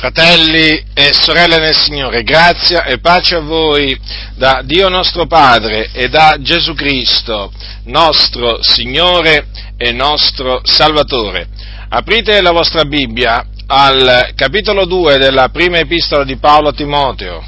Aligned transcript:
Fratelli 0.00 0.82
e 0.94 1.12
sorelle 1.12 1.58
nel 1.58 1.76
Signore, 1.76 2.22
grazia 2.22 2.84
e 2.84 3.00
pace 3.00 3.34
a 3.34 3.40
voi 3.40 3.94
da 4.34 4.62
Dio 4.64 4.88
nostro 4.88 5.26
Padre 5.26 5.90
e 5.92 6.08
da 6.08 6.38
Gesù 6.40 6.72
Cristo, 6.72 7.52
nostro 7.84 8.62
Signore 8.62 9.48
e 9.76 9.92
nostro 9.92 10.62
Salvatore. 10.64 11.48
Aprite 11.90 12.40
la 12.40 12.50
vostra 12.50 12.86
Bibbia 12.86 13.44
al 13.66 14.32
capitolo 14.34 14.86
2 14.86 15.18
della 15.18 15.50
prima 15.50 15.76
epistola 15.76 16.24
di 16.24 16.38
Paolo 16.38 16.68
a 16.68 16.72
Timoteo. 16.72 17.44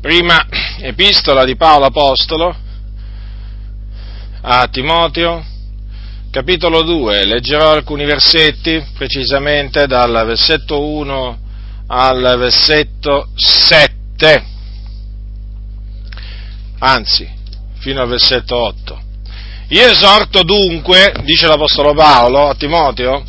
Prima 0.00 0.46
epistola 0.82 1.44
di 1.44 1.56
Paolo 1.56 1.86
Apostolo 1.86 2.56
a 4.42 4.68
Timoteo, 4.68 5.44
capitolo 6.30 6.82
2, 6.82 7.24
leggerò 7.24 7.72
alcuni 7.72 8.04
versetti, 8.04 8.84
precisamente 8.94 9.86
dal 9.86 10.24
versetto 10.26 10.82
1 10.82 11.38
al 11.86 12.36
versetto 12.38 13.30
7, 13.34 14.44
anzi, 16.80 17.28
fino 17.78 18.02
al 18.02 18.08
versetto 18.08 18.56
8. 18.56 19.00
Io 19.68 19.86
esorto 19.86 20.42
dunque, 20.42 21.14
dice 21.24 21.46
l'Apostolo 21.46 21.94
Paolo 21.94 22.48
a 22.48 22.54
Timoteo, 22.54 23.24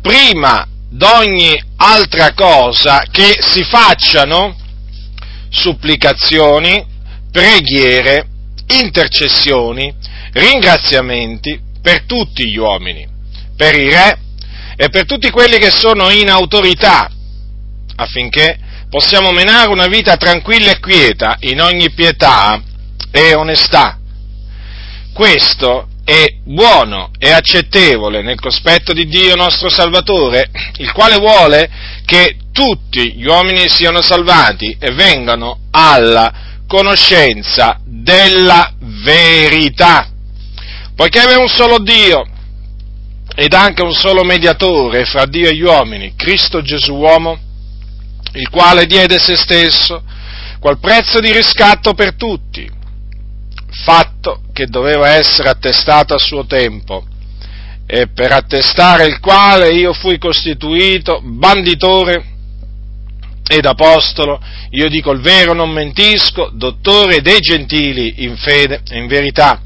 prima 0.00 0.66
d'ogni 0.88 1.62
altra 1.76 2.32
cosa 2.32 3.04
che 3.10 3.36
si 3.40 3.62
facciano 3.64 4.56
supplicazioni, 5.50 6.84
preghiere, 7.30 8.26
intercessioni, 8.66 9.94
ringraziamenti 10.32 11.68
per 11.82 12.04
tutti 12.04 12.48
gli 12.48 12.56
uomini, 12.56 13.06
per 13.56 13.74
i 13.74 13.88
re 13.88 14.18
e 14.76 14.88
per 14.88 15.06
tutti 15.06 15.30
quelli 15.30 15.58
che 15.58 15.70
sono 15.70 16.10
in 16.10 16.30
autorità, 16.30 17.10
affinché 17.96 18.58
possiamo 18.88 19.30
menare 19.30 19.68
una 19.68 19.86
vita 19.86 20.16
tranquilla 20.16 20.72
e 20.72 20.80
quieta 20.80 21.36
in 21.40 21.60
ogni 21.60 21.90
pietà 21.90 22.60
e 23.10 23.34
onestà. 23.34 23.98
Questo 25.12 25.88
è 26.04 26.24
buono 26.44 27.10
e 27.18 27.30
accettevole 27.30 28.22
nel 28.22 28.40
cospetto 28.40 28.92
di 28.92 29.06
Dio 29.06 29.36
nostro 29.36 29.68
Salvatore, 29.68 30.50
il 30.78 30.90
quale 30.92 31.16
vuole 31.18 31.70
che 32.04 32.36
tutti 32.52 33.14
gli 33.14 33.26
uomini 33.26 33.68
siano 33.68 34.02
salvati 34.02 34.76
e 34.80 34.92
vengano 34.92 35.60
alla 35.70 36.32
conoscenza 36.66 37.78
della 37.84 38.72
verità 38.78 40.08
poiché 41.00 41.22
è 41.22 41.34
un 41.34 41.48
solo 41.48 41.78
Dio 41.78 42.26
ed 43.34 43.54
anche 43.54 43.80
un 43.80 43.94
solo 43.94 44.22
mediatore 44.22 45.06
fra 45.06 45.24
Dio 45.24 45.48
e 45.48 45.54
gli 45.54 45.62
uomini, 45.62 46.12
Cristo 46.14 46.60
Gesù 46.60 46.92
uomo, 46.92 47.38
il 48.34 48.50
quale 48.50 48.84
diede 48.84 49.18
se 49.18 49.34
stesso 49.34 50.02
qual 50.58 50.78
prezzo 50.78 51.18
di 51.20 51.32
riscatto 51.32 51.94
per 51.94 52.16
tutti, 52.16 52.70
fatto 53.82 54.42
che 54.52 54.66
doveva 54.66 55.08
essere 55.14 55.48
attestato 55.48 56.12
a 56.12 56.18
suo 56.18 56.44
tempo, 56.44 57.06
e 57.86 58.08
per 58.08 58.32
attestare 58.32 59.06
il 59.06 59.20
quale 59.20 59.70
io 59.70 59.94
fui 59.94 60.18
costituito 60.18 61.22
banditore 61.24 62.24
ed 63.48 63.64
apostolo, 63.64 64.38
io 64.72 64.90
dico 64.90 65.12
il 65.12 65.22
vero, 65.22 65.54
non 65.54 65.70
mentisco, 65.70 66.50
dottore 66.52 67.22
dei 67.22 67.40
gentili 67.40 68.22
in 68.22 68.36
fede 68.36 68.82
e 68.86 68.98
in 68.98 69.06
verità 69.06 69.62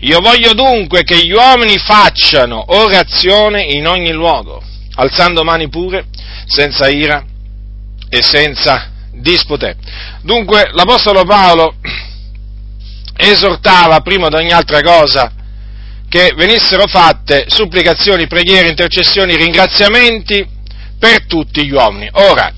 io 0.00 0.20
voglio 0.20 0.52
dunque 0.52 1.04
che 1.04 1.24
gli 1.24 1.32
uomini 1.32 1.78
facciano 1.78 2.64
orazione 2.68 3.62
in 3.62 3.86
ogni 3.86 4.12
luogo, 4.12 4.62
alzando 4.94 5.42
mani 5.42 5.68
pure, 5.68 6.06
senza 6.46 6.88
ira 6.88 7.24
e 8.08 8.22
senza 8.22 8.90
dispute. 9.12 9.76
Dunque 10.22 10.68
l'Apostolo 10.72 11.24
Paolo 11.24 11.74
esortava 13.16 14.00
prima 14.00 14.28
di 14.28 14.34
ogni 14.34 14.52
altra 14.52 14.82
cosa 14.82 15.32
che 16.08 16.32
venissero 16.36 16.86
fatte 16.86 17.46
supplicazioni, 17.48 18.26
preghiere, 18.26 18.68
intercessioni, 18.68 19.34
ringraziamenti 19.34 20.46
per 20.98 21.26
tutti 21.26 21.64
gli 21.64 21.72
uomini. 21.72 22.08
Ora, 22.12 22.52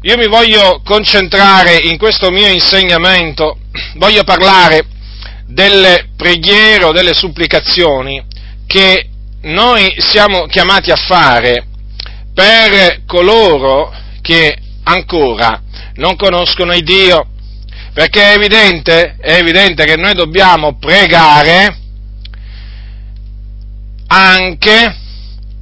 io 0.00 0.16
mi 0.16 0.26
voglio 0.26 0.80
concentrare 0.84 1.76
in 1.76 1.98
questo 1.98 2.30
mio 2.30 2.48
insegnamento, 2.48 3.58
voglio 3.96 4.22
parlare 4.24 4.86
delle 5.46 6.08
preghiere 6.16 6.84
o 6.84 6.92
delle 6.92 7.14
supplicazioni 7.14 8.24
che 8.66 9.08
noi 9.42 9.94
siamo 9.98 10.46
chiamati 10.46 10.90
a 10.90 10.96
fare 10.96 11.66
per 12.34 13.04
coloro 13.06 13.92
che 14.20 14.56
ancora 14.82 15.62
non 15.94 16.16
conoscono 16.16 16.74
il 16.74 16.82
Dio, 16.82 17.26
perché 17.92 18.32
è 18.32 18.34
evidente, 18.34 19.16
è 19.18 19.36
evidente 19.36 19.84
che 19.84 19.96
noi 19.96 20.14
dobbiamo 20.14 20.76
pregare 20.78 21.78
anche 24.08 24.96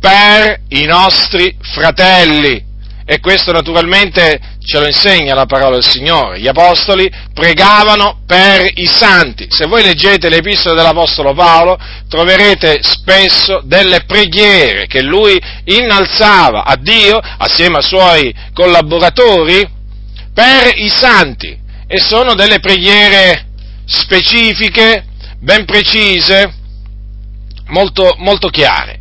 per 0.00 0.60
i 0.68 0.84
nostri 0.84 1.56
fratelli, 1.60 2.62
e 3.06 3.20
questo 3.20 3.52
naturalmente 3.52 4.40
ce 4.64 4.78
lo 4.80 4.86
insegna 4.86 5.34
la 5.34 5.44
parola 5.44 5.74
del 5.74 5.84
Signore. 5.84 6.40
Gli 6.40 6.48
apostoli 6.48 7.10
pregavano 7.34 8.20
per 8.26 8.66
i 8.74 8.86
santi. 8.86 9.46
Se 9.50 9.66
voi 9.66 9.82
leggete 9.82 10.30
le 10.30 10.36
epistole 10.36 10.74
dell'apostolo 10.74 11.34
Paolo, 11.34 11.78
troverete 12.08 12.80
spesso 12.82 13.60
delle 13.64 14.04
preghiere 14.04 14.86
che 14.86 15.02
lui 15.02 15.38
innalzava 15.64 16.64
a 16.64 16.76
Dio 16.76 17.20
assieme 17.38 17.76
ai 17.76 17.82
suoi 17.82 18.34
collaboratori 18.54 19.68
per 20.32 20.70
i 20.74 20.88
santi. 20.88 21.60
E 21.86 22.00
sono 22.00 22.34
delle 22.34 22.58
preghiere 22.60 23.48
specifiche, 23.84 25.04
ben 25.40 25.66
precise, 25.66 26.54
molto, 27.66 28.14
molto 28.18 28.48
chiare. 28.48 29.00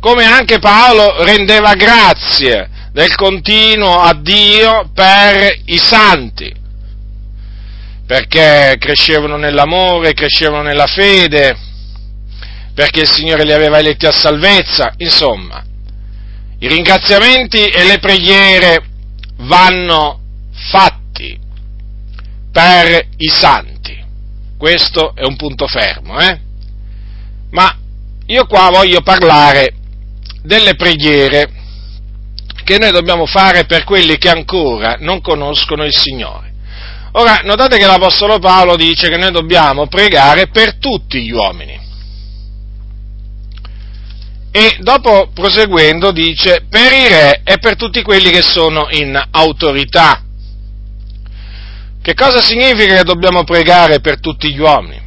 Come 0.00 0.24
anche 0.24 0.58
Paolo 0.58 1.22
rendeva 1.22 1.74
grazie 1.74 2.72
del 2.94 3.16
continuo 3.16 4.02
a 4.02 4.14
Dio 4.14 4.88
per 4.94 5.62
i 5.64 5.78
santi, 5.78 6.54
perché 8.06 8.76
crescevano 8.78 9.36
nell'amore, 9.36 10.12
crescevano 10.12 10.62
nella 10.62 10.86
fede, 10.86 11.56
perché 12.72 13.00
il 13.00 13.10
Signore 13.10 13.42
li 13.42 13.52
aveva 13.52 13.80
eletti 13.80 14.06
a 14.06 14.12
salvezza, 14.12 14.94
insomma, 14.98 15.60
i 16.60 16.68
ringraziamenti 16.68 17.64
e 17.64 17.84
le 17.84 17.98
preghiere 17.98 18.84
vanno 19.38 20.20
fatti 20.52 21.36
per 22.52 23.08
i 23.16 23.28
santi. 23.28 24.04
Questo 24.56 25.16
è 25.16 25.24
un 25.24 25.34
punto 25.34 25.66
fermo, 25.66 26.20
eh? 26.20 26.40
Ma 27.50 27.76
io 28.26 28.46
qua 28.46 28.70
voglio 28.70 29.00
parlare 29.00 29.74
delle 30.42 30.76
preghiere 30.76 31.62
che 32.64 32.78
noi 32.78 32.90
dobbiamo 32.90 33.26
fare 33.26 33.66
per 33.66 33.84
quelli 33.84 34.16
che 34.16 34.30
ancora 34.30 34.96
non 34.98 35.20
conoscono 35.20 35.84
il 35.84 35.94
Signore. 35.94 36.52
Ora, 37.12 37.42
notate 37.44 37.76
che 37.76 37.86
l'Apostolo 37.86 38.40
Paolo 38.40 38.74
dice 38.74 39.08
che 39.08 39.16
noi 39.16 39.30
dobbiamo 39.30 39.86
pregare 39.86 40.48
per 40.48 40.78
tutti 40.78 41.22
gli 41.22 41.30
uomini. 41.30 41.82
E 44.50 44.76
dopo 44.80 45.30
proseguendo 45.32 46.10
dice 46.10 46.64
per 46.68 46.92
i 46.92 47.08
re 47.08 47.42
e 47.44 47.58
per 47.58 47.76
tutti 47.76 48.02
quelli 48.02 48.30
che 48.30 48.42
sono 48.42 48.88
in 48.90 49.20
autorità. 49.30 50.22
Che 52.02 52.14
cosa 52.14 52.40
significa 52.40 52.96
che 52.96 53.04
dobbiamo 53.04 53.44
pregare 53.44 54.00
per 54.00 54.20
tutti 54.20 54.52
gli 54.52 54.58
uomini? 54.58 55.00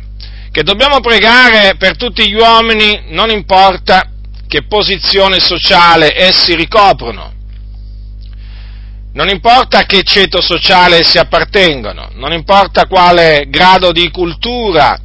Che 0.51 0.63
dobbiamo 0.63 1.00
pregare 1.00 1.75
per 1.78 1.95
tutti 1.95 2.29
gli 2.29 2.35
uomini 2.35 3.06
non 3.09 3.29
importa 3.29 4.12
che 4.47 4.66
posizione 4.66 5.39
sociale 5.39 6.18
essi 6.18 6.56
ricoprono, 6.56 7.34
non 9.17 9.29
importa 9.29 9.79
a 9.79 9.85
che 9.85 10.03
ceto 10.03 10.41
sociale 10.41 11.03
si 11.03 11.17
appartengono, 11.17 12.11
non 12.13 12.33
importa 12.33 12.85
quale 12.85 13.47
grado 13.49 13.91
di 13.91 14.11
cultura 14.11 14.95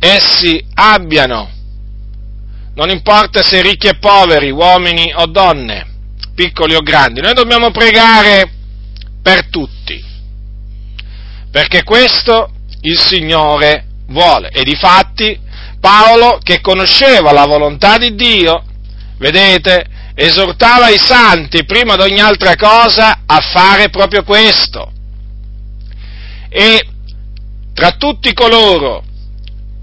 essi 0.00 0.60
abbiano, 0.74 1.48
non 2.74 2.90
importa 2.90 3.42
se 3.42 3.62
ricchi 3.62 3.86
e 3.86 3.98
poveri, 3.98 4.50
uomini 4.50 5.12
o 5.14 5.26
donne, 5.26 5.86
piccoli 6.34 6.74
o 6.74 6.80
grandi, 6.80 7.20
noi 7.20 7.32
dobbiamo 7.32 7.70
pregare 7.70 8.50
per 9.22 9.48
tutti, 9.50 10.04
perché 11.48 11.84
questo 11.84 12.50
il 12.80 12.98
Signore 12.98 13.84
vuole. 14.08 14.48
E 14.48 14.64
difatti 14.64 15.38
Paolo, 15.78 16.40
che 16.42 16.60
conosceva 16.60 17.30
la 17.30 17.46
volontà 17.46 17.98
di 17.98 18.16
Dio, 18.16 18.64
vedete, 19.18 19.86
esortava 20.14 20.88
i 20.88 20.98
santi 20.98 21.64
prima 21.64 21.96
di 21.96 22.02
ogni 22.02 22.20
altra 22.20 22.56
cosa 22.56 23.22
a 23.26 23.40
fare 23.40 23.90
proprio 23.90 24.22
questo. 24.24 24.92
E 26.48 26.86
tra 27.72 27.92
tutti 27.92 28.32
coloro 28.32 29.02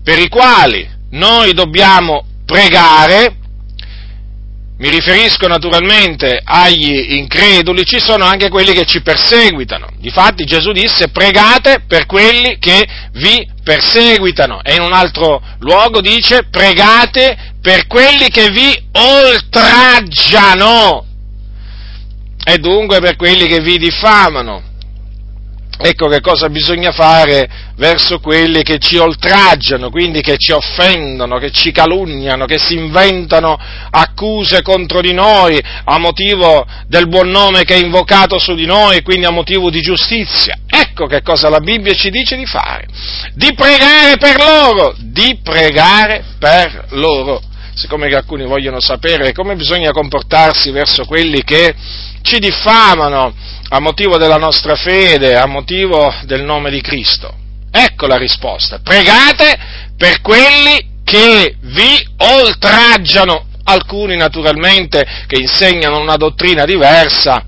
per 0.04 0.20
i 0.20 0.28
quali 0.28 0.88
noi 1.12 1.54
dobbiamo 1.54 2.26
pregare, 2.46 3.36
mi 4.80 4.90
riferisco 4.90 5.48
naturalmente 5.48 6.40
agli 6.44 7.16
increduli, 7.16 7.84
ci 7.84 8.00
sono 8.00 8.26
anche 8.26 8.50
quelli 8.50 8.74
che 8.74 8.86
ci 8.86 9.02
perseguitano. 9.02 9.88
Difatti 9.98 10.46
Gesù 10.46 10.72
disse 10.72 11.10
pregate 11.10 11.84
per 11.88 12.06
quelli 12.06 12.58
che 12.60 12.88
vi 13.14 13.48
perseguitano 13.64 14.62
e 14.64 14.76
in 14.76 14.82
un 14.82 14.94
altro 14.94 15.42
luogo 15.60 16.00
dice 16.00 16.48
pregate 16.50 17.47
per 17.62 17.88
quelli 17.88 18.30
che 18.30 18.50
vi 18.50 18.82
oltraggiano 18.92 20.56
e 22.44 22.58
dunque 22.60 23.00
per 23.00 23.16
quelli 23.16 23.48
che 23.48 23.60
vi 23.60 23.78
diffamano. 23.78 24.67
Ecco 25.80 26.08
che 26.08 26.22
cosa 26.22 26.50
bisogna 26.50 26.92
fare 26.92 27.48
verso 27.76 28.20
quelli 28.20 28.64
che 28.64 28.80
ci 28.80 28.98
oltraggiano, 28.98 29.92
quindi 29.92 30.22
che 30.22 30.38
ci 30.38 30.52
offendono, 30.52 31.38
che 31.38 31.52
ci 31.52 31.72
calunniano, 31.72 32.46
che 32.46 32.58
si 32.58 32.74
inventano 32.74 33.56
accuse 33.92 34.64
contro 34.64 35.02
di 35.02 35.14
noi 35.14 35.62
a 35.84 36.00
motivo 36.00 36.66
del 36.88 37.08
buon 37.08 37.30
nome 37.30 37.64
che 37.64 37.76
è 37.76 37.78
invocato 37.78 38.40
su 38.40 38.56
di 38.56 38.66
noi, 38.66 39.04
quindi 39.04 39.28
a 39.28 39.32
motivo 39.32 39.70
di 39.70 39.80
giustizia. 39.82 40.58
Ecco 40.68 41.06
che 41.06 41.22
cosa 41.22 41.48
la 41.50 41.60
Bibbia 41.60 41.94
ci 41.94 42.10
dice 42.10 42.36
di 42.36 42.46
fare, 42.46 42.88
di 43.34 43.54
pregare 43.54 44.18
per 44.18 44.36
loro, 44.38 44.96
di 44.98 45.40
pregare 45.44 46.24
per 46.40 46.88
loro. 46.90 47.42
Siccome 47.78 48.08
che 48.08 48.16
alcuni 48.16 48.44
vogliono 48.44 48.80
sapere 48.80 49.34
come 49.34 49.56
bisogna 49.56 49.92
comportarsi 49.92 50.72
verso 50.72 51.06
quelli 51.06 51.44
che 51.44 51.76
ci 52.24 52.40
diffamano, 52.40 53.32
a 53.70 53.80
motivo 53.80 54.18
della 54.18 54.38
nostra 54.38 54.76
fede, 54.76 55.36
a 55.36 55.46
motivo 55.46 56.12
del 56.24 56.42
nome 56.42 56.72
di 56.72 56.82
Cristo? 56.82 57.32
Ecco 57.70 58.08
la 58.08 58.18
risposta. 58.18 58.80
Pregate 58.82 59.60
per 59.96 60.22
quelli 60.22 60.96
che 61.04 61.56
vi 61.62 62.04
oltraggiano, 62.18 63.46
alcuni 63.66 64.16
naturalmente 64.16 65.06
che 65.28 65.40
insegnano 65.40 66.00
una 66.00 66.16
dottrina 66.16 66.66
diversa, 66.66 67.46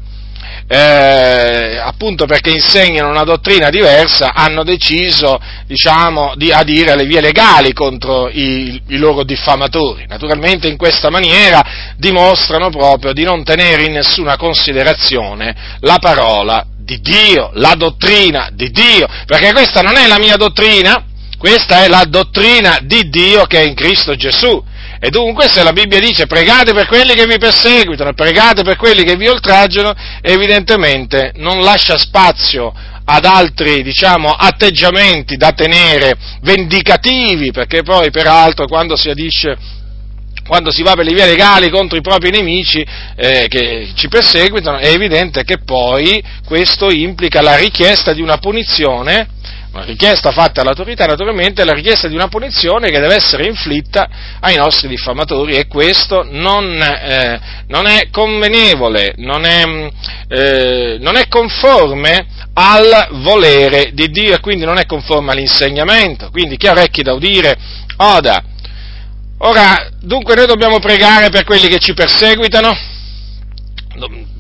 eh, 0.72 1.80
appunto 1.84 2.28
perché 2.28 2.52
insegnano 2.52 3.10
una 3.10 3.24
dottrina 3.24 3.72
diversa, 3.72 4.34
hanno 4.36 4.64
deciso, 4.64 5.42
diciamo, 5.66 6.34
di 6.36 6.52
adire 6.52 6.96
le 6.96 7.06
vie 7.06 7.22
legali 7.22 7.74
contro 7.74 8.30
i, 8.30 8.80
i, 8.90 8.98
loro 8.98 9.24
diffamatori. 9.24 10.06
Naturalmente 10.08 10.68
in 10.68 10.78
questa 10.78 11.10
maniera 11.10 11.94
dimostrano 11.98 12.70
proprio 12.70 13.14
di 13.14 13.24
non 13.24 13.44
tenere 13.44 13.86
in 13.86 13.94
nessuna 13.94 14.38
considerazione 14.38 15.56
la 15.80 15.98
parola 15.98 16.64
di 16.78 17.00
Dio, 17.02 17.50
la 17.54 17.74
dottrina 17.76 18.50
di 18.54 18.70
Dio, 18.70 19.08
perché 19.26 19.52
questa 19.52 19.82
non 19.82 19.98
è 19.98 20.06
la 20.06 20.20
mia 20.20 20.36
dottrina, 20.36 21.04
questa 21.40 21.84
è 21.84 21.88
la 21.88 22.06
dottrina 22.08 22.78
di 22.84 23.10
Dio 23.10 23.46
che 23.46 23.60
è 23.60 23.66
in 23.66 23.74
Cristo 23.74 24.16
Gesù. 24.16 24.64
E 25.02 25.10
dunque 25.10 25.48
se 25.48 25.64
la 25.64 25.72
Bibbia 25.72 26.00
dice 26.00 26.28
pregate 26.28 26.74
per 26.74 26.86
quelli 26.88 27.14
che 27.14 27.26
vi 27.26 27.38
perseguitano, 27.38 28.14
pregate 28.14 28.64
per 28.64 28.76
quelli 28.76 29.04
che 29.04 29.16
vi 29.16 29.28
oltraggiano, 29.28 29.94
evidentemente 30.22 31.32
non 31.36 31.62
lascia 31.62 31.98
spazio 31.98 32.74
ad 33.06 33.26
altri, 33.26 33.82
diciamo, 33.82 34.30
atteggiamenti 34.30 35.38
da 35.38 35.52
tenere 35.54 36.16
vendicativi, 36.42 37.52
perché 37.52 37.82
poi 37.82 38.12
peraltro 38.12 38.68
quando 38.68 38.96
si 38.96 39.10
adisce 39.10 39.78
quando 40.46 40.72
si 40.72 40.82
va 40.82 40.96
per 40.96 41.06
le 41.06 41.14
vie 41.14 41.28
legali 41.28 41.70
contro 41.70 41.96
i 41.96 42.02
propri 42.02 42.32
nemici 42.32 42.84
eh, 43.16 43.46
che 43.48 43.90
ci 43.94 44.08
perseguitano, 44.08 44.78
è 44.78 44.88
evidente 44.88 45.44
che 45.44 45.60
poi 45.60 46.24
questo 46.44 46.90
implica 46.90 47.42
la 47.42 47.56
richiesta 47.56 48.14
di 48.14 48.22
una 48.22 48.38
punizione 48.38 49.28
una 49.72 49.84
richiesta 49.84 50.32
fatta 50.32 50.62
all'autorità 50.62 51.06
naturalmente 51.06 51.62
è 51.62 51.66
la 51.66 51.74
richiesta 51.74 52.08
di 52.08 52.16
una 52.16 52.28
punizione 52.28 52.90
che 52.90 53.00
deve 53.00 53.16
essere 53.16 53.46
inflitta 53.46 54.10
ai 54.40 54.56
nostri 54.56 54.88
diffamatori 54.88 55.56
e 55.56 55.68
questo 55.68 56.26
non, 56.28 56.82
eh, 56.82 57.40
non 57.68 57.86
è 57.86 58.10
convenevole, 58.10 59.14
non 59.18 59.46
è, 59.46 59.92
eh, 60.28 60.98
non 61.00 61.16
è, 61.18 61.28
conforme 61.28 62.26
al 62.54 63.10
volere 63.22 63.92
di 63.94 64.10
Dio 64.10 64.34
e 64.34 64.40
quindi 64.40 64.66
non 64.66 64.80
è 64.80 64.86
conforme 64.88 65.32
all'insegnamento. 65.32 66.30
Quindi 66.32 66.58
chi 66.58 66.68
ha 66.68 66.72
orecchi 66.72 67.04
da 67.04 67.14
udire, 67.14 67.56
oda. 67.98 68.44
Ora, 69.42 69.88
dunque 70.02 70.36
noi 70.36 70.48
dobbiamo 70.48 70.80
pregare 70.80 71.30
per 71.30 71.44
quelli 71.44 71.68
che 71.68 71.78
ci 71.78 71.94
perseguitano, 71.94 72.76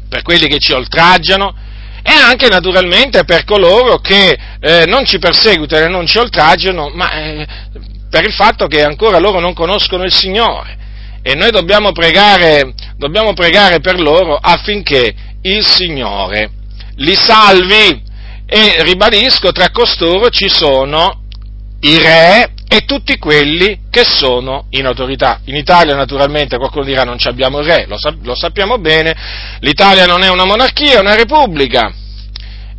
per 0.10 0.24
quelli 0.24 0.48
che 0.48 0.58
ci 0.58 0.74
oltraggiano, 0.74 1.56
e 2.02 2.12
anche 2.12 2.48
naturalmente 2.48 3.24
per 3.26 3.44
coloro 3.44 3.98
che 3.98 4.38
eh, 4.60 4.86
non 4.86 5.06
ci 5.06 5.20
perseguitano 5.20 5.86
e 5.86 5.90
non 5.90 6.06
ci 6.06 6.18
oltraggiano, 6.18 6.90
ma 6.90 7.12
eh, 7.12 7.48
per 8.10 8.26
il 8.26 8.34
fatto 8.34 8.68
che 8.68 8.84
ancora 8.84 9.20
loro 9.20 9.40
non 9.40 9.54
conoscono 9.54 10.04
il 10.04 10.14
Signore. 10.14 10.78
E 11.22 11.36
noi 11.36 11.52
dobbiamo 11.52 11.92
pregare, 11.92 12.74
dobbiamo 12.96 13.34
pregare 13.34 13.82
per 13.82 14.00
loro 14.00 14.36
affinché 14.36 15.14
il 15.42 15.66
Signore 15.66 16.52
li 16.96 17.16
salvi. 17.16 18.08
E 18.52 18.82
ribadisco, 18.84 19.52
tra 19.52 19.70
costoro 19.70 20.30
ci 20.30 20.50
sono 20.50 21.19
i 21.82 21.98
re 21.98 22.52
e 22.68 22.82
tutti 22.86 23.18
quelli 23.18 23.82
che 23.90 24.04
sono 24.04 24.66
in 24.72 24.86
autorità. 24.86 25.40
In 25.46 25.56
Italia 25.56 25.96
naturalmente 25.96 26.58
qualcuno 26.58 26.86
dirà 26.86 27.04
non 27.04 27.18
abbiamo 27.24 27.62
re, 27.62 27.86
lo, 27.88 27.98
lo, 28.22 28.36
sappiamo 28.36 28.78
bene, 28.78 29.16
l'Italia 29.60 30.06
non 30.06 30.22
è 30.22 30.30
una 30.30 30.46
monarchia, 30.46 30.98
è 30.98 31.00
una 31.00 31.16
repubblica. 31.16 31.92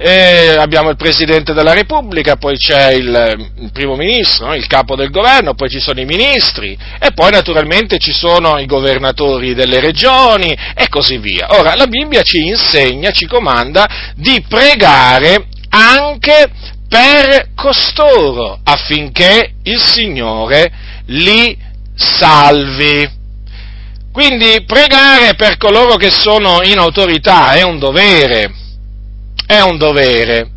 E 0.03 0.55
abbiamo 0.57 0.89
il 0.89 0.97
Presidente 0.97 1.53
della 1.53 1.75
Repubblica, 1.75 2.37
poi 2.37 2.57
c'è 2.57 2.93
il, 2.93 3.53
il 3.61 3.71
primo 3.71 3.97
ministro, 3.97 4.47
no? 4.47 4.55
il 4.55 4.67
capo 4.67 4.97
del 4.97 5.11
governo, 5.11 5.53
poi 5.53 5.69
ci 5.69 5.79
sono 5.79 6.01
i 6.01 6.07
ministri 6.07 6.79
e 6.99 7.13
poi 7.13 7.31
naturalmente 7.31 7.99
ci 7.99 8.13
sono 8.13 8.59
i 8.59 8.65
governatori 8.65 9.53
delle 9.53 9.79
regioni 9.79 10.57
e 10.75 10.89
così 10.89 11.19
via. 11.19 11.49
Ora, 11.51 11.75
la 11.75 11.87
Bibbia 11.87 12.23
ci 12.23 12.39
insegna, 12.39 13.11
ci 13.11 13.27
comanda 13.27 13.87
di 14.15 14.43
pregare 14.49 15.49
anche 15.69 16.51
per 16.91 17.51
costoro 17.55 18.59
affinché 18.65 19.53
il 19.63 19.81
Signore 19.81 20.73
li 21.07 21.57
salvi. 21.95 23.09
Quindi 24.13 24.65
pregare 24.67 25.37
per 25.37 25.57
coloro 25.57 25.95
che 25.95 26.11
sono 26.11 26.63
in 26.65 26.79
autorità 26.79 27.53
è 27.53 27.63
un 27.63 27.79
dovere, 27.79 28.53
è 29.47 29.61
un 29.61 29.79
dovere 29.79 30.51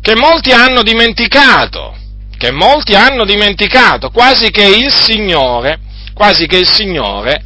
che 0.00 0.14
molti 0.14 0.52
hanno 0.52 0.82
dimenticato, 0.82 1.96
che 2.38 2.52
molti 2.52 2.94
hanno 2.94 3.24
dimenticato, 3.24 4.10
quasi 4.10 4.52
che 4.52 4.64
il 4.64 4.92
Signore, 4.92 5.80
quasi 6.14 6.46
che 6.46 6.58
il 6.58 6.68
Signore 6.68 7.42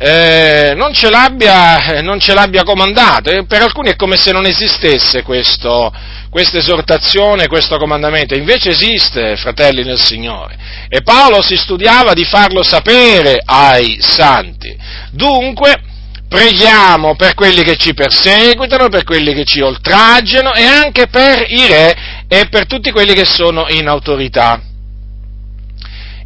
eh, 0.00 0.74
non, 0.76 0.94
ce 0.94 1.10
non, 1.10 2.20
ce 2.20 2.32
l'abbia, 2.32 2.62
comandato. 2.62 3.44
Per 3.44 3.62
alcuni 3.62 3.90
è 3.90 3.96
come 3.96 4.16
se 4.16 4.30
non 4.30 4.46
esistesse 4.46 5.22
questo, 5.22 5.92
questa 6.30 6.58
esortazione, 6.58 7.46
questo 7.46 7.76
comandamento. 7.78 8.34
Invece 8.34 8.70
esiste, 8.70 9.36
fratelli 9.36 9.82
nel 9.84 9.98
Signore. 9.98 10.56
E 10.88 11.02
Paolo 11.02 11.42
si 11.42 11.56
studiava 11.56 12.12
di 12.12 12.24
farlo 12.24 12.62
sapere 12.62 13.40
ai 13.44 13.98
santi. 14.00 14.76
Dunque, 15.10 15.82
preghiamo 16.28 17.16
per 17.16 17.34
quelli 17.34 17.62
che 17.62 17.76
ci 17.76 17.94
perseguitano, 17.94 18.88
per 18.88 19.04
quelli 19.04 19.32
che 19.32 19.44
ci 19.44 19.60
oltraggiano 19.60 20.54
e 20.54 20.64
anche 20.64 21.06
per 21.08 21.44
i 21.48 21.66
re 21.66 21.96
e 22.28 22.48
per 22.48 22.66
tutti 22.66 22.90
quelli 22.90 23.14
che 23.14 23.24
sono 23.24 23.66
in 23.68 23.88
autorità 23.88 24.62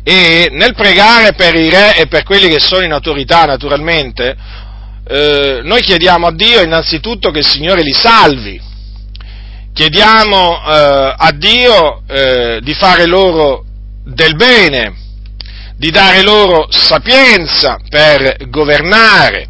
e 0.04 0.48
nel 0.50 0.74
pregare 0.74 1.32
per 1.34 1.54
i 1.54 1.70
re 1.70 1.96
e 1.96 2.06
per 2.06 2.24
quelli 2.24 2.48
che 2.48 2.58
sono 2.58 2.84
in 2.84 2.92
autorità 2.92 3.44
naturalmente, 3.44 4.36
eh, 5.06 5.60
noi 5.62 5.80
chiediamo 5.80 6.26
a 6.26 6.32
Dio 6.32 6.60
innanzitutto 6.60 7.30
che 7.30 7.40
il 7.40 7.46
Signore 7.46 7.82
li 7.82 7.92
salvi, 7.92 8.60
chiediamo 9.72 10.62
eh, 10.64 11.14
a 11.16 11.32
Dio 11.32 12.02
eh, 12.06 12.60
di 12.62 12.74
fare 12.74 13.06
loro 13.06 13.64
del 14.04 14.34
bene, 14.34 14.94
di 15.76 15.90
dare 15.90 16.22
loro 16.22 16.66
sapienza 16.70 17.78
per 17.88 18.48
governare 18.48 19.48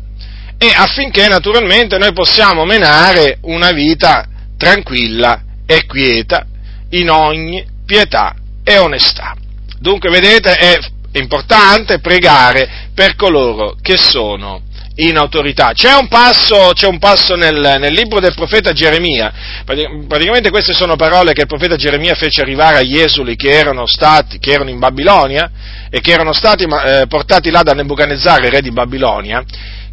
e 0.59 0.73
affinché 0.75 1.27
naturalmente 1.27 1.99
noi 1.99 2.13
possiamo 2.13 2.65
menare 2.65 3.39
una 3.43 3.73
vita 3.73 4.29
tranquilla 4.57 5.43
e 5.67 5.87
quieta 5.87 6.47
in 6.91 7.11
ogni 7.11 7.65
pietà 7.85 8.35
e 8.63 8.79
onestà. 8.79 9.35
Dunque, 9.81 10.11
vedete, 10.11 10.55
è 10.55 10.79
importante 11.15 11.99
pregare 11.99 12.91
per 12.95 13.17
coloro 13.17 13.77
che 13.83 13.97
sono 13.97 14.63
in 14.97 15.17
autorità. 15.17 15.73
C'è 15.73 15.95
un 15.95 16.09
passo, 16.09 16.73
c'è 16.75 16.87
un 16.87 16.99
passo 16.99 17.35
nel, 17.35 17.77
nel, 17.79 17.93
libro 17.93 18.21
del 18.21 18.35
profeta 18.35 18.73
Geremia, 18.73 19.33
praticamente 19.65 20.51
queste 20.51 20.73
sono 20.73 20.97
parole 20.97 21.33
che 21.33 21.43
il 21.43 21.47
profeta 21.47 21.77
Geremia 21.77 22.15
fece 22.15 22.43
arrivare 22.43 22.79
agli 22.79 22.99
esuli 22.99 23.37
che 23.37 23.51
erano, 23.51 23.87
stati, 23.87 24.39
che 24.39 24.53
erano 24.53 24.71
in 24.71 24.79
Babilonia 24.79 25.51
e 25.91 26.01
che 26.01 26.13
erano 26.13 26.33
stati 26.33 26.65
eh, 26.65 27.07
portati 27.09 27.51
là 27.51 27.63
da 27.63 27.73
Nebuchadnezzar, 27.73 28.43
re 28.43 28.61
di 28.61 28.71
Babilonia, 28.71 29.43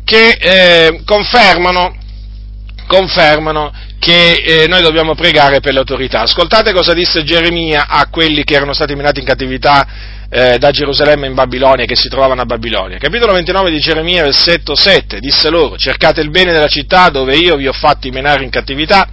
che 0.03 0.37
eh, 0.39 1.01
confermano, 1.05 1.95
confermano 2.89 3.71
che 3.99 4.33
eh, 4.33 4.67
noi 4.67 4.81
dobbiamo 4.81 5.13
pregare 5.13 5.59
per 5.59 5.73
le 5.73 5.79
autorità. 5.79 6.21
Ascoltate 6.21 6.73
cosa 6.73 6.93
disse 6.93 7.23
Geremia 7.23 7.85
a 7.87 8.07
quelli 8.09 8.43
che 8.43 8.55
erano 8.55 8.73
stati 8.73 8.95
minati 8.95 9.19
in 9.19 9.27
cattività 9.27 9.87
eh, 10.27 10.57
da 10.57 10.71
Gerusalemme 10.71 11.27
in 11.27 11.35
Babilonia, 11.35 11.85
che 11.85 11.95
si 11.95 12.09
trovavano 12.09 12.41
a 12.41 12.45
Babilonia. 12.45 12.97
Capitolo 12.97 13.33
29 13.33 13.69
di 13.69 13.79
Geremia, 13.79 14.23
versetto 14.23 14.75
7, 14.75 15.19
disse 15.19 15.51
loro, 15.51 15.77
cercate 15.77 16.21
il 16.21 16.31
bene 16.31 16.51
della 16.51 16.67
città 16.67 17.09
dove 17.09 17.35
io 17.35 17.57
vi 17.57 17.67
ho 17.67 17.73
fatti 17.73 18.09
menare 18.09 18.43
in 18.43 18.49
cattività 18.49 19.07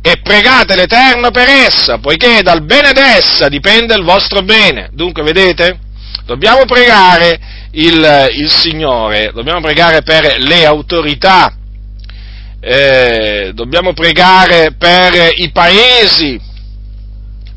e 0.00 0.20
pregate 0.22 0.76
l'Eterno 0.76 1.32
per 1.32 1.48
essa, 1.48 1.98
poiché 1.98 2.42
dal 2.42 2.62
bene 2.62 2.92
d'essa 2.92 3.48
dipende 3.48 3.94
il 3.94 4.04
vostro 4.04 4.42
bene. 4.42 4.90
Dunque, 4.92 5.24
vedete? 5.24 5.80
Dobbiamo 6.24 6.64
pregare 6.64 7.38
il, 7.72 8.28
il 8.36 8.50
Signore, 8.50 9.32
dobbiamo 9.34 9.60
pregare 9.60 10.02
per 10.02 10.36
le 10.38 10.64
autorità, 10.64 11.52
eh, 12.68 13.52
dobbiamo 13.54 13.92
pregare 13.92 14.72
per 14.72 15.34
i 15.36 15.50
paesi, 15.52 16.40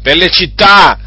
per 0.04 0.16
le 0.16 0.30
città, 0.30 1.00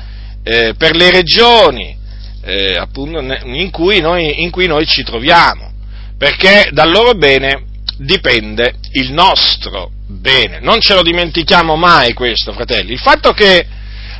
eh, 0.43 0.75
per 0.77 0.97
le 0.97 1.13
regioni 1.13 1.97
eh, 2.43 2.77
appunto, 2.77 3.21
in, 3.21 3.71
cui 3.71 4.01
noi, 4.01 4.43
in 4.43 4.51
cui 4.51 4.67
noi 4.67 4.87
ci 4.87 5.05
troviamo, 5.05 5.71
perché 6.19 6.71
dal 6.73 6.91
loro 6.91 7.15
bene 7.15 7.67
dipende 7.99 8.75
il 8.95 9.13
nostro 9.13 9.93
bene. 10.09 10.59
Non 10.59 10.81
ce 10.81 10.95
lo 10.95 11.03
dimentichiamo 11.03 11.77
mai 11.77 12.13
questo, 12.13 12.53
fratelli. 12.53 12.91
Il 12.91 12.99
fatto 12.99 13.33
che 13.33 13.65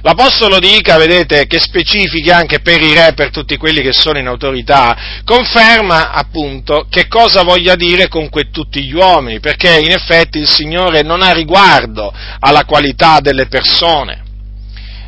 l'Apostolo 0.03 0.59
dica, 0.59 0.97
vedete, 0.97 1.47
che 1.47 1.61
specifichi 1.61 2.31
anche 2.31 2.61
per 2.61 2.83
i 2.83 2.93
re, 2.93 3.13
per 3.15 3.31
tutti 3.31 3.57
quelli 3.57 3.83
che 3.83 3.93
sono 3.93 4.19
in 4.19 4.27
autorità, 4.27 5.23
conferma 5.25 6.11
appunto 6.11 6.87
che 6.91 7.09
cosa 7.09 7.43
voglia 7.43 7.77
dire 7.77 8.09
con 8.09 8.29
que 8.29 8.51
tutti 8.51 8.83
gli 8.83 8.93
uomini, 8.93 9.41
perché 9.41 9.79
in 9.79 9.93
effetti 9.93 10.39
il 10.39 10.49
Signore 10.49 11.03
non 11.03 11.23
ha 11.23 11.33
riguardo 11.33 12.13
alla 12.41 12.65
qualità 12.65 13.21
delle 13.21 13.47
persone. 13.47 14.21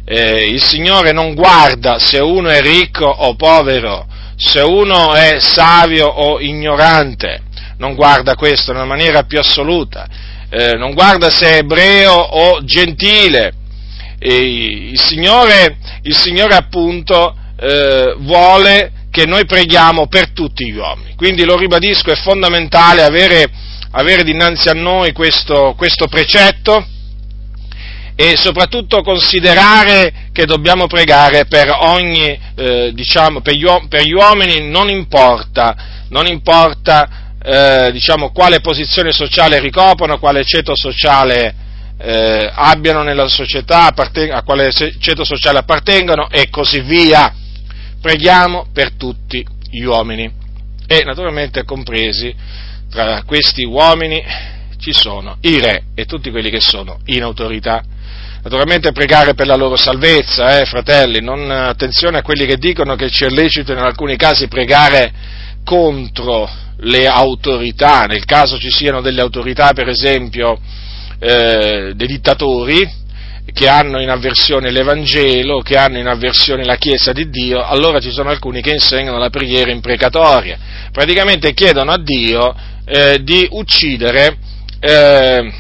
Eh, 0.07 0.47
il 0.47 0.63
Signore 0.63 1.13
non 1.13 1.35
guarda 1.35 1.99
se 1.99 2.19
uno 2.19 2.49
è 2.49 2.61
ricco 2.61 3.07
o 3.07 3.35
povero, 3.37 4.07
se 4.37 4.61
uno 4.61 5.15
è 5.15 5.39
savio 5.41 6.07
o 6.07 6.41
ignorante, 6.41 7.43
non 7.79 7.95
guarda 7.95 8.35
questo 8.35 8.71
in 8.71 8.77
una 8.77 8.87
maniera 8.87 9.23
più 9.25 9.39
assoluta, 9.39 10.07
eh, 10.51 10.75
non 10.77 10.93
guarda 10.93 11.31
se 11.31 11.47
è 11.47 11.57
ebreo 11.59 12.13
o 12.13 12.63
gentile. 12.65 13.55
Il 14.27 14.99
Signore, 14.99 15.77
il, 16.03 16.17
Signore, 16.17 16.55
appunto 16.55 17.37
eh, 17.61 18.15
vuole 18.21 18.93
che 19.11 19.27
noi 19.27 19.45
preghiamo 19.45 20.07
per 20.07 20.31
tutti 20.31 20.65
gli 20.65 20.77
uomini. 20.77 21.15
Quindi 21.15 21.45
lo 21.45 21.59
ribadisco, 21.59 22.11
è 22.11 22.17
fondamentale 22.17 23.03
avere, 23.03 23.51
avere 23.91 24.25
dinanzi 24.25 24.71
a 24.71 24.73
noi 24.73 25.13
questo, 25.13 25.75
questo 25.77 26.07
precetto 26.09 26.87
e 28.17 28.37
soprattutto 28.37 29.03
considerare 29.03 30.29
che 30.33 30.47
dobbiamo 30.47 30.87
pregare 30.87 31.45
per 31.45 31.69
ogni, 31.81 32.39
eh, 32.55 32.93
diciamo, 32.95 33.43
per 33.43 33.55
gli, 33.55 33.67
per 33.89 34.03
gli, 34.05 34.13
uomini 34.13 34.71
non 34.71 34.89
importa, 34.89 35.77
non 36.09 36.27
importa 36.27 37.35
eh, 37.43 37.91
diciamo, 37.93 38.31
quale 38.31 38.61
posizione 38.61 39.13
sociale 39.13 39.61
ricoprono, 39.61 40.19
quale 40.19 40.45
ceto 40.45 40.75
sociale 40.75 41.55
eh, 42.05 42.51
abbiano 42.53 43.03
nella 43.03 43.29
società, 43.29 43.87
a 43.87 44.43
quale 44.43 44.71
ceto 44.73 45.25
sociale 45.25 45.59
appartengono 45.59 46.29
e 46.31 46.51
così 46.51 46.81
via. 46.81 47.33
Preghiamo 48.01 48.67
per 48.73 48.93
tutti 48.93 49.45
gli 49.71 49.83
uomini 49.83 50.31
e 50.87 51.03
naturalmente 51.05 51.65
compresi 51.65 52.35
tra 52.91 53.23
questi 53.25 53.65
uomini 53.65 54.23
ci 54.79 54.93
sono 54.93 55.39
i 55.41 55.59
re 55.59 55.85
e 55.95 56.05
tutti 56.05 56.31
quelli 56.31 56.51
che 56.51 56.61
sono 56.61 56.99
in 57.07 57.23
autorità. 57.23 57.83
Naturalmente 58.43 58.93
pregare 58.93 59.33
per 59.33 59.47
la 59.47 59.57
loro 59.57 59.77
salvezza, 59.77 60.61
eh, 60.61 60.67
fratelli, 60.67 61.23
non, 61.23 61.51
attenzione 61.51 62.19
a 62.19 62.23
quelli 62.23 62.45
che 62.45 62.59
dicono 62.59 62.95
che 62.95 63.09
ci 63.09 63.25
è 63.25 63.31
lecito 63.31 63.73
in 63.73 63.79
alcuni 63.79 64.17
casi 64.17 64.49
pregare 64.49 65.13
contro 65.65 66.47
le 66.77 67.07
autorità, 67.07 68.05
nel 68.05 68.27
caso 68.27 68.59
ci 68.59 68.71
siano 68.71 69.01
delle 69.01 69.23
autorità, 69.23 69.73
per 69.73 69.89
esempio, 69.89 70.61
eh, 71.19 71.93
dei 71.95 72.07
dittatori, 72.07 73.03
che 73.53 73.69
hanno 73.69 74.01
in 74.01 74.09
avversione 74.09 74.71
l'Evangelo, 74.71 75.61
che 75.61 75.77
hanno 75.77 75.99
in 75.99 76.07
avversione 76.07 76.65
la 76.65 76.77
Chiesa 76.77 77.13
di 77.13 77.29
Dio, 77.29 77.63
allora 77.63 78.01
ci 78.01 78.11
sono 78.11 78.31
alcuni 78.31 78.63
che 78.63 78.73
insegnano 78.73 79.19
la 79.19 79.31
preghiera 79.31 79.71
imprecatoria. 79.71 80.59
Praticamente 80.91 81.53
chiedono 81.53 81.93
a 81.93 81.99
Dio 81.99 82.55
eh, 82.87 83.19
di 83.23 83.47
uccidere 83.51 84.37
eh, 84.81 85.53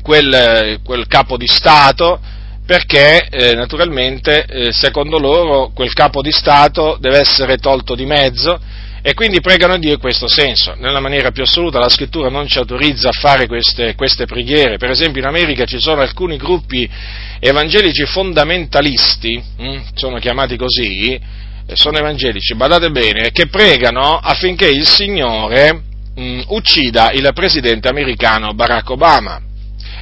quel, 0.00 0.80
quel 0.84 1.06
capo 1.06 1.36
di 1.36 1.46
Stato, 1.46 2.20
perché 2.64 3.26
eh, 3.28 3.54
naturalmente 3.54 4.44
eh, 4.44 4.72
secondo 4.72 5.18
loro 5.18 5.72
quel 5.74 5.92
capo 5.92 6.22
di 6.22 6.30
Stato 6.30 6.96
deve 7.00 7.18
essere 7.18 7.56
tolto 7.56 7.94
di 7.94 8.06
mezzo 8.06 8.58
e 9.02 9.14
quindi 9.14 9.40
pregano 9.40 9.76
Dio 9.78 9.94
in 9.94 9.98
questo 9.98 10.28
senso. 10.28 10.74
Nella 10.78 11.00
maniera 11.00 11.32
più 11.32 11.42
assoluta 11.42 11.80
la 11.80 11.88
scrittura 11.88 12.28
non 12.28 12.46
ci 12.46 12.58
autorizza 12.58 13.08
a 13.08 13.12
fare 13.12 13.48
queste, 13.48 13.96
queste 13.96 14.26
preghiere. 14.26 14.78
Per 14.78 14.90
esempio 14.90 15.20
in 15.20 15.26
America 15.26 15.64
ci 15.64 15.80
sono 15.80 16.00
alcuni 16.00 16.36
gruppi 16.36 16.88
evangelici 17.40 18.06
fondamentalisti, 18.06 19.42
hm, 19.58 19.82
sono 19.94 20.18
chiamati 20.18 20.56
così, 20.56 21.14
eh, 21.14 21.20
sono 21.74 21.98
evangelici, 21.98 22.54
badate 22.54 22.90
bene, 22.90 23.32
che 23.32 23.48
pregano 23.48 24.18
affinché 24.18 24.68
il 24.68 24.86
Signore 24.86 25.82
mh, 26.14 26.42
uccida 26.48 27.10
il 27.10 27.28
presidente 27.34 27.88
americano 27.88 28.54
Barack 28.54 28.90
Obama 28.90 29.50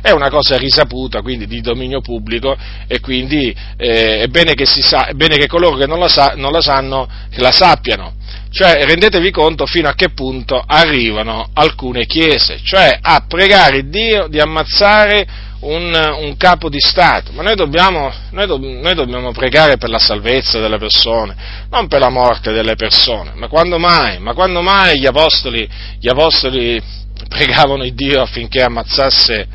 è 0.02 0.11
una 0.11 0.30
cosa 0.30 0.57
risaputa, 0.57 1.21
quindi 1.21 1.47
di 1.47 1.61
dominio 1.61 2.00
pubblico 2.00 2.57
e 2.87 3.00
quindi 3.00 3.54
eh, 3.76 4.23
è, 4.23 4.26
bene 4.28 4.54
sa, 4.64 5.07
è, 5.07 5.12
bene 5.12 5.37
che 5.37 5.47
coloro 5.47 5.76
che 5.76 5.87
non 5.87 5.99
la, 5.99 6.09
sa, 6.09 6.35
non 6.37 6.52
la 6.52 6.61
sanno 6.61 7.09
la 7.37 7.52
sappiano. 7.52 8.14
Cioè, 8.50 8.85
rendetevi 8.85 9.30
conto 9.30 9.64
fino 9.64 9.88
a 9.88 9.95
che 9.95 10.11
punto 10.11 10.62
arrivano 10.66 11.50
alcune 11.54 12.04
chiese, 12.07 12.59
cioè 12.64 12.99
a 13.00 13.25
pregare 13.28 13.88
Dio 13.88 14.26
di 14.26 14.40
ammazzare 14.40 15.49
un, 15.61 16.16
un 16.21 16.37
capo 16.37 16.69
di 16.69 16.80
Stato, 16.80 17.33
ma 17.33 17.42
noi 17.42 17.54
dobbiamo, 17.54 18.12
noi, 18.30 18.47
do, 18.47 18.59
noi 18.59 18.95
dobbiamo, 18.95 19.30
pregare 19.33 19.76
per 19.76 19.90
la 19.90 19.99
salvezza 19.99 20.59
delle 20.59 20.78
persone, 20.78 21.37
non 21.71 21.87
per 21.87 22.00
la 22.00 22.09
morte 22.09 22.52
delle 22.52 22.76
persone, 22.76 23.33
ma 23.35 23.47
quando 23.49 23.78
mai, 23.78 24.19
ma 24.19 24.33
quando 24.33 24.62
mai 24.62 24.99
gli 24.99 25.07
apostoli, 25.07 25.69
gli 26.00 26.09
apostoli 26.09 26.80
pregavano 27.28 27.85
il 27.85 27.95
Dio 27.95 28.23
affinché 28.23 28.62
ammazzasse 28.62 29.47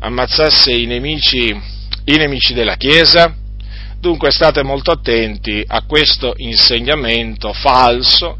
ammazzasse 0.00 0.72
i 0.72 0.86
nemici, 0.86 1.48
i 1.48 2.16
nemici 2.16 2.54
della 2.54 2.76
Chiesa? 2.76 3.34
Dunque 4.00 4.30
state 4.30 4.62
molto 4.62 4.92
attenti 4.92 5.64
a 5.66 5.82
questo 5.82 6.34
insegnamento 6.36 7.52
falso 7.52 8.38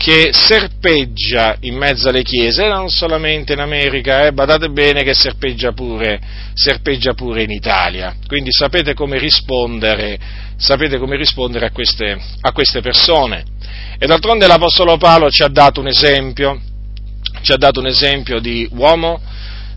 che 0.00 0.30
serpeggia 0.32 1.56
in 1.60 1.76
mezzo 1.76 2.08
alle 2.08 2.22
chiese, 2.22 2.66
non 2.68 2.88
solamente 2.88 3.52
in 3.52 3.58
America, 3.58 4.24
eh, 4.24 4.32
badate 4.32 4.70
bene 4.70 5.02
che 5.02 5.12
serpeggia 5.12 5.72
pure, 5.72 6.18
serpeggia 6.54 7.12
pure 7.12 7.42
in 7.42 7.50
Italia. 7.50 8.16
Quindi 8.26 8.48
sapete 8.50 8.94
come 8.94 9.18
rispondere, 9.18 10.18
sapete 10.56 10.96
come 10.96 11.16
rispondere 11.16 11.66
a, 11.66 11.70
queste, 11.70 12.18
a 12.40 12.52
queste 12.52 12.80
persone. 12.80 13.44
E 13.98 14.06
d'altronde 14.06 14.46
l'Apostolo 14.46 14.96
Paolo 14.96 15.28
ci 15.28 15.42
ha 15.42 15.48
dato 15.48 15.80
un 15.80 15.88
esempio, 15.88 16.58
ci 17.42 17.52
ha 17.52 17.58
dato 17.58 17.80
un 17.80 17.86
esempio 17.86 18.40
di 18.40 18.66
uomo 18.72 19.20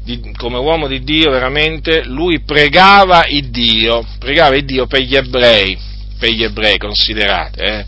di, 0.03 0.33
come 0.35 0.57
uomo 0.57 0.87
di 0.87 1.01
Dio 1.03 1.31
veramente, 1.31 2.03
lui 2.03 2.41
pregava 2.41 3.25
il 3.27 3.49
Dio, 3.49 4.05
pregava 4.19 4.55
il 4.55 4.65
Dio 4.65 4.85
per 4.85 5.01
gli 5.01 5.15
ebrei, 5.15 5.77
per 6.19 6.29
gli 6.29 6.43
ebrei 6.43 6.77
considerate, 6.77 7.63
eh? 7.63 7.85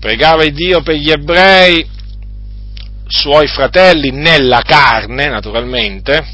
pregava 0.00 0.44
il 0.44 0.52
Dio 0.52 0.82
per 0.82 0.96
gli 0.96 1.10
ebrei, 1.10 1.86
suoi 3.08 3.46
fratelli 3.46 4.10
nella 4.10 4.62
carne 4.62 5.28
naturalmente, 5.28 6.26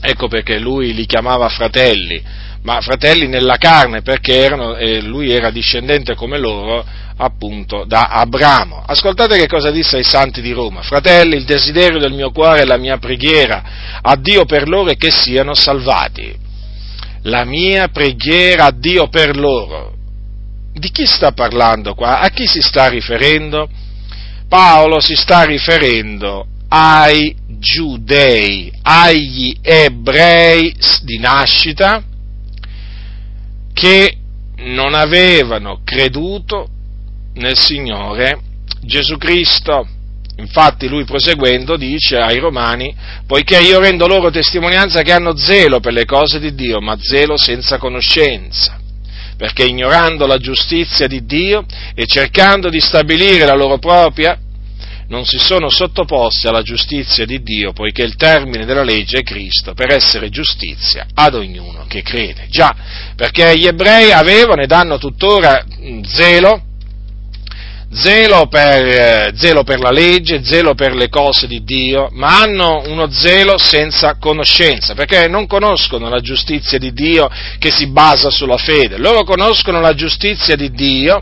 ecco 0.00 0.28
perché 0.28 0.58
lui 0.58 0.94
li 0.94 1.06
chiamava 1.06 1.48
fratelli, 1.48 2.22
ma 2.62 2.80
fratelli 2.80 3.26
nella 3.26 3.56
carne 3.56 4.02
perché 4.02 4.36
erano, 4.36 4.76
eh, 4.76 5.00
lui 5.00 5.32
era 5.32 5.50
discendente 5.50 6.14
come 6.14 6.38
loro 6.38 6.84
appunto 7.20 7.84
da 7.84 8.08
Abramo. 8.08 8.82
Ascoltate 8.86 9.36
che 9.36 9.46
cosa 9.46 9.70
disse 9.70 9.96
ai 9.96 10.04
santi 10.04 10.40
di 10.40 10.52
Roma. 10.52 10.82
Fratelli, 10.82 11.36
il 11.36 11.44
desiderio 11.44 11.98
del 11.98 12.12
mio 12.12 12.30
cuore 12.30 12.62
e 12.62 12.64
la 12.64 12.78
mia 12.78 12.96
preghiera 12.96 13.62
a 14.00 14.16
Dio 14.16 14.46
per 14.46 14.68
loro 14.68 14.90
è 14.90 14.96
che 14.96 15.10
siano 15.10 15.54
salvati. 15.54 16.34
La 17.24 17.44
mia 17.44 17.88
preghiera 17.88 18.66
a 18.66 18.70
Dio 18.70 19.08
per 19.08 19.36
loro. 19.36 19.94
Di 20.72 20.90
chi 20.90 21.04
sta 21.04 21.32
parlando 21.32 21.94
qua? 21.94 22.20
A 22.20 22.30
chi 22.30 22.46
si 22.46 22.62
sta 22.62 22.88
riferendo? 22.88 23.68
Paolo 24.48 24.98
si 24.98 25.14
sta 25.14 25.42
riferendo 25.42 26.46
ai 26.68 27.36
giudei, 27.58 28.72
agli 28.82 29.54
ebrei 29.60 30.74
di 31.02 31.18
nascita 31.18 32.02
che 33.74 34.16
non 34.56 34.94
avevano 34.94 35.80
creduto 35.84 36.68
nel 37.40 37.58
Signore 37.58 38.38
Gesù 38.82 39.16
Cristo. 39.16 39.86
Infatti 40.36 40.88
lui 40.88 41.04
proseguendo 41.04 41.76
dice 41.76 42.16
ai 42.16 42.38
Romani, 42.38 42.94
poiché 43.26 43.58
io 43.58 43.78
rendo 43.78 44.06
loro 44.06 44.30
testimonianza 44.30 45.02
che 45.02 45.12
hanno 45.12 45.36
zelo 45.36 45.80
per 45.80 45.92
le 45.92 46.06
cose 46.06 46.38
di 46.38 46.54
Dio, 46.54 46.80
ma 46.80 46.96
zelo 46.98 47.36
senza 47.36 47.76
conoscenza, 47.76 48.80
perché 49.36 49.64
ignorando 49.64 50.26
la 50.26 50.38
giustizia 50.38 51.06
di 51.06 51.26
Dio 51.26 51.66
e 51.94 52.06
cercando 52.06 52.70
di 52.70 52.80
stabilire 52.80 53.44
la 53.44 53.54
loro 53.54 53.76
propria, 53.78 54.38
non 55.08 55.26
si 55.26 55.38
sono 55.38 55.68
sottoposti 55.68 56.46
alla 56.46 56.62
giustizia 56.62 57.26
di 57.26 57.42
Dio, 57.42 57.72
poiché 57.72 58.02
il 58.02 58.16
termine 58.16 58.64
della 58.64 58.84
legge 58.84 59.18
è 59.18 59.22
Cristo, 59.22 59.74
per 59.74 59.92
essere 59.92 60.30
giustizia 60.30 61.06
ad 61.12 61.34
ognuno 61.34 61.84
che 61.86 62.00
crede. 62.00 62.46
Già, 62.48 62.74
perché 63.14 63.58
gli 63.58 63.66
ebrei 63.66 64.12
avevano 64.12 64.62
e 64.62 64.66
danno 64.66 64.96
tuttora 64.96 65.62
zelo 66.04 66.68
zelo 67.92 68.46
per, 68.46 68.84
eh, 68.86 69.32
zelo 69.34 69.64
per, 69.64 69.80
la 69.80 69.90
legge, 69.90 70.44
zelo 70.44 70.74
per 70.74 70.94
le 70.94 71.08
cose 71.08 71.46
di 71.46 71.64
Dio, 71.64 72.08
ma 72.12 72.40
hanno 72.40 72.82
uno 72.86 73.10
zelo 73.10 73.58
senza 73.58 74.16
conoscenza, 74.18 74.94
perché 74.94 75.26
non 75.28 75.46
conoscono 75.46 76.08
la 76.08 76.20
giustizia 76.20 76.78
di 76.78 76.92
Dio 76.92 77.28
che 77.58 77.70
si 77.70 77.88
basa 77.88 78.30
sulla 78.30 78.56
fede, 78.56 78.96
loro 78.96 79.24
conoscono 79.24 79.80
la 79.80 79.94
giustizia 79.94 80.54
di 80.54 80.70
Dio 80.70 81.20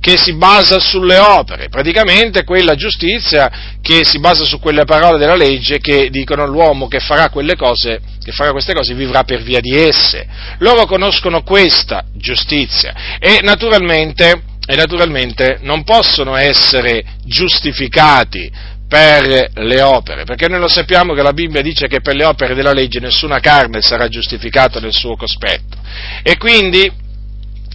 che 0.00 0.16
si 0.16 0.34
basa 0.34 0.78
sulle 0.78 1.18
opere, 1.18 1.68
praticamente 1.68 2.44
quella 2.44 2.74
giustizia 2.74 3.74
che 3.82 4.04
si 4.04 4.18
basa 4.18 4.44
su 4.44 4.58
quelle 4.58 4.84
parole 4.84 5.18
della 5.18 5.36
legge 5.36 5.78
che 5.78 6.08
dicono 6.10 6.46
l'uomo 6.46 6.88
che 6.88 7.00
farà 7.00 7.28
quelle 7.28 7.56
cose, 7.56 8.00
che 8.22 8.32
farà 8.32 8.52
queste 8.52 8.72
cose 8.72 8.94
vivrà 8.94 9.24
per 9.24 9.42
via 9.42 9.60
di 9.60 9.76
esse. 9.76 10.26
Loro 10.58 10.86
conoscono 10.86 11.42
questa 11.42 12.04
giustizia 12.14 13.18
e 13.18 13.40
naturalmente 13.42 14.54
e 14.66 14.74
naturalmente 14.74 15.58
non 15.62 15.84
possono 15.84 16.36
essere 16.36 17.04
giustificati 17.24 18.50
per 18.88 19.50
le 19.54 19.82
opere, 19.82 20.24
perché 20.24 20.48
noi 20.48 20.60
lo 20.60 20.68
sappiamo 20.68 21.14
che 21.14 21.22
la 21.22 21.32
Bibbia 21.32 21.62
dice 21.62 21.88
che 21.88 22.00
per 22.00 22.14
le 22.14 22.24
opere 22.24 22.54
della 22.54 22.72
legge 22.72 23.00
nessuna 23.00 23.40
carne 23.40 23.80
sarà 23.80 24.08
giustificata 24.08 24.78
nel 24.78 24.92
suo 24.92 25.16
cospetto. 25.16 25.76
E 26.22 26.36
quindi, 26.36 26.90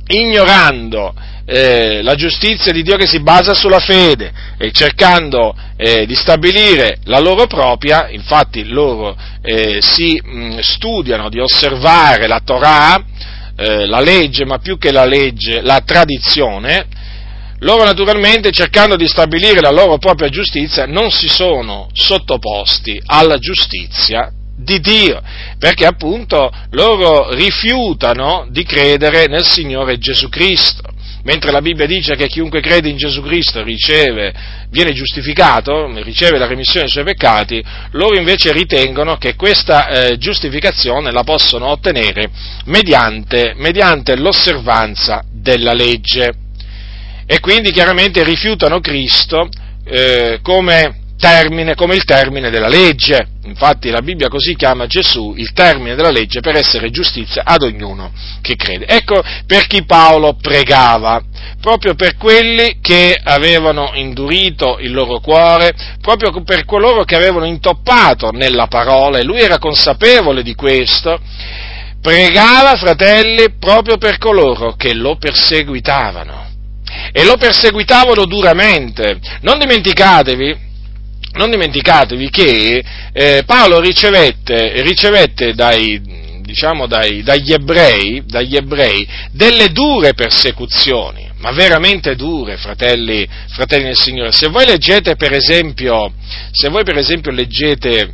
ignorando 0.08 1.14
eh, 1.46 2.02
la 2.02 2.16
giustizia 2.16 2.72
di 2.72 2.82
Dio 2.82 2.96
che 2.96 3.08
si 3.08 3.20
basa 3.20 3.54
sulla 3.54 3.80
fede 3.80 4.32
e 4.58 4.72
cercando 4.72 5.54
eh, 5.76 6.06
di 6.06 6.16
stabilire 6.16 7.00
la 7.06 7.20
loro 7.20 7.46
propria, 7.46 8.08
infatti 8.10 8.64
loro 8.66 9.18
eh, 9.42 9.80
si 9.82 10.22
mh, 10.24 10.60
studiano 10.60 11.30
di 11.30 11.40
osservare 11.40 12.28
la 12.28 12.42
Torah, 12.44 13.04
eh, 13.62 13.86
la 13.86 14.00
legge, 14.00 14.44
ma 14.44 14.58
più 14.58 14.78
che 14.78 14.92
la 14.92 15.06
legge, 15.06 15.62
la 15.62 15.82
tradizione, 15.86 16.88
loro 17.60 17.84
naturalmente 17.84 18.52
cercando 18.52 18.96
di 18.96 19.08
stabilire 19.08 19.62
la 19.62 19.70
loro 19.70 20.00
propria 20.00 20.30
giustizia 20.30 20.88
non 20.88 21.12
si 21.12 21.28
sono 21.30 21.88
sottoposti 21.94 23.00
alla 23.06 23.38
giustizia 23.38 24.32
di 24.58 24.80
Dio, 24.80 25.22
perché 25.60 25.86
appunto 25.86 26.52
loro 26.72 27.34
rifiutano 27.34 28.48
di 28.50 28.64
credere 28.64 29.28
nel 29.28 29.48
Signore 29.48 30.00
Gesù 30.00 30.28
Cristo 30.28 30.91
mentre 31.24 31.52
la 31.52 31.62
Bibbia 31.62 31.86
dice 31.86 32.16
che 32.16 32.28
chiunque 32.28 32.62
crede 32.62 32.90
in 32.90 32.98
Gesù 32.98 33.22
Cristo 33.22 33.64
riceve, 33.64 34.34
viene 34.70 34.94
giustificato, 34.94 35.92
riceve 36.02 36.38
la 36.38 36.48
remissione 36.48 36.82
dei 36.82 36.92
suoi 36.92 37.04
peccati, 37.04 37.64
loro 37.92 38.18
invece 38.18 38.52
ritengono 38.52 39.18
che 39.18 39.36
questa 39.36 39.88
eh, 39.88 40.18
giustificazione 40.18 41.12
la 41.12 41.24
possono 41.24 41.68
ottenere 41.68 42.30
mediante, 42.66 43.54
mediante 43.56 44.16
l'osservanza 44.16 45.24
della 45.32 45.74
legge. 45.74 46.34
E 47.26 47.40
quindi 47.40 47.72
chiaramente 47.72 48.24
rifiutano 48.24 48.80
Cristo 48.80 49.48
eh, 49.86 50.40
come 50.42 51.00
termine, 51.22 51.76
come 51.76 51.94
il 51.94 52.04
termine 52.04 52.50
della 52.50 52.68
legge. 52.68 53.28
Infatti 53.44 53.90
la 53.90 54.02
Bibbia 54.02 54.28
così 54.28 54.56
chiama 54.56 54.88
Gesù 54.88 55.36
il 55.38 55.54
termine 55.54 55.96
della 55.96 56.10
legge 56.10 56.42
per 56.42 56.56
essere 56.56 56.90
giustizia 56.90 57.44
ad 57.46 57.62
ognuno 57.62 58.12
che 58.42 58.56
crede. 58.56 58.88
Ecco 58.88 59.22
per 59.46 59.68
chi 59.68 59.86
Paolo 59.86 60.36
pregava, 60.42 61.22
proprio 61.62 61.94
per 61.94 62.18
quelli 62.18 62.80
che 62.82 63.16
avevano 63.24 63.92
indurito 63.94 64.80
il 64.80 64.92
loro 64.92 65.20
cuore, 65.20 65.74
proprio 66.02 66.42
per 66.44 66.66
coloro 66.66 67.04
che 67.04 67.16
avevano 67.16 67.46
intoppato 67.46 68.32
nella 68.32 68.66
parola 68.66 69.20
e 69.20 69.24
lui 69.24 69.40
era 69.40 69.60
consapevole 69.60 70.42
di 70.42 70.56
questo. 70.56 71.20
Pregava, 72.02 72.78
fratelli, 72.78 73.58
proprio 73.60 73.98
per 73.98 74.18
coloro 74.18 74.74
che 74.74 74.96
lo 74.96 75.18
perseguitavano. 75.18 76.50
E 77.12 77.24
lo 77.24 77.38
perseguitavano 77.38 78.26
duramente. 78.26 79.20
Non 79.42 79.60
dimenticatevi 79.60 80.70
non 81.34 81.50
dimenticatevi 81.50 82.30
che 82.30 82.84
eh, 83.14 83.44
Paolo 83.46 83.80
ricevette, 83.80 84.82
ricevette 84.82 85.54
dai, 85.54 86.02
diciamo 86.42 86.88
dai, 86.88 87.24
dagli, 87.24 87.54
ebrei, 87.54 88.24
dagli, 88.26 88.56
ebrei, 88.56 89.08
delle 89.32 89.70
dure 89.70 90.14
persecuzioni, 90.14 91.30
ma 91.38 91.52
veramente 91.52 92.16
dure, 92.16 92.58
fratelli, 92.58 93.28
fratelli 93.48 93.86
del 93.86 93.98
Signore. 93.98 94.32
Se 94.32 94.48
voi 94.48 94.66
leggete, 94.66 95.16
per 95.16 95.34
esempio, 95.34 96.12
se 96.52 96.70
voi 96.70 96.84
per 96.84 96.98
esempio 96.98 97.32
leggete 97.32 98.14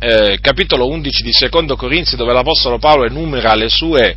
eh, 0.00 0.38
capitolo 0.40 0.86
11 0.88 1.22
di 1.22 1.32
Secondo 1.32 1.76
Corinzi, 1.76 2.16
dove 2.16 2.32
l'Apostolo 2.32 2.78
Paolo 2.78 3.04
enumera 3.04 3.54
le 3.54 3.68
sue, 3.68 4.16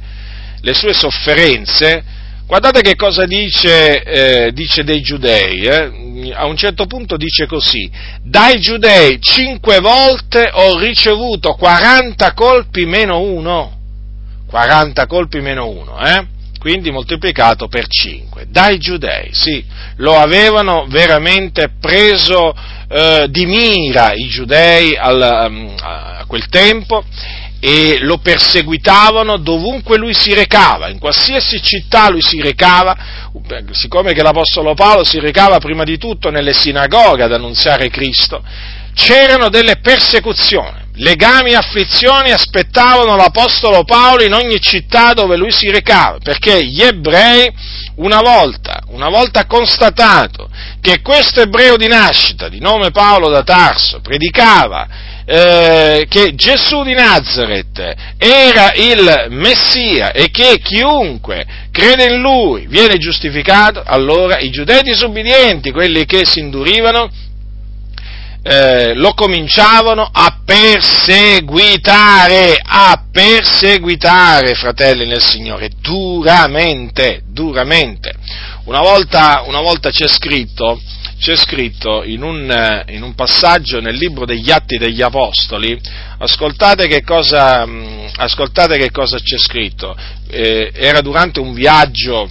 le 0.62 0.74
sue 0.74 0.94
sofferenze, 0.94 2.20
Guardate 2.52 2.82
che 2.82 2.98
cosa 2.98 3.24
dice, 3.24 4.04
eh, 4.04 4.52
dice 4.52 4.84
dei 4.84 5.00
giudei, 5.00 5.62
eh? 5.62 6.34
a 6.34 6.48
un 6.48 6.58
certo 6.58 6.86
punto 6.86 7.16
dice 7.16 7.46
così, 7.46 7.90
dai 8.24 8.60
giudei 8.60 9.22
cinque 9.22 9.80
volte 9.80 10.50
ho 10.52 10.78
ricevuto 10.78 11.54
40 11.54 12.34
colpi 12.34 12.86
meno 12.86 13.22
uno, 13.22 13.80
40 14.48 15.08
colpi 15.08 15.40
meno 15.40 15.70
uno, 15.70 15.98
eh? 16.06 16.28
quindi 16.60 16.92
moltiplicato 16.92 17.70
per 17.70 17.88
5, 17.88 18.48
dai 18.50 18.80
giudei, 18.80 19.30
sì, 19.32 19.64
lo 19.96 20.20
avevano 20.20 20.88
veramente 20.90 21.72
preso 21.80 22.54
eh, 22.90 23.28
di 23.30 23.46
mira 23.46 24.12
i 24.12 24.28
giudei 24.28 24.94
al, 24.98 25.48
um, 25.50 25.74
a 25.80 26.26
quel 26.28 26.50
tempo 26.50 27.02
e 27.64 28.00
lo 28.00 28.18
perseguitavano 28.18 29.38
dovunque 29.38 29.96
lui 29.96 30.16
si 30.16 30.34
recava, 30.34 30.90
in 30.90 30.98
qualsiasi 30.98 31.62
città 31.62 32.10
lui 32.10 32.22
si 32.22 32.42
recava, 32.42 32.98
siccome 33.72 34.14
che 34.14 34.24
l'Apostolo 34.24 34.74
Paolo 34.74 35.04
si 35.04 35.20
recava 35.20 35.60
prima 35.60 35.84
di 35.84 36.00
tutto 36.00 36.32
nelle 36.32 36.54
sinagoghe 36.54 37.22
ad 37.22 37.32
annunziare 37.32 37.90
Cristo, 37.90 38.44
c'erano 38.96 39.50
delle 39.50 39.78
persecuzioni, 39.78 40.90
legami 40.96 41.52
e 41.52 41.56
afflizioni 41.56 42.32
aspettavano 42.32 43.16
l'Apostolo 43.16 43.84
Paolo 43.84 44.24
in 44.24 44.34
ogni 44.34 44.60
città 44.60 45.14
dove 45.14 45.38
lui 45.38 45.52
si 45.52 45.70
recava, 45.70 46.18
perché 46.18 46.66
gli 46.66 46.82
ebrei, 46.82 47.48
una 47.98 48.22
volta, 48.22 48.82
una 48.88 49.10
volta 49.10 49.46
constatato 49.46 50.50
che 50.82 51.02
questo 51.02 51.42
ebreo 51.42 51.78
di 51.78 51.88
nascita, 51.88 52.50
di 52.50 52.60
nome 52.60 52.90
Paolo 52.90 53.30
da 53.30 53.44
Tarso, 53.44 54.00
predicava 54.02 55.11
eh, 55.26 56.06
che 56.10 56.34
Gesù 56.36 56.84
di 56.84 56.94
Nazareth 56.94 57.96
era 58.18 58.74
il 58.74 59.28
Messia 59.30 60.12
e 60.12 60.30
che 60.32 60.60
chiunque 60.64 61.46
crede 61.72 62.06
in 62.06 62.22
lui 62.22 62.68
viene 62.68 62.98
giustificato, 62.98 63.84
allora 63.86 64.40
i 64.40 64.50
giudei 64.50 64.82
disobbedienti, 64.82 65.72
quelli 65.72 66.06
che 66.06 66.26
si 66.26 66.40
indurivano, 66.40 67.10
eh, 68.44 68.96
lo 68.96 69.14
cominciavano 69.14 70.10
a 70.12 70.40
perseguitare, 70.44 72.60
a 72.62 73.04
perseguitare, 73.12 74.56
fratelli 74.56 75.06
nel 75.06 75.22
Signore, 75.22 75.70
duramente, 75.80 77.22
duramente. 77.28 78.12
Una 78.66 78.80
volta, 78.80 79.44
una 79.46 79.62
volta 79.62 79.92
c'è 79.92 80.08
scritto 80.08 80.82
c'è 81.22 81.36
scritto 81.36 82.04
in 82.04 82.24
un, 82.24 82.50
eh, 82.50 82.96
in 82.96 83.04
un, 83.04 83.14
passaggio 83.14 83.80
nel 83.80 83.96
libro 83.96 84.26
degli 84.26 84.50
Atti 84.50 84.80
degli 84.80 85.04
Apostoli, 85.04 85.80
ascoltate 86.18 86.88
che 86.88 87.04
cosa, 87.04 87.64
mm, 87.64 88.08
ascoltate 88.16 88.80
che 88.80 88.90
cosa 88.90 89.20
c'è 89.20 89.38
scritto, 89.38 89.96
eh, 90.28 90.72
era 90.74 91.02
durante 91.02 91.40
un 91.40 91.54
viaggio, 91.54 92.28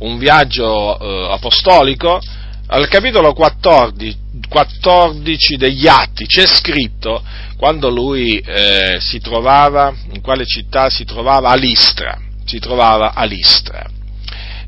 un 0.00 0.18
viaggio 0.18 0.98
eh, 0.98 1.32
apostolico, 1.32 2.20
al 2.66 2.86
capitolo 2.88 3.32
14, 3.32 4.18
14, 4.46 5.56
degli 5.56 5.86
Atti 5.88 6.26
c'è 6.26 6.46
scritto 6.46 7.24
quando 7.56 7.88
lui 7.88 8.36
eh, 8.36 8.98
si 9.00 9.18
trovava, 9.18 9.94
in 10.12 10.20
quale 10.20 10.44
città 10.44 10.90
si 10.90 11.06
trovava? 11.06 11.48
A 11.48 11.56
Listra, 11.56 12.20
si 12.44 12.58
trovava 12.58 13.14
a 13.14 13.24
Listra. 13.24 13.88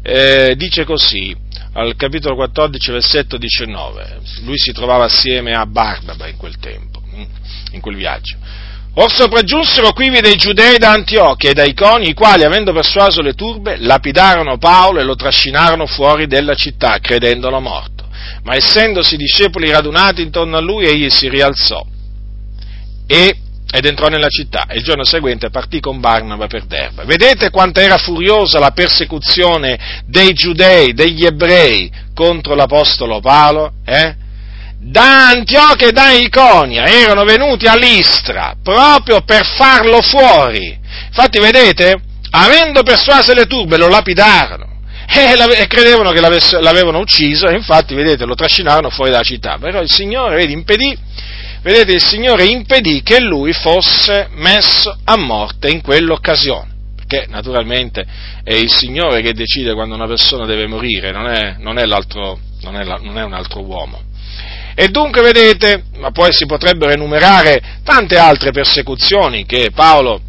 Eh, 0.02 0.54
dice 0.56 0.84
così, 0.84 1.36
al 1.74 1.94
capitolo 1.96 2.34
14, 2.34 2.90
versetto 2.90 3.36
19. 3.36 4.20
Lui 4.44 4.58
si 4.58 4.72
trovava 4.72 5.04
assieme 5.04 5.54
a 5.54 5.66
Barbaba 5.66 6.28
in 6.28 6.36
quel 6.36 6.58
tempo, 6.58 7.02
mm, 7.04 7.22
in 7.72 7.80
quel 7.80 7.96
viaggio. 7.96 8.36
Or 8.94 9.10
sopraggiunsero 9.10 9.92
quivi 9.92 10.20
dei 10.20 10.36
giudei 10.36 10.76
da 10.76 10.90
Antiochia 10.90 11.50
e 11.50 11.54
da 11.54 11.64
Iconi, 11.64 12.10
i 12.10 12.14
quali, 12.14 12.44
avendo 12.44 12.72
persuaso 12.72 13.22
le 13.22 13.32
turbe, 13.32 13.76
lapidarono 13.78 14.58
Paolo 14.58 15.00
e 15.00 15.04
lo 15.04 15.14
trascinarono 15.14 15.86
fuori 15.86 16.26
della 16.26 16.54
città, 16.54 16.98
credendolo 16.98 17.58
morto. 17.58 18.06
Ma 18.42 18.54
essendosi 18.54 19.16
discepoli 19.16 19.70
radunati 19.70 20.20
intorno 20.20 20.58
a 20.58 20.60
lui, 20.60 20.84
egli 20.84 21.08
si 21.08 21.28
rialzò 21.28 21.86
e, 23.12 23.36
ed 23.74 23.86
entrò 23.86 24.08
nella 24.08 24.28
città 24.28 24.66
e 24.68 24.76
il 24.76 24.84
giorno 24.84 25.04
seguente 25.04 25.48
partì 25.48 25.80
con 25.80 25.98
Barnaba 25.98 26.46
per 26.46 26.66
Derba. 26.66 27.04
Vedete 27.04 27.48
quanto 27.48 27.80
era 27.80 27.96
furiosa 27.96 28.58
la 28.58 28.72
persecuzione 28.72 30.02
dei 30.04 30.34
giudei, 30.34 30.92
degli 30.92 31.24
ebrei 31.24 31.90
contro 32.12 32.54
l'Apostolo 32.54 33.20
Paolo? 33.20 33.72
Eh? 33.86 34.20
da 34.84 35.28
Antiochia 35.28 35.86
e 35.86 35.92
da 35.92 36.10
Iconia, 36.10 36.86
erano 36.86 37.22
venuti 37.22 37.66
a 37.66 37.76
Listra 37.76 38.56
proprio 38.60 39.22
per 39.22 39.46
farlo 39.46 40.02
fuori. 40.02 40.76
Infatti, 41.06 41.38
vedete, 41.38 42.00
avendo 42.30 42.82
persuase 42.82 43.32
le 43.32 43.46
turbe, 43.46 43.76
lo 43.76 43.86
lapidarono 43.86 44.80
e, 45.06 45.66
credevano 45.68 46.10
che 46.10 46.20
l'avevano 46.20 46.98
ucciso 46.98 47.46
e 47.46 47.54
infatti, 47.54 47.94
vedete, 47.94 48.24
lo 48.24 48.34
trascinarono 48.34 48.90
fuori 48.90 49.12
dalla 49.12 49.22
città. 49.22 49.56
Però 49.60 49.80
il 49.80 49.90
Signore, 49.90 50.34
vedi, 50.34 50.52
impedì, 50.52 50.98
vedete, 51.62 51.92
il 51.92 52.02
Signore 52.02 52.44
impedì 52.44 53.02
che 53.02 53.20
lui 53.20 53.52
fosse 53.52 54.28
messo 54.32 54.96
a 55.04 55.16
morte 55.16 55.70
in 55.70 55.80
quell'occasione. 55.80 56.70
Perché 56.96 57.26
naturalmente 57.28 58.04
è 58.42 58.54
il 58.54 58.70
Signore 58.70 59.22
che 59.22 59.32
decide 59.32 59.74
quando 59.74 59.94
una 59.94 60.06
persona 60.06 60.46
deve 60.46 60.66
morire, 60.66 61.10
non 61.10 61.26
è, 61.26 61.56
non 61.58 61.78
è, 61.78 61.84
non 61.84 62.76
è, 62.76 62.84
non 62.84 63.18
è 63.18 63.22
un 63.22 63.32
altro 63.32 63.62
uomo. 63.64 64.10
E 64.74 64.88
dunque 64.88 65.20
vedete, 65.20 65.84
ma 65.98 66.10
poi 66.10 66.32
si 66.32 66.46
potrebbero 66.46 66.92
enumerare 66.92 67.80
tante 67.84 68.16
altre 68.16 68.52
persecuzioni 68.52 69.44
che 69.44 69.70
Paolo 69.74 70.20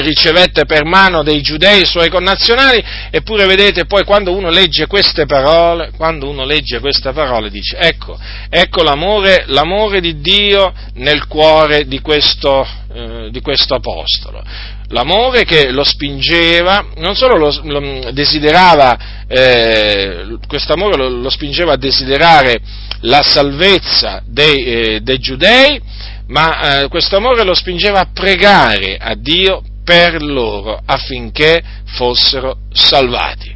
ricevette 0.00 0.64
per 0.64 0.84
mano 0.84 1.22
dei 1.22 1.42
giudei 1.42 1.84
suoi 1.84 2.08
connazionali, 2.08 2.82
eppure 3.10 3.44
vedete 3.44 3.84
poi 3.84 4.04
quando 4.04 4.34
uno 4.34 4.48
legge 4.48 4.86
queste 4.86 5.26
parole, 5.26 5.90
quando 5.96 6.28
uno 6.28 6.44
legge 6.44 6.80
queste 6.80 7.12
parole 7.12 7.50
dice 7.50 7.76
ecco, 7.76 8.18
ecco 8.48 8.82
l'amore, 8.82 9.44
l'amore 9.48 10.00
di 10.00 10.20
Dio 10.20 10.72
nel 10.94 11.26
cuore 11.26 11.86
di 11.86 12.00
questo, 12.00 12.66
eh, 12.92 13.28
di 13.30 13.40
questo 13.40 13.74
apostolo. 13.74 14.42
L'amore 14.88 15.44
che 15.44 15.70
lo 15.70 15.84
spingeva, 15.84 16.86
non 16.96 17.14
solo 17.14 17.36
lo, 17.36 17.60
lo 17.64 18.10
desiderava, 18.12 19.24
eh, 19.26 20.36
questo 20.46 20.74
amore 20.74 20.96
lo, 20.96 21.08
lo 21.08 21.30
spingeva 21.30 21.72
a 21.72 21.78
desiderare 21.78 22.60
la 23.00 23.22
salvezza 23.22 24.22
dei, 24.26 24.64
eh, 24.64 25.00
dei 25.00 25.18
giudei, 25.18 25.80
ma 26.28 26.82
eh, 26.82 26.88
questo 26.88 27.16
amore 27.16 27.42
lo 27.44 27.54
spingeva 27.54 28.00
a 28.00 28.08
pregare 28.12 28.96
a 28.98 29.14
Dio 29.14 29.62
per 29.92 30.22
loro 30.22 30.80
affinché 30.86 31.62
fossero 31.84 32.60
salvati. 32.72 33.54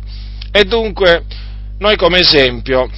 E 0.52 0.64
dunque 0.64 1.24
noi 1.78 1.96
come 1.96 2.18
esempio 2.18 2.90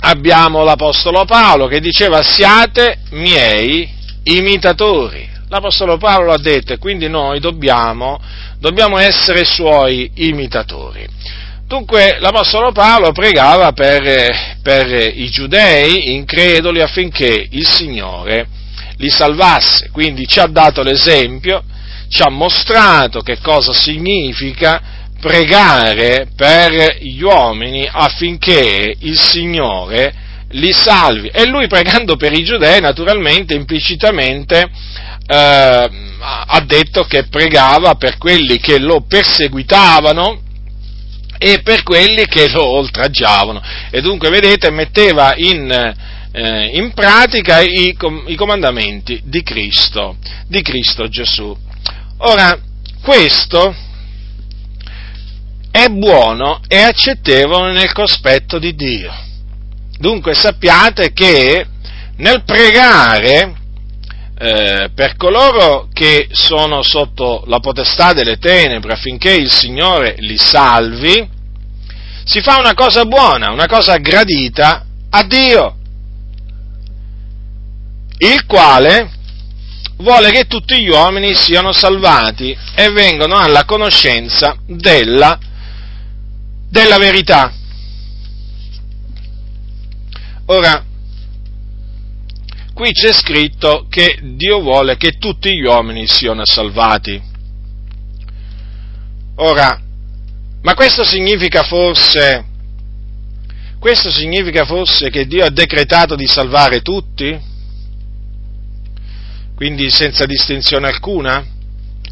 abbiamo 0.00 0.64
l'Apostolo 0.64 1.26
Paolo 1.26 1.66
che 1.66 1.80
diceva 1.80 2.22
siate 2.22 3.00
miei 3.10 3.86
imitatori. 4.22 5.28
L'Apostolo 5.48 5.98
Paolo 5.98 6.32
ha 6.32 6.38
detto 6.38 6.72
e 6.72 6.78
quindi 6.78 7.06
noi 7.06 7.38
dobbiamo, 7.38 8.18
dobbiamo 8.58 8.96
essere 8.96 9.44
suoi 9.44 10.10
imitatori. 10.14 11.06
Dunque 11.66 12.16
l'Apostolo 12.18 12.72
Paolo 12.72 13.12
pregava 13.12 13.72
per, 13.72 14.56
per 14.62 14.90
i 15.14 15.28
giudei 15.28 16.14
increduli 16.14 16.80
affinché 16.80 17.46
il 17.50 17.66
Signore 17.66 18.46
li 18.96 19.10
salvasse, 19.10 19.90
quindi 19.90 20.26
ci 20.26 20.40
ha 20.40 20.46
dato 20.46 20.82
l'esempio, 20.82 21.62
ci 22.14 22.22
ha 22.22 22.30
mostrato 22.30 23.22
che 23.22 23.38
cosa 23.40 23.72
significa 23.72 24.80
pregare 25.20 26.28
per 26.36 26.98
gli 27.00 27.20
uomini 27.20 27.88
affinché 27.90 28.94
il 29.00 29.18
Signore 29.18 30.14
li 30.50 30.72
salvi. 30.72 31.26
E 31.26 31.44
lui 31.46 31.66
pregando 31.66 32.14
per 32.14 32.32
i 32.32 32.44
giudei, 32.44 32.80
naturalmente, 32.80 33.54
implicitamente, 33.54 34.70
eh, 35.26 35.90
ha 36.20 36.64
detto 36.64 37.02
che 37.02 37.24
pregava 37.24 37.96
per 37.96 38.16
quelli 38.16 38.58
che 38.60 38.78
lo 38.78 39.04
perseguitavano 39.08 40.40
e 41.36 41.62
per 41.62 41.82
quelli 41.82 42.26
che 42.26 42.48
lo 42.48 42.64
oltraggiavano. 42.64 43.60
E 43.90 44.00
dunque, 44.00 44.30
vedete, 44.30 44.70
metteva 44.70 45.34
in, 45.34 45.68
eh, 46.30 46.66
in 46.74 46.92
pratica 46.92 47.58
i, 47.58 47.96
i, 48.28 48.36
comandamenti 48.36 49.20
di 49.24 49.42
Cristo, 49.42 50.16
di 50.46 50.62
Cristo 50.62 51.08
Gesù. 51.08 51.72
Ora, 52.26 52.58
questo 53.02 53.74
è 55.70 55.88
buono 55.88 56.60
e 56.66 56.78
accettevole 56.78 57.74
nel 57.74 57.92
cospetto 57.92 58.58
di 58.58 58.74
Dio. 58.74 59.12
Dunque 59.98 60.32
sappiate 60.32 61.12
che 61.12 61.66
nel 62.16 62.42
pregare 62.44 63.54
eh, 64.38 64.90
per 64.94 65.16
coloro 65.16 65.88
che 65.92 66.28
sono 66.32 66.82
sotto 66.82 67.44
la 67.46 67.60
potestà 67.60 68.14
delle 68.14 68.38
tenebre 68.38 68.94
affinché 68.94 69.34
il 69.34 69.50
Signore 69.50 70.14
li 70.16 70.38
salvi, 70.38 71.28
si 72.24 72.40
fa 72.40 72.58
una 72.58 72.72
cosa 72.72 73.04
buona, 73.04 73.50
una 73.50 73.66
cosa 73.66 73.98
gradita 73.98 74.86
a 75.10 75.22
Dio, 75.24 75.76
il 78.16 78.46
quale 78.46 79.10
vuole 79.96 80.30
che 80.30 80.46
tutti 80.46 80.80
gli 80.82 80.88
uomini 80.88 81.34
siano 81.34 81.72
salvati 81.72 82.56
e 82.74 82.90
vengano 82.90 83.36
alla 83.36 83.64
conoscenza 83.64 84.56
della, 84.66 85.38
della 86.68 86.98
verità. 86.98 87.52
Ora, 90.46 90.84
qui 92.74 92.92
c'è 92.92 93.12
scritto 93.12 93.86
che 93.88 94.18
Dio 94.20 94.60
vuole 94.60 94.96
che 94.96 95.12
tutti 95.12 95.54
gli 95.54 95.64
uomini 95.64 96.06
siano 96.06 96.44
salvati. 96.44 97.32
Ora, 99.36 99.80
ma 100.62 100.74
questo 100.74 101.04
significa 101.04 101.62
forse, 101.62 102.44
questo 103.78 104.10
significa 104.10 104.64
forse 104.64 105.10
che 105.10 105.26
Dio 105.26 105.44
ha 105.44 105.50
decretato 105.50 106.14
di 106.14 106.26
salvare 106.26 106.82
tutti? 106.82 107.52
Quindi 109.54 109.90
senza 109.90 110.26
distinzione 110.26 110.88
alcuna? 110.88 111.46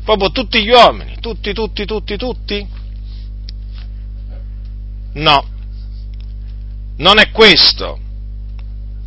Proprio 0.05 0.31
tutti 0.31 0.63
gli 0.63 0.71
uomini, 0.71 1.17
tutti, 1.21 1.53
tutti, 1.53 1.85
tutti, 1.85 2.17
tutti? 2.17 2.67
No, 5.15 5.47
non 6.97 7.19
è 7.19 7.31
questo 7.31 7.99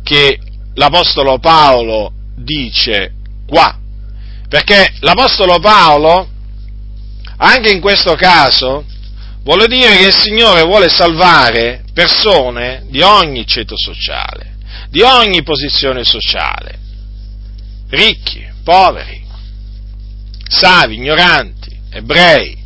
che 0.02 0.38
l'Apostolo 0.74 1.38
Paolo 1.38 2.12
dice 2.36 3.14
qua, 3.46 3.76
perché 4.48 4.94
l'Apostolo 5.00 5.58
Paolo, 5.58 6.28
anche 7.38 7.70
in 7.70 7.80
questo 7.80 8.14
caso, 8.14 8.84
vuole 9.42 9.66
dire 9.66 9.96
che 9.96 10.06
il 10.06 10.14
Signore 10.14 10.62
vuole 10.62 10.88
salvare 10.88 11.84
persone 11.92 12.84
di 12.88 13.00
ogni 13.00 13.46
ceto 13.46 13.76
sociale, 13.76 14.56
di 14.90 15.02
ogni 15.02 15.42
posizione 15.42 16.04
sociale, 16.04 16.78
ricchi, 17.88 18.46
poveri, 18.62 19.24
savi, 20.48 20.96
ignoranti, 20.96 21.78
ebrei, 21.90 22.56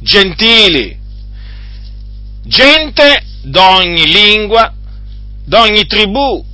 gentili, 0.00 0.98
gente 2.42 3.24
d'ogni 3.42 4.06
lingua, 4.06 4.72
d'ogni 5.44 5.86
tribù, 5.86 6.44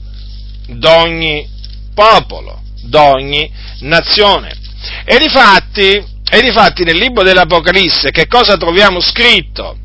d'ogni 0.67 1.49
popolo, 1.95 2.63
d'ogni 2.83 3.51
nazione. 3.81 4.57
E 5.05 5.19
difatti, 5.19 6.05
e 6.31 6.41
difatti 6.43 6.85
nel 6.85 6.97
libro 6.97 7.23
dell'Apocalisse 7.23 8.11
che 8.11 8.27
cosa 8.27 8.57
troviamo 8.57 9.01
scritto? 9.01 9.77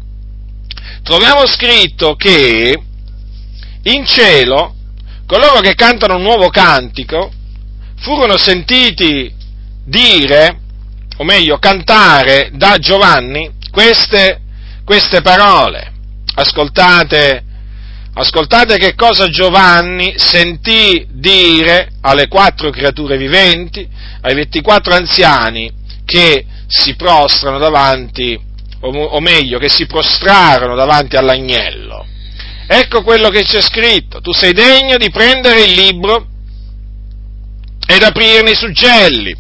Troviamo 1.04 1.46
scritto 1.48 2.16
che 2.16 2.82
in 3.84 4.06
cielo 4.06 4.76
coloro 5.26 5.60
che 5.60 5.74
cantano 5.74 6.16
un 6.16 6.22
nuovo 6.22 6.50
cantico 6.50 7.32
furono 8.04 8.38
sentiti 8.38 9.34
dire, 9.86 10.60
o 11.18 11.24
meglio 11.24 11.58
cantare 11.58 12.52
da 12.54 12.78
Giovanni 12.78 13.50
queste, 13.72 14.42
queste 14.84 15.22
parole. 15.22 15.92
Ascoltate 16.36 17.46
Ascoltate 18.16 18.78
che 18.78 18.94
cosa 18.94 19.28
Giovanni 19.28 20.14
sentì 20.18 21.08
dire 21.10 21.94
alle 22.02 22.28
quattro 22.28 22.70
creature 22.70 23.18
viventi, 23.18 23.88
ai 24.22 24.36
24 24.36 24.94
anziani 24.94 25.72
che 26.06 26.46
si 26.68 26.96
prostrano 26.96 27.58
davanti, 27.58 28.40
o 28.82 29.20
meglio, 29.20 29.58
che 29.58 29.70
si 29.70 29.88
prostrarono 29.88 30.76
davanti 30.76 31.16
all'agnello. 31.16 32.06
Ecco 32.68 33.02
quello 33.02 33.30
che 33.30 33.44
c'è 33.44 33.62
scritto. 33.62 34.22
Tu 34.22 34.32
sei 34.32 34.54
degno 34.54 34.98
di 34.98 35.10
prendere 35.10 35.64
il 35.64 35.74
libro 35.74 36.28
ed 37.88 38.04
aprirne 38.04 38.52
i 38.52 38.56
suggelli, 38.56 39.36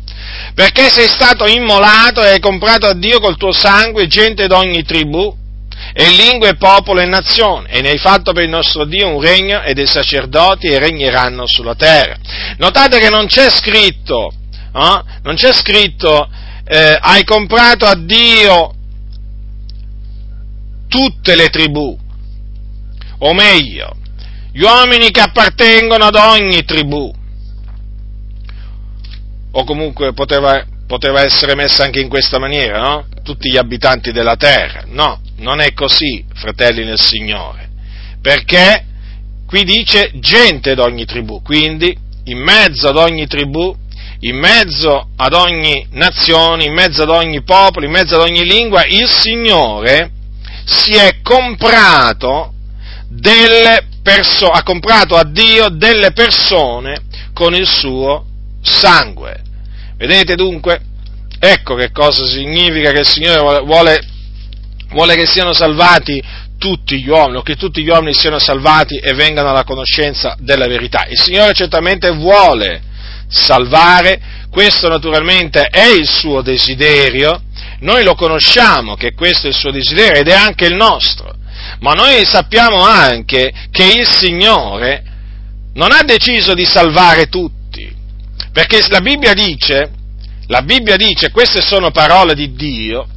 perché 0.53 0.89
sei 0.89 1.07
stato 1.07 1.45
immolato 1.45 2.21
e 2.21 2.29
hai 2.29 2.39
comprato 2.39 2.85
a 2.85 2.93
Dio 2.93 3.19
col 3.19 3.37
tuo 3.37 3.51
sangue 3.51 4.07
gente 4.07 4.47
d'ogni 4.47 4.83
tribù, 4.83 5.41
e 5.95 6.09
lingua 6.09 6.49
e 6.49 6.55
popolo 6.55 7.01
e 7.01 7.05
nazione, 7.05 7.69
e 7.69 7.81
ne 7.81 7.89
hai 7.89 7.97
fatto 7.97 8.31
per 8.33 8.43
il 8.43 8.49
nostro 8.49 8.85
Dio 8.85 9.07
un 9.07 9.21
regno 9.21 9.61
e 9.61 9.73
dei 9.73 9.85
sacerdoti 9.85 10.67
e 10.67 10.79
regneranno 10.79 11.45
sulla 11.45 11.75
terra. 11.75 12.15
Notate 12.57 12.99
che 12.99 13.09
non 13.09 13.27
c'è 13.27 13.49
scritto, 13.49 14.31
eh? 14.73 15.01
non 15.21 15.35
c'è 15.35 15.53
scritto, 15.53 16.27
eh, 16.65 16.97
hai 16.99 17.23
comprato 17.23 17.85
a 17.85 17.95
Dio 17.95 18.73
tutte 20.87 21.35
le 21.35 21.49
tribù, 21.49 21.97
o 23.19 23.33
meglio, 23.33 23.95
gli 24.51 24.61
uomini 24.61 25.11
che 25.11 25.21
appartengono 25.21 26.05
ad 26.05 26.15
ogni 26.15 26.63
tribù, 26.65 27.11
o 29.55 29.63
comunque 29.63 30.13
poteva, 30.13 30.65
poteva 30.87 31.21
essere 31.21 31.55
messa 31.55 31.83
anche 31.83 31.99
in 31.99 32.09
questa 32.09 32.39
maniera, 32.39 32.79
no? 32.79 33.05
Tutti 33.23 33.49
gli 33.49 33.57
abitanti 33.57 34.11
della 34.11 34.35
terra. 34.35 34.83
No, 34.87 35.21
non 35.37 35.59
è 35.59 35.73
così, 35.73 36.25
fratelli 36.33 36.83
nel 36.83 36.99
Signore, 36.99 37.69
perché 38.21 38.85
qui 39.45 39.63
dice 39.63 40.11
gente 40.15 40.73
d'ogni 40.73 41.05
tribù, 41.05 41.41
quindi 41.41 41.95
in 42.25 42.39
mezzo 42.39 42.89
ad 42.89 42.97
ogni 42.97 43.27
tribù, 43.27 43.75
in 44.21 44.37
mezzo 44.37 45.09
ad 45.15 45.33
ogni 45.33 45.85
nazione, 45.91 46.63
in 46.63 46.73
mezzo 46.73 47.03
ad 47.03 47.09
ogni 47.09 47.43
popolo, 47.43 47.85
in 47.85 47.91
mezzo 47.91 48.15
ad 48.15 48.21
ogni 48.21 48.45
lingua, 48.45 48.85
il 48.85 49.07
Signore 49.07 50.11
si 50.65 50.93
è 50.93 51.19
comprato 51.21 52.53
delle 53.09 53.87
perso- 54.01 54.49
ha 54.49 54.63
comprato 54.63 55.15
a 55.15 55.23
Dio 55.23 55.69
delle 55.69 56.11
persone 56.11 57.01
con 57.33 57.53
il 57.53 57.67
suo 57.67 58.25
sangue. 58.63 59.41
Vedete 59.97 60.35
dunque? 60.35 60.81
Ecco 61.39 61.75
che 61.75 61.91
cosa 61.91 62.25
significa 62.25 62.91
che 62.91 63.01
il 63.01 63.07
Signore 63.07 63.61
vuole, 63.63 64.01
vuole 64.89 65.15
che 65.15 65.25
siano 65.25 65.53
salvati 65.53 66.21
tutti 66.57 67.01
gli 67.01 67.09
uomini, 67.09 67.37
o 67.37 67.41
che 67.41 67.57
tutti 67.57 67.83
gli 67.83 67.89
uomini 67.89 68.13
siano 68.13 68.39
salvati 68.39 68.95
e 68.95 69.13
vengano 69.13 69.49
alla 69.49 69.65
conoscenza 69.65 70.35
della 70.39 70.67
verità. 70.67 71.05
Il 71.09 71.19
Signore 71.19 71.51
certamente 71.53 72.09
vuole 72.11 72.81
salvare, 73.27 74.21
questo 74.49 74.87
naturalmente 74.87 75.63
è 75.65 75.87
il 75.87 76.07
suo 76.07 76.41
desiderio, 76.41 77.41
noi 77.79 78.03
lo 78.05 78.15
conosciamo 78.15 78.95
che 78.95 79.13
questo 79.13 79.47
è 79.47 79.49
il 79.49 79.55
suo 79.55 79.71
desiderio 79.71 80.21
ed 80.21 80.29
è 80.29 80.33
anche 80.33 80.65
il 80.65 80.75
nostro, 80.75 81.35
ma 81.79 81.91
noi 81.91 82.23
sappiamo 82.25 82.81
anche 82.85 83.51
che 83.69 83.83
il 83.97 84.07
Signore 84.07 85.03
non 85.73 85.91
ha 85.91 86.03
deciso 86.03 86.53
di 86.53 86.63
salvare 86.63 87.27
tutti, 87.27 87.62
perché 88.53 88.85
la 88.87 89.01
Bibbia 89.01 89.33
dice, 89.33 89.91
la 90.47 90.61
Bibbia 90.61 90.95
dice, 90.95 91.31
queste 91.31 91.59
sono 91.59 91.89
parole 91.89 92.35
di 92.35 92.53
Dio, 92.53 93.07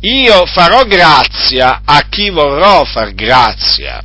io 0.00 0.46
farò 0.46 0.84
grazia 0.84 1.82
a 1.84 2.06
chi 2.08 2.30
vorrò 2.30 2.84
far 2.84 3.12
grazia. 3.12 4.02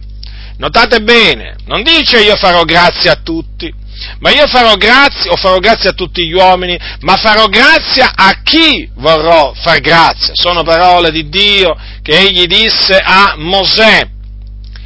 Notate 0.58 1.02
bene, 1.02 1.56
non 1.66 1.84
dice 1.84 2.22
io 2.22 2.36
farò 2.36 2.64
grazia 2.64 3.14
a 3.14 3.20
tutti, 3.24 3.74
ma 4.20 4.32
io 4.32 4.46
farò 4.48 4.76
grazia, 4.76 5.32
o 5.32 5.38
farò 5.38 5.58
grazia 5.60 5.92
a 5.92 5.94
tutti 5.94 6.26
gli 6.26 6.34
uomini, 6.34 6.78
ma 7.02 7.16
farò 7.16 7.48
grazia 7.48 8.12
a 8.14 8.42
chi 8.44 8.90
vorrò 8.96 9.54
far 9.54 9.80
grazia. 9.80 10.34
Sono 10.36 10.64
parole 10.64 11.12
di 11.12 11.30
Dio 11.30 11.76
che 12.02 12.18
egli 12.20 12.46
disse 12.46 12.98
a 12.98 13.36
Mosè. 13.38 14.10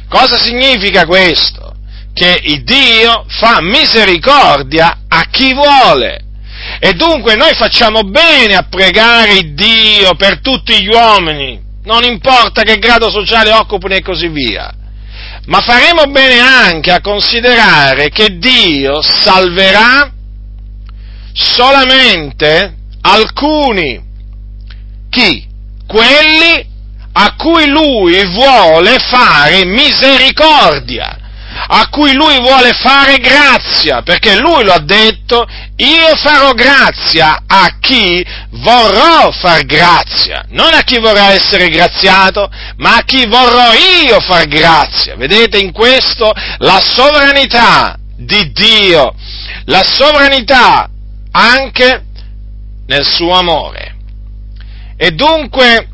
Cosa 0.08 0.38
significa 0.38 1.06
questo? 1.06 1.74
Che 2.18 2.62
Dio 2.64 3.24
fa 3.28 3.60
misericordia 3.60 5.02
a 5.06 5.26
chi 5.30 5.54
vuole. 5.54 6.24
E 6.80 6.94
dunque 6.94 7.36
noi 7.36 7.54
facciamo 7.54 8.02
bene 8.02 8.56
a 8.56 8.66
pregare 8.68 9.54
Dio 9.54 10.14
per 10.16 10.40
tutti 10.40 10.82
gli 10.82 10.88
uomini, 10.88 11.60
non 11.84 12.02
importa 12.02 12.62
che 12.62 12.78
grado 12.78 13.08
sociale 13.08 13.52
occupino 13.52 13.94
e 13.94 14.02
così 14.02 14.26
via 14.28 14.72
ma 15.48 15.60
faremo 15.60 16.04
bene 16.10 16.38
anche 16.40 16.92
a 16.92 17.00
considerare 17.00 18.10
che 18.10 18.36
Dio 18.36 19.00
salverà 19.00 20.12
solamente 21.32 22.74
alcuni. 23.00 23.98
Chi? 25.08 25.46
Quelli 25.86 26.66
a 27.12 27.34
cui 27.36 27.66
lui 27.66 28.22
vuole 28.26 28.98
fare 28.98 29.64
misericordia 29.64 31.27
a 31.70 31.88
cui 31.90 32.14
lui 32.14 32.38
vuole 32.40 32.72
fare 32.72 33.18
grazia, 33.18 34.00
perché 34.02 34.38
lui 34.38 34.64
lo 34.64 34.72
ha 34.72 34.80
detto, 34.80 35.46
io 35.76 36.16
farò 36.16 36.52
grazia 36.52 37.42
a 37.46 37.76
chi 37.78 38.24
vorrò 38.50 39.30
far 39.32 39.64
grazia, 39.66 40.44
non 40.48 40.72
a 40.72 40.82
chi 40.82 40.98
vorrà 40.98 41.32
essere 41.32 41.68
graziato, 41.68 42.50
ma 42.76 42.96
a 42.96 43.02
chi 43.02 43.26
vorrò 43.26 43.72
io 43.74 44.18
far 44.20 44.46
grazia. 44.46 45.16
Vedete 45.16 45.58
in 45.58 45.72
questo 45.72 46.32
la 46.58 46.80
sovranità 46.82 47.98
di 48.16 48.50
Dio, 48.52 49.14
la 49.66 49.84
sovranità 49.84 50.88
anche 51.32 52.02
nel 52.86 53.04
suo 53.04 53.32
amore. 53.32 53.96
E 54.96 55.10
dunque, 55.10 55.86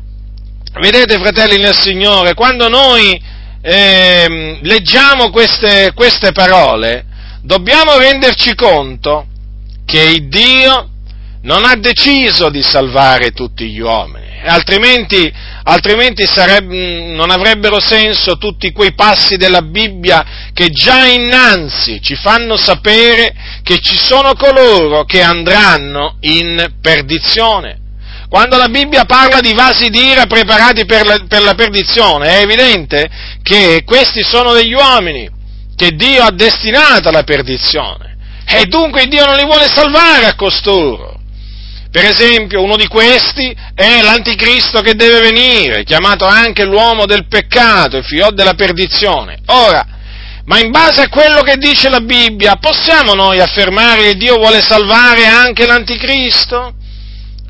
vedete 0.79 1.19
fratelli 1.19 1.57
nel 1.57 1.75
Signore, 1.75 2.33
quando 2.33 2.69
noi 2.69 3.33
eh, 3.67 4.59
leggiamo 4.61 5.31
queste, 5.31 5.91
queste 5.95 6.31
parole, 6.31 7.05
dobbiamo 7.41 7.97
renderci 7.97 8.53
conto 8.53 9.25
che 9.85 10.27
Dio 10.27 10.89
non 11.41 11.65
ha 11.65 11.75
deciso 11.75 12.49
di 12.49 12.61
salvare 12.61 13.31
tutti 13.31 13.67
gli 13.67 13.79
uomini, 13.79 14.39
altrimenti, 14.45 15.33
altrimenti 15.63 16.27
sareb- 16.27 16.69
non 16.69 17.31
avrebbero 17.31 17.79
senso 17.79 18.37
tutti 18.37 18.71
quei 18.71 18.93
passi 18.93 19.35
della 19.35 19.63
Bibbia 19.63 20.51
che 20.53 20.69
già 20.69 21.07
innanzi 21.07 21.99
ci 22.03 22.15
fanno 22.15 22.57
sapere 22.57 23.33
che 23.63 23.79
ci 23.79 23.95
sono 23.95 24.35
coloro 24.35 25.05
che 25.05 25.23
andranno 25.23 26.17
in 26.19 26.71
perdizione. 26.79 27.79
Quando 28.35 28.57
la 28.57 28.67
Bibbia 28.67 29.05
parla 29.05 29.39
di 29.39 29.53
vasi 29.53 29.87
d'ira 29.87 30.25
preparati 30.25 30.83
per 30.83 31.05
la, 31.05 31.23
per 31.25 31.41
la 31.41 31.53
perdizione, 31.53 32.39
è 32.39 32.41
evidente 32.41 33.09
che 33.41 33.83
questi 33.85 34.23
sono 34.23 34.51
degli 34.51 34.73
uomini 34.73 35.29
che 35.73 35.91
Dio 35.91 36.21
ha 36.21 36.31
destinato 36.31 37.07
alla 37.07 37.23
perdizione. 37.23 38.17
E 38.45 38.65
dunque 38.65 39.07
Dio 39.07 39.23
non 39.23 39.37
li 39.37 39.45
vuole 39.45 39.69
salvare 39.69 40.25
a 40.25 40.35
costoro. 40.35 41.17
Per 41.89 42.03
esempio, 42.03 42.61
uno 42.61 42.75
di 42.75 42.87
questi 42.87 43.55
è 43.73 44.01
l'anticristo 44.01 44.81
che 44.81 44.95
deve 44.95 45.21
venire, 45.21 45.85
chiamato 45.85 46.25
anche 46.25 46.65
l'uomo 46.65 47.05
del 47.05 47.27
peccato, 47.27 47.95
il 47.95 48.03
figlio 48.03 48.31
della 48.31 48.55
perdizione. 48.55 49.39
Ora, 49.45 49.87
ma 50.43 50.59
in 50.59 50.71
base 50.71 51.03
a 51.03 51.07
quello 51.07 51.39
che 51.41 51.55
dice 51.55 51.87
la 51.87 52.01
Bibbia, 52.01 52.57
possiamo 52.57 53.13
noi 53.13 53.39
affermare 53.39 54.01
che 54.01 54.15
Dio 54.17 54.35
vuole 54.35 54.61
salvare 54.61 55.25
anche 55.25 55.65
l'anticristo? 55.65 56.83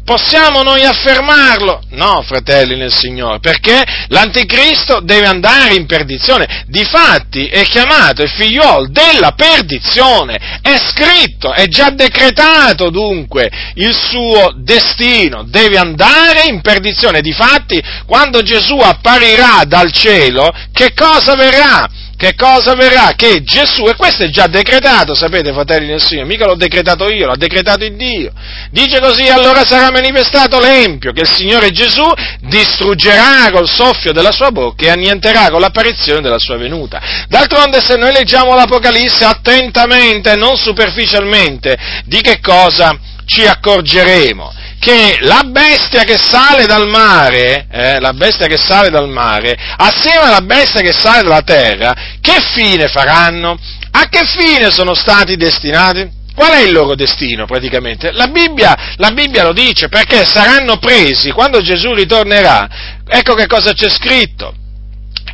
Possiamo 0.06 0.62
noi 0.62 0.84
affermarlo? 0.84 1.82
No, 1.90 2.22
fratelli 2.22 2.78
nel 2.78 2.94
Signore, 2.94 3.40
perché 3.40 3.84
l'anticristo 4.10 5.00
deve 5.00 5.26
andare 5.26 5.74
in 5.74 5.88
perdizione. 5.88 6.64
Difatti 6.68 7.48
è 7.48 7.64
chiamato 7.64 8.22
il 8.22 8.30
figliuolo 8.30 8.88
della 8.88 9.32
perdizione. 9.32 10.60
È 10.62 10.76
scritto, 10.78 11.52
è 11.52 11.66
già 11.66 11.90
decretato 11.90 12.92
dunque 12.92 13.50
il 13.74 13.96
suo 13.96 14.54
destino. 14.58 15.44
Deve 15.48 15.80
andare 15.80 16.44
in 16.50 16.62
perdizione. 16.62 17.22
Difatti, 17.22 17.82
quando 18.06 18.44
Gesù 18.44 18.78
apparirà 18.78 19.64
dal 19.66 19.92
cielo, 19.92 20.54
che 20.72 20.94
cosa 20.94 21.34
verrà? 21.34 21.90
Che 22.18 22.34
cosa 22.36 22.72
avverrà? 22.72 23.14
Che 23.16 23.44
Gesù, 23.44 23.86
e 23.88 23.96
questo 23.96 24.24
è 24.24 24.30
già 24.30 24.48
decretato, 24.48 25.14
sapete 25.14 25.52
fratelli 25.52 25.88
del 25.88 26.02
Signore, 26.02 26.28
mica 26.28 26.46
l'ho 26.46 26.56
decretato 26.56 27.10
io, 27.10 27.28
l'ha 27.28 27.36
decretato 27.36 27.84
il 27.84 27.96
Dio. 27.96 28.32
Dice 28.72 29.00
così, 29.00 29.28
allora 29.28 29.66
sarà 29.66 29.92
manifestato 29.92 30.60
l'empio, 30.60 31.12
che 31.12 31.22
il 31.22 31.30
Signore 31.30 31.72
Gesù 31.72 32.06
distruggerà 32.42 33.50
col 33.52 33.68
soffio 33.68 34.14
della 34.14 34.32
sua 34.32 34.52
bocca 34.52 34.86
e 34.86 34.90
annienterà 34.90 35.50
con 35.50 35.60
l'apparizione 35.60 36.22
della 36.22 36.40
sua 36.40 36.58
venuta. 36.58 37.02
D'altronde 37.28 37.82
se 37.82 37.98
noi 37.98 38.14
leggiamo 38.14 38.56
l'Apocalisse 38.56 39.26
attentamente, 39.26 40.36
non 40.36 40.56
superficialmente, 40.56 41.78
di 42.06 42.22
che 42.22 42.40
cosa 42.40 42.98
ci 43.26 43.46
accorgeremo? 43.46 44.64
Che 44.80 45.18
la 45.22 45.44
bestia 45.46 46.04
che 46.04 46.18
sale 46.18 46.66
dal 46.66 46.88
mare, 46.88 47.68
eh, 47.72 48.00
la 48.00 48.14
bestia 48.14 48.48
che 48.48 48.58
sale 48.58 48.90
dal 48.90 49.10
mare, 49.10 49.56
assieme 49.78 50.26
alla 50.26 50.42
bestia 50.42 50.82
che 50.82 50.94
sale 50.94 51.24
dalla 51.24 51.42
terra, 51.42 51.94
che 52.22 52.40
fine 52.54 52.88
faranno? 52.88 53.58
A 53.92 54.08
che 54.10 54.22
fine 54.26 54.72
sono 54.72 54.94
stati 54.94 55.36
destinati? 55.36 56.24
Qual 56.36 56.52
è 56.52 56.64
il 56.64 56.74
loro 56.74 56.96
destino 56.96 57.46
praticamente? 57.46 58.12
La 58.12 58.28
Bibbia, 58.28 58.94
la 58.98 59.12
Bibbia, 59.12 59.44
lo 59.44 59.54
dice 59.54 59.88
perché 59.88 60.26
saranno 60.26 60.78
presi 60.78 61.32
quando 61.32 61.62
Gesù 61.62 61.94
ritornerà. 61.94 62.68
Ecco 63.08 63.36
che 63.36 63.48
cosa 63.48 63.72
c'è 63.72 63.90
scritto. 63.90 64.54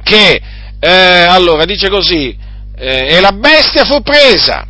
Che, 0.03 0.41
eh, 0.79 0.89
allora, 0.89 1.65
dice 1.65 1.89
così, 1.89 2.37
eh, 2.77 3.15
e 3.15 3.19
la 3.19 3.31
bestia 3.31 3.83
fu 3.83 4.01
presa 4.01 4.67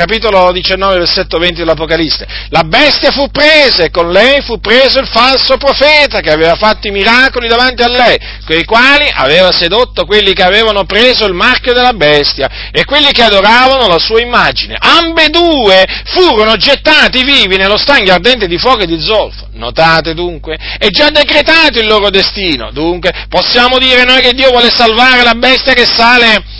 capitolo 0.00 0.50
19, 0.50 0.96
versetto 0.96 1.36
20 1.36 1.56
dell'Apocalisse. 1.56 2.26
La 2.48 2.62
bestia 2.64 3.10
fu 3.10 3.28
presa 3.28 3.84
e 3.84 3.90
con 3.90 4.10
lei 4.10 4.40
fu 4.40 4.58
preso 4.58 4.98
il 4.98 5.06
falso 5.06 5.58
profeta 5.58 6.20
che 6.20 6.30
aveva 6.30 6.54
fatto 6.54 6.88
i 6.88 6.90
miracoli 6.90 7.48
davanti 7.48 7.82
a 7.82 7.88
lei, 7.88 8.18
quei 8.46 8.64
quali 8.64 9.10
aveva 9.12 9.52
sedotto 9.52 10.06
quelli 10.06 10.32
che 10.32 10.42
avevano 10.42 10.84
preso 10.84 11.26
il 11.26 11.34
marchio 11.34 11.74
della 11.74 11.92
bestia 11.92 12.70
e 12.72 12.86
quelli 12.86 13.12
che 13.12 13.22
adoravano 13.22 13.88
la 13.88 13.98
sua 13.98 14.22
immagine. 14.22 14.78
Ambedue 14.78 15.84
furono 16.04 16.56
gettati 16.56 17.22
vivi 17.22 17.58
nello 17.58 17.76
stagno 17.76 18.14
ardente 18.14 18.46
di 18.46 18.56
fuoco 18.56 18.84
e 18.84 18.86
di 18.86 18.98
zolfo. 18.98 19.48
Notate 19.52 20.14
dunque, 20.14 20.56
è 20.78 20.88
già 20.88 21.10
decretato 21.10 21.78
il 21.78 21.86
loro 21.86 22.08
destino. 22.08 22.70
Dunque, 22.72 23.26
possiamo 23.28 23.76
dire 23.76 24.04
noi 24.04 24.22
che 24.22 24.32
Dio 24.32 24.48
vuole 24.48 24.70
salvare 24.70 25.22
la 25.22 25.34
bestia 25.34 25.74
che 25.74 25.84
sale 25.84 26.59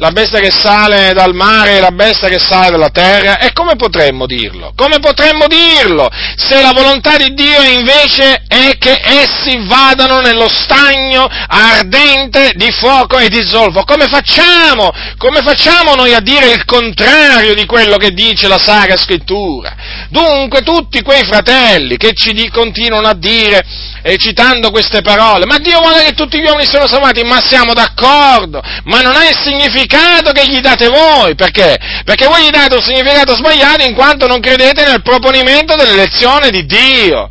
la 0.00 0.12
bestia 0.12 0.40
che 0.40 0.50
sale 0.50 1.12
dal 1.12 1.34
mare 1.34 1.76
e 1.76 1.80
la 1.80 1.90
bestia 1.90 2.28
che 2.28 2.38
sale 2.38 2.70
dalla 2.70 2.88
terra? 2.88 3.38
E 3.38 3.52
come 3.52 3.76
potremmo 3.76 4.24
dirlo? 4.24 4.72
Come 4.74 4.98
potremmo 4.98 5.46
dirlo? 5.46 6.08
Se 6.36 6.62
la 6.62 6.72
volontà 6.72 7.18
di 7.18 7.34
Dio 7.34 7.60
invece 7.60 8.42
è 8.48 8.78
che 8.78 8.98
essi 9.02 9.58
vadano 9.66 10.20
nello 10.20 10.48
stagno 10.48 11.28
ardente 11.28 12.52
di 12.54 12.70
fuoco 12.72 13.18
e 13.18 13.28
di 13.28 13.42
zolfo. 13.46 13.84
Come 13.84 14.06
facciamo? 14.06 14.90
Come 15.18 15.42
facciamo 15.42 15.94
noi 15.94 16.14
a 16.14 16.20
dire 16.20 16.50
il 16.50 16.64
contrario 16.64 17.54
di 17.54 17.66
quello 17.66 17.98
che 17.98 18.12
dice 18.12 18.48
la 18.48 18.58
Sacra 18.58 18.96
Scrittura? 18.96 19.76
Dunque 20.08 20.62
tutti 20.62 21.02
quei 21.02 21.24
fratelli 21.24 21.98
che 21.98 22.14
ci 22.14 22.32
continuano 22.50 23.06
a 23.06 23.14
dire, 23.14 23.62
eh, 24.00 24.16
citando 24.16 24.70
queste 24.70 25.02
parole, 25.02 25.44
ma 25.44 25.58
Dio 25.58 25.78
vuole 25.80 26.04
che 26.04 26.12
tutti 26.14 26.38
gli 26.38 26.46
uomini 26.46 26.66
siano 26.66 26.88
salvati, 26.88 27.22
ma 27.22 27.38
siamo 27.46 27.74
d'accordo, 27.74 28.62
ma 28.84 29.02
non 29.02 29.14
ha 29.14 29.28
il 29.28 29.36
significato 29.36 29.88
che 30.32 30.48
gli 30.48 30.60
date 30.60 30.88
voi, 30.88 31.34
perché? 31.34 31.76
Perché 32.04 32.26
voi 32.26 32.44
gli 32.44 32.50
date 32.50 32.74
un 32.74 32.82
significato 32.82 33.34
sbagliato 33.34 33.84
in 33.84 33.94
quanto 33.94 34.26
non 34.26 34.40
credete 34.40 34.84
nel 34.84 35.02
proponimento 35.02 35.74
dell'elezione 35.74 36.50
di 36.50 36.64
Dio. 36.64 37.30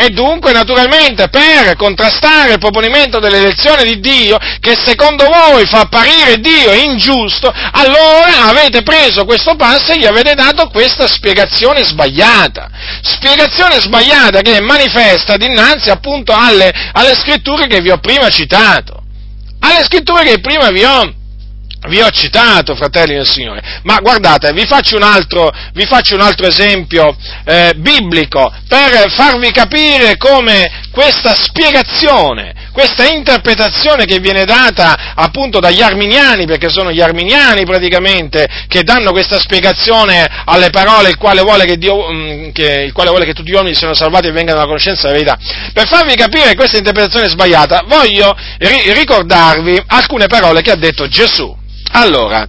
E 0.00 0.10
dunque, 0.10 0.52
naturalmente, 0.52 1.28
per 1.28 1.74
contrastare 1.74 2.52
il 2.52 2.58
proponimento 2.60 3.18
dell'elezione 3.18 3.82
di 3.82 3.98
Dio, 3.98 4.38
che 4.60 4.76
secondo 4.80 5.24
voi 5.24 5.66
fa 5.66 5.80
apparire 5.80 6.38
Dio 6.38 6.72
ingiusto, 6.72 7.52
allora 7.72 8.44
avete 8.44 8.82
preso 8.82 9.24
questo 9.24 9.56
passo 9.56 9.90
e 9.90 9.98
gli 9.98 10.06
avete 10.06 10.34
dato 10.34 10.68
questa 10.68 11.08
spiegazione 11.08 11.82
sbagliata. 11.82 12.70
Spiegazione 13.02 13.80
sbagliata 13.80 14.40
che 14.40 14.60
manifesta 14.60 15.36
dinanzi 15.36 15.90
appunto 15.90 16.32
alle, 16.32 16.72
alle 16.92 17.16
scritture 17.16 17.66
che 17.66 17.80
vi 17.80 17.90
ho 17.90 17.98
prima 17.98 18.28
citato. 18.28 19.02
Alle 19.58 19.82
scritture 19.82 20.22
che 20.22 20.38
prima 20.38 20.70
vi 20.70 20.84
ho 20.84 21.17
vi 21.88 22.00
ho 22.00 22.10
citato, 22.10 22.74
fratelli 22.74 23.14
del 23.14 23.26
Signore, 23.26 23.80
ma 23.82 23.98
guardate, 24.00 24.52
vi 24.52 24.66
faccio 24.66 24.96
un 24.96 25.02
altro, 25.02 25.50
faccio 25.86 26.14
un 26.14 26.20
altro 26.20 26.46
esempio 26.46 27.16
eh, 27.44 27.72
biblico 27.76 28.52
per 28.68 29.10
farvi 29.10 29.50
capire 29.50 30.16
come 30.16 30.86
questa 30.90 31.34
spiegazione, 31.34 32.70
questa 32.72 33.06
interpretazione 33.06 34.04
che 34.04 34.18
viene 34.18 34.44
data 34.44 35.14
appunto 35.14 35.60
dagli 35.60 35.80
arminiani, 35.80 36.46
perché 36.46 36.68
sono 36.68 36.90
gli 36.90 37.00
arminiani 37.00 37.64
praticamente 37.64 38.46
che 38.68 38.82
danno 38.82 39.12
questa 39.12 39.38
spiegazione 39.38 40.26
alle 40.44 40.70
parole, 40.70 41.10
il 41.10 41.16
quale 41.16 41.40
vuole 41.42 41.64
che, 41.64 41.76
Dio, 41.76 42.12
mm, 42.12 42.50
che, 42.50 42.82
il 42.86 42.92
quale 42.92 43.10
vuole 43.10 43.24
che 43.24 43.32
tutti 43.32 43.50
gli 43.50 43.54
uomini 43.54 43.74
siano 43.74 43.94
salvati 43.94 44.28
e 44.28 44.32
vengano 44.32 44.58
alla 44.58 44.66
conoscenza 44.66 45.08
della 45.08 45.14
verità. 45.14 45.38
Per 45.72 45.86
farvi 45.86 46.14
capire 46.14 46.54
questa 46.54 46.76
interpretazione 46.76 47.28
sbagliata, 47.28 47.84
voglio 47.86 48.36
ri- 48.58 48.92
ricordarvi 48.92 49.82
alcune 49.86 50.26
parole 50.26 50.62
che 50.62 50.70
ha 50.70 50.76
detto 50.76 51.08
Gesù. 51.08 51.56
Allora, 51.92 52.46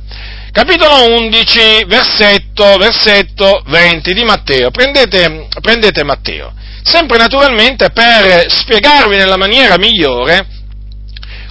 capitolo 0.52 1.16
11, 1.16 1.86
versetto, 1.86 2.78
versetto 2.78 3.64
20 3.66 4.14
di 4.14 4.24
Matteo. 4.24 4.72
Prendete, 4.72 5.48
prendete 5.62 6.04
Matteo. 6.04 6.54
Sempre 6.84 7.18
naturalmente 7.18 7.90
per 7.92 8.46
spiegarvi 8.52 9.16
nella 9.16 9.38
maniera 9.38 9.78
migliore 9.78 10.58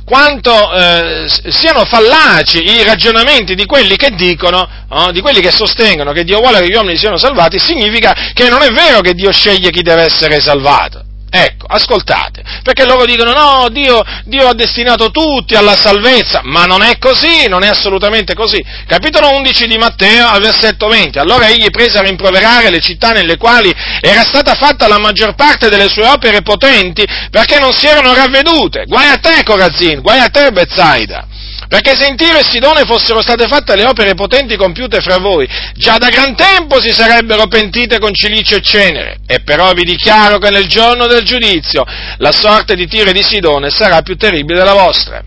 quanto 0.09 0.73
eh, 0.73 1.27
siano 1.51 1.85
fallaci 1.85 2.65
i 2.65 2.83
ragionamenti 2.83 3.55
di 3.55 3.67
quelli 3.67 3.97
che 3.97 4.11
dicono, 4.13 4.67
oh, 4.89 5.13
di 5.13 5.21
quelli 5.21 5.41
che 5.41 5.51
sostengono 5.51 6.13
che 6.13 6.25
Dio 6.25 6.39
vuole 6.39 6.61
che 6.61 6.69
gli 6.69 6.75
uomini 6.75 6.97
siano 6.97 7.19
salvati, 7.19 7.59
significa 7.59 8.15
che 8.33 8.49
non 8.49 8.63
è 8.63 8.71
vero 8.71 9.01
che 9.01 9.13
Dio 9.13 9.31
sceglie 9.31 9.71
chi 9.71 9.83
deve 9.83 10.05
essere 10.05 10.41
salvato. 10.41 11.05
Ecco, 11.31 11.67
ascoltate, 11.69 12.43
perché 12.63 12.87
loro 12.87 13.05
dicono 13.05 13.33
no, 13.33 13.69
Dio, 13.69 14.03
Dio, 14.25 14.49
ha 14.49 14.55
destinato 14.55 15.11
tutti 15.11 15.55
alla 15.55 15.77
salvezza, 15.77 16.41
ma 16.45 16.65
non 16.65 16.83
è 16.83 16.97
così, 16.99 17.49
non 17.49 17.63
è 17.63 17.69
assolutamente 17.69 18.35
così. 18.35 18.65
Capitolo 18.87 19.35
11 19.37 19.67
di 19.67 19.77
Matteo 19.77 20.27
al 20.27 20.41
versetto 20.41 20.89
20, 20.89 21.19
allora 21.19 21.49
egli 21.49 21.69
prese 21.69 21.99
a 21.99 22.03
rimproverare 22.03 22.71
le 22.71 22.81
città 22.81 23.13
nelle 23.13 23.37
quali 23.37 23.75
era 24.01 24.23
stata 24.23 24.55
fatta 24.55 24.89
la 24.89 24.99
maggior 24.99 25.35
parte 25.35 25.69
delle 25.69 25.91
sue 25.91 26.07
opere 26.07 26.41
potenti 26.41 27.07
perché 27.31 27.59
non 27.59 27.73
si 27.73 27.87
erano 27.87 28.15
ravvedute. 28.15 28.85
Guai 28.87 29.11
a 29.11 29.19
te 29.19 29.43
Corazin, 29.45 30.01
guai 30.01 30.21
a 30.21 30.31
te 30.31 30.51
Bezzaida. 30.51 31.27
Perché 31.69 31.95
se 31.95 32.07
in 32.07 32.17
Tiro 32.17 32.39
e 32.39 32.45
Sidone 32.45 32.85
fossero 32.87 33.21
state 33.21 33.47
fatte 33.47 33.77
le 33.77 33.85
opere 33.85 34.15
potenti 34.15 34.57
compiute 34.57 35.01
fra 35.01 35.19
voi, 35.19 35.47
già 35.75 35.99
da 35.99 36.09
gran 36.09 36.35
tempo 36.35 36.81
si 36.81 36.91
sarebbero 36.91 37.47
pentite 37.47 37.99
con 37.99 38.15
cilicio 38.15 38.57
e 38.57 38.63
cenere. 38.63 39.19
E 39.27 39.41
però 39.41 39.73
vi 39.75 39.85
dichiaro 39.85 40.39
che 40.39 40.49
nel 40.49 40.67
giorno 40.67 41.07
del 41.07 41.25
giudizio 41.25 41.85
la 42.17 42.33
sorte 42.33 42.75
di 42.75 42.87
Tiro 42.87 43.11
e 43.11 43.13
di 43.13 43.23
Sidone 43.23 43.69
sarà 43.69 44.01
più 44.01 44.17
terribile 44.17 44.61
della 44.61 44.73
vostra. 44.73 45.23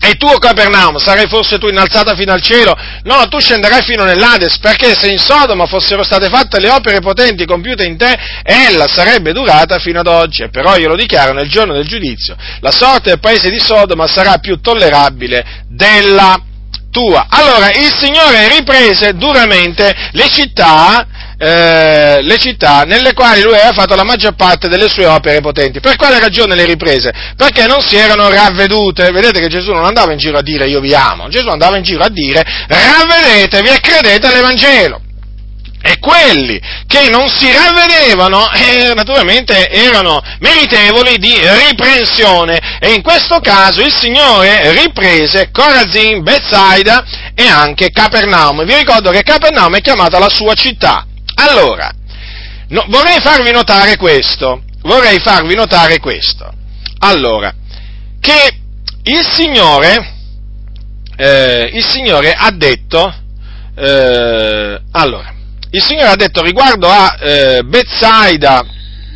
E 0.00 0.14
tu, 0.14 0.28
Capernaum, 0.38 0.96
sarai 0.98 1.26
forse 1.26 1.58
tu 1.58 1.66
innalzata 1.66 2.14
fino 2.14 2.32
al 2.32 2.40
cielo? 2.40 2.76
No, 3.02 3.26
tu 3.28 3.40
scenderai 3.40 3.82
fino 3.82 4.04
nell'Ades, 4.04 4.58
perché 4.58 4.94
se 4.94 5.08
in 5.08 5.18
Sodoma 5.18 5.66
fossero 5.66 6.04
state 6.04 6.28
fatte 6.28 6.60
le 6.60 6.70
opere 6.70 7.00
potenti 7.00 7.44
compiute 7.44 7.84
in 7.84 7.96
te, 7.96 8.16
ella 8.42 8.86
sarebbe 8.86 9.32
durata 9.32 9.78
fino 9.78 9.98
ad 10.00 10.06
oggi. 10.06 10.42
E 10.42 10.50
però 10.50 10.76
io 10.76 10.88
lo 10.88 10.96
dichiaro 10.96 11.32
nel 11.32 11.48
giorno 11.48 11.74
del 11.74 11.86
giudizio, 11.86 12.36
la 12.60 12.70
sorte 12.70 13.10
del 13.10 13.20
paese 13.20 13.50
di 13.50 13.58
Sodoma 13.58 14.06
sarà 14.06 14.38
più 14.38 14.60
tollerabile 14.60 15.64
della 15.68 16.42
tua. 16.90 17.26
Allora, 17.28 17.70
il 17.70 17.92
Signore 17.98 18.48
riprese 18.48 19.14
duramente 19.14 19.94
le 20.12 20.28
città 20.28 21.06
eh, 21.40 22.20
le 22.20 22.36
città 22.36 22.82
nelle 22.82 23.12
quali 23.12 23.42
lui 23.42 23.54
aveva 23.54 23.72
fatto 23.72 23.94
la 23.94 24.02
maggior 24.02 24.34
parte 24.34 24.68
delle 24.68 24.88
sue 24.88 25.06
opere 25.06 25.40
potenti. 25.40 25.78
Per 25.78 25.94
quale 25.94 26.18
ragione 26.18 26.56
le 26.56 26.64
riprese? 26.64 27.12
Perché 27.36 27.66
non 27.66 27.80
si 27.80 27.94
erano 27.96 28.28
ravvedute. 28.28 29.10
Vedete 29.12 29.40
che 29.40 29.46
Gesù 29.46 29.70
non 29.70 29.84
andava 29.84 30.12
in 30.12 30.18
giro 30.18 30.38
a 30.38 30.42
dire 30.42 30.66
io 30.66 30.80
vi 30.80 30.94
amo, 30.94 31.28
Gesù 31.28 31.48
andava 31.48 31.76
in 31.76 31.84
giro 31.84 32.02
a 32.02 32.08
dire 32.08 32.42
ravvedetevi 32.66 33.68
e 33.68 33.80
credete 33.80 34.26
all'Evangelo. 34.26 35.00
E 35.88 35.98
quelli 36.00 36.60
che 36.86 37.08
non 37.08 37.30
si 37.30 37.50
ravvedevano, 37.50 38.52
eh, 38.52 38.92
naturalmente, 38.94 39.70
erano 39.70 40.20
meritevoli 40.38 41.16
di 41.16 41.34
riprensione. 41.66 42.78
E 42.78 42.92
in 42.92 43.00
questo 43.00 43.40
caso 43.40 43.80
il 43.80 43.94
Signore 43.96 44.70
riprese 44.72 45.50
Corazin, 45.50 46.22
Bethsaida 46.22 47.32
e 47.34 47.46
anche 47.46 47.88
Capernaum. 47.88 48.66
Vi 48.66 48.74
ricordo 48.74 49.10
che 49.10 49.22
Capernaum 49.22 49.76
è 49.76 49.80
chiamata 49.80 50.18
la 50.18 50.28
sua 50.28 50.52
città. 50.52 51.06
Allora, 51.36 51.90
no, 52.68 52.84
vorrei 52.88 53.20
farvi 53.20 53.50
notare 53.50 53.96
questo, 53.96 54.64
vorrei 54.82 55.18
farvi 55.20 55.54
notare 55.54 56.00
questo. 56.00 56.52
Allora, 56.98 57.50
che 58.20 58.58
il 59.04 59.26
Signore, 59.26 60.16
eh, 61.16 61.70
il 61.72 61.86
Signore 61.86 62.34
ha 62.36 62.50
detto, 62.50 63.10
eh, 63.74 64.80
allora, 64.90 65.36
il 65.70 65.82
Signore 65.82 66.08
ha 66.08 66.16
detto 66.16 66.42
riguardo 66.42 66.88
a 66.88 67.16
eh, 67.20 67.62
Bezzaida, 67.64 68.64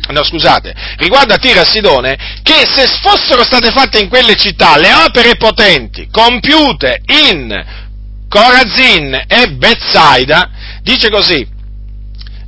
no 0.09 0.23
scusate, 0.23 0.73
riguardo 0.97 1.33
a 1.33 1.37
Tira 1.37 1.61
e 1.61 1.65
Sidone, 1.65 2.17
che 2.43 2.65
se 2.65 2.85
fossero 3.01 3.43
state 3.43 3.71
fatte 3.71 3.99
in 3.99 4.09
quelle 4.09 4.35
città 4.35 4.77
le 4.77 4.93
opere 4.93 5.35
potenti 5.35 6.07
compiute 6.11 7.01
in 7.07 7.81
Corazin 8.29 9.23
e 9.27 9.51
Bezzaida, 9.51 10.49
dice 10.81 11.09
così, 11.09 11.47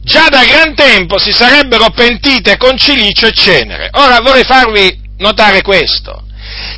già 0.01 0.27
da 0.29 0.43
gran 0.43 0.75
tempo 0.75 1.17
si 1.17 1.31
sarebbero 1.31 1.89
pentite 1.89 2.57
con 2.57 2.77
cilicio 2.77 3.27
e 3.27 3.31
cenere. 3.31 3.89
Ora 3.93 4.19
vorrei 4.19 4.43
farvi 4.43 5.01
notare 5.17 5.61
questo, 5.61 6.25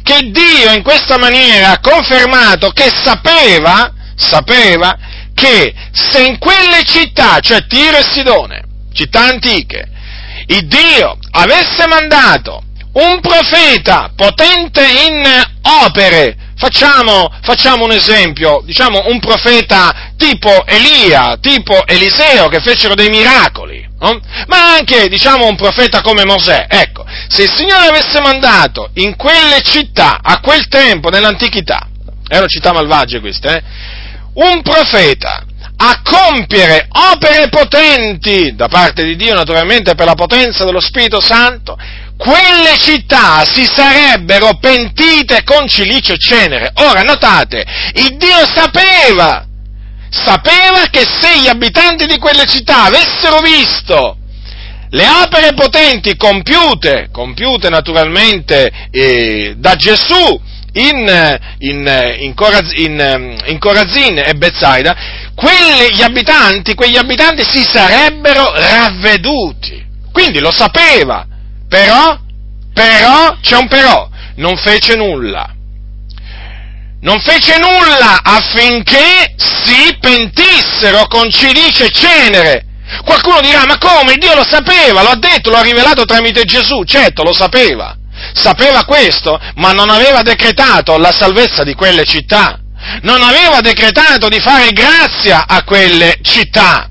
che 0.03 0.29
Dio 0.31 0.71
in 0.73 0.83
questa 0.83 1.17
maniera 1.17 1.71
ha 1.71 1.79
confermato 1.79 2.69
che 2.71 2.89
sapeva, 2.89 3.91
sapeva 4.15 4.97
che 5.37 5.71
se 5.91 6.23
in 6.23 6.39
quelle 6.39 6.81
città, 6.83 7.39
cioè 7.41 7.67
Tiro 7.67 7.97
e 7.97 8.03
Sidone, 8.03 8.63
città 8.91 9.25
antiche, 9.25 9.87
il 10.47 10.65
Dio 10.65 11.19
avesse 11.29 11.85
mandato 11.85 12.63
un 12.93 13.19
profeta 13.21 14.11
potente 14.15 14.81
in 14.81 15.23
opere, 15.85 16.35
facciamo, 16.55 17.31
facciamo 17.43 17.83
un 17.83 17.91
esempio, 17.91 18.63
diciamo 18.65 19.03
un 19.09 19.19
profeta 19.19 20.13
tipo 20.17 20.65
Elia, 20.65 21.37
tipo 21.39 21.85
Eliseo 21.85 22.47
che 22.47 22.59
fecero 22.59 22.95
dei 22.95 23.09
miracoli, 23.09 23.87
no? 23.99 24.19
ma 24.47 24.73
anche 24.73 25.07
diciamo 25.07 25.45
un 25.45 25.55
profeta 25.55 26.01
come 26.01 26.25
Mosè, 26.25 26.65
ecco, 26.67 27.05
se 27.27 27.43
il 27.43 27.53
Signore 27.55 27.89
avesse 27.89 28.19
mandato 28.21 28.89
in 28.95 29.15
quelle 29.15 29.61
città, 29.61 30.19
a 30.23 30.39
quel 30.39 30.67
tempo, 30.67 31.09
nell'antichità, 31.09 31.87
erano 32.27 32.47
città 32.47 32.73
malvagie 32.73 33.19
queste, 33.19 33.47
eh, 33.47 33.63
un 34.37 34.61
profeta 34.61 35.43
a 35.79 36.01
compiere 36.03 36.87
opere 37.11 37.49
potenti 37.49 38.55
da 38.55 38.67
parte 38.67 39.03
di 39.03 39.15
Dio, 39.15 39.35
naturalmente 39.35 39.95
per 39.95 40.05
la 40.05 40.15
potenza 40.15 40.63
dello 40.63 40.79
Spirito 40.79 41.21
Santo, 41.21 41.77
quelle 42.17 42.77
città 42.79 43.45
si 43.45 43.65
sarebbero 43.65 44.57
pentite 44.59 45.43
con 45.43 45.67
cilicio 45.67 46.13
e 46.13 46.17
cenere. 46.17 46.71
Ora, 46.75 47.01
notate, 47.01 47.63
il 47.93 48.17
Dio 48.17 48.45
sapeva, 48.53 49.45
sapeva 50.09 50.87
che 50.89 51.05
se 51.05 51.39
gli 51.39 51.47
abitanti 51.47 52.07
di 52.07 52.17
quelle 52.17 52.45
città 52.45 52.85
avessero 52.85 53.39
visto 53.39 54.17
le 54.89 55.07
opere 55.07 55.53
potenti 55.53 56.15
compiute, 56.15 57.09
compiute 57.11 57.69
naturalmente 57.69 58.71
eh, 58.89 59.55
da 59.57 59.75
Gesù 59.75 60.41
in, 60.77 61.39
in, 61.59 62.15
in, 62.19 62.33
Coraz, 62.33 62.71
in, 62.75 63.57
Corazin 63.59 64.21
e 64.23 64.33
Bezzaida, 64.35 64.95
quelli, 65.35 65.93
gli 65.93 66.01
abitanti, 66.01 66.75
quegli 66.75 66.97
abitanti 66.97 67.43
si 67.43 67.63
sarebbero 67.63 68.53
ravveduti. 68.53 69.85
Quindi 70.11 70.39
lo 70.39 70.51
sapeva, 70.51 71.25
però, 71.67 72.17
però, 72.73 73.37
c'è 73.41 73.57
un 73.57 73.67
però, 73.67 74.09
non 74.35 74.55
fece 74.57 74.95
nulla. 74.95 75.53
Non 76.99 77.19
fece 77.19 77.57
nulla 77.57 78.21
affinché 78.23 79.35
si 79.37 79.95
pentissero 79.99 81.05
con 81.07 81.29
cilice 81.29 81.89
cenere. 81.89 82.65
Qualcuno 83.03 83.41
dirà, 83.41 83.63
ma 83.65 83.77
come? 83.77 84.15
Dio 84.15 84.33
lo 84.33 84.43
sapeva, 84.43 85.03
lo 85.03 85.09
ha 85.09 85.17
detto, 85.17 85.49
lo 85.49 85.57
ha 85.57 85.61
rivelato 85.61 86.05
tramite 86.05 86.43
Gesù. 86.43 86.83
Certo, 86.83 87.23
lo 87.23 87.33
sapeva. 87.33 87.95
Sapeva 88.33 88.83
questo, 88.85 89.39
ma 89.55 89.71
non 89.71 89.89
aveva 89.89 90.21
decretato 90.21 90.97
la 90.97 91.11
salvezza 91.11 91.63
di 91.63 91.73
quelle 91.73 92.03
città. 92.03 92.59
Non 93.01 93.21
aveva 93.21 93.59
decretato 93.59 94.27
di 94.29 94.39
fare 94.39 94.71
grazia 94.71 95.45
a 95.47 95.63
quelle 95.63 96.19
città. 96.21 96.89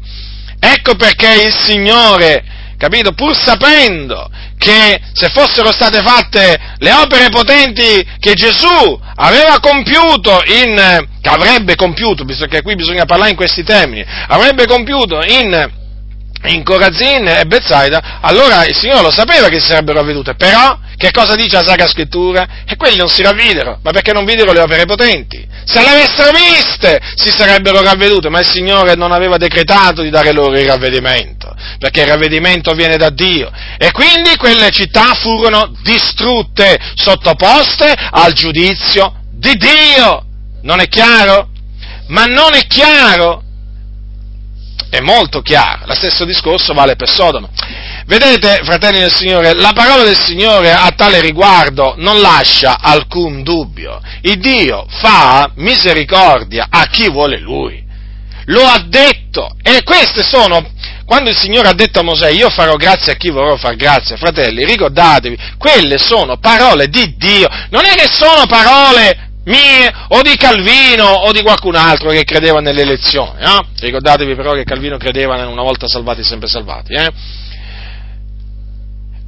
Ecco 0.59 0.95
perché 0.97 1.45
il 1.45 1.55
Signore, 1.55 2.45
capito, 2.77 3.12
pur 3.12 3.37
sapendo 3.37 4.29
che 4.59 5.01
se 5.12 5.29
fossero 5.29 5.70
state 5.70 6.01
fatte 6.03 6.59
le 6.79 6.93
opere 6.93 7.29
potenti 7.29 8.05
che 8.18 8.35
Gesù 8.35 9.01
aveva 9.16 9.61
compiuto 9.61 10.43
in, 10.47 11.07
che 11.20 11.29
avrebbe 11.29 11.74
compiuto, 11.77 12.24
che 12.24 12.62
qui 12.62 12.74
bisogna 12.74 13.05
parlare 13.05 13.31
in 13.31 13.37
questi 13.37 13.62
termini, 13.62 14.05
avrebbe 14.29 14.66
compiuto 14.66 15.22
in, 15.22 15.85
in 16.45 16.62
Corazin 16.62 17.26
e 17.26 17.45
Bezzaida, 17.47 18.18
allora 18.20 18.64
il 18.64 18.74
Signore 18.74 19.03
lo 19.03 19.11
sapeva 19.11 19.49
che 19.49 19.59
si 19.59 19.66
sarebbero 19.66 20.01
avvedute, 20.01 20.34
però 20.34 20.78
che 20.97 21.11
cosa 21.11 21.34
dice 21.34 21.57
la 21.57 21.64
Sacra 21.64 21.87
Scrittura? 21.87 22.47
E 22.66 22.76
quelli 22.76 22.97
non 22.97 23.09
si 23.09 23.22
ravvidero, 23.22 23.80
ma 23.82 23.91
perché 23.91 24.12
non 24.12 24.24
videro 24.24 24.53
le 24.53 24.61
opere 24.61 24.87
potenti? 24.87 25.47
Se 25.64 25.80
le 25.80 25.89
avessero 25.89 26.30
viste 26.30 27.01
si 27.16 27.30
sarebbero 27.30 27.82
ravvedute, 27.82 28.28
ma 28.28 28.41
il 28.41 28.47
Signore 28.47 28.95
non 28.95 29.12
aveva 29.12 29.37
decretato 29.37 30.03
di 30.03 30.11
dare 30.11 30.32
loro 30.32 30.59
il 30.59 30.66
ravvedimento, 30.66 31.55
perché 31.78 32.03
il 32.03 32.09
ravvedimento 32.09 32.72
viene 32.72 32.97
da 32.97 33.11
Dio. 33.11 33.51
E 33.76 33.91
quindi 33.91 34.37
quelle 34.37 34.70
città 34.70 35.14
furono 35.14 35.76
distrutte, 35.82 36.78
sottoposte 36.95 37.93
al 38.11 38.32
giudizio 38.32 39.20
di 39.32 39.55
Dio. 39.57 40.24
Non 40.62 40.80
è 40.80 40.89
chiaro? 40.89 41.49
Ma 42.09 42.24
non 42.24 42.55
è 42.55 42.66
chiaro 42.66 43.43
è 44.97 45.01
molto 45.01 45.42
chiaro. 45.42 45.86
Lo 45.86 45.94
stesso 45.94 46.24
discorso 46.24 46.72
vale 46.72 46.97
per 46.97 47.11
Sodoma. 47.11 47.49
Vedete, 48.07 48.61
fratelli 48.62 49.01
del 49.01 49.12
Signore, 49.12 49.55
la 49.55 49.72
parola 49.74 50.05
del 50.05 50.18
Signore 50.18 50.72
a 50.72 50.90
tale 50.97 51.20
riguardo 51.20 51.94
non 51.99 52.20
lascia 52.20 52.78
alcun 52.80 53.42
dubbio. 53.42 54.01
Il 54.22 54.38
Dio 54.38 54.86
fa 54.88 55.51
misericordia 55.57 56.68
a 56.70 56.86
chi 56.86 57.11
vuole 57.11 57.38
Lui. 57.38 57.84
Lo 58.47 58.62
ha 58.62 58.84
detto. 58.86 59.57
E 59.62 59.82
queste 59.82 60.22
sono, 60.22 60.64
quando 61.05 61.30
il 61.30 61.36
Signore 61.36 61.68
ha 61.68 61.74
detto 61.74 61.99
a 61.99 62.05
Mosè, 62.05 62.30
io 62.30 62.49
farò 62.49 62.76
grazia 62.76 63.12
a 63.12 63.16
chi 63.16 63.30
vorrò 63.30 63.57
far 63.57 63.74
grazia, 63.74 64.16
fratelli, 64.16 64.64
ricordatevi, 64.64 65.36
quelle 65.59 65.99
sono 65.99 66.38
parole 66.38 66.88
di 66.88 67.16
Dio. 67.16 67.49
Non 67.70 67.84
è 67.84 67.94
che 67.94 68.09
sono 68.12 68.47
parole 68.47 69.26
mie 69.47 69.92
o 70.09 70.22
di 70.22 70.36
Calvino 70.36 71.05
o 71.05 71.32
di 71.32 71.42
qualcun 71.42 71.74
altro 71.74 72.11
che 72.11 72.24
credeva 72.24 72.61
nelle 72.61 72.82
elezioni. 72.82 73.42
No? 73.42 73.68
Ricordatevi 73.78 74.34
però 74.34 74.53
che 74.53 74.64
Calvino 74.64 74.97
credeva 74.97 75.38
in 75.40 75.49
una 75.49 75.62
volta 75.62 75.88
salvati 75.88 76.22
sempre 76.22 76.49
salvati. 76.49 76.92
Eh? 76.92 77.12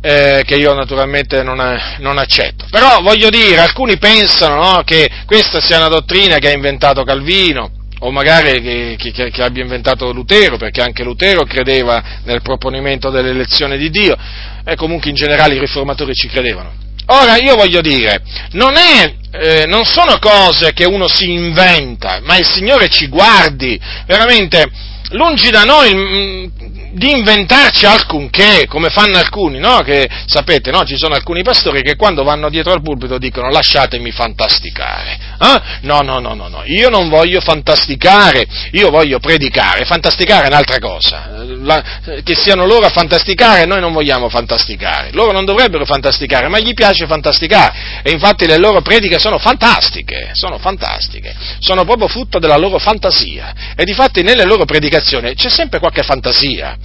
Eh, 0.01 0.43
che 0.47 0.55
io 0.55 0.75
naturalmente 0.75 1.43
non, 1.43 1.61
non, 1.99 2.19
accetto. 2.19 2.67
Però 2.71 3.01
voglio 3.01 3.31
dire, 3.31 3.59
alcuni 3.59 3.99
pensano 3.99 4.55
no, 4.55 4.83
che 4.85 5.11
questa 5.27 5.61
sia 5.61 5.79
una 5.79 5.89
dottrina 5.89 6.39
che 6.39 6.49
ha 6.49 6.53
inventato 6.53 7.03
Calvino, 7.03 7.73
o 8.01 8.13
magari 8.13 8.63
che, 8.63 8.97
che, 8.97 9.31
che, 9.31 9.43
abbia 9.43 9.65
inventato 9.65 10.13
Lutero, 10.13 10.57
perché 10.57 10.83
anche 10.83 11.03
Lutero 11.03 11.43
credeva 11.45 12.21
nel 12.23 12.43
proponimento 12.43 13.11
dell'elezione 13.11 13.77
di 13.77 13.91
Dio, 13.91 14.17
e 14.65 14.77
comunque 14.77 15.11
in 15.11 15.17
generale 15.17 15.57
i 15.57 15.59
riformatori 15.59 16.15
ci 16.15 16.29
credevano. 16.29 16.88
Ora 17.11 17.37
io 17.37 17.55
voglio 17.55 17.81
dire, 17.81 18.23
non, 18.53 18.77
è, 18.77 19.15
eh, 19.33 19.67
non 19.67 19.85
sono 19.85 20.19
cose 20.19 20.73
che 20.73 20.85
uno 20.85 21.09
si 21.09 21.31
inventa, 21.31 22.21
ma 22.23 22.37
il 22.37 22.47
Signore 22.47 22.91
ci 22.91 23.09
guardi, 23.09 23.81
veramente, 24.07 24.71
lungi 25.11 25.51
da 25.51 25.65
noi 25.65 25.95
mm, 25.95 26.47
di 26.91 27.11
inventarci 27.11 27.87
alcunché, 27.87 28.67
come 28.67 28.89
fanno 28.89 29.19
alcuni, 29.19 29.59
no? 29.59 29.81
Che 29.81 30.09
sapete, 30.27 30.71
no? 30.71 30.85
Ci 30.85 30.97
sono 30.97 31.15
alcuni 31.15 31.43
pastori 31.43 31.83
che 31.83 31.97
quando 31.97 32.23
vanno 32.23 32.49
dietro 32.49 32.73
al 32.73 32.83
pulpito 32.83 33.19
dicono 33.19 33.51
lasciatemi 33.51 34.11
fantasticare. 34.11 35.19
Eh? 35.41 35.61
No, 35.83 36.01
no, 36.01 36.19
no, 36.19 36.35
no, 36.35 36.49
no, 36.49 36.63
io 36.65 36.89
non 36.89 37.09
voglio 37.09 37.41
fantasticare, 37.41 38.47
io 38.73 38.91
voglio 38.91 39.19
predicare. 39.19 39.85
Fantasticare 39.85 40.45
è 40.45 40.47
un'altra 40.49 40.79
cosa. 40.79 41.45
La, 41.61 41.83
che 42.23 42.35
siano 42.35 42.65
loro 42.65 42.87
a 42.87 42.91
fantasticare, 42.91 43.67
noi 43.67 43.81
non 43.81 43.93
vogliamo 43.93 44.29
fantasticare. 44.29 45.11
Loro 45.13 45.33
non 45.33 45.45
dovrebbero 45.45 45.85
fantasticare, 45.85 46.49
ma 46.49 46.59
gli 46.59 46.75
piace 46.75 47.07
fantasticare. 47.07 48.01
E 48.03 48.11
infatti 48.11 48.47
le 48.47 48.59
loro 48.59 48.81
prediche 48.81 49.19
sono 49.19 49.39
fantastiche, 49.39 50.31
sono 50.33 50.59
fantastiche, 50.59 51.35
sono 51.59 51.85
proprio 51.85 52.09
frutto 52.09 52.39
della 52.39 52.57
loro 52.57 52.79
fantasia. 52.79 53.55
E 53.77 53.85
difatti 53.85 54.23
nelle 54.23 54.45
loro 54.45 54.65
predicazioni 54.65 55.35
c'è 55.35 55.51
sempre 55.51 55.79
qualche 55.79 56.03
fantasia. 56.03 56.78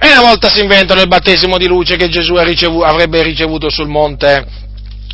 E 0.00 0.10
una 0.12 0.20
volta 0.20 0.48
si 0.48 0.60
inventano 0.60 1.00
il 1.00 1.08
battesimo 1.08 1.56
di 1.56 1.66
luce 1.66 1.96
che 1.96 2.08
Gesù 2.08 2.36
ricevuto, 2.38 2.84
avrebbe 2.84 3.22
ricevuto 3.22 3.70
sul 3.70 3.88
monte, 3.88 4.46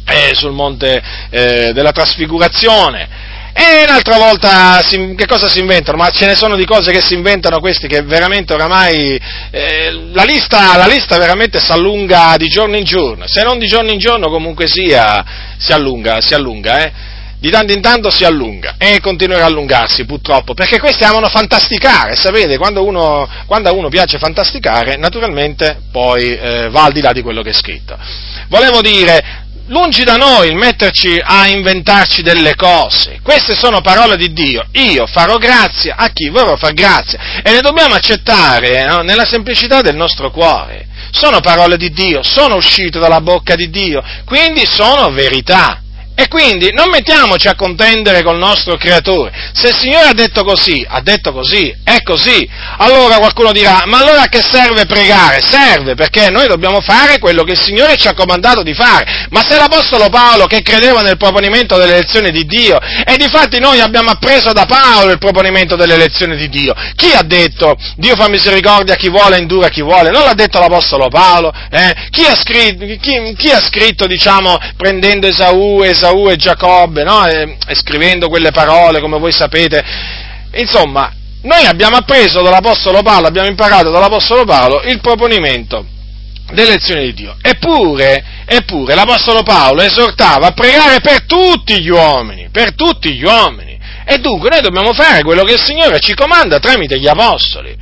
eh, 0.07 0.35
sul 0.35 0.53
monte 0.53 1.03
eh, 1.31 1.72
della 1.72 1.93
trasfigurazione. 1.93 3.35
E 3.59 3.85
un'altra 3.89 4.18
volta 4.18 4.83
si, 4.83 5.14
che 5.16 5.24
cosa 5.24 5.49
si 5.49 5.61
inventano? 5.61 5.97
Ma 5.97 6.11
ce 6.11 6.27
ne 6.27 6.37
sono 6.37 6.57
di 6.57 6.66
cose 6.66 6.93
che 6.93 7.01
si 7.01 7.14
inventano 7.14 7.59
questi 7.59 7.89
che 7.89 8.03
veramente 8.03 8.53
oramai 8.53 9.18
eh, 9.51 10.11
la, 10.12 10.24
lista, 10.24 10.77
la, 10.77 10.87
lista, 10.87 11.16
veramente 11.16 11.59
si 11.59 11.72
allunga 11.72 12.35
di 12.37 12.49
giorno 12.49 12.77
in 12.77 12.85
giorno, 12.85 13.27
se 13.27 13.43
non 13.43 13.59
di 13.59 13.66
giorno 13.66 13.93
in 13.93 13.99
giorno 13.99 14.29
comunque 14.29 14.66
sia 14.66 15.24
si 15.57 15.72
allunga, 15.72 16.20
si 16.20 16.35
allunga, 16.35 16.85
eh 16.85 17.14
di 17.47 17.53
tanto 17.53 17.73
in 17.73 17.81
tanto 17.81 18.11
si 18.11 18.25
allunga 18.25 18.75
e 18.77 18.99
continuerà 19.01 19.45
a 19.45 19.47
allungarsi 19.47 20.05
purtroppo, 20.05 20.53
perché 20.53 20.81
questi 20.81 21.05
amano 21.05 21.29
fantasticare, 21.29 22.17
sapete, 22.17 22.59
quando, 22.59 22.85
uno, 22.85 23.29
quando 23.47 23.69
a 23.69 23.73
uno 23.73 23.89
piace 23.89 24.19
fantasticare, 24.19 24.97
naturalmente 24.97 25.83
poi 25.93 26.37
eh, 26.37 26.69
va 26.71 26.85
al 26.85 26.93
di 26.93 27.01
là 27.01 27.13
di 27.13 27.23
quello 27.23 27.43
che 27.43 27.51
è 27.51 27.53
scritto. 27.53 27.97
Volevo 28.49 28.81
dire, 28.81 29.45
lungi 29.67 30.03
da 30.03 30.17
noi 30.17 30.49
il 30.49 30.57
metterci 30.57 31.21
a 31.23 31.47
inventarci 31.47 32.23
delle 32.23 32.57
cose, 32.57 33.21
queste 33.23 33.55
sono 33.55 33.81
parole 33.81 34.17
di 34.17 34.33
Dio, 34.33 34.67
io 34.73 35.07
farò 35.07 35.37
grazia 35.39 35.95
a 35.97 36.09
chi 36.09 36.29
vorrò 36.29 36.57
far 36.57 36.73
grazia 36.73 37.41
e 37.45 37.53
le 37.53 37.61
dobbiamo 37.61 37.95
accettare 37.95 38.85
no? 38.87 39.03
nella 39.03 39.25
semplicità 39.25 39.83
del 39.83 39.95
nostro 39.95 40.33
cuore. 40.33 40.89
Sono 41.13 41.39
parole 41.41 41.77
di 41.77 41.91
Dio, 41.93 42.25
sono 42.25 42.57
uscite 42.57 42.99
dalla 42.99 43.21
bocca 43.21 43.55
di 43.55 43.71
Dio, 43.71 44.03
quindi 44.25 44.67
sono 44.67 45.11
verità. 45.13 45.83
E 46.19 46.29
quindi 46.29 46.73
non 46.73 46.89
mettiamoci 46.89 47.47
a 47.47 47.55
contendere 47.55 48.23
col 48.23 48.39
nostro 48.39 48.79
creatore. 48.79 49.31
Se 49.53 49.69
il 49.69 49.75
Signore 49.75 50.09
ha 50.09 50.14
detto 50.14 50.45
così, 50.45 50.83
ha 50.89 51.03
detto 51.03 51.31
così, 51.31 51.71
è 51.85 52.01
così. 52.03 52.49
Allora 52.79 53.19
qualcuno 53.19 53.53
dirà, 53.53 53.83
ma 53.85 53.99
allora 53.99 54.25
che 54.25 54.41
serve 54.41 54.87
pregare? 54.87 55.43
Serve 55.43 55.95
perché 55.95 56.31
noi 56.31 56.47
dobbiamo 56.47 56.81
fare 56.81 57.19
quello 57.19 57.45
che 57.45 57.53
il 57.53 57.61
Signore 57.61 57.97
ci 57.97 58.09
ha 58.09 58.14
comandato 58.14 58.62
di 58.62 58.73
fare. 58.73 59.27
Ma 59.29 59.45
se 59.47 59.59
l'Apostolo 59.59 60.09
Paolo, 60.09 60.47
che 60.47 60.62
credeva 60.62 61.03
nel 61.03 61.19
proponimento 61.19 61.77
delle 61.77 61.97
elezioni 61.97 62.31
di 62.31 62.47
Dio, 62.47 62.79
e 62.81 63.17
difatti 63.19 63.59
noi 63.59 63.81
abbiamo 63.81 64.09
appreso 64.09 64.55
da 64.55 64.64
Paolo 64.64 65.12
il 65.12 65.19
proponimento 65.19 65.77
delle 65.77 65.95
elezioni 65.95 66.35
di 66.39 66.49
Dio, 66.49 66.73
chi 66.95 67.12
ha 67.12 67.23
detto 67.23 67.77
Dio 67.97 68.17
fa 68.17 68.31
misericordia 68.31 68.95
a 68.95 68.97
chi 68.97 69.11
vuole 69.11 69.37
indura 69.37 69.67
a 69.67 69.71
chi 69.71 69.83
vuole? 69.83 70.11
Non 70.11 70.25
l'ha 70.25 70.33
detto 70.33 70.59
l'Apostolo 70.61 71.09
Paolo? 71.09 71.53
Eh? 71.71 71.95
Chi, 72.09 72.25
ha 72.25 72.35
scritto, 72.35 72.87
chi, 72.87 73.35
chi 73.37 73.51
ha 73.51 73.61
scritto, 73.61 74.07
diciamo, 74.07 74.57
prendendo 74.79 75.27
Esaù, 75.27 75.83
Esaù 75.83 76.05
Esaù 76.07 76.29
e 76.29 76.37
Giacobbe, 76.37 77.03
no? 77.03 77.27
e, 77.27 77.57
e 77.67 77.75
scrivendo 77.75 78.29
quelle 78.29 78.53
parole, 78.53 79.01
come 79.01 79.19
voi 79.19 79.33
sapete. 79.33 79.83
Insomma, 80.55 81.13
noi 81.43 81.67
abbiamo 81.67 81.97
appreso 81.97 82.43
dall'Apostolo 82.43 83.03
Paolo, 83.03 83.27
abbiamo 83.27 83.49
imparato 83.49 83.91
dall'Apostolo 83.91 84.45
Paolo 84.45 84.83
il 84.83 85.01
proponimento 85.01 85.85
dell'elezione 86.53 87.03
di 87.03 87.15
Dio. 87.15 87.37
Eppure, 87.43 88.25
eppure 88.47 88.95
l'Apostolo 88.95 89.43
Paolo 89.43 89.83
esortava 89.83 90.49
a 90.49 90.53
pregare 90.53 91.01
per 91.01 91.25
tutti 91.25 91.83
gli 91.83 91.89
uomini, 91.89 92.49
per 92.51 92.75
tutti 92.75 93.13
gli 93.15 93.25
uomini. 93.25 93.79
E 94.05 94.19
dunque 94.19 94.51
noi 94.51 94.61
dobbiamo 94.61 94.93
fare 94.93 95.23
quello 95.23 95.43
che 95.43 95.55
il 95.55 95.63
Signore 95.63 95.99
ci 95.99 96.15
comanda 96.15 96.61
tramite 96.61 96.99
gli 96.99 97.09
Apostoli. 97.09 97.77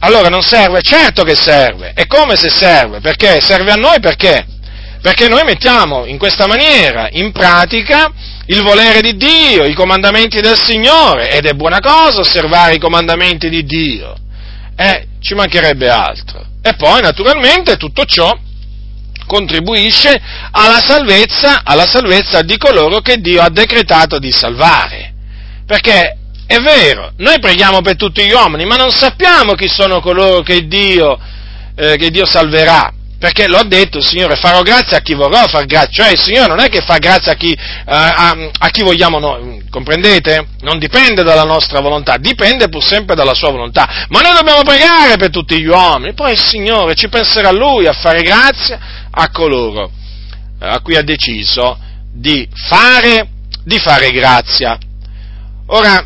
Allora 0.00 0.28
non 0.28 0.42
serve? 0.42 0.80
Certo 0.82 1.22
che 1.22 1.34
serve. 1.34 1.92
E 1.94 2.06
come 2.06 2.36
se 2.36 2.48
serve? 2.48 3.00
Perché? 3.00 3.40
Serve 3.40 3.70
a 3.70 3.76
noi 3.76 4.00
perché? 4.00 4.46
Perché 5.06 5.28
noi 5.28 5.44
mettiamo 5.44 6.04
in 6.04 6.18
questa 6.18 6.48
maniera 6.48 7.06
in 7.12 7.30
pratica 7.30 8.10
il 8.46 8.60
volere 8.62 9.00
di 9.00 9.16
Dio, 9.16 9.62
i 9.62 9.72
comandamenti 9.72 10.40
del 10.40 10.58
Signore, 10.58 11.30
ed 11.30 11.46
è 11.46 11.52
buona 11.52 11.78
cosa 11.78 12.22
osservare 12.22 12.74
i 12.74 12.80
comandamenti 12.80 13.48
di 13.48 13.62
Dio. 13.62 14.16
Eh, 14.74 15.06
ci 15.20 15.34
mancherebbe 15.34 15.88
altro. 15.88 16.44
E 16.60 16.74
poi, 16.74 17.02
naturalmente, 17.02 17.76
tutto 17.76 18.04
ciò 18.04 18.36
contribuisce 19.26 20.20
alla 20.50 20.80
salvezza, 20.80 21.60
alla 21.62 21.86
salvezza 21.86 22.42
di 22.42 22.56
coloro 22.56 22.98
che 22.98 23.20
Dio 23.20 23.42
ha 23.42 23.48
decretato 23.48 24.18
di 24.18 24.32
salvare. 24.32 25.14
Perché 25.64 26.16
è 26.48 26.58
vero, 26.58 27.12
noi 27.18 27.38
preghiamo 27.38 27.80
per 27.80 27.94
tutti 27.94 28.26
gli 28.26 28.32
uomini, 28.32 28.64
ma 28.64 28.74
non 28.74 28.90
sappiamo 28.90 29.52
chi 29.52 29.68
sono 29.68 30.00
coloro 30.00 30.42
che 30.42 30.66
Dio, 30.66 31.16
eh, 31.76 31.96
che 31.96 32.10
Dio 32.10 32.26
salverà. 32.26 32.92
Perché 33.26 33.48
l'ho 33.48 33.64
detto, 33.64 33.98
il 33.98 34.06
Signore, 34.06 34.36
farò 34.36 34.62
grazia 34.62 34.98
a 34.98 35.00
chi 35.00 35.14
vorrò 35.14 35.48
far 35.48 35.66
grazia, 35.66 36.04
cioè 36.04 36.12
il 36.12 36.22
Signore 36.22 36.46
non 36.46 36.60
è 36.60 36.68
che 36.68 36.80
fa 36.80 36.98
grazia 36.98 37.32
a 37.32 37.34
chi, 37.34 37.50
eh, 37.50 37.58
a, 37.84 38.36
a 38.56 38.68
chi 38.68 38.84
vogliamo 38.84 39.18
noi, 39.18 39.64
comprendete? 39.68 40.46
Non 40.60 40.78
dipende 40.78 41.24
dalla 41.24 41.42
nostra 41.42 41.80
volontà, 41.80 42.18
dipende 42.18 42.68
pur 42.68 42.84
sempre 42.84 43.16
dalla 43.16 43.34
sua 43.34 43.50
volontà. 43.50 44.06
Ma 44.10 44.20
noi 44.20 44.32
dobbiamo 44.32 44.62
pregare 44.62 45.16
per 45.16 45.30
tutti 45.30 45.60
gli 45.60 45.66
uomini, 45.66 46.14
poi 46.14 46.34
il 46.34 46.40
Signore 46.40 46.94
ci 46.94 47.08
penserà 47.08 47.50
Lui 47.50 47.88
a 47.88 47.94
fare 47.94 48.22
grazia 48.22 48.78
a 49.10 49.28
coloro 49.32 49.90
eh, 50.60 50.68
a 50.68 50.78
cui 50.78 50.94
ha 50.94 51.02
deciso 51.02 51.76
di 52.12 52.48
fare, 52.68 53.28
di 53.64 53.80
fare 53.80 54.12
grazia. 54.12 54.78
Ora, 55.66 55.96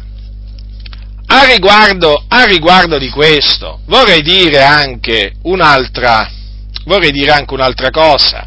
a 1.26 1.44
riguardo, 1.44 2.24
a 2.28 2.44
riguardo 2.44 2.96
di 2.96 3.10
questo, 3.10 3.80
vorrei 3.84 4.22
dire 4.22 4.62
anche 4.62 5.34
un'altra, 5.42 6.38
vorrei 6.84 7.10
dire 7.10 7.32
anche 7.32 7.54
un'altra 7.54 7.90
cosa. 7.90 8.46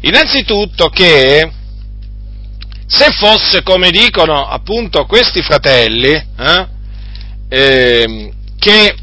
Innanzitutto 0.00 0.88
che 0.88 1.50
se 2.86 3.10
fosse 3.12 3.62
come 3.62 3.90
dicono 3.90 4.46
appunto 4.48 5.04
questi 5.04 5.42
fratelli, 5.42 6.10
eh, 6.10 6.66
eh, 7.48 8.32
che 8.58 8.94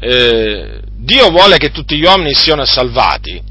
eh, 0.00 0.80
Dio 0.96 1.30
vuole 1.30 1.58
che 1.58 1.70
tutti 1.70 1.96
gli 1.96 2.04
uomini 2.04 2.34
siano 2.34 2.64
salvati, 2.64 3.42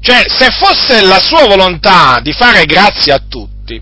cioè 0.00 0.24
se 0.26 0.50
fosse 0.50 1.02
la 1.02 1.18
sua 1.18 1.46
volontà 1.46 2.20
di 2.22 2.32
fare 2.32 2.64
grazia 2.64 3.16
a 3.16 3.22
tutti, 3.28 3.80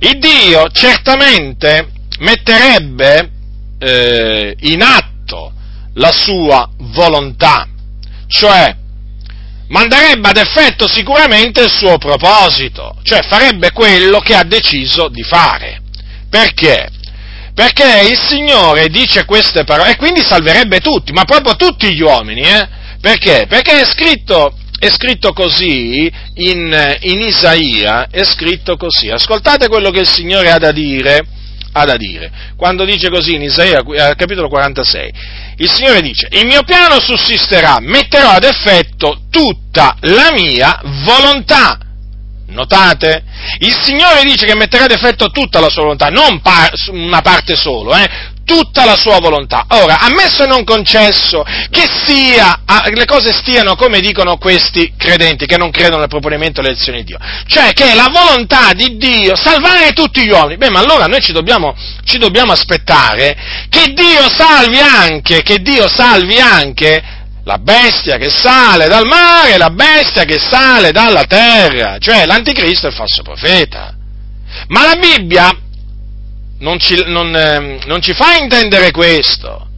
il 0.00 0.18
Dio 0.18 0.68
certamente 0.70 1.88
metterebbe 2.20 3.30
eh, 3.78 4.54
in 4.60 4.82
atto 4.82 5.52
la 5.94 6.12
sua 6.12 6.68
volontà, 6.76 7.66
cioè 8.30 8.76
manderebbe 9.68 10.28
ad 10.28 10.36
effetto 10.36 10.88
sicuramente 10.88 11.62
il 11.62 11.70
suo 11.70 11.98
proposito, 11.98 12.96
cioè 13.02 13.22
farebbe 13.22 13.72
quello 13.72 14.20
che 14.20 14.34
ha 14.34 14.44
deciso 14.44 15.08
di 15.08 15.22
fare. 15.22 15.82
Perché? 16.30 16.88
Perché 17.52 18.08
il 18.08 18.18
Signore 18.18 18.88
dice 18.88 19.24
queste 19.24 19.64
parole 19.64 19.90
e 19.90 19.96
quindi 19.96 20.22
salverebbe 20.22 20.78
tutti, 20.78 21.12
ma 21.12 21.24
proprio 21.24 21.56
tutti 21.56 21.92
gli 21.92 22.00
uomini, 22.00 22.42
eh? 22.42 22.68
Perché? 23.00 23.46
Perché 23.48 23.80
è 23.80 23.84
scritto, 23.84 24.56
è 24.78 24.88
scritto 24.90 25.32
così 25.32 26.10
in, 26.34 26.96
in 27.00 27.20
Isaia, 27.20 28.06
è 28.10 28.22
scritto 28.24 28.76
così. 28.76 29.10
Ascoltate 29.10 29.68
quello 29.68 29.90
che 29.90 30.00
il 30.00 30.08
Signore 30.08 30.52
ha 30.52 30.58
da 30.58 30.70
dire 30.70 31.26
ha 31.72 31.84
da. 31.84 31.96
Quando 32.56 32.84
dice 32.84 33.10
così 33.10 33.34
in 33.34 33.42
Isaia, 33.42 33.78
al 33.78 34.16
capitolo 34.16 34.48
46, 34.48 35.12
il 35.56 35.70
Signore 35.70 36.00
dice, 36.00 36.28
il 36.30 36.46
mio 36.46 36.62
piano 36.62 37.00
sussisterà, 37.00 37.78
metterò 37.80 38.30
ad 38.30 38.44
effetto 38.44 39.22
tutta 39.30 39.96
la 40.00 40.32
mia 40.32 40.80
volontà. 41.04 41.78
Notate? 42.48 43.22
Il 43.58 43.76
Signore 43.80 44.24
dice 44.24 44.44
che 44.44 44.56
metterà 44.56 44.84
ad 44.84 44.90
effetto 44.90 45.30
tutta 45.30 45.60
la 45.60 45.68
sua 45.68 45.82
volontà, 45.82 46.08
non 46.08 46.40
par- 46.40 46.72
una 46.90 47.20
parte 47.20 47.54
solo, 47.54 47.94
eh? 47.94 48.08
Tutta 48.50 48.84
la 48.84 48.96
sua 48.96 49.20
volontà. 49.20 49.66
Ora, 49.68 50.00
ammesso 50.00 50.42
e 50.42 50.48
non 50.48 50.64
concesso 50.64 51.44
che 51.70 51.88
sia, 52.04 52.62
le 52.92 53.04
cose 53.04 53.32
stiano 53.32 53.76
come 53.76 54.00
dicono 54.00 54.38
questi 54.38 54.92
credenti 54.96 55.46
che 55.46 55.56
non 55.56 55.70
credono 55.70 56.00
nel 56.00 56.08
proponimento 56.08 56.60
delle 56.60 56.74
elezioni 56.74 57.04
di 57.04 57.04
Dio, 57.04 57.18
cioè 57.46 57.72
che 57.72 57.92
è 57.92 57.94
la 57.94 58.10
volontà 58.12 58.72
di 58.72 58.96
Dio 58.96 59.36
salvare 59.36 59.92
tutti 59.92 60.22
gli 60.22 60.30
uomini, 60.30 60.56
beh, 60.56 60.70
ma 60.70 60.80
allora 60.80 61.06
noi 61.06 61.20
ci 61.20 61.30
dobbiamo, 61.30 61.76
ci 62.04 62.18
dobbiamo 62.18 62.50
aspettare 62.50 63.36
che 63.68 63.92
Dio 63.92 64.28
salvi 64.36 64.80
anche, 64.80 65.42
che 65.42 65.58
Dio 65.58 65.88
salvi 65.88 66.40
anche 66.40 67.18
la 67.44 67.58
bestia 67.58 68.16
che 68.16 68.30
sale 68.30 68.88
dal 68.88 69.06
mare, 69.06 69.58
la 69.58 69.70
bestia 69.70 70.24
che 70.24 70.40
sale 70.40 70.90
dalla 70.90 71.22
terra, 71.22 71.98
cioè 71.98 72.26
l'anticristo 72.26 72.86
è 72.86 72.90
il 72.90 72.96
falso 72.96 73.22
profeta. 73.22 73.94
Ma 74.66 74.84
la 74.84 74.96
Bibbia 74.96 75.56
non 76.60 76.78
ci, 76.78 77.02
non, 77.06 77.34
eh, 77.34 77.80
non 77.86 78.00
ci 78.00 78.14
fa 78.14 78.36
intendere 78.36 78.90
questo. 78.90 79.68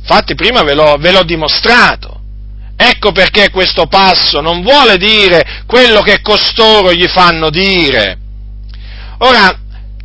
Infatti 0.00 0.34
prima 0.34 0.62
ve 0.62 0.74
l'ho, 0.74 0.96
ve 0.98 1.12
l'ho 1.12 1.24
dimostrato. 1.24 2.20
Ecco 2.76 3.12
perché 3.12 3.50
questo 3.50 3.86
passo 3.86 4.40
non 4.40 4.62
vuole 4.62 4.98
dire 4.98 5.64
quello 5.66 6.00
che 6.02 6.20
costoro 6.20 6.92
gli 6.92 7.06
fanno 7.08 7.50
dire. 7.50 8.18
Ora, 9.18 9.58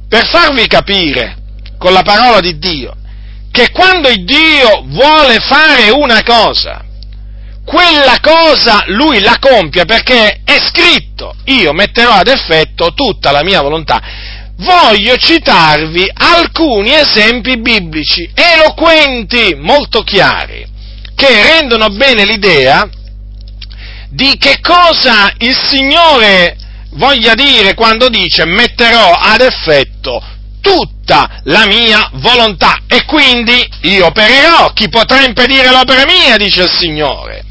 per 0.08 0.28
farvi 0.28 0.68
capire 0.68 1.38
con 1.78 1.94
la 1.94 2.02
parola 2.02 2.40
di 2.40 2.58
Dio 2.58 2.96
che 3.52 3.70
quando 3.72 4.10
Dio 4.10 4.84
vuole 4.86 5.40
fare 5.40 5.90
una 5.90 6.24
cosa, 6.24 6.86
quella 7.66 8.18
cosa 8.22 8.84
lui 8.88 9.20
la 9.20 9.38
compie 9.40 9.84
perché 9.84 10.42
è 10.46 10.58
scritto, 10.66 11.36
io 11.46 11.74
metterò 11.74 12.12
ad 12.12 12.28
effetto 12.28 12.94
tutta 12.94 13.32
la 13.32 13.44
mia 13.44 13.62
volontà 13.62 14.02
voglio 14.62 15.18
citarvi 15.18 16.10
alcuni 16.14 16.94
esempi 16.94 17.60
biblici 17.60 18.30
eloquenti, 18.34 19.56
molto 19.56 20.04
chiari, 20.04 20.66
che 21.16 21.42
rendono 21.44 21.90
bene 21.90 22.26
l'idea 22.26 22.88
di 24.10 24.36
che 24.38 24.60
cosa 24.62 25.34
il 25.38 25.56
Signore 25.56 26.58
voglia 26.92 27.34
dire 27.34 27.74
quando 27.74 28.10
dice 28.10 28.44
metterò 28.46 29.14
ad 29.14 29.40
effetto 29.40 30.22
tutta 30.60 31.42
la 31.46 31.66
mia 31.66 32.10
volontà 32.16 32.82
e 32.88 33.06
quindi 33.06 33.68
io 33.84 34.08
opererò, 34.08 34.74
chi 34.74 34.90
potrà 34.90 35.24
impedire 35.24 35.72
l'opera 35.72 36.06
mia, 36.06 36.38
dice 36.38 36.64
il 36.64 36.72
Signore. 36.72 37.44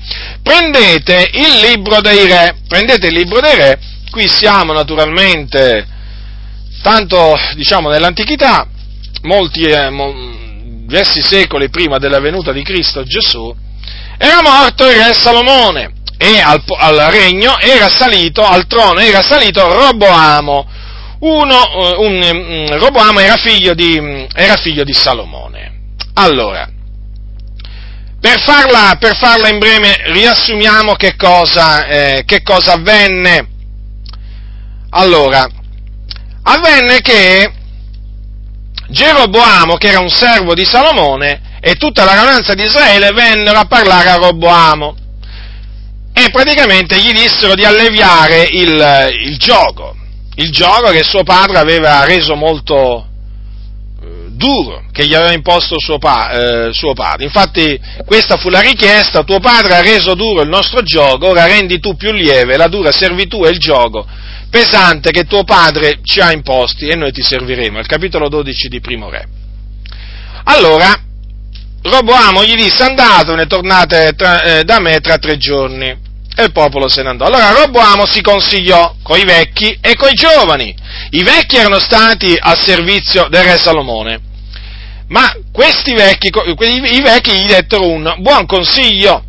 Prendete 0.42 1.30
il 1.32 1.68
libro 1.68 2.00
dei 2.00 2.26
re, 2.26 2.56
prendete 2.68 3.08
il 3.08 3.14
libro 3.14 3.40
dei 3.40 3.56
re, 3.56 3.78
qui 4.10 4.28
siamo 4.28 4.72
naturalmente 4.72 5.98
Tanto, 6.82 7.36
diciamo, 7.54 7.90
nell'antichità, 7.90 8.66
molti, 9.22 9.62
eh, 9.62 9.90
mo, 9.90 10.12
diversi 10.86 11.20
secoli 11.22 11.68
prima 11.68 11.98
della 11.98 12.20
venuta 12.20 12.52
di 12.52 12.62
Cristo 12.62 13.04
Gesù, 13.04 13.54
era 14.18 14.40
morto 14.42 14.86
il 14.86 14.96
re 14.96 15.14
Salomone 15.14 15.92
e 16.18 16.40
al, 16.40 16.62
al 16.66 17.10
regno 17.10 17.58
era 17.58 17.88
salito, 17.88 18.44
al 18.44 18.66
trono 18.66 19.00
era 19.00 19.22
salito 19.22 19.72
Roboamo, 19.72 20.68
uno, 21.20 21.54
eh, 21.54 21.94
un, 21.96 22.68
un, 22.70 22.78
Roboamo 22.78 23.20
era 23.20 23.36
figlio, 23.36 23.74
di, 23.74 24.26
era 24.34 24.56
figlio 24.56 24.84
di 24.84 24.92
Salomone. 24.92 25.78
Allora, 26.14 26.68
per 28.20 28.40
farla, 28.40 28.96
per 28.98 29.16
farla, 29.16 29.48
in 29.48 29.58
breve 29.58 29.96
riassumiamo 30.12 30.94
che 30.94 31.16
cosa, 31.16 31.86
eh, 31.86 32.22
che 32.26 32.42
cosa 32.42 32.72
avvenne. 32.72 33.48
Allora, 34.90 35.48
avvenne 36.52 37.00
che 37.00 37.52
Geroboamo, 38.88 39.76
che 39.76 39.88
era 39.88 40.00
un 40.00 40.10
servo 40.10 40.54
di 40.54 40.64
Salomone, 40.64 41.58
e 41.60 41.74
tutta 41.74 42.04
la 42.04 42.14
rananza 42.14 42.54
di 42.54 42.64
Israele 42.64 43.12
vennero 43.12 43.58
a 43.58 43.66
parlare 43.66 44.08
a 44.10 44.16
Roboamo. 44.16 44.96
E 46.12 46.30
praticamente 46.30 46.98
gli 47.00 47.12
dissero 47.12 47.54
di 47.54 47.64
alleviare 47.64 48.48
il, 48.50 49.14
il 49.26 49.38
gioco, 49.38 49.94
il 50.36 50.50
gioco 50.50 50.90
che 50.90 51.04
suo 51.04 51.22
padre 51.22 51.58
aveva 51.58 52.04
reso 52.04 52.34
molto 52.34 53.09
duro, 54.40 54.84
che 54.90 55.06
gli 55.06 55.14
aveva 55.14 55.32
imposto 55.32 55.78
suo, 55.78 55.98
pa, 55.98 56.30
eh, 56.30 56.72
suo 56.72 56.94
padre. 56.94 57.24
Infatti 57.24 57.78
questa 58.06 58.38
fu 58.38 58.48
la 58.48 58.60
richiesta, 58.60 59.22
tuo 59.22 59.38
padre 59.38 59.74
ha 59.74 59.82
reso 59.82 60.14
duro 60.14 60.40
il 60.40 60.48
nostro 60.48 60.82
gioco, 60.82 61.28
ora 61.28 61.44
rendi 61.44 61.78
tu 61.78 61.94
più 61.94 62.10
lieve 62.10 62.56
la 62.56 62.68
dura 62.68 62.90
servitù 62.90 63.44
e 63.44 63.50
il 63.50 63.58
gioco 63.58 64.06
pesante 64.50 65.12
che 65.12 65.24
tuo 65.24 65.44
padre 65.44 66.00
ci 66.02 66.20
ha 66.20 66.32
imposti 66.32 66.88
e 66.88 66.96
noi 66.96 67.12
ti 67.12 67.22
serviremo. 67.22 67.78
Il 67.78 67.86
capitolo 67.86 68.28
12 68.28 68.68
di 68.68 68.80
Primo 68.80 69.08
Re. 69.08 69.28
Allora, 70.44 70.92
Roboamo 71.82 72.44
gli 72.44 72.56
disse 72.56 72.82
andatene, 72.82 73.46
tornate 73.46 74.12
tra, 74.16 74.42
eh, 74.42 74.64
da 74.64 74.80
me 74.80 74.98
tra 75.00 75.16
tre 75.18 75.36
giorni. 75.36 76.08
e 76.36 76.44
il 76.44 76.52
popolo 76.52 76.88
se 76.88 77.02
ne 77.02 77.10
andò. 77.10 77.26
Allora 77.26 77.50
Roboamo 77.50 78.06
si 78.06 78.22
consigliò 78.22 78.94
coi 79.02 79.24
vecchi 79.24 79.76
e 79.80 79.94
coi 79.94 80.14
giovani. 80.14 80.74
I 81.10 81.22
vecchi 81.22 81.56
erano 81.56 81.78
stati 81.78 82.36
al 82.38 82.58
servizio 82.58 83.28
del 83.28 83.42
re 83.42 83.58
Salomone, 83.58 84.20
ma 85.10 85.32
questi 85.52 85.92
vecchi, 85.92 86.28
i 86.28 87.00
vecchi 87.02 87.32
gli 87.32 87.46
dettero 87.46 87.86
un 87.88 88.14
buon 88.18 88.46
consiglio. 88.46 89.24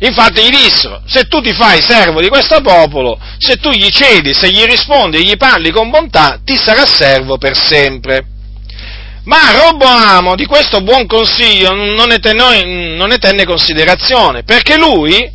Infatti 0.00 0.42
gli 0.42 0.50
dissero, 0.50 1.02
se 1.06 1.24
tu 1.24 1.40
ti 1.40 1.52
fai 1.52 1.80
servo 1.80 2.20
di 2.20 2.28
questo 2.28 2.60
popolo, 2.60 3.18
se 3.38 3.56
tu 3.56 3.70
gli 3.70 3.88
cedi, 3.88 4.34
se 4.34 4.50
gli 4.50 4.64
rispondi 4.64 5.18
e 5.18 5.22
gli 5.22 5.36
parli 5.36 5.70
con 5.70 5.90
bontà, 5.90 6.40
ti 6.44 6.56
sarà 6.56 6.84
servo 6.84 7.38
per 7.38 7.56
sempre. 7.56 8.26
Ma 9.24 9.38
Roboamo 9.52 10.34
di 10.34 10.44
questo 10.46 10.82
buon 10.82 11.06
consiglio 11.06 11.72
non 11.72 12.08
ne, 12.08 12.18
tenne, 12.18 12.96
non 12.96 13.08
ne 13.08 13.18
tenne 13.18 13.44
considerazione, 13.44 14.42
perché 14.42 14.76
lui 14.76 15.30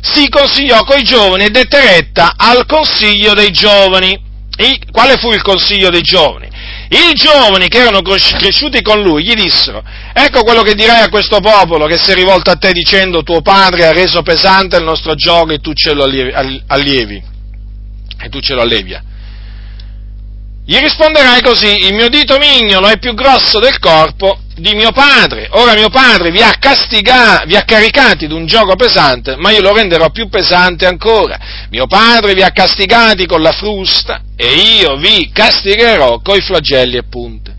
si 0.00 0.28
consigliò 0.30 0.82
coi 0.84 1.02
giovani 1.02 1.44
e 1.44 1.50
dette 1.50 1.80
retta 1.80 2.32
al 2.36 2.64
consiglio 2.66 3.34
dei 3.34 3.50
giovani. 3.50 4.26
E 4.56 4.80
quale 4.90 5.16
fu 5.18 5.30
il 5.30 5.42
consiglio 5.42 5.90
dei 5.90 6.02
giovani? 6.02 6.48
I 6.90 7.12
giovani 7.14 7.68
che 7.68 7.80
erano 7.80 8.00
cresciuti 8.00 8.80
con 8.80 9.02
lui 9.02 9.22
gli 9.22 9.34
dissero, 9.34 9.82
ecco 10.14 10.42
quello 10.42 10.62
che 10.62 10.74
dirai 10.74 11.02
a 11.02 11.10
questo 11.10 11.38
popolo 11.40 11.86
che 11.86 11.98
si 11.98 12.12
è 12.12 12.14
rivolto 12.14 12.50
a 12.50 12.56
te 12.56 12.72
dicendo 12.72 13.22
tuo 13.22 13.42
padre 13.42 13.86
ha 13.86 13.92
reso 13.92 14.22
pesante 14.22 14.76
il 14.76 14.84
nostro 14.84 15.14
gioco 15.14 15.52
e 15.52 15.58
tu 15.58 15.74
ce 15.74 15.92
lo 15.92 16.04
allievi, 16.04 17.22
e 18.20 18.28
tu 18.30 18.40
ce 18.40 18.54
lo 18.54 18.62
allevia. 18.62 19.02
Gli 20.64 20.76
risponderai 20.78 21.42
così, 21.42 21.86
il 21.86 21.94
mio 21.94 22.08
dito 22.08 22.38
mignolo 22.38 22.88
è 22.88 22.98
più 22.98 23.14
grosso 23.14 23.58
del 23.58 23.78
corpo 23.78 24.40
di 24.58 24.74
mio 24.74 24.92
padre. 24.92 25.48
Ora 25.52 25.74
mio 25.74 25.88
padre 25.88 26.30
vi 26.30 26.42
ha 26.42 26.54
castigati, 26.58 27.46
vi 27.46 27.56
ha 27.56 27.62
caricati 27.62 28.26
d'un 28.26 28.46
gioco 28.46 28.76
pesante, 28.76 29.36
ma 29.36 29.50
io 29.50 29.60
lo 29.60 29.72
renderò 29.72 30.10
più 30.10 30.28
pesante 30.28 30.86
ancora. 30.86 31.38
Mio 31.70 31.86
padre 31.86 32.34
vi 32.34 32.42
ha 32.42 32.50
castigati 32.50 33.26
con 33.26 33.40
la 33.40 33.52
frusta 33.52 34.22
e 34.36 34.46
io 34.80 34.96
vi 34.96 35.30
castigherò 35.32 36.20
coi 36.20 36.40
flagelli 36.40 36.96
e 36.96 37.04
punte. 37.04 37.54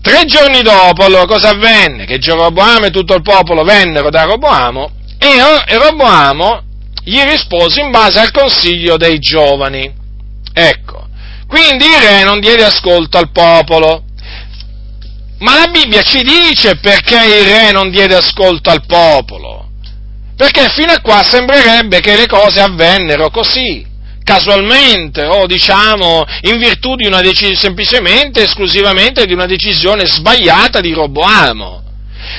Tre 0.00 0.24
giorni 0.24 0.62
dopo, 0.62 1.04
allora 1.04 1.26
cosa 1.26 1.48
avvenne? 1.48 2.04
Che 2.04 2.18
Geroboamo 2.18 2.86
e 2.86 2.90
tutto 2.90 3.14
il 3.14 3.22
popolo 3.22 3.64
vennero 3.64 4.08
da 4.08 4.22
Roboamo 4.22 4.90
e 5.18 5.76
Roboamo 5.76 6.62
gli 7.02 7.20
rispose 7.22 7.80
in 7.80 7.90
base 7.90 8.20
al 8.20 8.30
consiglio 8.30 8.96
dei 8.96 9.18
giovani. 9.18 9.92
Ecco, 10.52 11.06
quindi 11.48 11.84
il 11.84 12.00
re 12.00 12.22
non 12.22 12.40
diede 12.40 12.64
ascolto 12.64 13.18
al 13.18 13.30
popolo. 13.30 14.04
Ma 15.38 15.58
la 15.58 15.66
Bibbia 15.68 16.02
ci 16.02 16.22
dice 16.22 16.76
perché 16.76 17.16
il 17.16 17.44
re 17.44 17.72
non 17.72 17.90
diede 17.90 18.14
ascolto 18.14 18.70
al 18.70 18.84
popolo. 18.86 19.70
Perché 20.36 20.68
fino 20.70 20.92
a 20.92 21.00
qua 21.00 21.22
sembrerebbe 21.22 22.00
che 22.00 22.16
le 22.16 22.26
cose 22.26 22.60
avvennero 22.60 23.30
così, 23.30 23.84
casualmente, 24.22 25.24
o 25.24 25.46
diciamo 25.46 26.24
in 26.42 26.58
virtù 26.58 26.94
di 26.94 27.06
una 27.06 27.20
decisione, 27.20 27.56
semplicemente, 27.56 28.42
esclusivamente 28.42 29.24
di 29.24 29.32
una 29.32 29.46
decisione 29.46 30.06
sbagliata 30.06 30.80
di 30.80 30.92
Roboamo. 30.92 31.82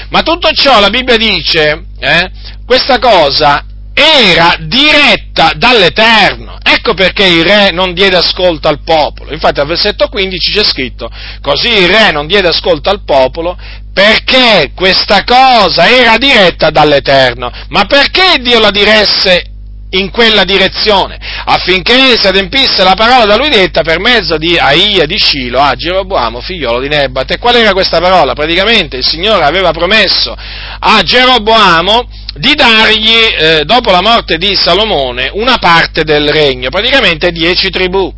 Ma 0.09 0.21
tutto 0.21 0.51
ciò 0.51 0.79
la 0.79 0.89
Bibbia 0.89 1.17
dice, 1.17 1.85
eh, 1.99 2.31
questa 2.65 2.99
cosa 2.99 3.63
era 3.99 4.55
diretta 4.59 5.53
dall'Eterno. 5.55 6.59
Ecco 6.61 6.93
perché 6.93 7.25
il 7.25 7.43
re 7.43 7.71
non 7.71 7.95
diede 7.95 8.17
ascolto 8.17 8.67
al 8.67 8.81
popolo. 8.83 9.33
Infatti 9.33 9.59
al 9.59 9.65
versetto 9.65 10.07
15 10.07 10.51
c'è 10.51 10.63
scritto, 10.63 11.09
così 11.41 11.69
il 11.69 11.89
re 11.89 12.11
non 12.11 12.27
diede 12.27 12.49
ascolto 12.49 12.91
al 12.91 13.03
popolo 13.03 13.57
perché 13.91 14.71
questa 14.75 15.23
cosa 15.23 15.89
era 15.89 16.17
diretta 16.17 16.69
dall'Eterno. 16.69 17.51
Ma 17.69 17.85
perché 17.85 18.35
Dio 18.39 18.59
la 18.59 18.69
diresse 18.69 19.53
in 19.91 20.11
quella 20.11 20.43
direzione, 20.43 21.17
affinché 21.45 22.19
si 22.19 22.27
adempisse 22.27 22.83
la 22.83 22.93
parola 22.93 23.25
da 23.25 23.37
lui 23.37 23.49
detta 23.49 23.81
per 23.81 23.99
mezzo 23.99 24.37
di 24.37 24.59
Aia 24.59 25.05
di 25.05 25.17
Scilo 25.17 25.59
a 25.59 25.73
Geroboamo, 25.73 26.41
figliolo 26.41 26.81
di 26.81 26.89
Nebat. 26.89 27.31
E 27.31 27.39
qual 27.39 27.55
era 27.55 27.73
questa 27.73 27.99
parola? 27.99 28.33
Praticamente 28.33 28.97
il 28.97 29.05
Signore 29.05 29.45
aveva 29.45 29.71
promesso 29.71 30.35
a 30.79 31.01
Geroboamo 31.01 32.25
di 32.37 32.53
dargli, 32.55 33.15
eh, 33.37 33.63
dopo 33.65 33.91
la 33.91 34.01
morte 34.01 34.37
di 34.37 34.55
Salomone, 34.55 35.29
una 35.33 35.57
parte 35.57 36.03
del 36.03 36.29
regno, 36.29 36.69
praticamente 36.69 37.31
dieci 37.31 37.69
tribù, 37.69 38.13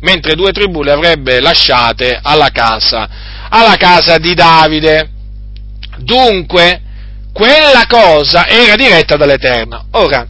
mentre 0.00 0.34
due 0.34 0.52
tribù 0.52 0.82
le 0.82 0.92
avrebbe 0.92 1.40
lasciate 1.40 2.18
alla 2.22 2.50
casa, 2.50 3.08
alla 3.48 3.76
casa 3.76 4.18
di 4.18 4.34
Davide. 4.34 5.10
Dunque, 5.98 6.80
quella 7.32 7.84
cosa 7.88 8.46
era 8.46 8.76
diretta 8.76 9.16
dall'Eterno. 9.16 9.86
Ora, 9.92 10.26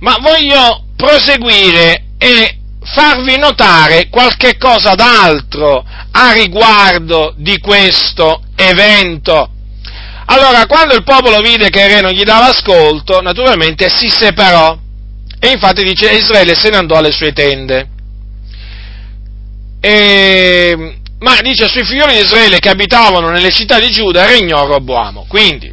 ma 0.00 0.16
voglio 0.20 0.86
proseguire 0.96 2.04
e 2.18 2.58
farvi 2.84 3.38
notare 3.38 4.08
qualche 4.08 4.56
cosa 4.56 4.94
d'altro 4.94 5.84
a 6.10 6.32
riguardo 6.32 7.34
di 7.36 7.58
questo 7.58 8.42
evento. 8.56 9.51
Allora, 10.26 10.66
quando 10.66 10.94
il 10.94 11.02
popolo 11.02 11.40
vide 11.40 11.68
che 11.68 11.82
il 11.82 11.88
re 11.88 12.00
non 12.00 12.12
gli 12.12 12.22
dava 12.22 12.48
ascolto, 12.48 13.20
naturalmente 13.20 13.88
si 13.88 14.08
separò. 14.08 14.78
E 15.38 15.50
infatti 15.50 15.82
dice, 15.82 16.10
Israele 16.10 16.54
se 16.54 16.70
ne 16.70 16.76
andò 16.76 16.96
alle 16.96 17.10
sue 17.10 17.32
tende. 17.32 17.88
E, 19.80 20.98
ma 21.18 21.40
dice, 21.40 21.68
sui 21.68 21.84
figlioli 21.84 22.14
di 22.14 22.22
Israele 22.22 22.60
che 22.60 22.68
abitavano 22.68 23.30
nelle 23.30 23.50
città 23.50 23.80
di 23.80 23.90
Giuda 23.90 24.26
regnò 24.26 24.64
Roboamo. 24.66 25.26
Quindi, 25.28 25.72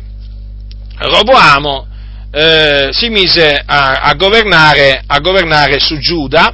Roboamo 0.97 1.87
eh, 2.31 2.89
si 2.91 3.09
mise 3.09 3.61
a, 3.65 4.01
a, 4.01 4.13
governare, 4.13 5.03
a, 5.05 5.19
governare, 5.19 5.79
su 5.79 5.97
Giuda, 5.97 6.53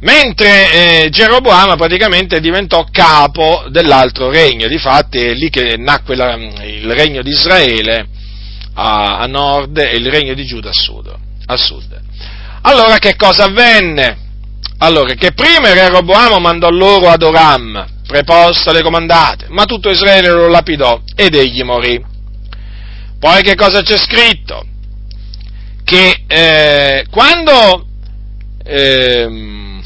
mentre 0.00 1.04
eh, 1.04 1.08
Geroboamo 1.10 1.76
praticamente 1.76 2.40
diventò 2.40 2.86
capo 2.90 3.64
dell'altro 3.68 4.30
regno, 4.30 4.68
difatti 4.68 5.18
è 5.18 5.32
lì 5.32 5.50
che 5.50 5.76
nacque 5.76 6.16
la, 6.16 6.34
il 6.34 6.90
regno 6.92 7.22
di 7.22 7.30
Israele 7.30 8.08
a, 8.74 9.18
a, 9.18 9.26
nord 9.26 9.78
e 9.78 9.96
il 9.96 10.10
regno 10.10 10.34
di 10.34 10.44
Giuda 10.44 10.70
a 10.70 10.74
sud, 10.74 11.14
a 11.46 11.56
sud. 11.56 12.00
Allora 12.62 12.98
che 12.98 13.16
cosa 13.16 13.44
avvenne? 13.44 14.28
Allora, 14.78 15.12
che 15.12 15.32
prima 15.32 15.68
il 15.68 15.74
re 15.74 15.88
Roboamo 15.88 16.38
mandò 16.38 16.70
loro 16.70 17.08
ad 17.08 17.22
Oram, 17.22 17.86
preposto 18.06 18.70
alle 18.70 18.82
comandate, 18.82 19.46
ma 19.50 19.64
tutto 19.64 19.90
Israele 19.90 20.30
lo 20.30 20.48
lapidò 20.48 21.00
ed 21.14 21.34
egli 21.34 21.62
morì. 21.62 22.02
Poi 23.18 23.42
che 23.42 23.54
cosa 23.54 23.82
c'è 23.82 23.98
scritto? 23.98 24.64
che 25.90 26.22
eh, 26.28 27.04
quando 27.10 27.84
eh, 28.62 29.79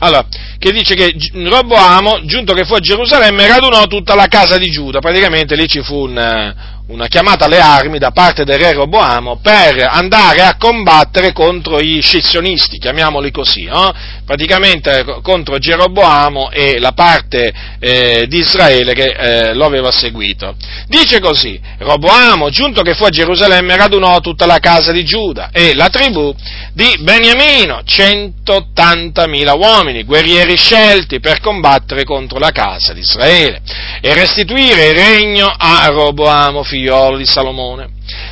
allora, 0.00 0.26
che 0.58 0.70
dice 0.70 0.94
che 0.94 1.14
Roboamo, 1.32 2.24
giunto 2.24 2.54
che 2.54 2.64
fu 2.64 2.74
a 2.74 2.80
Gerusalemme, 2.80 3.46
radunò 3.46 3.84
tutta 3.86 4.14
la 4.14 4.26
casa 4.26 4.56
di 4.56 4.70
Giuda, 4.70 5.00
praticamente 5.00 5.56
lì 5.56 5.66
ci 5.66 5.82
fu 5.82 6.04
un, 6.04 6.54
una 6.88 7.06
chiamata 7.06 7.44
alle 7.44 7.60
armi 7.60 7.98
da 7.98 8.12
parte 8.12 8.44
del 8.44 8.58
re 8.58 8.72
Roboamo 8.72 9.40
per 9.42 9.86
andare 9.90 10.40
a 10.42 10.56
combattere 10.56 11.32
contro 11.32 11.78
i 11.80 12.00
scissionisti, 12.00 12.78
chiamiamoli 12.78 13.30
così, 13.30 13.64
no? 13.64 13.92
praticamente 14.24 15.04
contro 15.22 15.58
Geroboamo 15.58 16.50
e 16.50 16.78
la 16.78 16.92
parte 16.92 17.52
eh, 17.78 18.26
di 18.28 18.38
Israele 18.38 18.92
che 18.92 19.04
eh, 19.04 19.54
lo 19.54 19.64
aveva 19.64 19.90
seguito. 19.90 20.54
Dice 20.86 21.18
così, 21.18 21.58
Roboamo, 21.78 22.50
giunto 22.50 22.82
che 22.82 22.94
fu 22.94 23.04
a 23.04 23.10
Gerusalemme, 23.10 23.76
radunò 23.76 24.20
tutta 24.20 24.44
la 24.44 24.58
casa 24.58 24.92
di 24.92 25.04
Giuda 25.04 25.50
e 25.50 25.74
la 25.74 25.88
tribù 25.88 26.34
di 26.74 26.96
Beniamino, 27.00 27.80
180.000 27.86 29.58
uomini, 29.58 30.04
guerrieri 30.04 30.56
scelti 30.56 31.20
per 31.20 31.40
combattere 31.40 32.04
contro 32.04 32.38
la 32.38 32.50
casa 32.50 32.92
di 32.92 33.00
Israele 33.00 33.60
e 34.00 34.14
restituire 34.14 34.88
il 34.88 34.94
regno 34.94 35.50
a 35.56 35.86
Roboamo, 35.86 36.62
figliolo 36.78 37.16
di 37.16 37.26
Salomone. 37.26 37.88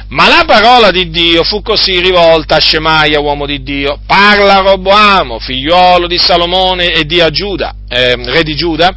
Ma 0.09 0.29
la 0.29 0.45
parola 0.47 0.91
di 0.91 1.11
Dio 1.11 1.43
fu 1.43 1.63
così 1.63 2.01
rivolta 2.01 2.57
a 2.57 2.61
Shemaia, 2.61 3.21
uomo 3.21 3.45
di 3.45 3.63
Dio, 3.63 3.99
parla 4.07 4.59
a 4.59 4.61
Roboamo, 4.61 5.39
figliolo 5.41 6.07
di 6.07 6.19
Salomone 6.19 6.93
e 6.93 7.05
di 7.05 7.23
Giuda, 7.31 7.75
eh, 7.89 8.15
re 8.17 8.43
di 8.43 8.55
Giuda, 8.55 8.97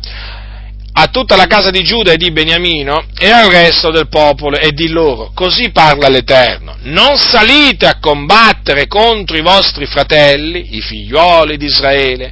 a 0.92 1.08
tutta 1.08 1.36
la 1.36 1.48
casa 1.48 1.72
di 1.72 1.84
Giuda 1.84 2.12
e 2.12 2.18
di 2.18 2.32
Beniamino 2.32 3.06
e 3.18 3.30
al 3.30 3.50
resto 3.50 3.90
del 3.90 4.08
popolo 4.08 4.58
e 4.58 4.72
di 4.72 4.90
loro, 4.90 5.32
così 5.34 5.72
parla 5.72 6.10
l'Eterno, 6.10 6.76
non 6.84 7.18
salite 7.18 7.88
a 7.88 8.00
combattere 8.00 8.88
contro 8.88 9.36
i 9.38 9.42
vostri 9.42 9.86
fratelli, 9.86 10.76
i 10.76 10.82
figlioli 10.82 11.58
di 11.58 11.66
Israele, 11.66 12.32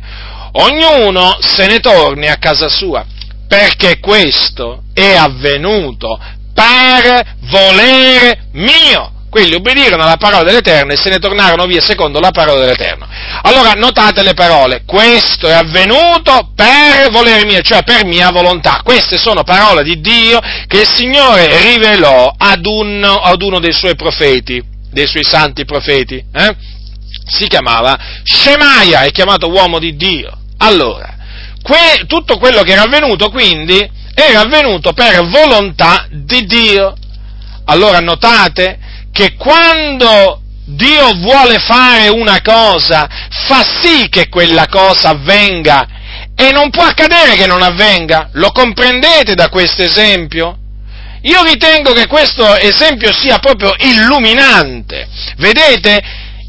ognuno 0.54 1.38
se 1.40 1.66
ne 1.66 1.80
torni 1.80 2.28
a 2.28 2.38
casa 2.38 2.68
sua, 2.68 3.06
perché 3.48 4.00
questo 4.00 4.84
è 4.94 5.16
avvenuto 5.16 6.20
per 6.58 7.36
volere 7.52 8.48
mio. 8.54 9.12
Quelli 9.30 9.54
obbedirono 9.54 10.02
alla 10.02 10.18
parola 10.18 10.44
dell'Eterno 10.44 10.94
e 10.94 10.98
se 10.98 11.10
ne 11.10 11.20
tornarono 11.20 11.66
via 11.66 11.82
secondo 11.82 12.20
la 12.20 12.32
parola 12.32 12.62
dell'Eterno. 12.62 13.08
Allora 13.44 13.74
notate 13.74 14.24
le 14.24 14.34
parole, 14.34 14.82
questo 14.84 15.48
è 15.48 15.54
avvenuto 15.54 16.52
per 16.56 17.12
volere 17.12 17.46
mio, 17.46 17.62
cioè 17.62 17.84
per 17.84 18.06
mia 18.06 18.32
volontà. 18.32 18.82
Queste 18.84 19.18
sono 19.18 19.44
parole 19.44 19.84
di 19.84 20.00
Dio 20.00 20.40
che 20.66 20.80
il 20.80 20.88
Signore 20.88 21.62
rivelò 21.62 22.34
ad, 22.36 22.66
un, 22.66 23.04
ad 23.04 23.42
uno 23.42 23.60
dei 23.60 23.74
suoi 23.74 23.96
profeti 23.96 24.76
dei 24.90 25.06
suoi 25.06 25.24
santi 25.24 25.64
profeti? 25.66 26.16
Eh? 26.34 26.56
Si 27.26 27.46
chiamava 27.48 27.98
Shemaia, 28.24 29.04
è 29.04 29.12
chiamato 29.12 29.50
uomo 29.50 29.78
di 29.78 29.96
Dio. 29.96 30.32
Allora, 30.58 31.16
que- 31.62 32.06
tutto 32.08 32.38
quello 32.38 32.64
che 32.64 32.72
era 32.72 32.84
avvenuto 32.84 33.30
quindi 33.30 33.96
era 34.20 34.42
avvenuto 34.42 34.94
per 34.94 35.28
volontà 35.28 36.08
di 36.10 36.44
Dio. 36.48 36.96
Allora 37.66 38.00
notate 38.00 38.80
che 39.12 39.36
quando 39.36 40.42
Dio 40.66 41.14
vuole 41.18 41.60
fare 41.60 42.08
una 42.08 42.42
cosa, 42.42 43.08
fa 43.30 43.64
sì 43.82 44.10
che 44.10 44.28
quella 44.28 44.68
cosa 44.68 45.10
avvenga 45.10 45.88
e 46.36 46.52
non 46.52 46.72
può 46.72 46.84
accadere 46.84 47.36
che 47.36 47.46
non 47.46 47.62
avvenga. 47.62 48.30
Lo 48.34 48.52
comprendete 48.52 49.36
da 49.36 49.50
questo 49.50 49.84
esempio? 49.84 50.58
Io 51.22 51.44
ritengo 51.44 51.94
che 51.94 52.08
questo 52.08 52.56
esempio 52.56 53.12
sia 53.14 53.38
proprio 53.38 53.76
illuminante. 53.78 55.08
Vedete, 55.38 56.02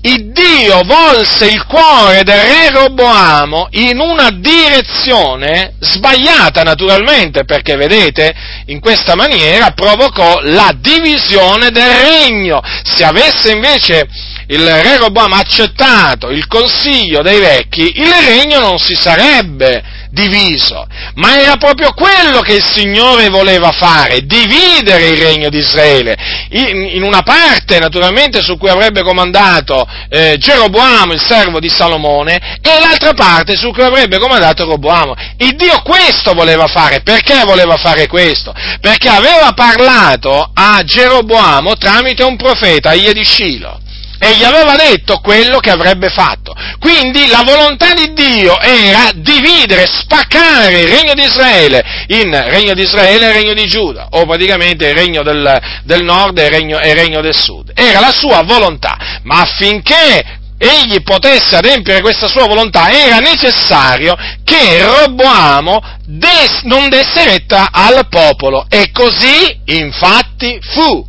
il 0.02 0.30
Dio 0.32 0.82
volse 0.84 1.46
il 1.46 1.64
cuore 1.66 2.22
del 2.22 2.40
re 2.40 2.70
Roboamo 2.70 3.66
in 3.72 3.98
una 3.98 4.30
direzione 4.30 5.74
sbagliata 5.80 6.62
naturalmente, 6.62 7.44
perché 7.44 7.74
vedete, 7.76 8.32
in 8.66 8.78
questa 8.80 9.16
maniera 9.16 9.72
provocò 9.72 10.40
la 10.42 10.72
divisione 10.76 11.70
del 11.70 11.90
regno. 11.90 12.62
Se 12.84 13.04
avesse 13.04 13.50
invece 13.50 14.06
il 14.48 14.64
re 14.64 14.98
Roboamo 14.98 15.34
accettato 15.34 16.30
il 16.30 16.46
consiglio 16.46 17.22
dei 17.22 17.40
vecchi, 17.40 17.98
il 17.98 18.12
regno 18.24 18.60
non 18.60 18.78
si 18.78 18.94
sarebbe 18.94 19.97
diviso, 20.10 20.86
ma 21.14 21.40
era 21.40 21.56
proprio 21.56 21.92
quello 21.92 22.40
che 22.40 22.54
il 22.54 22.64
Signore 22.64 23.28
voleva 23.28 23.70
fare, 23.72 24.24
dividere 24.24 25.08
il 25.08 25.16
regno 25.18 25.48
di 25.48 25.58
Israele, 25.58 26.16
in, 26.50 27.02
una 27.02 27.22
parte 27.22 27.78
naturalmente 27.78 28.42
su 28.42 28.56
cui 28.56 28.68
avrebbe 28.68 29.02
comandato 29.02 29.86
eh, 30.08 30.36
Geroboamo, 30.38 31.12
il 31.12 31.20
servo 31.20 31.60
di 31.60 31.68
Salomone, 31.68 32.58
e 32.60 32.80
l'altra 32.80 33.12
parte 33.14 33.56
su 33.56 33.70
cui 33.70 33.82
avrebbe 33.82 34.18
comandato 34.18 34.64
Roboamo. 34.64 35.14
Il 35.38 35.56
Dio 35.56 35.80
questo 35.82 36.32
voleva 36.32 36.66
fare, 36.66 37.00
perché 37.00 37.44
voleva 37.44 37.76
fare 37.76 38.06
questo? 38.06 38.54
Perché 38.80 39.08
aveva 39.08 39.52
parlato 39.52 40.50
a 40.52 40.82
Geroboamo 40.82 41.76
tramite 41.76 42.22
un 42.22 42.36
profeta, 42.36 42.92
Ie 42.92 43.12
di 43.12 43.24
Shilo 43.24 43.80
e 44.18 44.34
gli 44.34 44.44
aveva 44.44 44.74
detto 44.76 45.18
quello 45.18 45.58
che 45.58 45.70
avrebbe 45.70 46.08
fatto. 46.08 46.54
Quindi 46.78 47.26
la 47.28 47.42
volontà 47.44 47.94
di 47.94 48.12
Dio 48.12 48.58
era 48.60 49.10
dividere, 49.14 49.86
spaccare 49.86 50.80
il 50.80 50.88
regno 50.88 51.14
di 51.14 51.22
Israele 51.22 51.84
in 52.08 52.30
regno 52.48 52.74
di 52.74 52.82
Israele 52.82 53.28
e 53.28 53.32
regno 53.32 53.54
di 53.54 53.66
Giuda, 53.66 54.08
o 54.10 54.26
praticamente 54.26 54.86
il 54.88 54.94
regno 54.94 55.22
del, 55.22 55.60
del 55.84 56.02
nord 56.02 56.38
e 56.38 56.44
il 56.44 56.50
regno, 56.50 56.78
il 56.78 56.94
regno 56.94 57.20
del 57.20 57.34
sud. 57.34 57.72
Era 57.74 58.00
la 58.00 58.12
sua 58.12 58.42
volontà, 58.42 59.20
ma 59.22 59.40
affinché 59.40 60.36
egli 60.58 61.00
potesse 61.02 61.54
adempiere 61.56 62.00
questa 62.00 62.26
sua 62.26 62.46
volontà, 62.46 62.90
era 62.90 63.18
necessario 63.18 64.16
che 64.42 64.82
Roboamo 64.82 65.80
des, 66.04 66.62
non 66.64 66.88
desse 66.88 67.24
retta 67.24 67.68
al 67.70 68.08
popolo. 68.08 68.66
E 68.68 68.90
così 68.92 69.60
infatti 69.66 70.58
fu. 70.60 71.07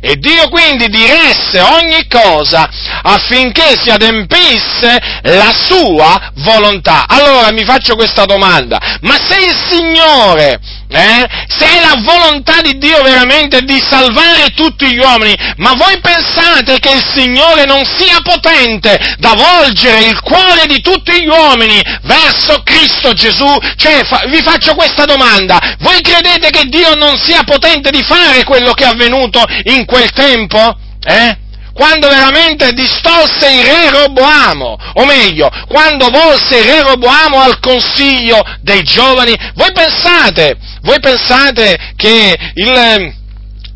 E 0.00 0.16
Dio 0.16 0.48
quindi 0.48 0.88
diresse 0.88 1.60
ogni 1.60 2.06
cosa 2.08 2.68
affinché 3.02 3.78
si 3.78 3.90
adempisse 3.90 4.98
la 5.22 5.52
sua 5.54 6.32
volontà. 6.36 7.04
Allora 7.06 7.52
mi 7.52 7.64
faccio 7.64 7.96
questa 7.96 8.24
domanda, 8.24 8.78
ma 9.02 9.16
se 9.16 9.36
il 9.36 9.54
Signore 9.68 10.58
eh? 10.90 11.26
Se 11.46 11.66
è 11.66 11.80
la 11.80 12.00
volontà 12.02 12.60
di 12.60 12.76
Dio 12.78 13.02
veramente 13.02 13.62
di 13.62 13.78
salvare 13.80 14.50
tutti 14.54 14.86
gli 14.86 14.98
uomini, 14.98 15.34
ma 15.56 15.74
voi 15.74 15.98
pensate 16.00 16.78
che 16.80 16.90
il 16.90 17.04
Signore 17.14 17.64
non 17.64 17.84
sia 17.84 18.18
potente 18.22 18.98
da 19.18 19.34
volgere 19.34 20.06
il 20.06 20.20
cuore 20.20 20.66
di 20.66 20.80
tutti 20.80 21.22
gli 21.22 21.28
uomini 21.28 21.80
verso 22.02 22.62
Cristo 22.64 23.12
Gesù? 23.12 23.56
Cioè, 23.76 24.04
fa, 24.04 24.22
vi 24.28 24.42
faccio 24.42 24.74
questa 24.74 25.04
domanda, 25.04 25.76
voi 25.80 26.00
credete 26.00 26.50
che 26.50 26.64
Dio 26.64 26.94
non 26.94 27.16
sia 27.18 27.44
potente 27.44 27.90
di 27.90 28.02
fare 28.02 28.42
quello 28.44 28.72
che 28.72 28.84
è 28.84 28.88
avvenuto 28.88 29.44
in 29.64 29.84
quel 29.84 30.10
tempo? 30.10 30.76
Eh? 31.04 31.48
Quando 31.72 32.08
veramente 32.08 32.72
distolse 32.72 33.50
il 33.50 33.64
re 33.64 33.90
Roboamo, 33.90 34.76
o 34.94 35.04
meglio, 35.04 35.48
quando 35.66 36.08
volse 36.10 36.58
il 36.58 36.64
re 36.64 36.82
Roboamo 36.82 37.40
al 37.40 37.58
consiglio 37.60 38.42
dei 38.60 38.82
giovani, 38.82 39.36
voi 39.54 39.72
pensate, 39.72 40.56
voi 40.82 41.00
pensate 41.00 41.76
che 41.96 42.36
il, 42.54 43.18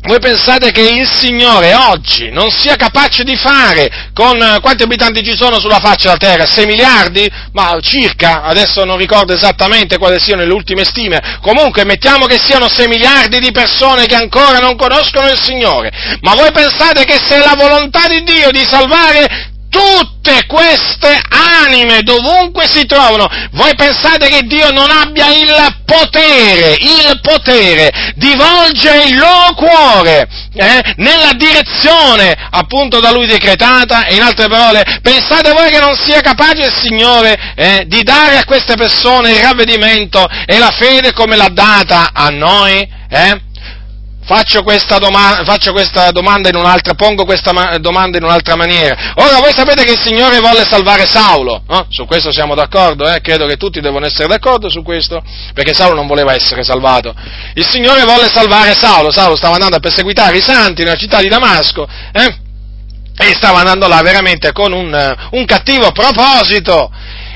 voi 0.05 0.19
pensate 0.19 0.71
che 0.71 0.81
il 0.81 1.07
Signore 1.09 1.73
oggi 1.73 2.29
non 2.29 2.51
sia 2.51 2.75
capace 2.75 3.23
di 3.23 3.35
fare 3.35 4.11
con 4.13 4.37
quanti 4.61 4.83
abitanti 4.83 5.23
ci 5.23 5.35
sono 5.35 5.59
sulla 5.59 5.79
faccia 5.79 6.13
della 6.13 6.17
terra? 6.17 6.45
6 6.45 6.65
miliardi? 6.65 7.29
Ma 7.53 7.77
circa, 7.81 8.43
adesso 8.43 8.83
non 8.85 8.97
ricordo 8.97 9.33
esattamente 9.33 9.97
quali 9.97 10.19
siano 10.19 10.43
le 10.43 10.53
ultime 10.53 10.85
stime. 10.85 11.39
Comunque 11.41 11.85
mettiamo 11.85 12.25
che 12.25 12.37
siano 12.37 12.69
6 12.69 12.87
miliardi 12.87 13.39
di 13.39 13.51
persone 13.51 14.05
che 14.05 14.15
ancora 14.15 14.59
non 14.59 14.75
conoscono 14.75 15.27
il 15.27 15.39
Signore. 15.39 15.91
Ma 16.21 16.33
voi 16.35 16.51
pensate 16.51 17.03
che 17.05 17.17
se 17.27 17.35
è 17.35 17.39
la 17.39 17.55
volontà 17.57 18.07
di 18.07 18.21
Dio 18.23 18.51
di 18.51 18.63
salvare 18.63 19.53
tutte 19.69 20.45
queste 20.45 21.19
anime 21.75 22.01
dovunque 22.03 22.67
si 22.67 22.85
trovano, 22.85 23.27
voi 23.51 23.75
pensate 23.75 24.29
che 24.29 24.43
Dio 24.43 24.71
non 24.71 24.89
abbia 24.89 25.27
il 25.33 25.53
potere, 25.85 26.77
il 26.79 27.19
potere 27.21 28.13
di 28.15 28.33
volgere 28.35 29.05
il 29.05 29.17
loro 29.17 29.53
cuore 29.55 30.27
eh, 30.53 30.93
nella 30.97 31.33
direzione 31.33 32.35
appunto 32.49 32.99
da 32.99 33.11
Lui 33.11 33.27
decretata? 33.27 34.07
In 34.09 34.21
altre 34.21 34.47
parole, 34.47 34.99
pensate 35.01 35.51
voi 35.51 35.69
che 35.69 35.79
non 35.79 35.95
sia 35.95 36.21
capace 36.21 36.65
il 36.65 36.73
Signore 36.73 37.37
eh, 37.55 37.83
di 37.87 38.03
dare 38.03 38.37
a 38.37 38.45
queste 38.45 38.75
persone 38.75 39.31
il 39.31 39.41
ravvedimento 39.41 40.25
e 40.45 40.57
la 40.57 40.71
fede 40.71 41.11
come 41.11 41.35
l'ha 41.35 41.49
data 41.51 42.11
a 42.13 42.29
noi? 42.29 42.87
Eh? 43.09 43.41
Faccio 44.25 44.63
questa, 44.63 44.97
doma- 44.97 45.43
faccio 45.45 45.71
questa, 45.71 46.09
domanda 46.09 46.49
in 46.49 46.55
un'altra, 46.55 46.95
pongo 46.95 47.25
questa 47.25 47.53
ma- 47.53 47.77
domanda 47.77 48.17
in 48.17 48.23
un'altra 48.23 48.55
maniera. 48.55 49.13
Ora 49.17 49.39
voi 49.39 49.53
sapete 49.53 49.83
che 49.83 49.91
il 49.91 50.01
Signore 50.01 50.39
volle 50.39 50.65
salvare 50.67 51.05
Saulo, 51.05 51.61
no? 51.67 51.85
su 51.89 52.05
questo 52.05 52.31
siamo 52.31 52.55
d'accordo, 52.55 53.07
eh? 53.07 53.21
credo 53.21 53.45
che 53.45 53.55
tutti 53.55 53.81
devono 53.81 54.07
essere 54.07 54.27
d'accordo 54.27 54.67
su 54.67 54.81
questo, 54.81 55.21
perché 55.53 55.75
Saulo 55.75 55.93
non 55.93 56.07
voleva 56.07 56.33
essere 56.33 56.63
salvato. 56.63 57.13
Il 57.53 57.67
Signore 57.69 58.03
volle 58.03 58.27
salvare 58.27 58.73
Saulo, 58.73 59.11
Saulo 59.11 59.35
stava 59.35 59.53
andando 59.53 59.75
a 59.75 59.79
perseguitare 59.79 60.37
i 60.37 60.41
santi 60.41 60.81
nella 60.81 60.95
città 60.95 61.21
di 61.21 61.27
Damasco, 61.27 61.87
eh? 62.11 62.35
e 63.17 63.33
stava 63.35 63.59
andando 63.59 63.87
là 63.87 64.01
veramente 64.01 64.51
con 64.53 64.73
un, 64.73 65.15
un, 65.31 65.45
cattivo 65.45 65.91
proposito, 65.91 66.91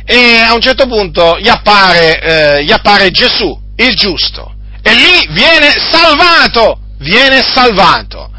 e 0.05 0.39
a 0.39 0.55
un 0.55 0.59
certo 0.59 0.87
punto 0.87 1.37
gli 1.37 1.49
appare, 1.49 2.19
eh, 2.57 2.63
gli 2.63 2.71
appare 2.71 3.11
Gesù, 3.11 3.55
il 3.75 3.93
giusto 3.93 4.53
e 4.81 4.93
lì 4.93 5.27
viene 5.31 5.73
salvato, 5.91 6.79
viene 6.99 7.41
salvato. 7.41 8.31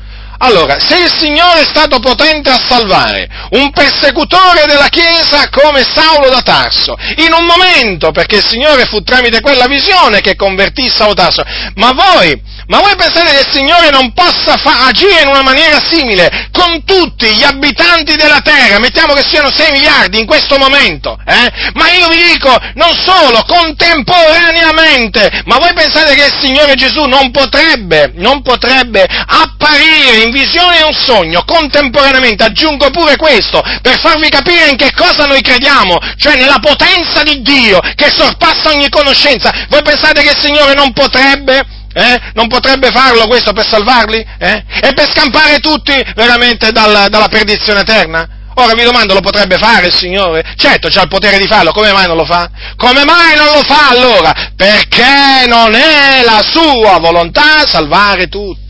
Allora, 0.42 0.78
se 0.80 0.96
il 0.96 1.12
Signore 1.14 1.60
è 1.60 1.64
stato 1.64 1.98
potente 1.98 2.48
a 2.48 2.58
salvare 2.66 3.28
un 3.50 3.70
persecutore 3.72 4.64
della 4.66 4.88
Chiesa 4.88 5.48
come 5.50 5.82
Saulo 5.82 6.30
da 6.30 6.40
Tarso, 6.40 6.96
in 7.16 7.32
un 7.32 7.44
momento, 7.44 8.10
perché 8.10 8.36
il 8.36 8.46
Signore 8.46 8.86
fu 8.86 9.02
tramite 9.02 9.40
quella 9.40 9.66
visione 9.66 10.20
che 10.20 10.36
convertì 10.36 10.88
Saulo 10.88 11.12
da 11.12 11.24
Tarso, 11.24 11.42
ma 11.74 11.92
voi 11.92 12.40
ma 12.70 12.78
voi 12.78 12.94
pensate 12.94 13.32
che 13.32 13.40
il 13.40 13.50
Signore 13.50 13.90
non 13.90 14.12
possa 14.12 14.56
fa- 14.56 14.86
agire 14.86 15.22
in 15.22 15.28
una 15.28 15.42
maniera 15.42 15.80
simile 15.80 16.48
con 16.52 16.84
tutti 16.84 17.26
gli 17.34 17.42
abitanti 17.42 18.14
della 18.14 18.40
terra? 18.42 18.78
Mettiamo 18.78 19.12
che 19.12 19.24
siano 19.26 19.50
6 19.50 19.72
miliardi 19.72 20.20
in 20.20 20.26
questo 20.26 20.56
momento, 20.56 21.18
eh? 21.26 21.50
Ma 21.74 21.90
io 21.90 22.06
vi 22.06 22.22
dico, 22.32 22.56
non 22.74 22.94
solo, 22.94 23.42
contemporaneamente, 23.44 25.42
ma 25.46 25.56
voi 25.56 25.72
pensate 25.74 26.14
che 26.14 26.26
il 26.26 26.38
Signore 26.40 26.76
Gesù 26.76 27.06
non 27.06 27.32
potrebbe, 27.32 28.12
non 28.14 28.40
potrebbe 28.42 29.04
apparire 29.04 30.22
in 30.22 30.29
visione 30.30 30.78
e 30.78 30.84
un 30.84 30.94
sogno 30.94 31.42
contemporaneamente? 31.44 32.44
Aggiungo 32.44 32.90
pure 32.90 33.16
questo, 33.16 33.62
per 33.82 33.98
farvi 33.98 34.28
capire 34.28 34.68
in 34.68 34.76
che 34.76 34.92
cosa 34.94 35.26
noi 35.26 35.40
crediamo, 35.40 35.98
cioè 36.16 36.36
nella 36.36 36.58
potenza 36.60 37.22
di 37.22 37.42
Dio 37.42 37.80
che 37.94 38.10
sorpassa 38.10 38.70
ogni 38.70 38.88
conoscenza. 38.88 39.66
Voi 39.68 39.82
pensate 39.82 40.22
che 40.22 40.30
il 40.30 40.40
Signore 40.40 40.74
non 40.74 40.92
potrebbe? 40.92 41.78
Eh? 41.92 42.20
Non 42.34 42.46
potrebbe 42.46 42.90
farlo 42.90 43.26
questo 43.26 43.52
per 43.52 43.66
salvarli? 43.66 44.24
Eh? 44.38 44.64
E 44.82 44.92
per 44.92 45.10
scampare 45.10 45.58
tutti 45.58 45.92
veramente 46.14 46.70
dal, 46.70 47.08
dalla 47.08 47.28
perdizione 47.28 47.80
eterna? 47.80 48.28
Ora 48.54 48.74
vi 48.74 48.82
domando, 48.82 49.14
lo 49.14 49.20
potrebbe 49.20 49.56
fare 49.56 49.86
il 49.86 49.94
Signore? 49.94 50.44
Certo, 50.56 50.88
c'ha 50.88 51.02
il 51.02 51.08
potere 51.08 51.38
di 51.38 51.46
farlo, 51.46 51.72
come 51.72 51.92
mai 51.92 52.06
non 52.06 52.16
lo 52.16 52.24
fa? 52.24 52.50
Come 52.76 53.04
mai 53.04 53.36
non 53.36 53.46
lo 53.46 53.62
fa 53.62 53.88
allora? 53.88 54.34
Perché 54.54 55.46
non 55.46 55.74
è 55.74 56.22
la 56.24 56.42
sua 56.42 56.98
volontà 56.98 57.66
salvare 57.66 58.28
tutti. 58.28 58.69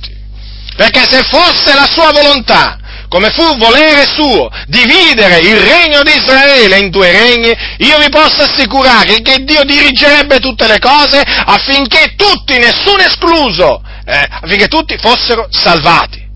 Perché 0.80 1.06
se 1.06 1.22
fosse 1.24 1.74
la 1.74 1.86
sua 1.86 2.10
volontà 2.10 2.78
come 3.06 3.28
fu 3.28 3.54
volere 3.58 4.06
suo, 4.06 4.48
dividere 4.66 5.40
il 5.40 5.58
regno 5.58 6.02
di 6.02 6.12
Israele 6.14 6.78
in 6.78 6.88
due 6.88 7.10
regni, 7.12 7.52
io 7.78 7.98
vi 7.98 8.08
posso 8.08 8.44
assicurare 8.44 9.20
che 9.20 9.44
Dio 9.44 9.62
dirigerebbe 9.64 10.38
tutte 10.38 10.66
le 10.66 10.78
cose 10.78 11.20
affinché 11.20 12.14
tutti, 12.16 12.56
nessuno 12.56 13.02
escluso, 13.02 13.82
eh, 14.06 14.26
affinché 14.40 14.68
tutti 14.68 14.96
fossero 14.96 15.48
salvati. 15.50 16.26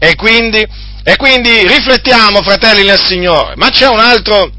E 0.00 0.16
quindi 0.16 0.66
E 1.06 1.16
quindi 1.16 1.68
riflettiamo, 1.68 2.42
fratelli 2.42 2.84
nel 2.84 2.98
Signore. 2.98 3.52
Ma 3.56 3.68
c'è 3.68 3.86
un 3.86 4.00
altro, 4.00 4.50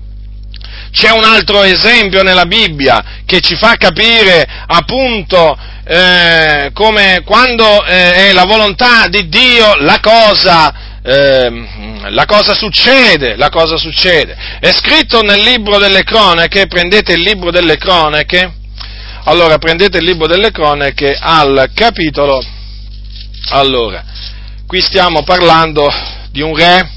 c'è 0.95 1.11
un 1.11 1.25
altro 1.25 1.61
esempio 1.61 2.23
nella 2.23 2.45
Bibbia 2.45 3.03
che 3.25 3.41
ci 3.41 3.55
fa 3.57 3.75
capire 3.75 4.47
appunto 4.65 5.57
eh, 5.83 6.71
come 6.73 7.21
quando 7.25 7.83
eh, 7.83 8.29
è 8.29 8.31
la 8.31 8.45
volontà 8.45 9.07
di 9.09 9.27
Dio 9.27 9.75
la 9.75 9.99
cosa, 9.99 10.73
eh, 11.03 12.09
la 12.09 12.25
cosa 12.25 12.53
succede, 12.53 13.35
la 13.35 13.49
cosa 13.49 13.75
succede. 13.75 14.37
È 14.59 14.71
scritto 14.71 15.21
nel 15.21 15.41
libro 15.41 15.77
delle 15.79 16.03
cronache, 16.03 16.67
prendete 16.67 17.11
il 17.11 17.21
libro 17.21 17.51
delle 17.51 17.75
cronache, 17.75 18.53
allora 19.25 19.57
prendete 19.57 19.97
il 19.97 20.05
libro 20.05 20.27
delle 20.27 20.51
cronache 20.51 21.15
al 21.19 21.71
capitolo, 21.73 22.41
allora, 23.49 24.01
qui 24.65 24.81
stiamo 24.81 25.23
parlando 25.23 25.91
di 26.31 26.41
un 26.41 26.55
re, 26.55 26.89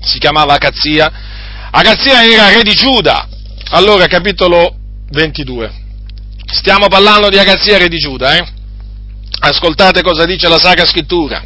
si 0.00 0.18
chiamava 0.18 0.54
Acazia, 0.54 1.10
Acazia 1.78 2.24
era 2.24 2.50
re 2.50 2.62
di 2.62 2.72
Giuda, 2.72 3.28
allora 3.72 4.06
capitolo 4.06 4.76
22. 5.10 5.70
Stiamo 6.46 6.88
parlando 6.88 7.28
di 7.28 7.36
Agazia, 7.36 7.76
re 7.76 7.88
di 7.88 7.98
Giuda, 7.98 8.34
eh? 8.34 8.46
Ascoltate 9.40 10.00
cosa 10.00 10.24
dice 10.24 10.48
la 10.48 10.56
Sacra 10.56 10.86
Scrittura. 10.86 11.44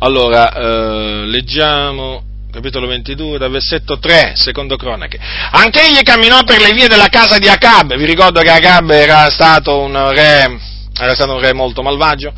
Allora, 0.00 0.52
eh, 0.52 1.26
leggiamo 1.26 2.24
capitolo 2.50 2.88
22, 2.88 3.38
dal 3.38 3.52
versetto 3.52 4.00
3, 4.00 4.32
secondo 4.34 4.74
cronache. 4.74 5.16
Anche 5.52 5.80
egli 5.80 6.02
camminò 6.02 6.42
per 6.42 6.60
le 6.60 6.72
vie 6.72 6.88
della 6.88 7.06
casa 7.08 7.38
di 7.38 7.46
Acab, 7.46 7.94
vi 7.94 8.04
ricordo 8.04 8.40
che 8.40 8.50
Acab 8.50 8.90
era 8.90 9.30
stato 9.30 9.78
un 9.78 10.10
re, 10.10 10.58
era 11.00 11.14
stato 11.14 11.34
un 11.34 11.40
re 11.40 11.52
molto 11.52 11.82
malvagio, 11.82 12.34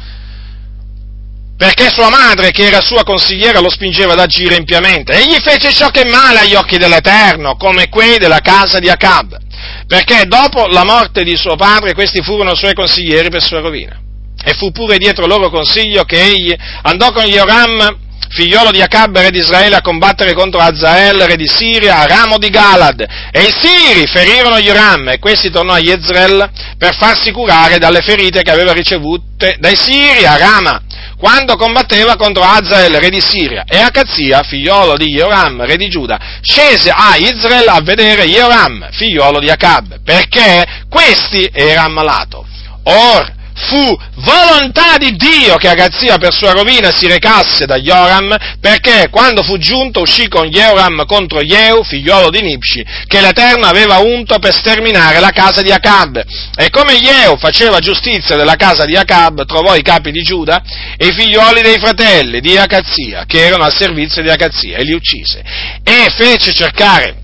perché 1.57 1.89
sua 1.89 2.11
madre, 2.11 2.51
che 2.51 2.67
era 2.67 2.81
sua 2.81 3.05
consigliera, 3.05 3.61
lo 3.61 3.71
spingeva 3.71 4.13
ad 4.13 4.21
agire 4.21 4.57
impiamente. 4.57 5.13
Egli 5.13 5.41
fece 5.41 5.73
ciò 5.73 5.89
che 5.91 6.03
è 6.03 6.11
male 6.11 6.41
agli 6.41 6.55
occhi 6.55 6.79
dell'Eterno, 6.79 7.57
come 7.57 7.89
quei 7.89 8.19
della 8.19 8.41
casa 8.41 8.79
di 8.79 8.89
Acab 8.89 9.43
perché 9.87 10.25
dopo 10.27 10.67
la 10.67 10.85
morte 10.85 11.25
di 11.25 11.37
suo 11.37 11.57
padre 11.57 11.95
questi 11.95 12.23
furono 12.23 12.55
suoi 12.55 12.75
consiglieri 12.75 13.31
per 13.31 13.43
sua 13.43 13.61
rovina. 13.61 14.01
E 14.43 14.55
fu 14.55 14.71
pure 14.73 14.99
dietro 14.99 15.27
loro 15.27 15.51
consiglio 15.51 16.05
che 16.05 16.21
egli 16.21 16.55
andò 16.83 17.13
con 17.13 17.25
Joram, 17.25 17.99
figliolo 18.35 18.72
di 18.72 18.82
Acab, 18.82 19.16
re 19.16 19.30
di 19.30 19.39
Israele, 19.39 19.76
a 19.76 19.80
combattere 19.80 20.35
contro 20.35 20.61
Azael, 20.61 21.20
re 21.20 21.37
di 21.37 21.47
Siria, 21.47 21.99
a 21.99 22.07
ramo 22.07 22.37
di 22.37 22.51
Galad. 22.51 23.01
E 23.30 23.43
i 23.43 23.55
Siri 23.57 24.07
ferirono 24.07 24.59
Joram, 24.59 25.09
e 25.09 25.18
questi 25.18 25.51
tornò 25.51 25.72
a 25.72 25.78
Jezreel 25.78 26.51
per 26.76 26.97
farsi 26.97 27.30
curare 27.30 27.78
dalle 27.78 28.01
ferite 28.01 28.43
che 28.43 28.51
aveva 28.51 28.72
ricevute 28.72 29.57
dai 29.59 29.76
Siri 29.76 30.26
a 30.26 30.37
Rama 30.37 30.82
quando 31.16 31.57
combatteva 31.57 32.16
contro 32.16 32.43
Azael, 32.43 32.97
re 32.97 33.09
di 33.09 33.20
Siria, 33.20 33.64
e 33.66 33.78
Acazia, 33.78 34.43
figliolo 34.43 34.97
di 34.97 35.07
Joram, 35.14 35.64
re 35.64 35.76
di 35.76 35.89
Giuda, 35.89 36.18
scese 36.43 36.91
a 36.91 37.16
Israel 37.16 37.68
a 37.68 37.80
vedere 37.82 38.26
Joram, 38.26 38.89
figliolo 38.91 39.39
di 39.39 39.49
Acab, 39.49 40.03
perché 40.05 40.82
questi 40.91 41.49
era 41.53 41.85
ammalato. 41.85 42.45
Or, 42.82 43.32
fu 43.55 43.97
volontà 44.17 44.97
di 44.99 45.15
Dio 45.17 45.57
che 45.57 45.69
Agazia 45.69 46.19
per 46.19 46.33
sua 46.33 46.53
rovina 46.53 46.91
si 46.93 47.07
recasse 47.07 47.67
da 47.67 47.77
Joram, 47.77 48.37
perché 48.61 49.09
quando 49.11 49.43
fu 49.43 49.59
giunto 49.59 50.01
uscì 50.01 50.29
con 50.29 50.49
Joram 50.49 51.05
contro 51.07 51.41
Jeu, 51.41 51.83
figliolo 51.83 52.31
di 52.31 52.43
Nipsi, 52.43 52.85
che 53.07 53.21
l'Eterno 53.21 53.67
aveva 53.67 53.99
unto 53.99 54.39
per 54.39 54.53
sterminare 54.53 55.21
la 55.21 55.31
casa 55.31 55.63
di 55.63 55.71
Acab. 55.71 56.23
E 56.57 56.71
come 56.71 56.99
Jeu 56.99 57.37
faceva 57.39 57.79
giustizia 57.79 58.37
della 58.37 58.57
casa 58.57 58.85
di 58.85 58.97
Acab, 58.97 59.45
trovò 59.47 59.75
i 59.77 59.83
capi 59.83 60.11
di 60.11 60.23
Giuda 60.23 60.63
e 60.97 61.07
i 61.07 61.13
figlioli 61.13 61.63
dei 61.63 61.79
fratelli 61.79 62.41
di 62.41 62.57
Agazia, 62.57 63.25
che 63.27 63.47
erano 63.47 63.65
al 63.65 63.75
servizio 63.75 64.23
di 64.23 64.31
Agazia, 64.31 64.77
e 64.77 64.83
li 64.83 64.93
uccise. 64.93 65.43
E 65.83 66.13
fece 66.17 66.53
cercare 66.53 67.23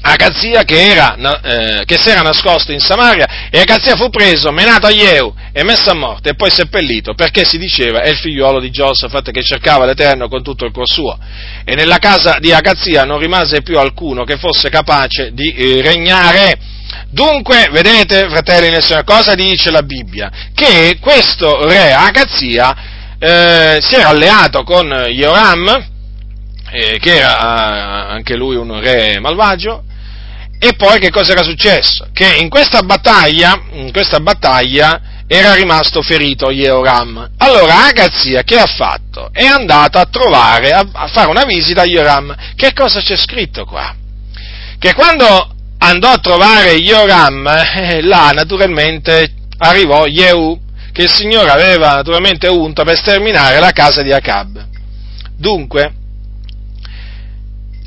Agazia 0.00 0.62
che, 0.62 0.86
era, 0.86 1.16
eh, 1.42 1.84
che 1.84 1.98
si 1.98 2.08
era 2.08 2.20
nascosto 2.20 2.72
in 2.72 2.78
Samaria 2.78 3.48
e 3.50 3.60
Agazia 3.60 3.96
fu 3.96 4.08
preso, 4.10 4.50
menato 4.52 4.86
a 4.86 4.90
Jeu 4.90 5.34
e 5.52 5.64
messo 5.64 5.90
a 5.90 5.94
morte 5.94 6.30
e 6.30 6.34
poi 6.34 6.50
seppellito 6.50 7.14
perché 7.14 7.44
si 7.44 7.58
diceva 7.58 8.02
è 8.02 8.08
il 8.08 8.16
figliuolo 8.16 8.60
di 8.60 8.70
Giosafat 8.70 9.30
che 9.30 9.42
cercava 9.42 9.84
l'Eterno 9.84 10.28
con 10.28 10.42
tutto 10.42 10.64
il 10.64 10.72
cuor 10.72 10.88
suo 10.88 11.18
e 11.64 11.74
nella 11.74 11.98
casa 11.98 12.38
di 12.38 12.52
Agazia 12.52 13.04
non 13.04 13.18
rimase 13.18 13.62
più 13.62 13.78
alcuno 13.78 14.24
che 14.24 14.36
fosse 14.36 14.70
capace 14.70 15.30
di 15.32 15.52
eh, 15.54 15.82
regnare. 15.82 16.58
Dunque, 17.10 17.68
vedete, 17.70 18.28
fratelli 18.28 18.70
nel 18.70 18.82
Signore, 18.82 19.04
cosa 19.04 19.34
dice 19.34 19.70
la 19.70 19.82
Bibbia? 19.82 20.30
Che 20.54 20.98
questo 21.00 21.66
re 21.66 21.92
Agazia 21.92 22.76
eh, 23.18 23.78
si 23.80 23.94
era 23.94 24.08
alleato 24.08 24.62
con 24.62 24.88
Joram, 25.10 25.66
eh, 26.70 26.98
che 26.98 27.16
era 27.16 27.38
eh, 27.38 28.12
anche 28.12 28.36
lui 28.36 28.56
un 28.56 28.80
re 28.80 29.18
malvagio, 29.20 29.84
e 30.58 30.74
poi 30.74 30.98
che 30.98 31.10
cosa 31.10 31.32
era 31.32 31.42
successo? 31.42 32.08
Che 32.12 32.36
in 32.36 32.48
questa 32.48 32.82
battaglia, 32.82 33.60
in 33.72 33.92
questa 33.92 34.18
battaglia 34.18 35.00
era 35.28 35.54
rimasto 35.54 36.02
ferito 36.02 36.50
Jehoram. 36.50 37.32
Allora 37.36 37.86
Agazia 37.86 38.42
che 38.42 38.58
ha 38.58 38.66
fatto? 38.66 39.28
È 39.30 39.44
andato 39.44 39.98
a 39.98 40.06
trovare, 40.06 40.70
a, 40.70 40.88
a 40.90 41.06
fare 41.06 41.28
una 41.28 41.44
visita 41.44 41.82
a 41.82 41.84
Jehoram. 41.84 42.34
Che 42.56 42.72
cosa 42.72 43.00
c'è 43.00 43.16
scritto 43.16 43.64
qua? 43.66 43.94
Che 44.78 44.94
quando 44.94 45.54
andò 45.78 46.10
a 46.10 46.18
trovare 46.18 46.76
Jehoram, 46.76 47.46
eh, 47.76 48.02
là 48.02 48.30
naturalmente 48.30 49.34
arrivò 49.58 50.06
Jehu, 50.06 50.58
che 50.92 51.02
il 51.02 51.12
Signore 51.12 51.50
aveva 51.50 51.94
naturalmente 51.94 52.48
unto 52.48 52.82
per 52.82 52.96
sterminare 52.96 53.60
la 53.60 53.70
casa 53.70 54.02
di 54.02 54.12
Acab. 54.12 54.66
Dunque, 55.36 55.92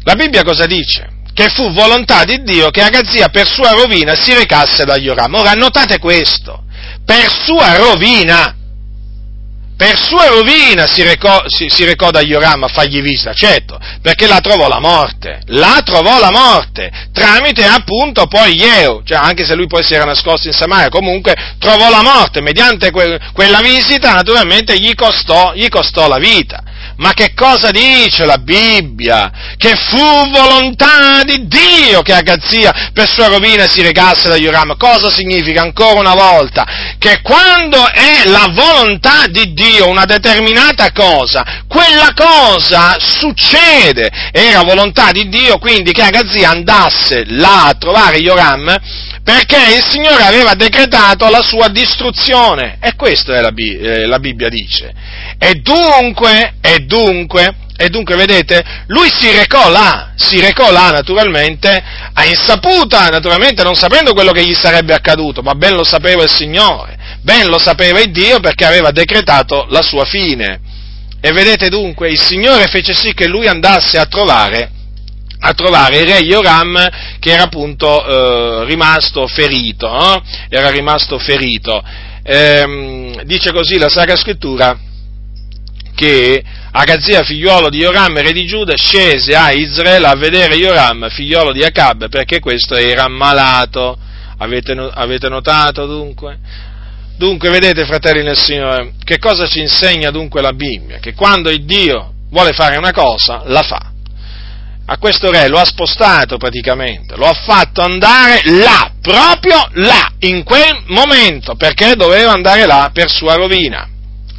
la 0.03 0.15
Bibbia 0.15 0.43
cosa 0.43 0.65
dice? 0.65 1.19
Che 1.33 1.49
fu 1.49 1.71
volontà 1.71 2.23
di 2.23 2.41
Dio 2.43 2.69
che 2.69 2.81
Agazia 2.81 3.29
per 3.29 3.47
sua 3.47 3.71
rovina 3.71 4.15
si 4.15 4.33
recasse 4.33 4.83
da 4.85 4.97
Joram. 4.97 5.33
Ora 5.35 5.53
notate 5.53 5.97
questo, 5.97 6.63
per 7.05 7.31
sua 7.45 7.75
rovina, 7.77 8.55
per 9.81 9.99
sua 9.99 10.27
rovina 10.27 10.85
si 10.85 11.01
recò, 11.01 11.41
si, 11.47 11.67
si 11.67 11.85
recò 11.85 12.11
da 12.11 12.21
Joram 12.21 12.63
a 12.65 12.67
fargli 12.67 13.01
visita, 13.01 13.33
certo, 13.33 13.79
perché 14.01 14.27
la 14.27 14.39
trovò 14.39 14.67
la 14.67 14.79
morte, 14.79 15.41
la 15.47 15.81
trovò 15.83 16.19
la 16.19 16.29
morte, 16.29 16.91
tramite 17.11 17.65
appunto 17.65 18.27
poi 18.27 18.53
Jeo, 18.53 19.01
cioè 19.03 19.17
anche 19.17 19.43
se 19.43 19.55
lui 19.55 19.65
poi 19.65 19.83
si 19.83 19.95
era 19.95 20.05
nascosto 20.05 20.47
in 20.47 20.53
Samaria, 20.53 20.89
comunque 20.89 21.33
trovò 21.57 21.89
la 21.89 22.03
morte, 22.03 22.41
mediante 22.41 22.91
que, 22.91 23.19
quella 23.33 23.61
visita 23.61 24.13
naturalmente 24.13 24.77
gli 24.77 24.93
costò, 24.93 25.53
gli 25.55 25.67
costò 25.67 26.07
la 26.07 26.17
vita. 26.17 26.61
Ma 27.01 27.13
che 27.13 27.33
cosa 27.33 27.71
dice 27.71 28.25
la 28.25 28.37
Bibbia? 28.37 29.31
Che 29.57 29.73
fu 29.75 30.29
volontà 30.29 31.23
di 31.23 31.47
Dio 31.47 32.03
che 32.03 32.13
Agazia 32.13 32.91
per 32.93 33.09
sua 33.09 33.25
rovina 33.25 33.67
si 33.67 33.81
regasse 33.81 34.29
da 34.29 34.35
Joram. 34.35 34.77
Cosa 34.77 35.09
significa 35.09 35.63
ancora 35.63 35.99
una 35.99 36.13
volta? 36.13 36.63
Che 36.99 37.21
quando 37.23 37.89
è 37.89 38.27
la 38.27 38.51
volontà 38.51 39.25
di 39.25 39.51
Dio 39.53 39.89
una 39.89 40.05
determinata 40.05 40.91
cosa, 40.91 41.63
quella 41.67 42.13
cosa 42.13 42.95
succede. 42.99 44.11
Era 44.31 44.61
volontà 44.61 45.11
di 45.11 45.27
Dio 45.27 45.57
quindi 45.57 45.93
che 45.93 46.03
Agazia 46.03 46.51
andasse 46.51 47.23
là 47.29 47.65
a 47.65 47.73
trovare 47.73 48.19
Joram 48.19 48.77
perché 49.23 49.75
il 49.75 49.85
Signore 49.87 50.23
aveva 50.23 50.53
decretato 50.55 51.29
la 51.29 51.41
sua 51.41 51.67
distruzione. 51.69 52.77
E 52.81 52.95
questo 52.95 53.33
è 53.33 53.41
la, 53.41 53.51
eh, 53.55 54.05
la 54.05 54.19
Bibbia 54.19 54.49
dice. 54.49 54.93
E 55.37 55.55
dunque, 55.55 56.55
e 56.61 56.85
dunque, 56.91 57.55
e 57.77 57.89
dunque, 57.89 58.15
vedete, 58.15 58.63
lui 58.87 59.07
si 59.09 59.31
recò 59.31 59.69
là, 59.69 60.11
si 60.15 60.41
recò 60.41 60.69
là 60.71 60.91
naturalmente, 60.91 61.83
a 62.13 62.25
insaputa, 62.25 63.07
naturalmente 63.07 63.63
non 63.63 63.75
sapendo 63.75 64.13
quello 64.13 64.33
che 64.33 64.45
gli 64.45 64.53
sarebbe 64.53 64.93
accaduto, 64.93 65.41
ma 65.41 65.55
ben 65.55 65.73
lo 65.73 65.85
sapeva 65.85 66.23
il 66.23 66.29
Signore, 66.29 66.97
ben 67.21 67.47
lo 67.47 67.57
sapeva 67.57 67.99
il 68.01 68.11
Dio 68.11 68.39
perché 68.39 68.65
aveva 68.65 68.91
decretato 68.91 69.65
la 69.69 69.81
sua 69.81 70.03
fine. 70.03 70.59
E 71.21 71.31
vedete 71.31 71.69
dunque, 71.69 72.09
il 72.09 72.19
Signore 72.19 72.67
fece 72.67 72.93
sì 72.93 73.13
che 73.13 73.27
lui 73.27 73.47
andasse 73.47 73.97
a 73.97 74.05
trovare, 74.05 74.69
a 75.39 75.53
trovare 75.53 75.99
il 75.99 76.07
re 76.07 76.19
Joram 76.21 76.89
che 77.19 77.31
era 77.31 77.43
appunto 77.43 78.05
eh, 78.05 78.65
rimasto 78.65 79.27
ferito, 79.27 79.87
eh? 79.87 80.21
era 80.49 80.69
rimasto 80.69 81.17
ferito. 81.17 81.81
Eh, 82.23 83.23
dice 83.23 83.51
così 83.51 83.77
la 83.77 83.89
Sacra 83.89 84.15
Scrittura, 84.15 84.77
che 86.01 86.43
Agazia, 86.71 87.21
figliuolo 87.21 87.69
di 87.69 87.79
Joram, 87.79 88.19
re 88.19 88.31
di 88.31 88.45
Giuda, 88.45 88.75
scese 88.75 89.35
a 89.35 89.51
Israele 89.51 90.07
a 90.07 90.15
vedere 90.15 90.55
Joram, 90.55 91.09
figliuolo 91.09 91.51
di 91.51 91.63
Acab, 91.63 92.09
perché 92.09 92.39
questo 92.39 92.75
era 92.75 93.07
malato. 93.07 93.99
Avete, 94.39 94.71
avete 94.71 95.29
notato 95.29 95.85
dunque? 95.85 96.39
Dunque, 97.17 97.49
vedete, 97.49 97.85
fratelli 97.85 98.23
nel 98.23 98.37
Signore, 98.37 98.93
che 99.03 99.19
cosa 99.19 99.45
ci 99.45 99.59
insegna 99.59 100.09
dunque 100.09 100.41
la 100.41 100.53
Bibbia? 100.53 100.97
Che 100.97 101.13
quando 101.13 101.51
il 101.51 101.65
Dio 101.65 102.13
vuole 102.31 102.53
fare 102.53 102.77
una 102.77 102.93
cosa, 102.93 103.43
la 103.45 103.61
fa. 103.61 103.91
A 104.85 104.97
questo 104.97 105.29
re 105.29 105.49
lo 105.49 105.59
ha 105.59 105.65
spostato 105.65 106.37
praticamente, 106.37 107.15
lo 107.15 107.27
ha 107.27 107.33
fatto 107.33 107.81
andare 107.81 108.41
là, 108.45 108.91
proprio 108.99 109.69
là, 109.73 110.13
in 110.19 110.43
quel 110.43 110.81
momento, 110.87 111.55
perché 111.55 111.93
doveva 111.95 112.31
andare 112.31 112.65
là 112.65 112.89
per 112.91 113.11
sua 113.11 113.35
rovina 113.35 113.90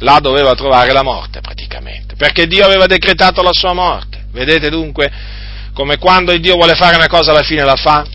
là 0.03 0.19
doveva 0.19 0.53
trovare 0.53 0.91
la 0.91 1.03
morte 1.03 1.41
praticamente. 1.41 2.15
perché 2.15 2.45
Dio 2.47 2.65
aveva 2.65 2.85
decretato 2.85 3.41
la 3.41 3.53
sua 3.53 3.73
morte. 3.73 4.25
Vedete 4.31 4.69
dunque 4.69 5.11
come 5.73 5.97
quando 5.97 6.35
Dio 6.37 6.55
vuole 6.55 6.75
fare 6.75 6.95
una 6.95 7.07
cosa 7.07 7.31
alla 7.31 7.41
fine 7.41 7.63
la 7.63 7.75
fa? 7.75 8.05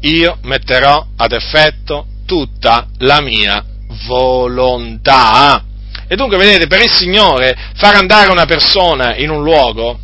Io 0.00 0.38
metterò 0.42 1.06
ad 1.16 1.32
effetto 1.32 2.06
tutta 2.26 2.88
la 2.98 3.20
mia 3.20 3.64
volontà. 4.06 5.62
E 6.06 6.16
dunque, 6.16 6.36
vedete, 6.36 6.66
per 6.66 6.82
il 6.82 6.90
Signore 6.90 7.56
far 7.76 7.94
andare 7.94 8.30
una 8.30 8.44
persona 8.44 9.16
in 9.16 9.30
un 9.30 9.42
luogo 9.42 9.98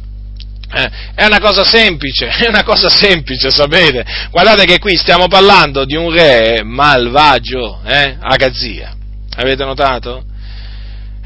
eh, 0.72 0.90
è 1.16 1.24
una 1.24 1.40
cosa 1.40 1.64
semplice, 1.64 2.28
è 2.38 2.48
una 2.48 2.62
cosa 2.62 2.88
semplice, 2.88 3.50
sapete? 3.50 4.04
Guardate 4.30 4.64
che 4.64 4.78
qui 4.78 4.96
stiamo 4.96 5.26
parlando 5.26 5.84
di 5.84 5.96
un 5.96 6.10
re 6.10 6.62
malvagio, 6.62 7.80
eh, 7.84 8.16
Agazia. 8.20 8.94
Avete 9.36 9.64
notato? 9.64 10.24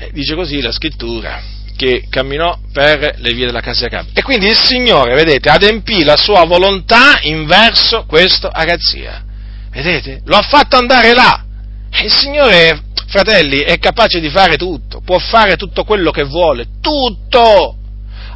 Eh, 0.04 0.10
dice 0.12 0.34
così 0.34 0.60
la 0.60 0.72
scrittura, 0.72 1.40
che 1.76 2.06
camminò 2.10 2.58
per 2.72 3.14
le 3.18 3.32
vie 3.32 3.46
della 3.46 3.60
casa 3.60 3.86
di 3.86 3.94
Acab. 3.94 4.08
E 4.12 4.22
quindi 4.22 4.46
il 4.46 4.56
Signore, 4.56 5.14
vedete, 5.14 5.48
adempì 5.48 6.04
la 6.04 6.16
sua 6.16 6.44
volontà 6.44 7.18
in 7.22 7.46
verso 7.46 8.04
questo 8.06 8.48
Agazia. 8.48 9.24
Vedete? 9.70 10.20
Lo 10.26 10.36
ha 10.36 10.42
fatto 10.42 10.76
andare 10.76 11.14
là. 11.14 11.42
Il 12.02 12.12
Signore, 12.12 12.82
fratelli, 13.06 13.58
è 13.60 13.78
capace 13.78 14.20
di 14.20 14.28
fare 14.28 14.56
tutto, 14.56 15.00
può 15.00 15.18
fare 15.18 15.56
tutto 15.56 15.84
quello 15.84 16.10
che 16.10 16.24
vuole, 16.24 16.66
tutto! 16.80 17.76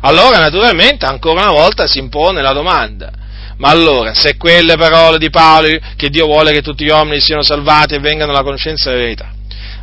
Allora, 0.00 0.38
naturalmente, 0.38 1.04
ancora 1.04 1.42
una 1.42 1.52
volta 1.52 1.86
si 1.86 1.98
impone 1.98 2.40
la 2.40 2.52
domanda. 2.52 3.10
Ma 3.56 3.70
allora, 3.70 4.14
se 4.14 4.36
quelle 4.36 4.76
parole 4.76 5.18
di 5.18 5.30
Paolo, 5.30 5.68
che 5.96 6.08
Dio 6.08 6.26
vuole 6.26 6.52
che 6.52 6.62
tutti 6.62 6.84
gli 6.84 6.90
uomini 6.90 7.20
siano 7.20 7.42
salvati 7.42 7.94
e 7.94 7.98
vengano 7.98 8.30
alla 8.30 8.44
conoscenza 8.44 8.90
della 8.90 9.02
verità, 9.02 9.32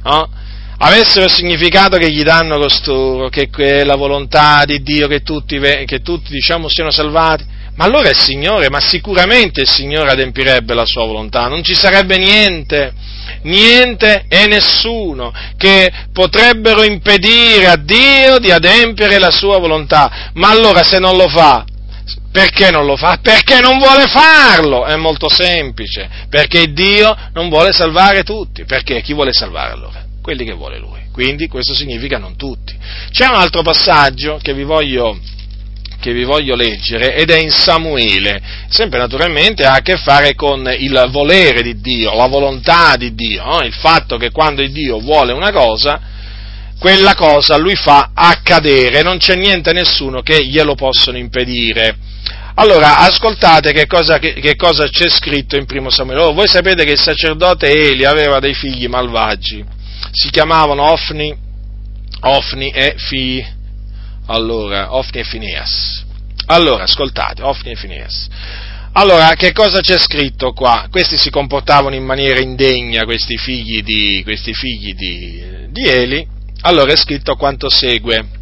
no? 0.03 0.29
Avessero 0.77 1.27
significato 1.27 1.97
che 1.97 2.11
gli 2.11 2.23
danno 2.23 2.57
costoro, 2.57 3.29
che 3.29 3.49
è 3.49 3.83
la 3.83 3.95
volontà 3.95 4.63
di 4.65 4.81
Dio 4.81 5.07
che 5.07 5.21
tutti, 5.21 5.59
che 5.59 6.01
tutti 6.01 6.31
diciamo, 6.31 6.67
siano 6.67 6.91
salvati, 6.91 7.45
ma 7.75 7.85
allora 7.85 8.09
il 8.09 8.15
Signore, 8.15 8.69
ma 8.69 8.79
sicuramente 8.79 9.61
il 9.61 9.69
Signore 9.69 10.11
adempirebbe 10.11 10.73
la 10.73 10.85
sua 10.85 11.05
volontà, 11.05 11.47
non 11.47 11.63
ci 11.63 11.75
sarebbe 11.75 12.17
niente, 12.17 12.93
niente 13.43 14.25
e 14.29 14.47
nessuno 14.47 15.33
che 15.57 15.91
potrebbero 16.13 16.83
impedire 16.83 17.67
a 17.67 17.75
Dio 17.75 18.39
di 18.39 18.51
adempiere 18.51 19.19
la 19.19 19.31
sua 19.31 19.59
volontà. 19.59 20.31
Ma 20.33 20.49
allora 20.49 20.83
se 20.83 20.99
non 20.99 21.17
lo 21.17 21.27
fa, 21.27 21.65
perché 22.31 22.71
non 22.71 22.85
lo 22.85 22.95
fa? 22.95 23.19
Perché 23.21 23.59
non 23.59 23.77
vuole 23.77 24.07
farlo, 24.07 24.85
è 24.85 24.95
molto 24.95 25.29
semplice, 25.29 26.09
perché 26.29 26.71
Dio 26.71 27.15
non 27.33 27.49
vuole 27.49 27.73
salvare 27.73 28.23
tutti, 28.23 28.63
perché 28.63 29.01
chi 29.01 29.13
vuole 29.13 29.33
salvare 29.33 29.73
allora? 29.73 30.04
Quelli 30.25 30.43
che 30.43 30.53
vuole 30.53 30.79
Lui. 30.79 31.01
Quindi 31.11 31.47
questo 31.47 31.75
significa 31.75 32.17
non 32.17 32.35
tutti. 32.35 32.75
C'è 33.11 33.27
un 33.27 33.35
altro 33.35 33.61
passaggio 33.61 34.39
che 34.41 34.55
vi 34.55 34.63
voglio 34.63 35.19
che 35.99 36.13
vi 36.13 36.23
voglio 36.23 36.55
leggere 36.55 37.15
ed 37.15 37.29
è 37.29 37.37
in 37.37 37.51
Samuele, 37.51 38.41
sempre 38.69 38.97
naturalmente 38.97 39.65
ha 39.65 39.73
a 39.73 39.81
che 39.81 39.97
fare 39.97 40.33
con 40.33 40.67
il 40.79 41.07
volere 41.11 41.61
di 41.61 41.79
Dio, 41.79 42.15
la 42.15 42.25
volontà 42.25 42.95
di 42.95 43.13
Dio, 43.13 43.43
no? 43.43 43.61
il 43.61 43.73
fatto 43.73 44.17
che 44.17 44.31
quando 44.31 44.65
Dio 44.65 44.99
vuole 44.99 45.31
una 45.31 45.51
cosa, 45.51 46.01
quella 46.79 47.13
cosa 47.13 47.57
lui 47.57 47.75
fa 47.75 48.09
accadere, 48.13 49.03
non 49.03 49.19
c'è 49.19 49.35
niente 49.35 49.73
nessuno 49.73 50.21
che 50.21 50.43
glielo 50.43 50.73
possono 50.73 51.17
impedire. 51.17 51.97
Allora, 52.55 52.97
ascoltate 52.97 53.73
che 53.73 53.85
cosa, 53.85 54.17
che, 54.17 54.33
che 54.33 54.55
cosa 54.55 54.87
c'è 54.87 55.07
scritto 55.07 55.55
in 55.55 55.65
primo 55.65 55.91
Samuele. 55.91 56.21
Oh, 56.21 56.33
voi 56.33 56.47
sapete 56.47 56.83
che 56.83 56.93
il 56.93 57.01
sacerdote 57.01 57.67
Eli 57.67 58.05
aveva 58.05 58.39
dei 58.39 58.55
figli 58.55 58.87
malvagi, 58.87 59.74
si 60.15 60.29
chiamavano 60.29 60.91
Ofni, 60.91 61.35
Ofni 62.21 62.69
e 62.69 62.95
Fi, 62.97 63.45
allora, 64.27 64.95
Ofni 64.95 65.19
e 65.19 65.25
Phineas. 65.25 66.05
Allora, 66.47 66.83
ascoltate, 66.83 67.41
Ofni 67.41 67.71
e 67.71 67.75
Phineas. 67.75 68.27
Allora, 68.93 69.33
che 69.35 69.51
cosa 69.51 69.81
c'è 69.81 69.97
scritto 69.97 70.53
qua? 70.53 70.87
Questi 70.89 71.17
si 71.17 71.29
comportavano 71.29 71.95
in 71.95 72.05
maniera 72.05 72.39
indegna, 72.39 73.03
questi 73.03 73.35
figli 73.35 73.83
di, 73.83 74.21
questi 74.23 74.53
figli 74.53 74.93
di, 74.93 75.43
di 75.67 75.83
Eli. 75.85 76.25
Allora 76.61 76.93
è 76.93 76.95
scritto 76.95 77.35
quanto 77.35 77.69
segue. 77.69 78.34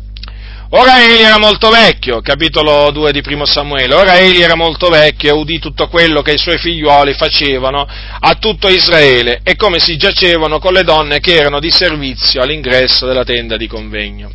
Ora 0.75 1.03
Eli 1.03 1.21
era 1.21 1.37
molto 1.37 1.69
vecchio, 1.69 2.19
capitolo 2.21 2.89
2 2.89 3.11
di 3.11 3.21
primo 3.21 3.45
Samuele, 3.45 3.93
ora 3.93 4.17
Eli 4.17 4.41
era 4.41 4.55
molto 4.55 4.89
vecchio 4.89 5.29
e 5.29 5.37
udì 5.37 5.59
tutto 5.59 5.87
quello 5.87 6.23
che 6.23 6.31
i 6.31 6.39
suoi 6.39 6.57
figliuoli 6.57 7.13
facevano 7.13 7.87
a 8.19 8.33
tutto 8.39 8.67
Israele 8.69 9.41
e 9.43 9.55
come 9.55 9.77
si 9.77 9.97
giacevano 9.97 10.57
con 10.57 10.73
le 10.73 10.81
donne 10.81 11.19
che 11.19 11.35
erano 11.35 11.59
di 11.59 11.69
servizio 11.69 12.41
all'ingresso 12.41 13.05
della 13.05 13.23
tenda 13.23 13.55
di 13.55 13.67
convegno 13.67 14.31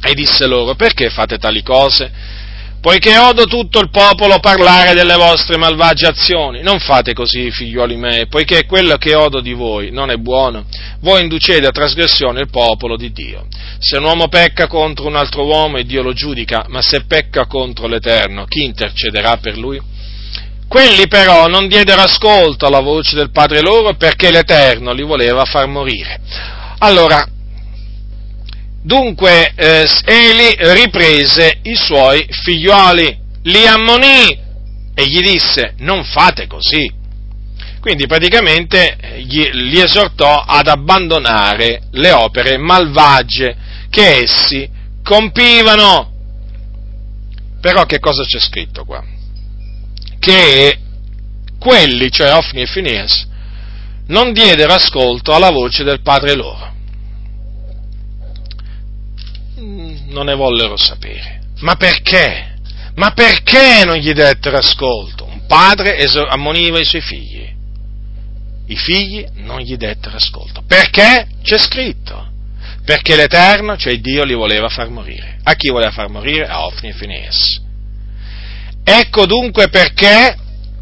e 0.00 0.14
disse 0.14 0.46
loro, 0.46 0.74
perché 0.74 1.10
fate 1.10 1.36
tali 1.36 1.62
cose? 1.62 2.10
Poiché 2.80 3.18
odo 3.18 3.44
tutto 3.46 3.80
il 3.80 3.90
popolo 3.90 4.38
parlare 4.38 4.94
delle 4.94 5.16
vostre 5.16 5.56
malvagie 5.56 6.06
azioni, 6.06 6.62
non 6.62 6.78
fate 6.78 7.12
così, 7.12 7.50
figliuoli 7.50 7.96
miei, 7.96 8.28
poiché 8.28 8.66
quello 8.66 8.96
che 8.96 9.16
odo 9.16 9.40
di 9.40 9.52
voi 9.52 9.90
non 9.90 10.10
è 10.10 10.16
buono, 10.16 10.64
voi 11.00 11.22
inducete 11.22 11.66
a 11.66 11.72
trasgressione 11.72 12.40
il 12.40 12.50
popolo 12.50 12.96
di 12.96 13.10
Dio. 13.10 13.46
Se 13.80 13.96
un 13.96 14.04
uomo 14.04 14.28
pecca 14.28 14.68
contro 14.68 15.06
un 15.06 15.16
altro 15.16 15.44
uomo 15.44 15.76
e 15.76 15.84
Dio 15.84 16.02
lo 16.02 16.12
giudica, 16.12 16.66
ma 16.68 16.80
se 16.80 17.04
pecca 17.04 17.46
contro 17.46 17.88
l'Eterno, 17.88 18.46
chi 18.46 18.62
intercederà 18.62 19.38
per 19.38 19.58
lui? 19.58 19.80
Quelli 20.68 21.08
però 21.08 21.48
non 21.48 21.66
diedero 21.66 22.02
ascolto 22.02 22.66
alla 22.66 22.80
voce 22.80 23.16
del 23.16 23.30
padre 23.32 23.60
loro 23.60 23.94
perché 23.94 24.30
l'Eterno 24.30 24.92
li 24.92 25.02
voleva 25.02 25.44
far 25.44 25.66
morire. 25.66 26.20
Allora, 26.78 27.26
Dunque 28.88 29.52
eh, 29.54 29.86
Eli 30.06 30.56
riprese 30.72 31.58
i 31.64 31.74
suoi 31.74 32.26
figlioli, 32.30 33.18
li 33.42 33.66
ammonì 33.66 34.30
e 34.94 35.06
gli 35.06 35.20
disse 35.20 35.74
non 35.80 36.04
fate 36.04 36.46
così. 36.46 36.90
Quindi 37.80 38.06
praticamente 38.06 38.96
eh, 38.96 39.20
gli, 39.24 39.46
li 39.50 39.78
esortò 39.78 40.42
ad 40.42 40.68
abbandonare 40.68 41.82
le 41.90 42.12
opere 42.12 42.56
malvagie 42.56 43.54
che 43.90 44.22
essi 44.22 44.66
compivano. 45.02 46.10
Però 47.60 47.84
che 47.84 47.98
cosa 47.98 48.24
c'è 48.24 48.40
scritto 48.40 48.86
qua? 48.86 49.04
Che 50.18 50.78
quelli, 51.58 52.10
cioè 52.10 52.32
Ofni 52.32 52.62
e 52.62 52.66
Phineas, 52.66 53.28
non 54.06 54.32
diedero 54.32 54.72
ascolto 54.72 55.34
alla 55.34 55.50
voce 55.50 55.84
del 55.84 56.00
padre 56.00 56.34
loro 56.34 56.76
non 60.18 60.26
ne 60.26 60.34
vollero 60.34 60.76
sapere. 60.76 61.40
Ma 61.60 61.76
perché? 61.76 62.56
Ma 62.96 63.12
perché 63.12 63.84
non 63.84 63.96
gli 63.96 64.12
dettero 64.12 64.56
ascolto? 64.56 65.24
Un 65.24 65.46
padre 65.46 65.96
ammoniva 66.28 66.80
i 66.80 66.84
suoi 66.84 67.00
figli. 67.00 67.46
I 68.66 68.76
figli 68.76 69.24
non 69.36 69.60
gli 69.60 69.76
dettero 69.76 70.16
ascolto. 70.16 70.62
Perché? 70.66 71.28
C'è 71.42 71.58
scritto. 71.58 72.26
Perché 72.84 73.14
l'Eterno, 73.14 73.76
cioè 73.76 73.98
Dio, 74.00 74.24
li 74.24 74.34
voleva 74.34 74.68
far 74.68 74.88
morire. 74.88 75.38
A 75.44 75.54
chi 75.54 75.70
voleva 75.70 75.92
far 75.92 76.08
morire? 76.08 76.46
A 76.46 76.66
Ofni 76.66 76.88
e 76.88 76.94
Fineas. 76.94 77.62
Ecco 78.82 79.26
dunque 79.26 79.68
perché 79.68 80.36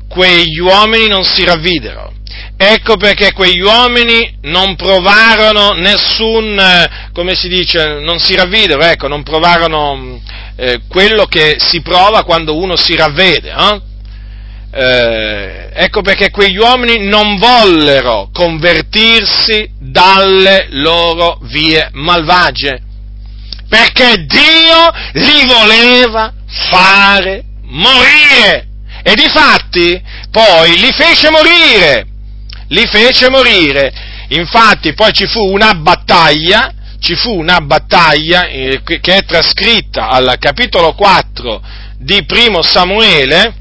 quegli 0.09 0.61
uomini 0.61 1.09
non 1.09 1.25
si 1.25 1.45
ravvidero. 1.45 2.15
Ecco 2.59 2.97
perché 2.97 3.33
quegli 3.33 3.61
uomini 3.61 4.39
non 4.43 4.77
provarono 4.77 5.73
nessun, 5.73 6.59
eh, 6.59 7.11
come 7.13 7.35
si 7.35 7.49
dice, 7.49 7.99
non 8.01 8.19
si 8.19 8.35
ravvidero, 8.35 8.81
ecco, 8.83 9.09
non 9.09 9.23
provarono 9.23 10.19
eh, 10.57 10.81
quello 10.89 11.27
che 11.27 11.57
si 11.59 11.83
prova 11.83 12.25
quando 12.25 12.57
uno 12.57 12.75
si 12.75 12.97
ravvede. 12.97 13.51
Eh? 13.53 13.81
Eh, 14.73 15.71
ecco 15.75 16.01
perché 16.01 16.31
quegli 16.31 16.57
uomini 16.57 17.07
non 17.07 17.37
vollero 17.37 18.31
convertirsi 18.33 19.71
dalle 19.79 20.69
loro 20.71 21.39
vie 21.43 21.91
malvagie, 21.93 22.81
perché 23.69 24.25
Dio 24.25 24.93
li 25.13 25.45
voleva 25.47 26.33
fare 26.71 27.45
morire. 27.65 28.69
E 29.03 29.15
difatti 29.15 30.03
poi 30.31 30.79
li 30.79 30.91
fece 30.93 31.29
morire 31.29 32.15
li 32.69 32.87
fece 32.87 33.29
morire. 33.31 33.93
Infatti 34.29 34.95
poi 34.95 35.13
ci 35.13 35.27
fu 35.27 35.41
una 35.41 35.75
battaglia, 35.75 36.73
ci 36.99 37.15
fu 37.15 37.39
una 37.39 37.61
battaglia 37.61 38.47
eh, 38.47 38.81
che 38.83 39.01
è 39.01 39.25
trascritta 39.25 40.09
al 40.09 40.37
capitolo 40.39 40.95
4 40.95 41.63
di 41.99 42.25
primo 42.25 42.63
Samuele, 42.63 43.55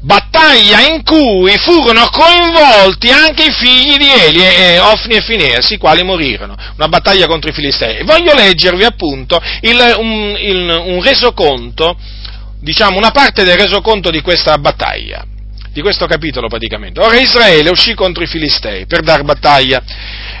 battaglia 0.00 0.86
in 0.86 1.02
cui 1.02 1.56
furono 1.58 2.08
coinvolti 2.10 3.10
anche 3.10 3.44
i 3.44 3.52
figli 3.52 3.96
di 3.96 4.08
Eli, 4.08 4.44
eh, 4.44 4.78
Ofni 4.78 5.14
e 5.14 5.22
Fineas, 5.22 5.70
i 5.70 5.78
quali 5.78 6.02
morirono. 6.02 6.54
Una 6.76 6.88
battaglia 6.88 7.26
contro 7.26 7.50
i 7.50 7.54
Filistei. 7.54 8.04
Voglio 8.04 8.34
leggervi 8.34 8.84
appunto 8.84 9.40
il, 9.62 9.94
un, 9.96 10.36
il, 10.38 10.82
un 10.84 11.02
resoconto, 11.02 11.96
diciamo 12.60 12.98
una 12.98 13.10
parte 13.10 13.44
del 13.44 13.56
resoconto 13.56 14.10
di 14.10 14.20
questa 14.20 14.58
battaglia 14.58 15.24
di 15.76 15.82
questo 15.82 16.06
capitolo 16.06 16.48
praticamente. 16.48 17.00
Ora 17.00 17.18
Israele 17.18 17.68
uscì 17.68 17.92
contro 17.92 18.22
i 18.22 18.26
Filistei 18.26 18.86
per 18.86 19.02
dar 19.02 19.24
battaglia 19.24 19.82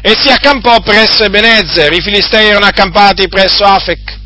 e 0.00 0.14
si 0.16 0.30
accampò 0.30 0.80
presso 0.80 1.24
Ebenezer, 1.24 1.92
i 1.92 2.00
Filistei 2.00 2.48
erano 2.48 2.64
accampati 2.64 3.28
presso 3.28 3.62
Afec 3.62 4.24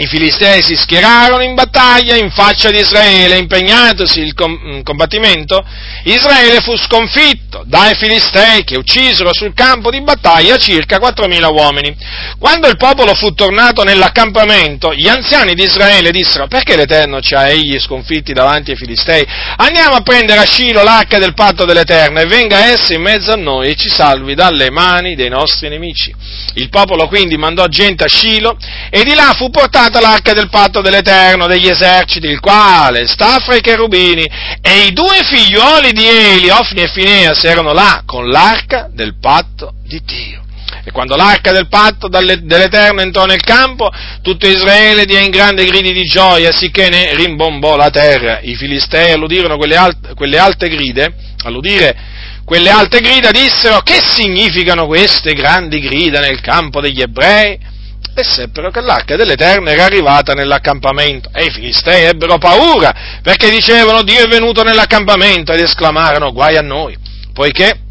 i 0.00 0.06
filistei 0.06 0.62
si 0.62 0.76
schierarono 0.76 1.42
in 1.42 1.54
battaglia 1.54 2.16
in 2.16 2.30
faccia 2.30 2.70
di 2.70 2.78
Israele, 2.78 3.36
impegnatosi 3.36 4.20
il 4.20 4.32
combattimento, 4.32 5.62
Israele 6.04 6.60
fu 6.62 6.74
sconfitto 6.74 7.64
dai 7.66 7.94
filistei 7.94 8.64
che 8.64 8.78
uccisero 8.78 9.34
sul 9.34 9.52
campo 9.52 9.90
di 9.90 10.00
battaglia 10.00 10.56
circa 10.56 10.96
4.000 10.96 11.52
uomini. 11.52 11.94
Quando 12.38 12.66
il 12.68 12.78
popolo 12.78 13.12
fu 13.12 13.34
tornato 13.34 13.82
nell'accampamento, 13.82 14.94
gli 14.94 15.06
anziani 15.06 15.52
di 15.54 15.64
Israele 15.64 16.10
dissero, 16.10 16.46
perché 16.46 16.76
l'Eterno 16.76 17.20
ci 17.20 17.34
ha 17.34 17.48
egli 17.48 17.78
sconfitti 17.78 18.32
davanti 18.32 18.70
ai 18.70 18.78
filistei? 18.78 19.26
Andiamo 19.56 19.96
a 19.96 20.00
prendere 20.00 20.40
a 20.40 20.44
Scilo 20.44 20.82
l'arca 20.82 21.18
del 21.18 21.34
patto 21.34 21.66
dell'Eterno 21.66 22.20
e 22.20 22.26
venga 22.26 22.70
essa 22.70 22.94
in 22.94 23.02
mezzo 23.02 23.32
a 23.32 23.36
noi 23.36 23.68
e 23.68 23.74
ci 23.74 23.90
salvi 23.90 24.34
dalle 24.34 24.70
mani 24.70 25.14
dei 25.14 25.28
nostri 25.28 25.68
nemici. 25.68 26.14
Il 26.54 26.70
popolo 26.70 27.06
quindi 27.06 27.36
mandò 27.36 27.66
gente 27.66 28.04
a 28.04 28.08
Scilo 28.08 28.56
e 28.88 29.04
di 29.04 29.14
là 29.14 29.34
fu 29.36 29.50
portato 29.50 29.89
portata 29.90 30.00
l'arca 30.00 30.32
del 30.32 30.48
patto 30.48 30.80
dell'Eterno 30.80 31.46
degli 31.46 31.66
eserciti, 31.66 32.28
il 32.28 32.40
quale 32.40 33.06
sta 33.08 33.40
fra 33.40 33.56
i 33.56 33.60
cherubini, 33.60 34.24
e 34.62 34.86
i 34.86 34.92
due 34.92 35.18
figliuoli 35.24 35.92
di 35.92 36.06
Eli, 36.06 36.48
Ofni 36.48 36.82
e 36.82 36.88
Fineas, 36.88 37.42
erano 37.44 37.72
là 37.72 38.02
con 38.06 38.28
l'arca 38.28 38.88
del 38.92 39.18
patto 39.20 39.74
di 39.84 40.00
Dio. 40.04 40.38
E 40.84 40.92
quando 40.92 41.16
l'arca 41.16 41.52
del 41.52 41.68
patto 41.68 42.08
dell'Eterno 42.08 43.00
entrò 43.00 43.26
nel 43.26 43.42
campo, 43.42 43.90
tutto 44.22 44.46
Israele 44.46 45.04
diede 45.04 45.24
in 45.24 45.30
grande 45.30 45.64
gridi 45.64 45.92
di 45.92 46.04
gioia, 46.04 46.52
sicché 46.52 46.88
ne 46.88 47.14
rimbombò 47.16 47.76
la 47.76 47.90
terra. 47.90 48.38
I 48.40 48.54
filistei 48.54 49.12
alludirono 49.12 49.56
quelle, 49.56 49.76
alt- 49.76 50.14
quelle 50.14 50.38
alte 50.38 50.68
gride, 50.68 51.12
alludire 51.44 52.08
quelle 52.44 52.70
alte 52.70 53.00
grida 53.00 53.30
dissero, 53.30 53.80
che 53.80 54.00
significano 54.02 54.86
queste 54.86 55.34
grandi 55.34 55.80
grida 55.80 56.20
nel 56.20 56.40
campo 56.40 56.80
degli 56.80 57.00
ebrei? 57.00 57.58
E 58.20 58.24
seppero 58.24 58.70
che 58.70 58.80
l'arca 58.80 59.16
dell'Eterno 59.16 59.70
era 59.70 59.84
arrivata 59.84 60.34
nell'accampamento 60.34 61.30
e 61.32 61.44
i 61.44 61.50
filistei 61.50 62.04
ebbero 62.04 62.38
paura 62.38 62.94
perché 63.22 63.50
dicevano 63.50 64.02
Dio 64.02 64.22
è 64.22 64.28
venuto 64.28 64.62
nell'accampamento 64.62 65.52
ed 65.52 65.60
esclamarono 65.60 66.32
guai 66.32 66.56
a 66.56 66.62
noi, 66.62 66.96
poiché 67.32 67.88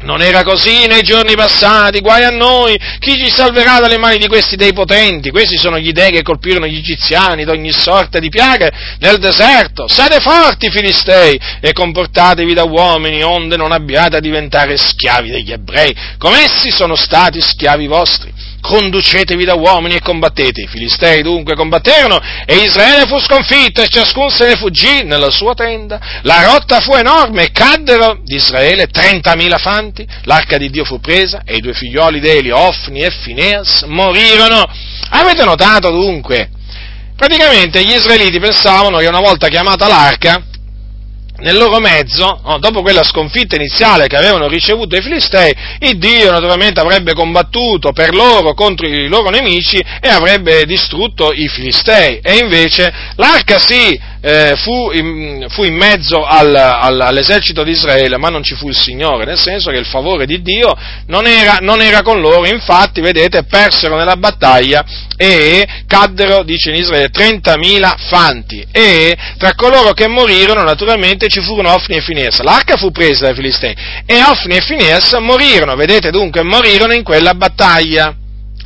non 0.00 0.22
era 0.22 0.44
così 0.44 0.86
nei 0.86 1.02
giorni 1.02 1.34
passati, 1.34 2.00
guai 2.00 2.22
a 2.22 2.30
noi, 2.30 2.78
chi 3.00 3.16
ci 3.16 3.28
salverà 3.28 3.80
dalle 3.80 3.98
mani 3.98 4.18
di 4.18 4.28
questi 4.28 4.54
dei 4.54 4.72
potenti? 4.72 5.30
Questi 5.30 5.58
sono 5.58 5.76
gli 5.78 5.90
dei 5.90 6.12
che 6.12 6.22
colpirono 6.22 6.66
gli 6.66 6.76
egiziani 6.76 7.44
d'ogni 7.44 7.72
sorta 7.72 8.20
di 8.20 8.28
piaghe 8.28 8.70
nel 9.00 9.18
deserto. 9.18 9.88
Sate 9.88 10.20
forti, 10.20 10.70
filistei, 10.70 11.38
e 11.60 11.72
comportatevi 11.72 12.54
da 12.54 12.62
uomini, 12.62 13.24
onde 13.24 13.56
non 13.56 13.72
abbiate 13.72 14.18
a 14.18 14.20
diventare 14.20 14.76
schiavi 14.76 15.30
degli 15.30 15.50
ebrei, 15.50 15.92
come 16.16 16.42
essi 16.44 16.70
sono 16.70 16.94
stati 16.94 17.40
schiavi 17.40 17.88
vostri 17.88 18.32
conducetevi 18.60 19.44
da 19.44 19.54
uomini 19.54 19.96
e 19.96 20.00
combattete. 20.00 20.62
I 20.62 20.66
filistei 20.66 21.22
dunque 21.22 21.54
combatterono 21.54 22.20
e 22.44 22.56
Israele 22.56 23.06
fu 23.06 23.18
sconfitto 23.18 23.80
e 23.82 23.88
ciascun 23.88 24.30
se 24.30 24.46
ne 24.46 24.56
fuggì 24.56 25.04
nella 25.04 25.30
sua 25.30 25.54
tenda. 25.54 26.00
La 26.22 26.44
rotta 26.44 26.80
fu 26.80 26.94
enorme 26.94 27.44
e 27.44 27.50
caddero 27.50 28.20
di 28.22 28.36
Israele 28.36 28.86
trentamila 28.86 29.58
fanti, 29.58 30.06
l'arca 30.24 30.56
di 30.56 30.70
Dio 30.70 30.84
fu 30.84 31.00
presa 31.00 31.42
e 31.44 31.56
i 31.56 31.60
due 31.60 31.72
figlioli 31.72 32.20
d'Eli, 32.20 32.50
Ofni 32.50 33.00
e 33.00 33.10
Fineas, 33.10 33.82
morirono. 33.86 34.64
Avete 35.10 35.44
notato 35.44 35.90
dunque? 35.90 36.50
Praticamente 37.16 37.82
gli 37.82 37.94
israeliti 37.94 38.38
pensavano 38.38 38.98
che 38.98 39.06
una 39.06 39.20
volta 39.20 39.48
chiamata 39.48 39.88
l'arca 39.88 40.42
nel 41.40 41.56
loro 41.56 41.78
mezzo, 41.78 42.40
no, 42.44 42.58
dopo 42.58 42.82
quella 42.82 43.04
sconfitta 43.04 43.54
iniziale 43.54 44.06
che 44.06 44.16
avevano 44.16 44.48
ricevuto 44.48 44.96
i 44.96 45.02
Filistei, 45.02 45.54
il 45.80 45.98
Dio 45.98 46.30
naturalmente 46.30 46.80
avrebbe 46.80 47.14
combattuto 47.14 47.92
per 47.92 48.14
loro 48.14 48.54
contro 48.54 48.86
i 48.86 49.06
loro 49.08 49.30
nemici 49.30 49.78
e 49.78 50.08
avrebbe 50.08 50.64
distrutto 50.64 51.32
i 51.32 51.48
Filistei. 51.48 52.18
E 52.22 52.38
invece 52.38 52.92
l'arca 53.16 53.58
sì, 53.58 53.98
eh, 54.20 54.54
fu, 54.56 54.90
in, 54.92 55.46
fu, 55.48 55.62
in, 55.64 55.74
mezzo 55.74 56.24
al, 56.24 56.54
al, 56.54 57.00
all'esercito 57.00 57.62
di 57.62 57.70
Israele, 57.70 58.16
ma 58.18 58.28
non 58.28 58.42
ci 58.42 58.54
fu 58.54 58.68
il 58.68 58.76
Signore, 58.76 59.24
nel 59.24 59.38
senso 59.38 59.70
che 59.70 59.78
il 59.78 59.86
favore 59.86 60.26
di 60.26 60.42
Dio 60.42 60.76
non 61.06 61.26
era, 61.26 61.58
non 61.60 61.80
era 61.80 62.02
con 62.02 62.20
loro, 62.20 62.46
infatti, 62.46 63.00
vedete, 63.00 63.44
persero 63.44 63.96
nella 63.96 64.16
battaglia 64.16 64.84
e 65.16 65.66
caddero, 65.86 66.42
dice 66.42 66.70
in 66.70 66.76
Israele, 66.76 67.10
30.000 67.10 67.94
fanti 68.08 68.66
e 68.70 69.16
tra 69.36 69.54
coloro 69.54 69.92
che 69.92 70.08
morirono 70.08 70.62
naturalmente 70.62 71.28
ci 71.28 71.40
furono 71.40 71.72
Ofni 71.72 71.96
e 71.96 72.00
Fineas. 72.00 72.40
L'arca 72.40 72.76
fu 72.76 72.90
presa 72.90 73.26
dai 73.26 73.34
Filistei 73.34 73.74
e 74.06 74.22
Ofni 74.22 74.56
e 74.56 74.60
Fineas 74.60 75.12
morirono, 75.20 75.74
vedete 75.74 76.10
dunque, 76.10 76.42
morirono 76.42 76.92
in 76.92 77.02
quella 77.02 77.34
battaglia. 77.34 78.14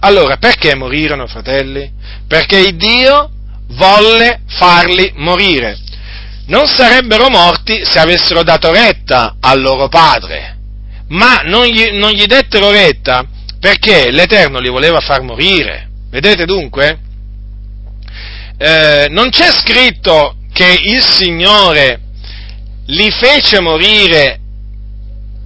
Allora, 0.00 0.36
perché 0.36 0.74
morirono, 0.74 1.26
fratelli? 1.26 1.88
Perché 2.26 2.74
Dio 2.74 3.30
volle 3.73 4.43
farli 4.47 5.12
morire. 5.16 5.79
Non 6.47 6.66
sarebbero 6.66 7.29
morti 7.29 7.85
se 7.85 7.99
avessero 7.99 8.43
dato 8.43 8.73
retta 8.73 9.37
al 9.41 9.61
loro 9.61 9.89
padre, 9.89 10.57
ma 11.09 11.43
non 11.45 11.66
gli, 11.66 11.91
non 11.93 12.11
gli 12.11 12.27
dettero 12.27 12.70
retta 12.70 13.25
perché 13.61 14.11
l'Eterno 14.11 14.59
li 14.59 14.68
voleva 14.68 15.01
far 15.01 15.23
morire. 15.23 15.89
Vedete 16.11 16.45
dunque? 16.45 16.99
Eh, 18.59 19.07
non 19.09 19.31
c'è 19.31 19.51
scritto 19.53 20.37
che 20.53 20.79
il 20.83 21.01
Signore 21.01 22.01
li 22.87 23.11
fece 23.11 23.61
morire 23.61 24.39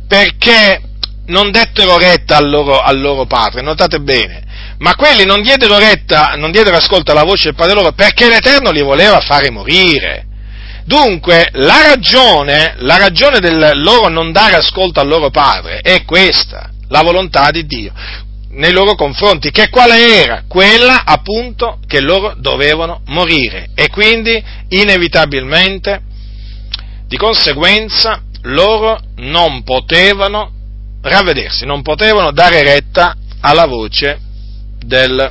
perché 0.08 0.80
non 1.26 1.50
dettero 1.50 1.98
retta 1.98 2.36
al 2.36 2.48
loro, 2.48 2.80
al 2.80 2.98
loro 2.98 3.26
padre, 3.26 3.62
notate 3.62 4.00
bene, 4.00 4.44
ma 4.78 4.94
quelli 4.94 5.24
non 5.24 5.42
diedero 5.42 5.78
retta, 5.78 6.34
non 6.36 6.50
diedero 6.50 6.76
ascolto 6.76 7.12
alla 7.12 7.24
voce 7.24 7.44
del 7.44 7.54
padre 7.54 7.74
loro 7.74 7.92
perché 7.92 8.28
l'Eterno 8.28 8.70
li 8.70 8.82
voleva 8.82 9.20
fare 9.20 9.50
morire. 9.50 10.24
Dunque, 10.84 11.48
la 11.52 11.82
ragione, 11.82 12.74
la 12.78 12.96
ragione 12.96 13.40
del 13.40 13.72
loro 13.74 14.08
non 14.08 14.30
dare 14.30 14.56
ascolto 14.56 15.00
al 15.00 15.08
loro 15.08 15.30
padre 15.30 15.80
è 15.80 16.04
questa, 16.04 16.70
la 16.88 17.02
volontà 17.02 17.50
di 17.50 17.66
Dio 17.66 17.92
nei 18.56 18.72
loro 18.72 18.94
confronti, 18.94 19.50
che 19.50 19.68
quale 19.68 20.22
era? 20.22 20.44
Quella 20.48 21.04
appunto 21.04 21.78
che 21.86 22.00
loro 22.00 22.34
dovevano 22.38 23.02
morire 23.06 23.68
e 23.74 23.88
quindi 23.88 24.42
inevitabilmente, 24.68 26.00
di 27.06 27.16
conseguenza, 27.16 28.22
loro 28.42 28.98
non 29.16 29.62
potevano 29.62 30.52
ravvedersi, 31.02 31.66
non 31.66 31.82
potevano 31.82 32.32
dare 32.32 32.62
retta 32.62 33.14
alla 33.40 33.66
voce 33.66 34.20
del, 34.84 35.30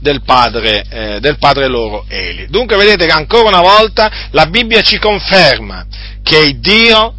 del, 0.00 0.22
padre, 0.22 0.84
eh, 0.88 1.20
del 1.20 1.38
padre 1.38 1.68
loro 1.68 2.04
Eli. 2.08 2.46
Dunque 2.48 2.76
vedete 2.76 3.06
che 3.06 3.12
ancora 3.12 3.48
una 3.48 3.60
volta 3.60 4.10
la 4.30 4.46
Bibbia 4.46 4.82
ci 4.82 4.98
conferma 4.98 5.86
che 6.22 6.58
Dio 6.58 7.14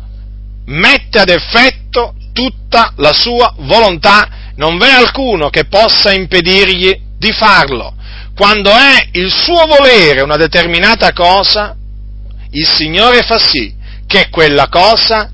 mette 0.65 1.19
ad 1.19 1.29
effetto 1.29 2.15
tutta 2.33 2.93
la 2.97 3.13
sua 3.13 3.53
volontà, 3.59 4.51
non 4.55 4.77
v'è 4.77 4.89
alcuno 4.89 5.49
che 5.49 5.65
possa 5.65 6.11
impedirgli 6.11 6.99
di 7.17 7.31
farlo. 7.31 7.93
Quando 8.35 8.69
è 8.69 9.07
il 9.13 9.31
suo 9.31 9.65
volere 9.65 10.21
una 10.21 10.35
determinata 10.35 11.13
cosa, 11.13 11.75
il 12.51 12.67
Signore 12.67 13.21
fa 13.21 13.37
sì 13.37 13.73
che 14.05 14.27
quella 14.29 14.67
cosa 14.67 15.31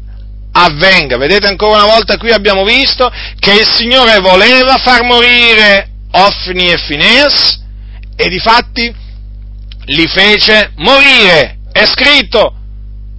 avvenga. 0.54 1.18
Vedete 1.18 1.48
ancora 1.48 1.84
una 1.84 1.94
volta 1.94 2.18
qui 2.18 2.32
abbiamo 2.32 2.64
visto 2.64 3.12
che 3.40 3.54
il 3.54 3.68
Signore 3.68 4.20
voleva 4.20 4.78
far 4.78 5.04
morire 5.04 5.90
Ofni 6.12 6.72
e 6.72 6.78
Fineas 6.78 7.60
e 8.16 8.28
difatti 8.28 8.94
li 9.86 10.08
fece 10.08 10.72
morire. 10.78 11.60
È 11.72 11.86
scritto. 11.86 12.56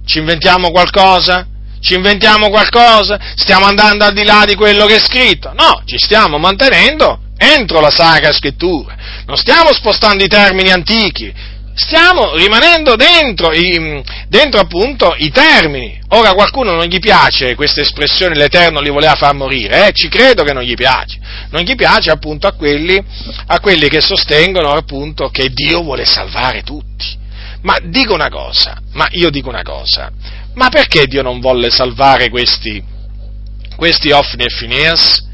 Ci 0.05 0.19
inventiamo 0.19 0.71
qualcosa? 0.71 1.47
Ci 1.79 1.95
inventiamo 1.95 2.49
qualcosa? 2.49 3.19
Stiamo 3.35 3.65
andando 3.65 4.05
al 4.05 4.13
di 4.13 4.23
là 4.23 4.43
di 4.45 4.55
quello 4.55 4.85
che 4.85 4.95
è 4.95 4.99
scritto? 4.99 5.53
No, 5.53 5.81
ci 5.85 5.97
stiamo 5.97 6.37
mantenendo 6.37 7.19
entro 7.37 7.79
la 7.79 7.89
Sacra 7.89 8.31
Scrittura. 8.31 8.95
Non 9.25 9.37
stiamo 9.37 9.73
spostando 9.73 10.23
i 10.23 10.27
termini 10.27 10.71
antichi, 10.71 11.33
stiamo 11.75 12.35
rimanendo 12.35 12.95
dentro, 12.95 13.51
i, 13.51 14.03
dentro 14.27 14.59
appunto 14.59 15.13
i 15.17 15.31
termini. 15.31 15.99
Ora 16.09 16.33
qualcuno 16.33 16.71
non 16.71 16.85
gli 16.85 16.99
piace 16.99 17.55
questa 17.55 17.81
espressione 17.81 18.35
l'Eterno 18.35 18.79
li 18.79 18.89
voleva 18.89 19.15
far 19.15 19.33
morire, 19.33 19.87
eh? 19.87 19.91
ci 19.93 20.07
credo 20.07 20.43
che 20.43 20.53
non 20.53 20.63
gli 20.63 20.75
piace. 20.75 21.19
Non 21.49 21.63
gli 21.63 21.75
piace 21.75 22.11
appunto 22.11 22.47
a 22.47 22.53
quelli, 22.53 23.01
a 23.47 23.59
quelli 23.59 23.89
che 23.89 24.01
sostengono 24.01 24.71
appunto 24.71 25.29
che 25.29 25.49
Dio 25.49 25.81
vuole 25.81 26.05
salvare 26.05 26.61
tutti. 26.61 27.21
Ma 27.61 27.77
dico 27.81 28.13
una 28.13 28.29
cosa, 28.29 28.77
ma 28.91 29.07
io 29.11 29.29
dico 29.29 29.47
una 29.47 29.61
cosa, 29.61 30.11
ma 30.55 30.69
perché 30.69 31.07
Dio 31.07 31.21
non 31.21 31.39
volle 31.39 31.69
salvare 31.69 32.29
questi, 32.29 32.83
questi 33.75 34.11
Ofni 34.11 34.43
e 34.43 34.53
Phineas? 34.55 35.25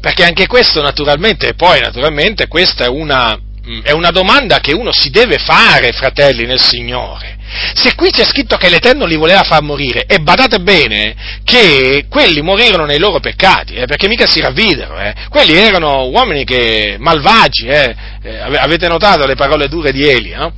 Perché 0.00 0.24
anche 0.24 0.48
questo 0.48 0.82
naturalmente, 0.82 1.54
poi 1.54 1.78
naturalmente 1.80 2.48
questa 2.48 2.84
è 2.84 2.88
una, 2.88 3.38
mm, 3.38 3.51
è 3.84 3.92
una 3.92 4.10
domanda 4.10 4.58
che 4.58 4.72
uno 4.72 4.90
si 4.90 5.10
deve 5.10 5.38
fare, 5.38 5.92
fratelli 5.92 6.46
nel 6.46 6.60
Signore. 6.60 7.38
Se 7.74 7.94
qui 7.94 8.10
c'è 8.10 8.24
scritto 8.24 8.56
che 8.56 8.68
l'Eterno 8.68 9.04
li 9.04 9.14
voleva 9.14 9.44
far 9.44 9.62
morire, 9.62 10.04
e 10.06 10.18
badate 10.18 10.58
bene 10.60 11.14
che 11.44 12.06
quelli 12.08 12.40
morirono 12.40 12.86
nei 12.86 12.98
loro 12.98 13.20
peccati, 13.20 13.74
eh, 13.74 13.86
perché 13.86 14.08
mica 14.08 14.26
si 14.26 14.40
ravvidero, 14.40 14.98
eh. 14.98 15.14
quelli 15.28 15.54
erano 15.54 16.08
uomini 16.08 16.44
che, 16.44 16.96
malvagi, 16.98 17.66
eh. 17.66 17.94
eh 18.22 18.38
avete 18.38 18.88
notato 18.88 19.26
le 19.26 19.36
parole 19.36 19.68
dure 19.68 19.92
di 19.92 20.08
Eli, 20.08 20.30
no? 20.30 20.52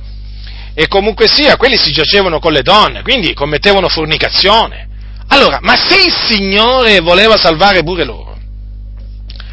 E 0.73 0.87
comunque 0.87 1.27
sia, 1.27 1.57
quelli 1.57 1.77
si 1.77 1.91
giacevano 1.91 2.39
con 2.39 2.53
le 2.53 2.63
donne, 2.63 3.01
quindi 3.03 3.33
commettevano 3.33 3.87
fornicazione. 3.87 4.87
Allora, 5.27 5.59
ma 5.61 5.75
se 5.75 5.95
il 5.95 6.11
Signore 6.11 6.99
voleva 7.01 7.37
salvare 7.37 7.83
pure 7.83 8.03
loro, 8.03 8.37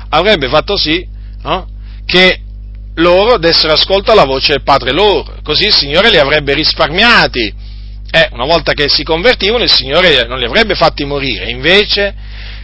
avrebbe 0.08 0.48
fatto 0.48 0.76
sì 0.76 1.06
no? 1.42 1.68
che 2.04 2.40
loro 2.94 3.39
dessero 3.39 3.73
ascolto 3.73 4.12
alla 4.12 4.24
voce 4.24 4.52
del 4.52 4.62
Padre 4.62 4.93
loro, 4.93 5.39
così 5.43 5.66
il 5.66 5.74
Signore 5.74 6.10
li 6.10 6.19
avrebbe 6.19 6.55
risparmiati. 6.55 7.70
Eh, 8.14 8.28
una 8.32 8.44
volta 8.44 8.74
che 8.74 8.89
si 8.89 9.05
convertivano 9.05 9.64
il 9.64 9.70
Signore 9.70 10.27
non 10.27 10.39
li 10.39 10.44
avrebbe 10.44 10.74
fatti 10.74 11.05
morire, 11.05 11.51
invece 11.51 12.14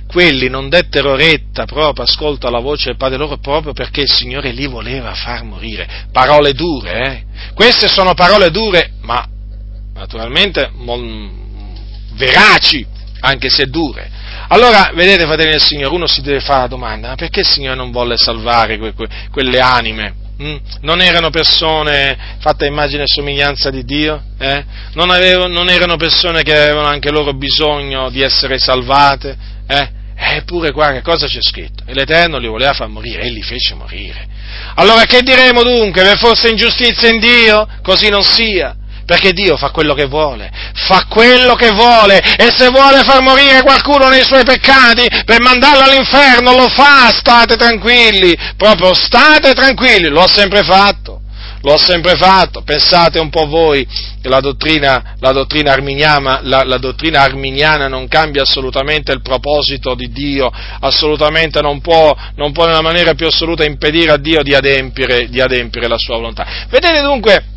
quelli 0.06 0.48
non 0.48 0.68
dettero 0.68 1.14
retta 1.14 1.64
proprio 1.66 2.04
ascolto 2.04 2.46
alla 2.46 2.60
voce 2.60 2.88
del 2.88 2.96
Padre 2.96 3.18
loro 3.18 3.36
proprio 3.38 3.72
perché 3.72 4.02
il 4.02 4.10
Signore 4.10 4.50
li 4.52 4.66
voleva 4.66 5.14
far 5.14 5.44
morire. 5.44 6.06
Parole 6.12 6.52
dure, 6.52 7.02
eh? 7.02 7.52
Queste 7.54 7.88
sono 7.88 8.14
parole 8.14 8.50
dure, 8.50 8.92
ma 9.02 9.26
naturalmente 9.94 10.70
mol, 10.74 11.30
veraci, 12.12 12.84
anche 13.20 13.48
se 13.48 13.66
dure. 13.66 14.10
Allora, 14.50 14.92
vedete, 14.94 15.26
fratelli 15.26 15.50
del 15.50 15.60
Signore, 15.60 15.94
uno 15.94 16.06
si 16.06 16.22
deve 16.22 16.40
fare 16.40 16.62
la 16.62 16.66
domanda, 16.68 17.08
ma 17.08 17.14
perché 17.16 17.40
il 17.40 17.46
Signore 17.46 17.76
non 17.76 17.90
volle 17.90 18.16
salvare 18.16 18.78
que, 18.78 18.94
que, 18.94 19.06
quelle 19.30 19.60
anime? 19.60 20.14
Mm? 20.42 20.56
Non 20.82 21.02
erano 21.02 21.28
persone 21.28 22.36
fatte 22.38 22.64
a 22.64 22.68
immagine 22.68 23.02
e 23.02 23.06
somiglianza 23.08 23.70
di 23.70 23.84
Dio? 23.84 24.22
Eh? 24.38 24.64
Non, 24.94 25.10
avevo, 25.10 25.48
non, 25.48 25.68
erano 25.68 25.96
persone 25.96 26.42
che 26.42 26.56
avevano 26.56 26.86
anche 26.86 27.10
loro 27.10 27.34
bisogno 27.34 28.08
di 28.08 28.22
essere 28.22 28.58
salvate? 28.58 29.36
Eh? 29.66 29.90
Eppure 30.14 30.72
qua 30.72 30.92
che 30.92 31.02
cosa 31.02 31.26
c'è 31.26 31.42
scritto? 31.42 31.82
E 31.84 31.92
l'Eterno 31.92 32.38
li 32.38 32.46
voleva 32.46 32.72
far 32.72 32.88
morire 32.88 33.22
e 33.22 33.30
li 33.30 33.42
fece 33.42 33.74
morire. 33.74 34.26
Allora 34.76 35.04
che 35.04 35.22
diremo 35.22 35.62
dunque? 35.62 36.02
Che 36.02 36.16
fosse 36.16 36.48
ingiustizia 36.48 37.08
in 37.08 37.20
Dio? 37.20 37.68
Così 37.82 38.08
non 38.08 38.22
sia 38.22 38.77
perché 39.08 39.32
Dio 39.32 39.56
fa 39.56 39.70
quello 39.70 39.94
che 39.94 40.04
vuole, 40.04 40.50
fa 40.74 41.06
quello 41.08 41.54
che 41.54 41.70
vuole 41.70 42.18
e 42.18 42.50
se 42.54 42.68
vuole 42.68 43.02
far 43.04 43.22
morire 43.22 43.62
qualcuno 43.62 44.06
nei 44.08 44.22
suoi 44.22 44.44
peccati 44.44 45.08
per 45.24 45.40
mandarlo 45.40 45.84
all'inferno 45.84 46.54
lo 46.54 46.68
fa, 46.68 47.10
state 47.10 47.56
tranquilli, 47.56 48.36
proprio 48.58 48.92
state 48.92 49.54
tranquilli, 49.54 50.08
lo 50.08 50.20
ha 50.20 50.28
sempre 50.28 50.62
fatto, 50.62 51.22
lo 51.62 51.72
ha 51.72 51.78
sempre 51.78 52.16
fatto, 52.16 52.60
pensate 52.60 53.18
un 53.18 53.30
po' 53.30 53.46
voi 53.46 53.88
che 54.20 54.28
la 54.28 54.40
dottrina, 54.40 55.14
la 55.20 55.32
dottrina, 55.32 55.72
arminiana, 55.72 56.40
la, 56.42 56.64
la 56.64 56.76
dottrina 56.76 57.22
arminiana 57.22 57.88
non 57.88 58.08
cambia 58.08 58.42
assolutamente 58.42 59.10
il 59.12 59.22
proposito 59.22 59.94
di 59.94 60.10
Dio, 60.10 60.52
assolutamente 60.80 61.62
non 61.62 61.80
può, 61.80 62.14
non 62.34 62.52
può 62.52 62.66
nella 62.66 62.82
maniera 62.82 63.14
più 63.14 63.26
assoluta 63.26 63.64
impedire 63.64 64.12
a 64.12 64.18
Dio 64.18 64.42
di 64.42 64.52
adempiere, 64.54 65.30
di 65.30 65.40
adempiere 65.40 65.88
la 65.88 65.96
sua 65.96 66.16
volontà. 66.16 66.66
Vedete 66.68 67.00
dunque, 67.00 67.56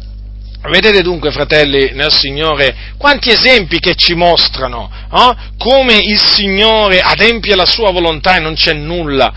Vedete 0.70 1.02
dunque, 1.02 1.32
fratelli 1.32 1.92
nel 1.94 2.12
Signore, 2.12 2.94
quanti 2.98 3.32
esempi 3.32 3.80
che 3.80 3.96
ci 3.96 4.14
mostrano 4.14 4.92
eh? 5.12 5.36
come 5.58 5.96
il 5.96 6.20
Signore 6.20 7.02
adempie 7.02 7.56
la 7.56 7.66
sua 7.66 7.92
volontà 7.92 8.36
e 8.36 8.40
non 8.40 8.54
c'è 8.54 8.74
nulla 8.74 9.34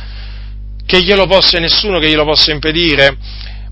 che 0.85 1.03
glielo 1.03 1.27
possa, 1.27 1.59
nessuno 1.59 1.99
che 1.99 2.09
glielo 2.09 2.25
possa 2.25 2.53
impedire. 2.53 3.17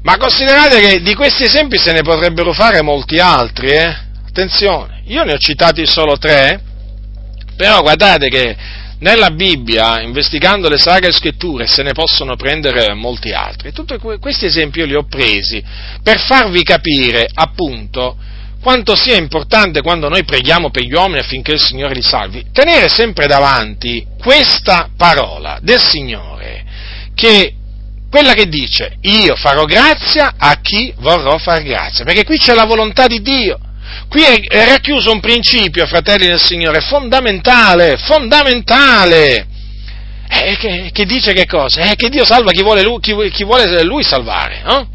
Ma 0.02 0.16
considerate 0.16 0.80
che 0.80 1.02
di 1.02 1.14
questi 1.14 1.44
esempi 1.44 1.78
se 1.78 1.92
ne 1.92 2.00
potrebbero 2.00 2.52
fare 2.54 2.80
molti 2.82 3.18
altri, 3.18 3.68
eh? 3.68 3.96
Attenzione, 4.26 5.02
io 5.06 5.22
ne 5.22 5.34
ho 5.34 5.38
citati 5.38 5.86
solo 5.86 6.16
tre, 6.16 6.58
però 7.54 7.82
guardate 7.82 8.28
che 8.28 8.56
nella 9.02 9.30
Bibbia, 9.30 10.00
investigando 10.00 10.68
le 10.68 10.78
sagre 10.78 11.12
scritture, 11.12 11.66
se 11.66 11.82
ne 11.82 11.92
possono 11.92 12.36
prendere 12.36 12.94
molti 12.94 13.32
altri. 13.32 13.72
Tutti 13.72 13.96
questi 13.98 14.46
esempi 14.46 14.78
io 14.78 14.86
li 14.86 14.94
ho 14.94 15.04
presi 15.04 15.62
per 16.02 16.20
farvi 16.20 16.62
capire, 16.62 17.28
appunto, 17.32 18.16
quanto 18.60 18.94
sia 18.94 19.16
importante 19.16 19.82
quando 19.82 20.08
noi 20.08 20.24
preghiamo 20.24 20.70
per 20.70 20.84
gli 20.84 20.94
uomini 20.94 21.18
affinché 21.18 21.52
il 21.52 21.60
Signore 21.60 21.94
li 21.94 22.02
salvi, 22.02 22.46
tenere 22.52 22.88
sempre 22.88 23.26
davanti 23.26 24.06
questa 24.18 24.88
parola 24.96 25.58
del 25.60 25.80
Signore, 25.80 26.64
che 27.14 27.54
quella 28.08 28.34
che 28.34 28.46
dice 28.46 28.98
io 29.00 29.34
farò 29.34 29.64
grazia 29.64 30.34
a 30.36 30.60
chi 30.60 30.94
vorrò 30.98 31.38
far 31.38 31.62
grazia, 31.62 32.04
perché 32.04 32.22
qui 32.22 32.38
c'è 32.38 32.54
la 32.54 32.66
volontà 32.66 33.08
di 33.08 33.20
Dio. 33.20 33.58
Qui 34.09 34.22
è 34.22 34.64
racchiuso 34.66 35.10
un 35.10 35.20
principio, 35.20 35.86
fratelli 35.86 36.26
del 36.26 36.40
Signore, 36.40 36.80
fondamentale, 36.80 37.96
fondamentale, 37.96 39.46
eh, 40.28 40.56
che, 40.56 40.90
che, 40.92 41.04
dice 41.04 41.32
che 41.32 41.46
cosa? 41.46 41.90
Eh, 41.90 41.94
che 41.94 42.09
Dio 42.09 42.24
salva 42.24 42.52
chi 42.52 42.62
vuole 42.62 42.82
lui, 42.82 43.00
chi, 43.00 43.14
chi 43.30 43.44
vuole 43.44 43.82
lui 43.84 44.02
salvare, 44.02 44.62
no? 44.64 44.88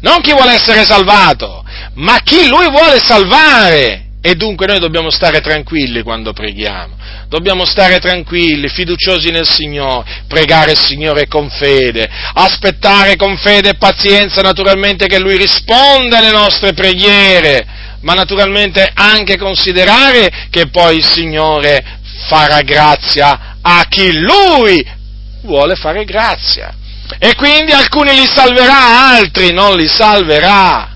Non 0.00 0.20
chi 0.20 0.32
vuole 0.32 0.54
essere 0.54 0.84
salvato, 0.84 1.64
ma 1.94 2.18
chi 2.24 2.48
lui 2.48 2.68
vuole 2.70 2.98
salvare. 2.98 4.06
E 4.24 4.34
dunque 4.36 4.66
noi 4.66 4.78
dobbiamo 4.78 5.10
stare 5.10 5.40
tranquilli 5.40 6.02
quando 6.02 6.32
preghiamo, 6.32 6.94
dobbiamo 7.28 7.64
stare 7.64 7.98
tranquilli, 7.98 8.68
fiduciosi 8.68 9.30
nel 9.30 9.48
Signore, 9.48 10.22
pregare 10.28 10.72
il 10.72 10.78
Signore 10.78 11.26
con 11.26 11.50
fede, 11.50 12.08
aspettare 12.34 13.16
con 13.16 13.36
fede 13.36 13.70
e 13.70 13.74
pazienza 13.74 14.40
naturalmente 14.40 15.06
che 15.06 15.18
Lui 15.18 15.36
risponda 15.36 16.18
alle 16.18 16.30
nostre 16.30 16.72
preghiere 16.72 17.66
ma 18.02 18.14
naturalmente 18.14 18.90
anche 18.94 19.36
considerare 19.36 20.48
che 20.50 20.68
poi 20.68 20.98
il 20.98 21.04
Signore 21.04 21.84
farà 22.28 22.60
grazia 22.62 23.56
a 23.60 23.84
chi 23.88 24.18
Lui 24.18 24.84
vuole 25.42 25.74
fare 25.74 26.04
grazia. 26.04 26.74
E 27.18 27.34
quindi 27.34 27.72
alcuni 27.72 28.14
li 28.14 28.26
salverà, 28.26 29.10
altri 29.10 29.52
non 29.52 29.76
li 29.76 29.86
salverà. 29.86 30.90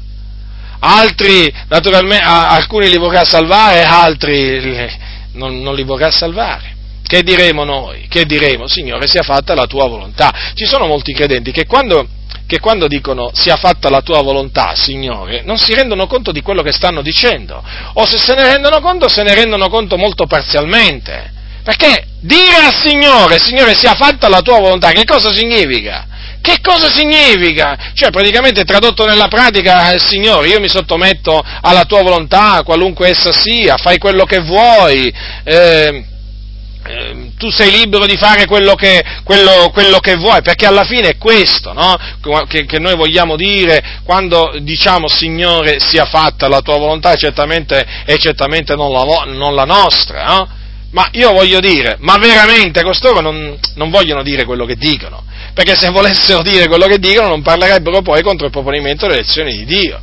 Altri, 0.79 1.53
naturalmente, 1.69 2.25
alcuni 2.25 2.89
li 2.89 2.97
vorrà 2.97 3.25
salvare, 3.25 3.83
altri 3.83 4.91
non, 5.33 5.61
non 5.61 5.75
li 5.75 5.83
vorrà 5.83 6.11
salvare. 6.11 6.75
Che 7.03 7.23
diremo 7.23 7.65
noi? 7.65 8.07
Che 8.09 8.25
diremo? 8.25 8.67
Signore, 8.67 9.07
sia 9.07 9.23
fatta 9.23 9.55
la 9.55 9.67
tua 9.67 9.89
volontà. 9.89 10.33
Ci 10.55 10.65
sono 10.65 10.87
molti 10.87 11.13
credenti 11.13 11.53
che 11.53 11.67
quando 11.67 12.09
che 12.47 12.61
quando 12.61 12.87
dicono 12.87 13.31
sia 13.35 13.57
fatta 13.57 13.91
la 13.91 14.01
tua 14.01 14.23
volontà, 14.23 14.75
Signore, 14.75 15.43
non 15.43 15.59
si 15.59 15.75
rendono 15.75 16.07
conto 16.07 16.33
di 16.33 16.43
quello 16.43 16.63
che 16.63 16.73
stanno 16.73 17.03
dicendo, 17.03 17.63
o 17.95 18.07
se 18.07 18.19
se 18.19 18.35
ne 18.35 18.45
rendono 18.45 18.81
conto, 18.81 19.09
se 19.09 19.23
ne 19.23 19.35
rendono 19.35 19.69
conto 19.69 19.97
molto 19.97 20.27
parzialmente. 20.27 21.33
Perché 21.65 22.07
dire 22.21 22.57
al 22.65 22.75
Signore, 22.75 23.39
Signore, 23.41 23.75
sia 23.75 23.95
fatta 23.95 24.29
la 24.29 24.41
tua 24.41 24.61
volontà, 24.61 24.93
che 24.93 25.05
cosa 25.05 25.33
significa? 25.33 26.07
Che 26.41 26.59
cosa 26.63 26.89
significa? 26.89 27.91
Cioè, 27.93 28.11
praticamente 28.11 28.63
tradotto 28.63 29.05
nella 29.05 29.27
pratica, 29.27 29.91
eh, 29.91 29.99
Signore, 29.99 30.47
io 30.47 30.61
mi 30.61 30.69
sottometto 30.69 31.45
alla 31.61 31.83
tua 31.83 32.03
volontà, 32.03 32.63
qualunque 32.63 33.09
essa 33.09 33.33
sia, 33.33 33.77
fai 33.77 33.99
quello 33.99 34.25
che 34.25 34.39
vuoi. 34.39 35.13
Eh, 35.43 36.05
Ehm, 36.89 37.35
tu 37.37 37.51
sei 37.51 37.71
libero 37.71 38.07
di 38.07 38.17
fare 38.17 38.47
quello 38.47 38.75
che, 38.75 39.05
quello, 39.25 39.71
quello 39.73 39.99
che, 39.99 40.17
vuoi, 40.17 40.41
perché 40.43 40.67
alla 40.67 40.85
fine 40.85 41.11
è 41.11 41.17
questo 41.17 41.73
no? 41.73 41.97
che, 42.49 42.65
che, 42.65 42.79
noi 42.79 42.95
vogliamo 42.97 43.37
dire 43.37 44.01
quando 44.05 44.55
diciamo 44.61 45.09
Signore 45.09 45.79
sia 45.81 46.05
fatta 46.05 46.49
la 46.49 46.61
tua 46.61 46.79
volontà 46.79 47.13
e 47.13 47.17
certamente, 47.17 47.85
certamente 48.19 48.75
non, 48.75 48.93
la, 48.93 49.03
non, 49.27 49.55
la, 49.55 49.65
nostra. 49.65 50.25
No? 50.25 50.49
Ma 50.91 51.09
io 51.13 51.33
voglio 51.33 51.61
dire, 51.61 51.97
ma 52.01 52.17
veramente 52.17 52.83
costoro 52.83 53.21
non, 53.21 53.59
non, 53.75 53.91
vogliono 53.91 54.23
dire 54.23 54.45
quello 54.45 54.65
che 54.65 54.77
dicono, 54.77 55.25
perché 55.53 55.75
se 55.75 55.91
volessero 55.91 56.43
dire 56.43 56.69
quello 56.69 56.87
che 56.87 56.99
dicono 56.99 57.29
non 57.29 57.43
parlerebbero 57.43 58.01
poi 58.03 58.23
contro 58.23 58.47
il 58.47 58.53
proponimento 58.53 59.07
delle 59.07 59.19
elezioni 59.19 59.57
di 59.57 59.65
Dio. 59.65 60.01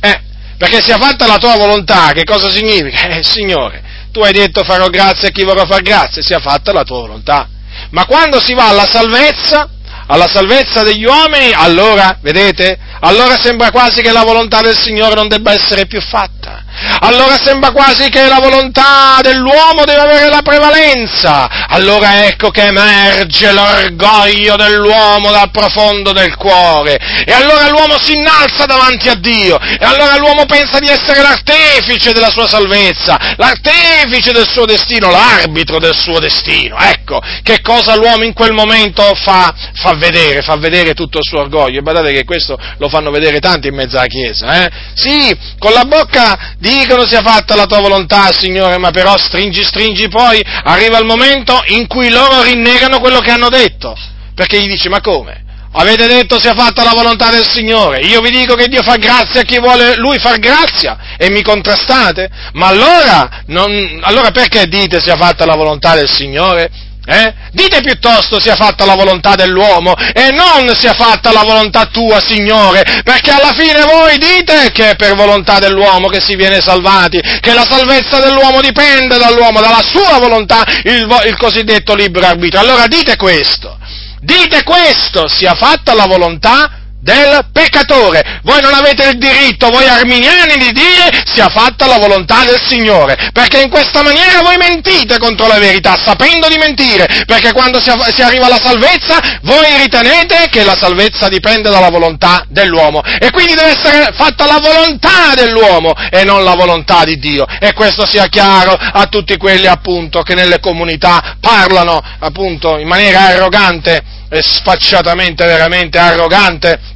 Eh, 0.00 0.20
perché 0.58 0.82
sia 0.82 0.98
fatta 0.98 1.26
la 1.26 1.38
tua 1.38 1.56
volontà, 1.56 2.12
che 2.12 2.24
cosa 2.24 2.48
significa? 2.48 3.08
Eh, 3.08 3.22
Signore, 3.22 3.82
tu 4.16 4.22
hai 4.22 4.32
detto 4.32 4.64
farò 4.64 4.88
grazia 4.88 5.28
a 5.28 5.30
chi 5.30 5.44
vorrà 5.44 5.66
far 5.66 5.82
grazia, 5.82 6.22
sia 6.22 6.38
fatta 6.38 6.72
la 6.72 6.84
tua 6.84 7.00
volontà. 7.00 7.46
Ma 7.90 8.06
quando 8.06 8.40
si 8.40 8.54
va 8.54 8.68
alla 8.68 8.86
salvezza, 8.86 9.68
alla 10.06 10.26
salvezza 10.26 10.82
degli 10.82 11.04
uomini, 11.04 11.52
allora, 11.52 12.16
vedete, 12.22 12.78
allora 13.00 13.36
sembra 13.38 13.70
quasi 13.70 14.00
che 14.00 14.12
la 14.12 14.22
volontà 14.22 14.62
del 14.62 14.74
Signore 14.74 15.14
non 15.14 15.28
debba 15.28 15.52
essere 15.52 15.84
più 15.84 16.00
fatta. 16.00 16.64
Allora 17.00 17.36
sembra 17.36 17.70
quasi 17.72 18.08
che 18.08 18.26
la 18.26 18.38
volontà 18.38 19.18
dell'uomo 19.22 19.84
deve 19.84 20.00
avere 20.00 20.28
la 20.28 20.42
prevalenza. 20.42 21.66
Allora 21.68 22.26
ecco 22.26 22.50
che 22.50 22.66
emerge 22.66 23.52
l'orgoglio 23.52 24.56
dell'uomo 24.56 25.30
dal 25.30 25.50
profondo 25.50 26.12
del 26.12 26.36
cuore. 26.36 26.96
E 27.24 27.32
allora 27.32 27.68
l'uomo 27.68 27.98
si 28.00 28.14
innalza 28.14 28.66
davanti 28.66 29.08
a 29.08 29.14
Dio. 29.14 29.58
E 29.58 29.84
allora 29.84 30.16
l'uomo 30.16 30.46
pensa 30.46 30.78
di 30.78 30.88
essere 30.88 31.22
l'artefice 31.22 32.12
della 32.12 32.30
sua 32.30 32.48
salvezza, 32.48 33.34
l'artefice 33.36 34.32
del 34.32 34.46
suo 34.46 34.64
destino, 34.64 35.10
l'arbitro 35.10 35.78
del 35.78 35.94
suo 35.94 36.18
destino. 36.18 36.76
Ecco, 36.78 37.20
che 37.42 37.60
cosa 37.60 37.96
l'uomo 37.96 38.24
in 38.24 38.32
quel 38.32 38.52
momento 38.52 39.02
fa? 39.14 39.54
Fa 39.74 39.94
vedere, 39.94 40.42
fa 40.42 40.56
vedere 40.56 40.94
tutto 40.94 41.18
il 41.18 41.24
suo 41.24 41.40
orgoglio. 41.40 41.78
E 41.78 41.82
badate 41.82 42.12
che 42.12 42.24
questo 42.24 42.58
lo 42.78 42.88
fanno 42.88 43.10
vedere 43.10 43.40
tanti 43.40 43.68
in 43.68 43.74
mezzo 43.74 43.96
alla 43.96 44.06
Chiesa. 44.06 44.64
Eh? 44.64 44.70
Sì, 44.94 45.36
con 45.58 45.72
la 45.72 45.84
bocca 45.84 46.54
dicono 46.66 47.06
sia 47.06 47.22
fatta 47.22 47.54
la 47.54 47.66
tua 47.66 47.80
volontà, 47.80 48.32
Signore, 48.32 48.78
ma 48.78 48.90
però 48.90 49.16
stringi, 49.16 49.62
stringi, 49.62 50.08
poi 50.08 50.42
arriva 50.64 50.98
il 50.98 51.04
momento 51.04 51.62
in 51.66 51.86
cui 51.86 52.10
loro 52.10 52.42
rinnegano 52.42 52.98
quello 52.98 53.20
che 53.20 53.30
hanno 53.30 53.48
detto. 53.48 53.96
Perché 54.34 54.60
gli 54.60 54.68
dici, 54.68 54.88
ma 54.88 55.00
come? 55.00 55.44
Avete 55.78 56.06
detto 56.06 56.40
sia 56.40 56.54
fatta 56.54 56.82
la 56.82 56.92
volontà 56.94 57.30
del 57.30 57.46
Signore. 57.46 58.00
Io 58.00 58.20
vi 58.20 58.30
dico 58.30 58.54
che 58.54 58.66
Dio 58.66 58.82
fa 58.82 58.96
grazia 58.96 59.40
a 59.40 59.44
chi 59.44 59.58
vuole 59.58 59.96
Lui 59.96 60.18
far 60.18 60.38
grazia 60.38 60.96
e 61.18 61.28
mi 61.30 61.42
contrastate? 61.42 62.30
Ma 62.52 62.68
allora, 62.68 63.42
non, 63.46 64.00
allora 64.02 64.30
perché 64.30 64.66
dite 64.66 65.00
sia 65.00 65.16
fatta 65.16 65.44
la 65.44 65.54
volontà 65.54 65.94
del 65.94 66.10
Signore? 66.10 66.70
Eh? 67.08 67.34
Dite 67.52 67.82
piuttosto 67.82 68.40
sia 68.40 68.56
fatta 68.56 68.84
la 68.84 68.96
volontà 68.96 69.36
dell'uomo 69.36 69.94
e 69.94 70.30
non 70.32 70.74
sia 70.74 70.92
fatta 70.92 71.30
la 71.30 71.44
volontà 71.44 71.84
tua, 71.86 72.20
Signore, 72.20 72.82
perché 73.04 73.30
alla 73.30 73.52
fine 73.56 73.84
voi 73.84 74.18
dite 74.18 74.72
che 74.72 74.90
è 74.90 74.96
per 74.96 75.14
volontà 75.14 75.60
dell'uomo 75.60 76.08
che 76.08 76.20
si 76.20 76.34
viene 76.34 76.60
salvati, 76.60 77.20
che 77.40 77.52
la 77.54 77.64
salvezza 77.64 78.18
dell'uomo 78.18 78.60
dipende 78.60 79.18
dall'uomo, 79.18 79.60
dalla 79.60 79.82
sua 79.82 80.18
volontà, 80.18 80.64
il, 80.82 81.06
il 81.26 81.36
cosiddetto 81.36 81.94
libero 81.94 82.26
arbitrio. 82.26 82.60
Allora 82.60 82.88
dite 82.88 83.14
questo, 83.14 83.78
dite 84.20 84.64
questo, 84.64 85.28
sia 85.28 85.54
fatta 85.54 85.94
la 85.94 86.06
volontà 86.06 86.85
del 87.06 87.46
peccatore. 87.52 88.40
Voi 88.42 88.60
non 88.60 88.74
avete 88.74 89.08
il 89.10 89.18
diritto, 89.18 89.70
voi 89.70 89.86
arminiani, 89.86 90.56
di 90.56 90.72
dire 90.72 91.22
sia 91.24 91.48
fatta 91.48 91.86
la 91.86 91.98
volontà 91.98 92.44
del 92.44 92.60
Signore, 92.66 93.30
perché 93.32 93.60
in 93.60 93.70
questa 93.70 94.02
maniera 94.02 94.42
voi 94.42 94.56
mentite 94.56 95.18
contro 95.18 95.46
la 95.46 95.58
verità, 95.58 95.96
sapendo 96.02 96.48
di 96.48 96.58
mentire, 96.58 97.06
perché 97.24 97.52
quando 97.52 97.80
si, 97.80 97.92
si 98.12 98.22
arriva 98.22 98.46
alla 98.46 98.60
salvezza 98.60 99.38
voi 99.42 99.76
ritenete 99.78 100.48
che 100.50 100.64
la 100.64 100.76
salvezza 100.76 101.28
dipende 101.28 101.70
dalla 101.70 101.90
volontà 101.90 102.44
dell'uomo 102.48 103.02
e 103.20 103.30
quindi 103.30 103.54
deve 103.54 103.78
essere 103.78 104.12
fatta 104.12 104.44
la 104.46 104.58
volontà 104.58 105.34
dell'uomo 105.34 105.92
e 106.10 106.24
non 106.24 106.42
la 106.42 106.54
volontà 106.54 107.04
di 107.04 107.18
Dio. 107.18 107.46
E 107.60 107.72
questo 107.72 108.04
sia 108.04 108.26
chiaro 108.26 108.72
a 108.72 109.06
tutti 109.06 109.36
quelli 109.36 109.66
appunto 109.66 110.22
che 110.22 110.34
nelle 110.34 110.58
comunità 110.58 111.36
parlano 111.40 112.02
appunto 112.18 112.78
in 112.78 112.88
maniera 112.88 113.26
arrogante 113.26 114.02
e 114.28 114.42
sfacciatamente 114.42 115.44
veramente 115.44 115.98
arrogante 115.98 116.94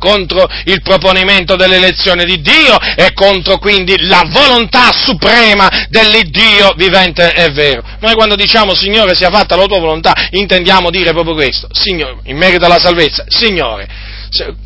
contro 0.00 0.48
il 0.64 0.80
proponimento 0.82 1.54
dell'elezione 1.54 2.24
di 2.24 2.40
Dio 2.40 2.76
e 2.96 3.12
contro 3.12 3.58
quindi 3.58 3.94
la 4.06 4.24
volontà 4.26 4.90
suprema 4.92 5.68
dell'Iddio 5.90 6.72
vivente 6.76 7.32
e 7.34 7.50
vero. 7.50 7.82
Noi 8.00 8.14
quando 8.14 8.34
diciamo 8.34 8.74
Signore 8.74 9.14
sia 9.14 9.30
fatta 9.30 9.54
la 9.54 9.66
tua 9.66 9.78
volontà 9.78 10.12
intendiamo 10.30 10.90
dire 10.90 11.12
proprio 11.12 11.34
questo, 11.34 11.68
Signore, 11.70 12.16
in 12.24 12.36
merito 12.36 12.64
alla 12.64 12.80
salvezza, 12.80 13.24
Signore, 13.28 13.86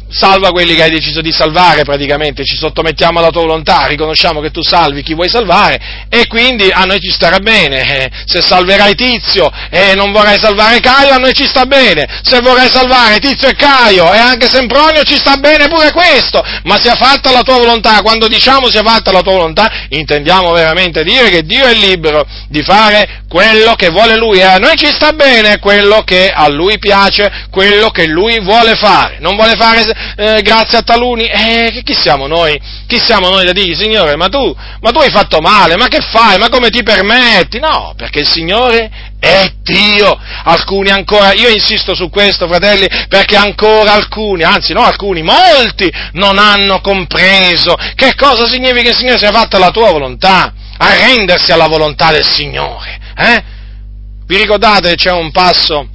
salva 0.09 0.51
quelli 0.51 0.75
che 0.75 0.83
hai 0.83 0.91
deciso 0.91 1.21
di 1.21 1.33
salvare 1.33 1.83
praticamente, 1.83 2.45
ci 2.45 2.57
sottomettiamo 2.57 3.19
alla 3.19 3.31
tua 3.31 3.43
volontà, 3.43 3.87
riconosciamo 3.87 4.41
che 4.41 4.51
tu 4.51 4.63
salvi 4.63 5.03
chi 5.03 5.15
vuoi 5.15 5.29
salvare 5.29 6.07
e 6.09 6.27
quindi 6.27 6.71
a 6.71 6.85
noi 6.85 7.01
ci 7.01 7.11
starà 7.11 7.39
bene, 7.39 7.81
eh, 7.81 8.11
se 8.25 8.41
salverai 8.43 8.95
Tizio 8.95 9.51
e 9.71 9.95
non 9.95 10.13
vorrai 10.13 10.39
salvare 10.39 10.81
Caio 10.81 11.15
a 11.15 11.19
noi 11.19 11.33
ci 11.33 11.47
sta 11.47 11.67
bene, 11.67 12.21
se 12.23 12.41
vorrai 12.41 12.69
salvare 12.69 13.19
Tizio 13.19 13.49
e 13.49 13.55
Caio 13.55 14.13
e 14.13 14.19
anche 14.19 14.49
Sempronio 14.49 15.03
ci 15.03 15.17
sta 15.17 15.37
bene 15.37 15.69
pure 15.69 15.93
questo, 15.93 16.43
ma 16.65 16.79
sia 16.79 16.95
fatta 16.95 17.31
la 17.31 17.43
tua 17.43 17.59
volontà, 17.59 18.01
quando 18.03 18.29
diciamo 18.29 18.69
sia 18.69 18.83
fatta 18.83 19.13
la 19.13 19.23
tua 19.23 19.33
volontà 19.33 19.71
intendiamo 19.89 20.53
veramente 20.53 21.03
dire 21.03 21.31
che 21.31 21.43
Dio 21.43 21.65
è 21.65 21.75
libero 21.75 22.27
di 22.49 22.63
fare 22.63 23.23
quello 23.29 23.75
che 23.75 23.89
vuole 23.89 24.17
Lui. 24.17 24.39
E 24.39 24.43
a 24.43 24.59
noi 24.59 24.77
ci 24.77 24.87
sta 24.87 25.13
bene 25.13 25.59
quello 25.59 26.03
che 26.03 26.31
a 26.31 26.49
Lui 26.49 26.79
piace, 26.79 27.47
quello 27.51 27.91
che 27.91 28.07
Lui 28.07 28.41
vuole 28.41 28.75
fare, 28.75 29.17
non 29.21 29.37
vuole 29.37 29.55
fare 29.57 29.83
eh, 30.17 30.43
grazie 30.43 30.79
a 30.79 30.83
taluni, 30.83 31.25
eh, 31.25 31.81
chi 31.85 31.95
siamo 31.95 32.27
noi? 32.27 32.61
Chi 32.87 32.99
siamo 32.99 33.29
noi 33.29 33.45
da 33.45 33.53
dire, 33.53 33.75
Signore, 33.75 34.17
ma 34.17 34.29
tu, 34.29 34.55
ma 34.81 34.91
tu 34.91 34.99
hai 34.99 35.11
fatto 35.11 35.41
male, 35.41 35.77
ma 35.77 35.89
che 35.89 36.01
fai? 36.01 36.39
Ma 36.39 36.49
come 36.49 36.71
ti 36.71 36.83
permetti? 36.83 37.59
No, 37.59 37.95
perché 37.97 38.21
il 38.21 38.29
Signore 38.29 38.91
è 39.19 39.53
Dio. 39.63 40.19
Alcuni 40.45 40.91
ancora, 40.91 41.33
io 41.33 41.49
insisto 41.49 41.95
su 41.95 42.11
questo, 42.11 42.47
fratelli, 42.47 42.89
perché 43.09 43.37
ancora 43.37 43.93
alcuni, 43.93 44.43
anzi 44.43 44.73
no 44.73 44.85
alcuni, 44.85 45.23
molti 45.23 45.91
non 46.13 46.39
hanno 46.39 46.81
compreso 46.81 47.77
che 47.95 48.15
cosa 48.15 48.47
significa 48.47 48.83
che 48.83 48.89
il 48.91 48.97
Signore 48.97 49.19
sia 49.19 49.33
fatta 49.33 49.59
la 49.59 49.71
tua 49.71 49.91
volontà, 49.91 50.53
arrendersi 50.77 51.53
alla 51.53 51.69
volontà 51.69 52.11
del 52.11 52.25
Signore. 52.25 52.99
Eh? 53.17 53.43
Vi 54.27 54.37
ricordate 54.37 54.95
c'è 54.97 55.13
un 55.13 55.31
passo 55.31 55.89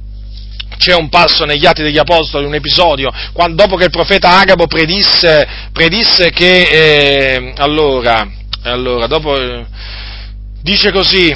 c'è 0.80 0.94
un 0.94 1.10
passo 1.10 1.44
negli 1.44 1.66
Atti 1.66 1.82
degli 1.82 1.98
Apostoli, 1.98 2.46
un 2.46 2.54
episodio, 2.54 3.12
quando, 3.34 3.62
dopo 3.62 3.76
che 3.76 3.84
il 3.84 3.90
profeta 3.90 4.38
Agabo 4.40 4.66
predisse, 4.66 5.46
predisse 5.72 6.30
che, 6.30 6.62
eh, 6.62 7.52
allora, 7.58 8.26
allora, 8.62 9.06
dopo, 9.06 9.38
eh, 9.38 9.66
dice 10.62 10.90
così, 10.90 11.30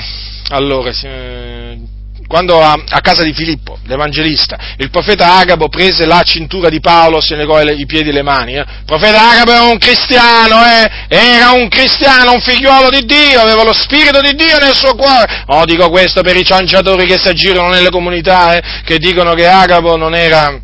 allora, 0.48 0.90
eh, 0.90 1.78
quando 2.26 2.60
a, 2.60 2.72
a, 2.88 3.00
casa 3.00 3.22
di 3.22 3.32
Filippo, 3.32 3.78
l'Evangelista, 3.84 4.58
il 4.78 4.90
profeta 4.90 5.36
Agabo 5.36 5.68
prese 5.68 6.06
la 6.06 6.22
cintura 6.22 6.68
di 6.68 6.80
Paolo, 6.80 7.20
se 7.20 7.36
negò 7.36 7.60
i 7.60 7.86
piedi 7.86 8.08
e 8.08 8.12
le 8.12 8.22
mani. 8.22 8.54
Eh. 8.54 8.60
Il 8.60 8.84
profeta 8.86 9.30
Agabo 9.30 9.52
era 9.52 9.62
un 9.62 9.78
cristiano, 9.78 10.64
eh? 10.64 10.90
era 11.08 11.50
un 11.50 11.68
cristiano, 11.68 12.32
un 12.32 12.40
figliuolo 12.40 12.90
di 12.90 13.04
Dio, 13.04 13.40
aveva 13.40 13.62
lo 13.62 13.72
spirito 13.72 14.20
di 14.20 14.34
Dio 14.34 14.58
nel 14.58 14.74
suo 14.74 14.94
cuore. 14.94 15.44
Oh, 15.46 15.64
dico 15.64 15.90
questo 15.90 16.22
per 16.22 16.36
i 16.36 16.44
cianciatori 16.44 17.06
che 17.06 17.18
si 17.18 17.28
aggirano 17.28 17.68
nelle 17.68 17.90
comunità, 17.90 18.56
eh, 18.56 18.62
che 18.84 18.98
dicono 18.98 19.34
che 19.34 19.46
Agabo 19.46 19.96
non 19.96 20.14
era, 20.14 20.58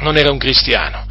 non 0.00 0.16
era 0.16 0.30
un 0.30 0.38
cristiano. 0.38 1.08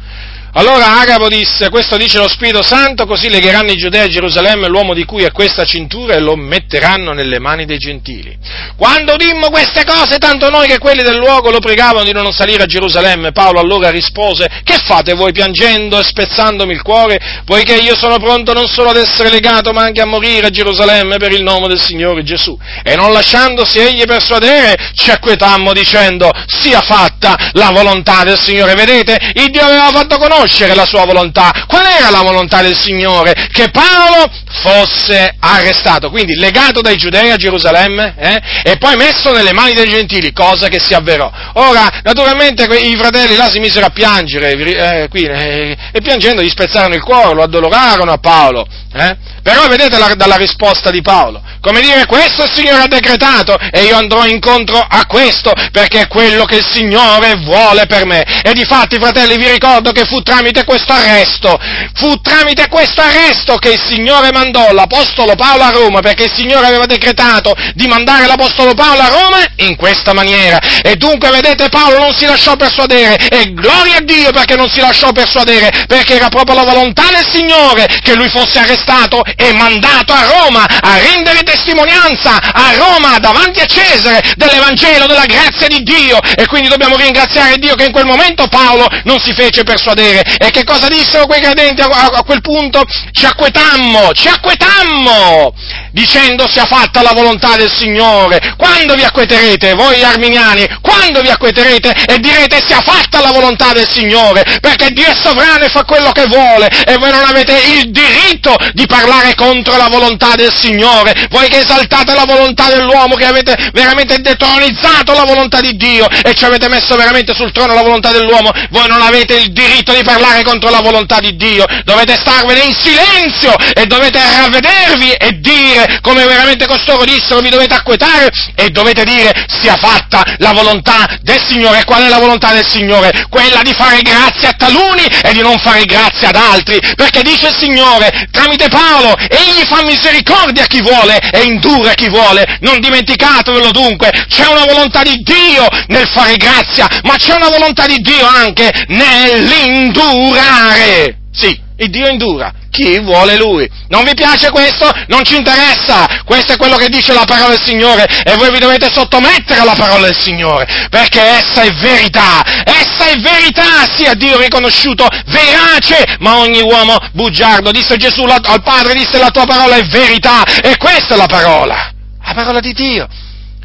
Allora 0.54 0.98
Agabo 0.98 1.28
disse, 1.28 1.70
questo 1.70 1.96
dice 1.96 2.18
lo 2.18 2.26
Spirito 2.26 2.60
Santo, 2.60 3.06
così 3.06 3.28
legheranno 3.28 3.70
i 3.70 3.76
giudei 3.76 4.00
a 4.00 4.08
Gerusalemme 4.08 4.66
l'uomo 4.66 4.94
di 4.94 5.04
cui 5.04 5.22
è 5.22 5.30
questa 5.30 5.62
cintura 5.64 6.14
e 6.14 6.20
lo 6.20 6.34
metteranno 6.34 7.12
nelle 7.12 7.38
mani 7.38 7.66
dei 7.66 7.78
gentili. 7.78 8.36
Quando 8.76 9.14
dimmo 9.14 9.48
queste 9.48 9.84
cose, 9.84 10.18
tanto 10.18 10.50
noi 10.50 10.66
che 10.66 10.78
quelli 10.78 11.02
del 11.02 11.18
luogo 11.18 11.50
lo 11.50 11.60
pregavano 11.60 12.02
di 12.02 12.12
non 12.12 12.32
salire 12.32 12.64
a 12.64 12.66
Gerusalemme, 12.66 13.30
Paolo 13.30 13.60
allora 13.60 13.90
rispose, 13.90 14.48
che 14.64 14.78
fate 14.84 15.14
voi 15.14 15.30
piangendo 15.30 16.00
e 16.00 16.02
spezzandomi 16.02 16.72
il 16.72 16.82
cuore, 16.82 17.42
poiché 17.44 17.76
io 17.76 17.94
sono 17.94 18.18
pronto 18.18 18.52
non 18.52 18.66
solo 18.66 18.90
ad 18.90 18.96
essere 18.96 19.30
legato, 19.30 19.70
ma 19.72 19.82
anche 19.82 20.00
a 20.00 20.06
morire 20.06 20.48
a 20.48 20.50
Gerusalemme 20.50 21.16
per 21.18 21.30
il 21.30 21.44
nome 21.44 21.68
del 21.68 21.80
Signore 21.80 22.24
Gesù. 22.24 22.58
E 22.82 22.96
non 22.96 23.12
lasciandosi 23.12 23.78
egli 23.78 24.04
persuadere, 24.04 24.90
ci 24.94 25.12
acquetammo 25.12 25.72
dicendo, 25.72 26.28
sia 26.46 26.80
fatta 26.80 27.50
la 27.52 27.70
volontà 27.70 28.24
del 28.24 28.38
Signore. 28.38 28.74
Vedete, 28.74 29.16
il 29.34 29.50
Dio 29.50 29.62
aveva 29.62 29.90
fatto 29.90 30.18
conoscere 30.18 30.38
conoscere 30.40 30.74
la 30.74 30.86
sua 30.86 31.04
volontà. 31.04 31.52
Qual 31.66 31.84
era 31.84 32.10
la 32.10 32.22
volontà 32.22 32.62
del 32.62 32.76
Signore? 32.76 33.34
Che 33.50 33.70
Paolo 33.70 34.30
fosse 34.62 35.34
arrestato, 35.38 36.10
quindi 36.10 36.34
legato 36.34 36.80
dai 36.80 36.96
giudei 36.96 37.30
a 37.30 37.36
Gerusalemme 37.36 38.14
eh? 38.16 38.40
e 38.70 38.76
poi 38.78 38.96
messo 38.96 39.32
nelle 39.32 39.52
mani 39.52 39.74
dei 39.74 39.88
gentili, 39.88 40.32
cosa 40.32 40.68
che 40.68 40.80
si 40.80 40.94
avverò. 40.94 41.30
Ora, 41.54 42.00
naturalmente 42.02 42.64
i 42.64 42.96
fratelli 42.96 43.36
là 43.36 43.50
si 43.50 43.58
misero 43.58 43.86
a 43.86 43.90
piangere 43.90 44.52
eh, 44.52 45.08
qui, 45.08 45.24
eh, 45.24 45.76
e 45.92 46.00
piangendo 46.00 46.42
gli 46.42 46.48
spezzarono 46.48 46.94
il 46.94 47.02
cuore, 47.02 47.34
lo 47.34 47.42
addolorarono 47.42 48.12
a 48.12 48.18
Paolo. 48.18 48.66
Eh? 48.92 49.16
Però 49.44 49.68
vedete 49.68 49.98
la, 49.98 50.14
dalla 50.16 50.34
risposta 50.34 50.90
di 50.90 51.00
Paolo, 51.00 51.40
come 51.60 51.80
dire 51.80 52.06
questo 52.06 52.42
il 52.42 52.50
Signore 52.52 52.82
ha 52.82 52.88
decretato 52.88 53.56
e 53.56 53.84
io 53.84 53.96
andrò 53.96 54.26
incontro 54.26 54.78
a 54.78 55.06
questo 55.06 55.52
perché 55.70 56.00
è 56.00 56.08
quello 56.08 56.44
che 56.44 56.56
il 56.56 56.66
Signore 56.68 57.36
vuole 57.36 57.86
per 57.86 58.04
me. 58.04 58.24
E 58.42 58.52
di 58.52 58.64
fatti, 58.64 58.98
fratelli, 58.98 59.36
vi 59.36 59.48
ricordo 59.48 59.92
che 59.92 60.04
fu 60.06 60.22
tramite 60.22 60.64
questo 60.64 60.92
arresto, 60.92 61.56
fu 61.94 62.20
tramite 62.20 62.66
questo 62.68 63.00
arresto 63.00 63.56
che 63.58 63.70
il 63.70 63.80
Signore 63.80 64.32
mandò 64.32 64.72
l'Apostolo 64.72 65.36
Paolo 65.36 65.62
a 65.62 65.70
Roma, 65.70 66.00
perché 66.00 66.24
il 66.24 66.32
Signore 66.32 66.66
aveva 66.66 66.86
decretato 66.86 67.54
di 67.74 67.86
mandare 67.86 68.26
l'Apostolo 68.26 68.74
Paolo 68.74 69.02
a 69.02 69.08
Roma 69.08 69.38
in 69.56 69.76
questa 69.76 70.12
maniera. 70.12 70.58
E 70.82 70.96
dunque, 70.96 71.30
vedete, 71.30 71.68
Paolo 71.68 71.98
non 71.98 72.12
si 72.12 72.26
lasciò 72.26 72.56
persuadere 72.56 73.16
e 73.28 73.52
gloria 73.52 73.98
a 73.98 74.00
Dio 74.00 74.32
perché 74.32 74.56
non 74.56 74.68
si 74.68 74.80
lasciò 74.80 75.12
persuadere, 75.12 75.84
perché 75.86 76.16
era 76.16 76.28
proprio 76.28 76.56
la 76.56 76.64
volontà 76.64 77.04
del 77.12 77.26
Signore 77.32 77.86
che 78.02 78.16
lui 78.16 78.28
fosse 78.28 78.58
arrestato 78.58 78.78
stato 78.80 79.22
e 79.36 79.52
mandato 79.52 80.12
a 80.12 80.24
Roma 80.24 80.64
a 80.64 80.98
rendere 80.98 81.42
testimonianza 81.42 82.38
a 82.52 82.74
Roma 82.76 83.18
davanti 83.18 83.60
a 83.60 83.66
Cesare 83.66 84.22
dell'Evangelo, 84.36 85.06
della 85.06 85.26
grazia 85.26 85.68
di 85.68 85.82
Dio 85.82 86.18
e 86.20 86.46
quindi 86.46 86.68
dobbiamo 86.68 86.96
ringraziare 86.96 87.58
Dio 87.58 87.74
che 87.74 87.84
in 87.84 87.92
quel 87.92 88.06
momento 88.06 88.48
Paolo 88.48 88.86
non 89.04 89.20
si 89.20 89.32
fece 89.32 89.62
persuadere. 89.62 90.22
E 90.38 90.50
che 90.50 90.64
cosa 90.64 90.88
dissero 90.88 91.26
quei 91.26 91.40
credenti 91.40 91.80
a, 91.82 91.86
a, 91.86 92.06
a 92.18 92.22
quel 92.22 92.40
punto? 92.40 92.82
Ci 93.12 93.26
acquetammo, 93.26 94.12
ci 94.12 94.28
acquetammo, 94.28 95.54
dicendo 95.92 96.48
sia 96.48 96.66
fatta 96.66 97.02
la 97.02 97.12
volontà 97.12 97.56
del 97.56 97.70
Signore. 97.70 98.54
Quando 98.56 98.94
vi 98.94 99.04
acqueterete, 99.04 99.74
voi 99.74 100.02
arminiani, 100.02 100.66
quando 100.80 101.20
vi 101.20 101.28
acqueterete 101.28 101.94
e 102.06 102.18
direte 102.18 102.62
sia 102.66 102.80
fatta 102.80 103.20
la 103.20 103.30
volontà 103.30 103.72
del 103.72 103.88
Signore, 103.88 104.44
perché 104.60 104.90
Dio 104.90 105.06
è 105.06 105.14
sovrano 105.14 105.64
e 105.64 105.68
fa 105.68 105.84
quello 105.84 106.10
che 106.12 106.26
vuole 106.26 106.68
e 106.84 106.96
voi 106.96 107.10
non 107.10 107.24
avete 107.24 107.52
il 107.76 107.90
diritto 107.90 108.56
di 108.72 108.86
parlare 108.86 109.34
contro 109.34 109.76
la 109.76 109.88
volontà 109.88 110.34
del 110.34 110.52
Signore, 110.54 111.14
voi 111.30 111.48
che 111.48 111.58
esaltate 111.58 112.14
la 112.14 112.24
volontà 112.24 112.68
dell'uomo, 112.68 113.14
che 113.14 113.26
avete 113.26 113.56
veramente 113.72 114.18
detronizzato 114.20 115.12
la 115.12 115.24
volontà 115.24 115.60
di 115.60 115.76
Dio 115.76 116.08
e 116.08 116.34
ci 116.34 116.44
avete 116.44 116.68
messo 116.68 116.96
veramente 116.96 117.34
sul 117.34 117.52
trono 117.52 117.74
la 117.74 117.82
volontà 117.82 118.10
dell'uomo, 118.10 118.50
voi 118.70 118.88
non 118.88 119.02
avete 119.02 119.36
il 119.36 119.52
diritto 119.52 119.92
di 119.92 120.02
parlare 120.02 120.42
contro 120.42 120.70
la 120.70 120.80
volontà 120.80 121.18
di 121.20 121.36
Dio, 121.36 121.64
dovete 121.84 122.16
starvene 122.16 122.64
in 122.64 122.74
silenzio 122.74 123.54
e 123.74 123.86
dovete 123.86 124.18
ravvedervi 124.18 125.12
e 125.12 125.40
dire, 125.40 125.98
come 126.02 126.24
veramente 126.24 126.66
costoro 126.66 127.04
dissero, 127.04 127.40
vi 127.40 127.50
dovete 127.50 127.74
acquetare 127.74 128.30
e 128.54 128.70
dovete 128.70 129.04
dire 129.04 129.32
sia 129.48 129.76
fatta 129.76 130.22
la 130.38 130.52
volontà 130.52 131.06
del 131.22 131.40
Signore. 131.46 131.84
Qual 131.84 132.02
è 132.02 132.08
la 132.08 132.18
volontà 132.18 132.52
del 132.52 132.66
Signore? 132.68 133.26
Quella 133.28 133.62
di 133.62 133.72
fare 133.72 134.00
grazia 134.02 134.50
a 134.50 134.54
taluni 134.56 135.04
e 135.04 135.32
di 135.32 135.40
non 135.40 135.58
fare 135.58 135.84
grazia 135.84 136.28
ad 136.28 136.36
altri, 136.36 136.78
perché 136.94 137.22
dice 137.22 137.48
il 137.48 137.56
Signore 137.56 138.28
tramite 138.30 138.59
Paolo, 138.68 139.16
egli 139.16 139.64
fa 139.66 139.82
misericordia 139.84 140.64
a 140.64 140.66
chi 140.66 140.82
vuole 140.82 141.18
e 141.18 141.42
indura 141.42 141.90
a 141.90 141.94
chi 141.94 142.08
vuole. 142.08 142.58
Non 142.60 142.80
dimenticatevelo 142.80 143.70
dunque, 143.70 144.10
c'è 144.28 144.46
una 144.46 144.64
volontà 144.64 145.02
di 145.02 145.22
Dio 145.22 145.68
nel 145.88 146.08
fare 146.08 146.36
grazia, 146.36 146.88
ma 147.04 147.16
c'è 147.16 147.34
una 147.34 147.48
volontà 147.48 147.86
di 147.86 147.98
Dio 147.98 148.26
anche 148.26 148.70
nell'indurare. 148.88 151.16
Sì, 151.32 151.68
il 151.80 151.90
Dio 151.90 152.08
indura 152.08 152.52
chi 152.70 153.00
vuole 153.00 153.36
Lui. 153.36 153.68
Non 153.88 154.04
vi 154.04 154.14
piace 154.14 154.50
questo? 154.50 154.88
Non 155.08 155.24
ci 155.24 155.36
interessa. 155.36 156.22
Questo 156.24 156.52
è 156.52 156.56
quello 156.56 156.76
che 156.76 156.88
dice 156.88 157.12
la 157.12 157.24
parola 157.24 157.48
del 157.48 157.62
Signore 157.62 158.06
e 158.22 158.36
voi 158.36 158.50
vi 158.50 158.58
dovete 158.58 158.88
sottomettere 158.90 159.60
alla 159.60 159.74
parola 159.74 160.06
del 160.06 160.16
Signore, 160.16 160.66
perché 160.88 161.20
essa 161.20 161.62
è 161.62 161.70
verità. 161.72 162.42
Essa 162.64 163.08
è 163.08 163.16
verità, 163.18 163.86
sia 163.96 164.14
Dio 164.14 164.38
riconosciuto 164.38 165.06
verace, 165.26 166.16
ma 166.20 166.38
ogni 166.38 166.60
uomo 166.60 166.96
bugiardo. 167.12 167.72
Disse 167.72 167.96
Gesù 167.96 168.22
al 168.24 168.62
Padre, 168.62 168.94
disse 168.94 169.18
la 169.18 169.30
tua 169.30 169.46
parola 169.46 169.76
è 169.76 169.84
verità 169.86 170.44
e 170.44 170.76
questa 170.76 171.14
è 171.14 171.16
la 171.16 171.26
parola. 171.26 171.92
La 172.22 172.34
parola 172.34 172.60
di 172.60 172.72
Dio. 172.72 173.08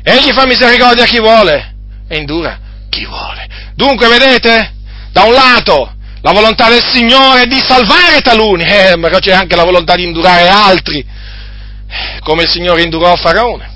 Egli 0.04 0.32
fa 0.32 0.46
misericordia 0.46 1.04
a 1.04 1.08
chi 1.08 1.20
vuole 1.20 1.76
e 2.08 2.18
indura 2.18 2.60
chi 2.90 3.06
vuole. 3.06 3.48
Dunque, 3.76 4.08
vedete? 4.08 4.74
Da 5.12 5.24
un 5.24 5.34
lato 5.34 5.95
la 6.26 6.32
volontà 6.32 6.70
del 6.70 6.84
Signore 6.84 7.44
è 7.44 7.46
di 7.46 7.62
salvare 7.64 8.20
taluni, 8.22 8.64
eh, 8.64 8.98
ma 8.98 9.10
c'è 9.10 9.32
anche 9.32 9.56
la 9.56 9.64
volontà 9.64 9.94
di 9.94 10.06
indurare 10.06 10.48
altri, 10.48 11.06
come 12.22 12.42
il 12.42 12.50
Signore 12.50 12.82
indurò 12.82 13.16
Faraone. 13.16 13.74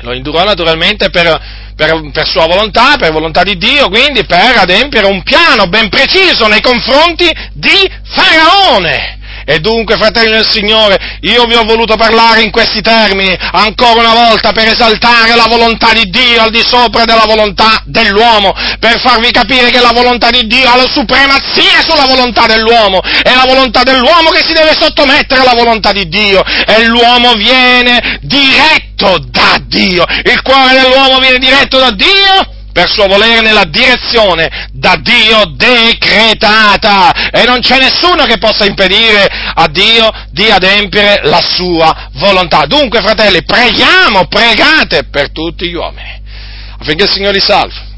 Lo 0.00 0.12
indurò 0.12 0.42
naturalmente 0.42 1.08
per, 1.10 1.40
per, 1.76 2.10
per, 2.10 2.26
sua 2.26 2.48
volontà, 2.48 2.96
per 2.98 3.12
volontà 3.12 3.44
di 3.44 3.56
Dio, 3.56 3.88
quindi 3.90 4.24
per 4.24 4.56
adempiere 4.56 5.06
un 5.06 5.22
piano 5.22 5.68
ben 5.68 5.88
preciso 5.88 6.48
nei 6.48 6.60
confronti 6.60 7.30
di 7.52 7.88
Faraone. 8.06 9.20
E 9.44 9.58
dunque, 9.58 9.96
fratelli 9.96 10.30
del 10.30 10.46
Signore, 10.46 11.18
io 11.22 11.44
vi 11.44 11.54
ho 11.54 11.64
voluto 11.64 11.96
parlare 11.96 12.42
in 12.42 12.50
questi 12.50 12.80
termini 12.80 13.36
ancora 13.52 14.00
una 14.00 14.14
volta 14.14 14.52
per 14.52 14.68
esaltare 14.68 15.34
la 15.34 15.46
volontà 15.48 15.92
di 15.92 16.08
Dio 16.10 16.42
al 16.42 16.50
di 16.50 16.62
sopra 16.64 17.04
della 17.04 17.24
volontà 17.26 17.82
dell'uomo, 17.86 18.52
per 18.78 19.00
farvi 19.00 19.30
capire 19.30 19.70
che 19.70 19.80
la 19.80 19.92
volontà 19.92 20.30
di 20.30 20.46
Dio 20.46 20.68
ha 20.70 20.76
la 20.76 20.88
supremazia 20.88 21.82
sulla 21.86 22.06
volontà 22.06 22.46
dell'uomo, 22.46 23.00
è 23.00 23.34
la 23.34 23.44
volontà 23.46 23.82
dell'uomo 23.82 24.30
che 24.30 24.44
si 24.44 24.52
deve 24.52 24.76
sottomettere 24.78 25.40
alla 25.40 25.54
volontà 25.54 25.92
di 25.92 26.08
Dio. 26.08 26.42
E 26.66 26.84
l'uomo 26.84 27.32
viene 27.34 28.18
diretto 28.22 29.18
da 29.28 29.58
Dio, 29.66 30.04
il 30.24 30.42
cuore 30.42 30.74
dell'uomo 30.74 31.18
viene 31.18 31.38
diretto 31.38 31.78
da 31.78 31.90
Dio 31.90 32.60
per 32.72 32.88
suo 32.90 33.06
volere 33.06 33.40
nella 33.40 33.64
direzione 33.64 34.68
da 34.72 34.96
Dio 34.96 35.44
decretata 35.54 37.30
e 37.30 37.44
non 37.44 37.60
c'è 37.60 37.78
nessuno 37.78 38.24
che 38.24 38.38
possa 38.38 38.64
impedire 38.64 39.26
a 39.54 39.68
Dio 39.68 40.10
di 40.30 40.50
adempiere 40.50 41.20
la 41.24 41.40
sua 41.40 42.08
volontà. 42.14 42.64
Dunque, 42.66 43.00
fratelli, 43.00 43.44
preghiamo, 43.44 44.26
pregate 44.26 45.04
per 45.04 45.30
tutti 45.30 45.68
gli 45.68 45.74
uomini 45.74 46.20
affinché 46.82 47.04
il 47.04 47.10
Signore 47.10 47.34
li 47.34 47.40
salvi. 47.40 47.90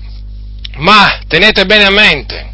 Ma 0.77 1.21
tenete 1.27 1.65
bene 1.67 1.85
a 1.85 1.91
mente, 1.91 2.51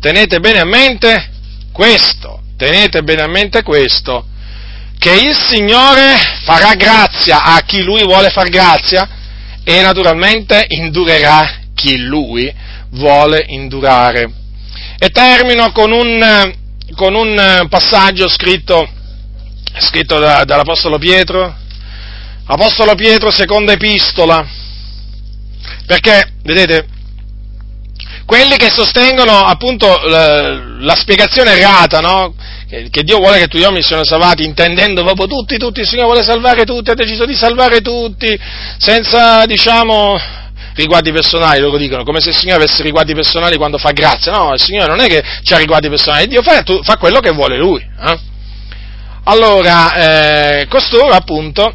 tenete 0.00 0.40
bene 0.40 0.60
a 0.60 0.64
mente 0.64 1.30
questo, 1.72 2.42
tenete 2.56 3.02
bene 3.02 3.22
a 3.22 3.28
mente 3.28 3.62
questo, 3.62 4.26
che 4.98 5.12
il 5.12 5.36
Signore 5.36 6.18
farà 6.44 6.74
grazia 6.74 7.42
a 7.42 7.60
chi 7.60 7.82
Lui 7.82 8.02
vuole 8.02 8.30
far 8.30 8.48
grazia, 8.48 9.08
e 9.70 9.82
naturalmente 9.82 10.64
indurerà 10.66 11.48
chi 11.76 11.96
lui 11.98 12.52
vuole 12.90 13.44
indurare. 13.46 14.28
E 14.98 15.10
termino 15.10 15.70
con 15.70 15.92
un, 15.92 16.52
con 16.96 17.14
un 17.14 17.66
passaggio 17.68 18.28
scritto, 18.28 18.88
scritto 19.78 20.18
da, 20.18 20.42
dall'Apostolo 20.42 20.98
Pietro, 20.98 21.54
Apostolo 22.46 22.96
Pietro, 22.96 23.30
seconda 23.30 23.70
epistola, 23.72 24.44
perché, 25.86 26.32
vedete, 26.42 26.88
quelli 28.26 28.56
che 28.56 28.70
sostengono 28.70 29.44
appunto 29.44 29.86
la, 30.08 30.78
la 30.80 30.96
spiegazione 30.96 31.52
errata, 31.52 32.00
no? 32.00 32.34
Che 32.90 33.02
Dio 33.02 33.18
vuole 33.18 33.38
che 33.38 33.48
tutti 33.48 33.58
gli 33.58 33.64
uomini 33.64 33.82
siano 33.82 34.04
salvati, 34.04 34.44
intendendo 34.44 35.02
proprio 35.02 35.26
tutti, 35.26 35.56
tutti, 35.58 35.80
il 35.80 35.88
Signore 35.88 36.06
vuole 36.06 36.22
salvare 36.22 36.64
tutti, 36.64 36.90
ha 36.90 36.94
deciso 36.94 37.24
di 37.24 37.34
salvare 37.34 37.80
tutti, 37.80 38.38
senza, 38.78 39.44
diciamo, 39.44 40.16
riguardi 40.74 41.10
personali, 41.10 41.60
loro 41.60 41.76
dicono, 41.76 42.04
come 42.04 42.20
se 42.20 42.28
il 42.30 42.36
Signore 42.36 42.62
avesse 42.62 42.82
riguardi 42.84 43.12
personali 43.12 43.56
quando 43.56 43.76
fa 43.76 43.90
grazia, 43.90 44.30
no, 44.30 44.52
il 44.52 44.60
Signore 44.60 44.86
non 44.86 45.00
è 45.00 45.08
che 45.08 45.18
ha 45.18 45.58
riguardi 45.58 45.88
personali, 45.88 46.28
Dio 46.28 46.42
fa, 46.42 46.62
fa 46.82 46.96
quello 46.96 47.18
che 47.18 47.32
vuole 47.32 47.56
Lui. 47.58 47.80
Eh? 47.80 48.18
Allora, 49.24 50.60
eh, 50.60 50.66
costoro 50.68 51.08
appunto, 51.12 51.74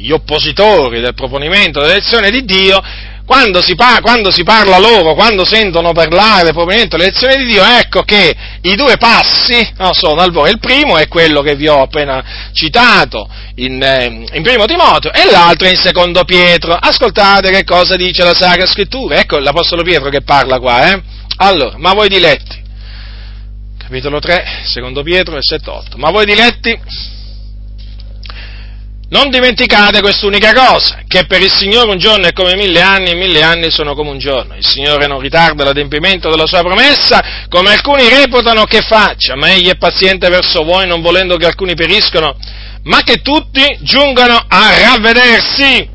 gli 0.00 0.10
oppositori 0.10 1.00
del 1.00 1.14
proponimento 1.14 1.80
dell'elezione 1.80 2.30
di 2.30 2.44
Dio, 2.44 2.82
quando 3.26 3.62
si, 3.62 3.74
par- 3.74 4.02
quando 4.02 4.30
si, 4.30 4.42
parla 4.42 4.78
loro, 4.78 5.14
quando 5.14 5.44
sentono 5.44 5.92
parlare 5.92 6.52
probabilmente 6.52 6.98
l'elezione 6.98 7.36
di 7.36 7.46
Dio, 7.46 7.64
ecco 7.64 8.02
che 8.02 8.34
i 8.60 8.74
due 8.76 8.98
passi 8.98 9.66
no, 9.78 9.92
sono 9.94 10.20
al 10.20 10.30
volo. 10.30 10.50
Il 10.50 10.58
primo 10.58 10.98
è 10.98 11.08
quello 11.08 11.40
che 11.40 11.54
vi 11.54 11.66
ho 11.66 11.80
appena 11.80 12.50
citato 12.52 13.26
in, 13.56 13.82
eh, 13.82 14.24
in 14.30 14.42
primo 14.42 14.66
Timoteo 14.66 15.12
e 15.12 15.30
l'altro 15.30 15.66
è 15.66 15.70
in 15.70 15.78
secondo 15.78 16.24
Pietro. 16.24 16.74
Ascoltate 16.74 17.50
che 17.50 17.64
cosa 17.64 17.96
dice 17.96 18.22
la 18.24 18.34
Sacra 18.34 18.66
Scrittura. 18.66 19.16
Ecco 19.16 19.38
l'Apostolo 19.38 19.82
Pietro 19.82 20.10
che 20.10 20.20
parla 20.20 20.58
qua. 20.58 20.92
Eh? 20.92 21.02
Allora, 21.38 21.76
ma 21.78 21.94
voi 21.94 22.08
diletti, 22.08 22.62
capitolo 23.78 24.18
3, 24.18 24.62
secondo 24.64 25.02
Pietro, 25.02 25.32
versetto 25.32 25.72
8, 25.72 25.96
ma 25.96 26.10
voi 26.10 26.26
diletti 26.26 26.78
non 29.08 29.30
dimenticate 29.30 30.00
quest'unica 30.00 30.52
cosa, 30.52 31.02
che 31.06 31.26
per 31.26 31.42
il 31.42 31.52
Signore 31.52 31.90
un 31.90 31.98
giorno 31.98 32.26
è 32.26 32.32
come 32.32 32.56
mille 32.56 32.80
anni 32.80 33.10
e 33.10 33.14
mille 33.14 33.42
anni 33.42 33.70
sono 33.70 33.94
come 33.94 34.10
un 34.10 34.18
giorno. 34.18 34.56
Il 34.56 34.66
Signore 34.66 35.06
non 35.06 35.20
ritarda 35.20 35.64
l'adempimento 35.64 36.30
della 36.30 36.46
sua 36.46 36.60
promessa, 36.60 37.46
come 37.48 37.72
alcuni 37.72 38.08
reputano 38.08 38.64
che 38.64 38.80
faccia, 38.80 39.36
ma 39.36 39.52
Egli 39.52 39.68
è 39.68 39.76
paziente 39.76 40.28
verso 40.28 40.64
voi, 40.64 40.86
non 40.86 41.02
volendo 41.02 41.36
che 41.36 41.46
alcuni 41.46 41.74
periscono, 41.74 42.36
ma 42.84 43.02
che 43.02 43.20
tutti 43.22 43.64
giungano 43.80 44.42
a 44.48 44.78
ravvedersi. 44.78 45.88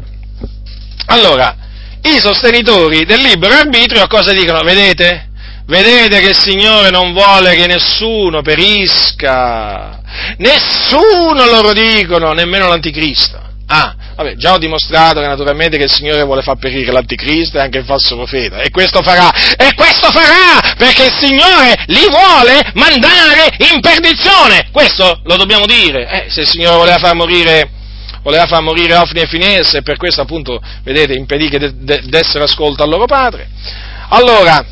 Allora, 1.08 1.56
i 2.02 2.20
sostenitori 2.20 3.06
del 3.06 3.22
libero 3.22 3.56
arbitrio 3.56 4.06
cosa 4.08 4.32
dicono? 4.32 4.62
Vedete? 4.62 5.29
Vedete 5.70 6.20
che 6.20 6.30
il 6.30 6.40
Signore 6.40 6.90
non 6.90 7.14
vuole 7.14 7.56
che 7.56 7.68
nessuno 7.68 8.42
perisca. 8.42 10.02
Nessuno 10.38 11.46
loro 11.46 11.74
dicono, 11.74 12.34
nemmeno 12.34 12.68
l'anticristo. 12.68 13.40
Ah, 13.68 13.96
vabbè, 14.16 14.36
già 14.36 14.54
ho 14.54 14.58
dimostrato 14.58 15.20
che 15.20 15.28
naturalmente 15.28 15.78
che 15.78 15.84
il 15.84 15.92
Signore 15.92 16.24
vuole 16.24 16.42
far 16.42 16.58
perire 16.58 16.92
l'anticristo 16.92 17.58
e 17.58 17.62
anche 17.62 17.78
il 17.78 17.86
falso 17.86 18.16
profeta. 18.16 18.62
E 18.62 18.72
questo 18.72 19.04
farà. 19.04 19.32
E 19.32 19.76
questo 19.76 20.10
farà! 20.10 20.74
Perché 20.76 21.06
il 21.06 21.14
Signore 21.20 21.76
li 21.86 22.08
vuole 22.10 22.72
mandare 22.74 23.56
in 23.72 23.80
perdizione. 23.80 24.70
Questo 24.72 25.22
lo 25.24 25.36
dobbiamo 25.36 25.68
dire. 25.68 26.10
Eh, 26.10 26.32
se 26.32 26.42
il 26.42 26.48
Signore 26.48 26.78
voleva 26.78 26.98
far 26.98 27.14
morire 27.14 27.70
voleva 28.24 28.48
far 28.48 28.62
morire 28.62 28.96
Ofni 28.96 29.22
e 29.22 29.28
Finesse 29.28 29.78
e 29.78 29.82
per 29.84 29.98
questo 29.98 30.22
appunto, 30.22 30.60
vedete, 30.84 31.14
impedì 31.14 31.48
che 31.48 31.60
de- 31.60 31.74
de- 31.76 32.02
dessero 32.06 32.46
ascolto 32.46 32.82
al 32.82 32.90
loro 32.90 33.06
padre. 33.06 33.48
Allora, 34.10 34.66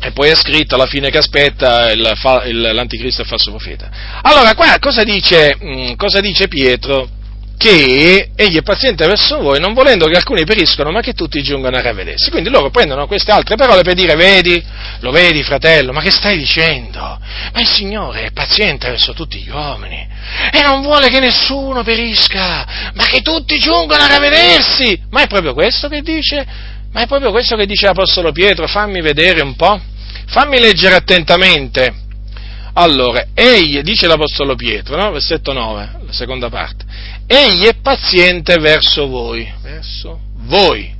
e 0.00 0.12
poi 0.12 0.30
è 0.30 0.34
scritto 0.36 0.76
alla 0.76 0.86
fine 0.86 1.10
che 1.10 1.18
aspetta 1.18 1.90
il, 1.90 2.12
il, 2.46 2.60
l'anticristo 2.60 3.20
e 3.20 3.24
il 3.24 3.28
falso 3.28 3.50
profeta. 3.50 3.90
Allora, 4.22 4.54
qua 4.54 4.76
cosa 4.78 5.02
dice, 5.02 5.56
mh, 5.58 5.94
cosa 5.96 6.20
dice 6.20 6.46
Pietro? 6.48 7.16
Che 7.58 8.30
egli 8.36 8.56
è 8.56 8.62
paziente 8.62 9.04
verso 9.04 9.40
voi, 9.40 9.58
non 9.58 9.74
volendo 9.74 10.06
che 10.06 10.16
alcuni 10.16 10.44
periscono, 10.44 10.92
ma 10.92 11.00
che 11.00 11.12
tutti 11.12 11.42
giungano 11.42 11.76
a 11.76 11.80
ravvedersi. 11.80 12.30
Quindi 12.30 12.50
loro 12.50 12.70
prendono 12.70 13.08
queste 13.08 13.32
altre 13.32 13.56
parole 13.56 13.82
per 13.82 13.94
dire, 13.94 14.14
vedi, 14.14 14.64
lo 15.00 15.10
vedi 15.10 15.42
fratello, 15.42 15.92
ma 15.92 16.00
che 16.00 16.12
stai 16.12 16.38
dicendo? 16.38 17.00
Ma 17.00 17.60
il 17.60 17.66
Signore 17.66 18.26
è 18.26 18.30
paziente 18.30 18.88
verso 18.88 19.12
tutti 19.12 19.40
gli 19.40 19.50
uomini 19.50 20.06
e 20.52 20.62
non 20.62 20.82
vuole 20.82 21.08
che 21.08 21.18
nessuno 21.18 21.82
perisca, 21.82 22.92
ma 22.94 23.04
che 23.06 23.22
tutti 23.22 23.58
giungano 23.58 24.04
a 24.04 24.06
ravvedersi. 24.06 25.06
Ma 25.10 25.22
è 25.22 25.26
proprio 25.26 25.52
questo 25.52 25.88
che 25.88 26.02
dice? 26.02 26.46
Ma 26.92 27.02
è 27.02 27.06
proprio 27.06 27.30
questo 27.30 27.56
che 27.56 27.66
dice 27.66 27.86
l'Apostolo 27.86 28.32
Pietro, 28.32 28.66
fammi 28.66 29.00
vedere 29.00 29.42
un 29.42 29.54
po', 29.56 29.80
fammi 30.26 30.58
leggere 30.58 30.94
attentamente. 30.94 32.06
Allora, 32.74 33.26
egli, 33.34 33.80
dice 33.80 34.06
l'Apostolo 34.06 34.54
Pietro, 34.54 34.96
no? 34.96 35.10
versetto 35.10 35.52
9, 35.52 35.90
la 36.06 36.12
seconda 36.12 36.48
parte, 36.48 36.84
egli 37.26 37.64
è 37.64 37.74
paziente 37.74 38.56
verso 38.58 39.08
voi, 39.08 39.52
verso 39.62 40.20
voi. 40.44 40.94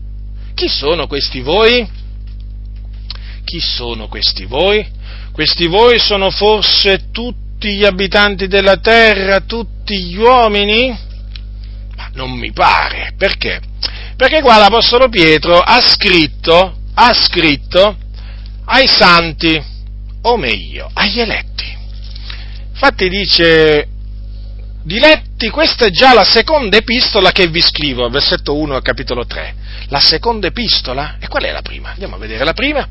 Chi 0.54 0.68
sono 0.68 1.06
questi 1.06 1.40
voi? 1.40 1.88
Chi 3.44 3.60
sono 3.60 4.08
questi 4.08 4.44
voi? 4.44 4.86
Questi 5.32 5.68
voi 5.68 6.00
sono 6.00 6.30
forse 6.30 7.10
tutti 7.12 7.76
gli 7.76 7.84
abitanti 7.84 8.48
della 8.48 8.78
terra, 8.78 9.40
tutti 9.40 9.96
gli 10.02 10.16
uomini? 10.16 10.88
Ma 11.96 12.10
non 12.14 12.32
mi 12.32 12.52
pare, 12.52 13.14
perché? 13.16 13.60
Perché 14.18 14.40
qua 14.40 14.56
l'Apostolo 14.56 15.08
Pietro 15.08 15.60
ha 15.60 15.80
scritto, 15.80 16.76
ha 16.94 17.14
scritto 17.14 17.96
ai 18.64 18.88
santi, 18.88 19.62
o 20.22 20.36
meglio, 20.36 20.90
agli 20.92 21.20
eletti. 21.20 21.64
Infatti 22.72 23.08
dice, 23.08 23.86
diletti, 24.82 25.48
questa 25.50 25.84
è 25.84 25.90
già 25.90 26.14
la 26.14 26.24
seconda 26.24 26.76
epistola 26.76 27.30
che 27.30 27.46
vi 27.46 27.60
scrivo, 27.60 28.08
versetto 28.08 28.56
1 28.56 28.74
al 28.74 28.82
capitolo 28.82 29.24
3. 29.24 29.54
La 29.90 30.00
seconda 30.00 30.48
epistola? 30.48 31.18
E 31.20 31.28
qual 31.28 31.44
è 31.44 31.52
la 31.52 31.62
prima? 31.62 31.90
Andiamo 31.90 32.16
a 32.16 32.18
vedere 32.18 32.42
la 32.42 32.54
prima. 32.54 32.88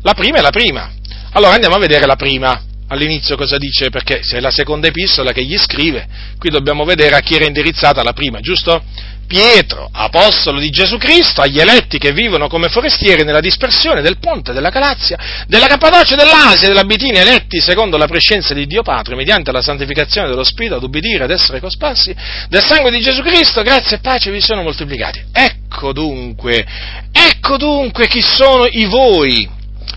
La 0.00 0.14
prima 0.14 0.38
è 0.38 0.40
la 0.40 0.50
prima. 0.50 0.90
Allora 1.32 1.52
andiamo 1.52 1.74
a 1.74 1.80
vedere 1.80 2.06
la 2.06 2.16
prima. 2.16 2.62
All'inizio 2.88 3.36
cosa 3.36 3.58
dice? 3.58 3.90
Perché 3.90 4.22
se 4.22 4.38
è 4.38 4.40
la 4.40 4.50
seconda 4.50 4.88
epistola 4.88 5.32
che 5.32 5.44
gli 5.44 5.58
scrive, 5.58 6.06
qui 6.38 6.48
dobbiamo 6.48 6.84
vedere 6.84 7.14
a 7.14 7.20
chi 7.20 7.34
era 7.34 7.44
indirizzata 7.44 8.02
la 8.02 8.14
prima, 8.14 8.40
giusto? 8.40 8.82
Pietro, 9.26 9.88
apostolo 9.92 10.58
di 10.58 10.70
Gesù 10.70 10.96
Cristo, 10.96 11.40
agli 11.40 11.58
eletti 11.58 11.98
che 11.98 12.12
vivono 12.12 12.48
come 12.48 12.68
forestieri 12.68 13.24
nella 13.24 13.40
dispersione 13.40 14.02
del 14.02 14.18
ponte 14.18 14.52
della 14.52 14.70
Galazia, 14.70 15.16
della 15.46 15.66
Cappadocia, 15.66 16.16
dell'Asia 16.16 16.68
della 16.68 16.84
Bitinia, 16.84 17.22
eletti 17.22 17.60
secondo 17.60 17.96
la 17.96 18.06
prescenza 18.06 18.54
di 18.54 18.66
Dio 18.66 18.82
Padre, 18.82 19.14
mediante 19.14 19.52
la 19.52 19.62
santificazione 19.62 20.28
dello 20.28 20.44
Spirito, 20.44 20.76
ad 20.76 20.82
ubbidire, 20.82 21.24
ad 21.24 21.30
essere 21.30 21.60
cosparsi, 21.60 22.14
del 22.48 22.64
sangue 22.64 22.90
di 22.90 23.00
Gesù 23.00 23.22
Cristo, 23.22 23.62
grazie 23.62 23.96
e 23.96 24.00
pace 24.00 24.30
vi 24.30 24.40
sono 24.40 24.62
moltiplicati. 24.62 25.22
Ecco 25.32 25.92
dunque, 25.92 26.64
ecco 27.10 27.56
dunque 27.56 28.06
chi 28.08 28.20
sono 28.22 28.66
i 28.66 28.84
voi, 28.86 29.48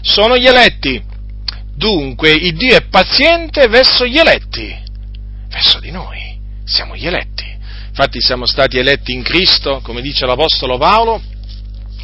sono 0.02 0.38
gli 0.38 0.48
eletti. 0.48 1.04
Dunque, 1.76 2.32
il 2.32 2.56
Dio 2.56 2.76
è 2.76 2.88
paziente 2.88 3.68
verso 3.68 4.06
gli 4.06 4.18
eletti, 4.18 4.76
verso 5.48 5.80
di 5.80 5.92
noi, 5.92 6.40
siamo 6.66 6.96
gli 6.96 7.06
eletti. 7.06 7.57
Infatti 8.00 8.22
siamo 8.22 8.46
stati 8.46 8.78
eletti 8.78 9.12
in 9.12 9.24
Cristo, 9.24 9.80
come 9.82 10.02
dice 10.02 10.28
l'Apostolo 10.28 10.78
Paolo, 10.78 11.20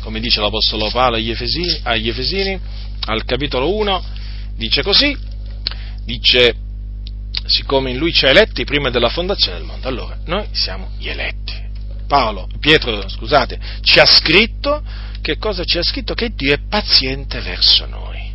come 0.02 0.20
dice 0.20 0.42
l'Apostolo 0.42 0.90
Paolo 0.90 1.18
agli 1.18 1.30
Efesini, 1.30 1.82
agli 1.84 2.10
Efesini 2.10 2.60
al 3.06 3.24
capitolo 3.26 3.76
1, 3.76 4.04
dice 4.56 4.82
così, 4.82 5.16
dice, 6.04 6.56
siccome 7.46 7.92
in 7.92 7.98
lui 7.98 8.12
ci 8.12 8.26
ha 8.26 8.30
eletti 8.30 8.64
prima 8.64 8.90
della 8.90 9.10
fondazione 9.10 9.58
del 9.58 9.68
mondo, 9.68 9.88
allora 9.88 10.18
noi 10.26 10.48
siamo 10.54 10.90
gli 10.98 11.10
eletti. 11.10 11.54
Paolo, 12.08 12.50
Pietro, 12.60 13.08
scusate, 13.08 13.60
ci 13.82 14.00
ha 14.00 14.06
scritto, 14.06 14.84
che 15.22 15.38
cosa 15.38 15.64
ci 15.64 15.78
ha 15.78 15.84
scritto? 15.84 16.16
Che 16.16 16.32
Dio 16.34 16.56
è 16.56 16.60
paziente 16.68 17.40
verso 17.40 17.86
noi. 17.86 18.32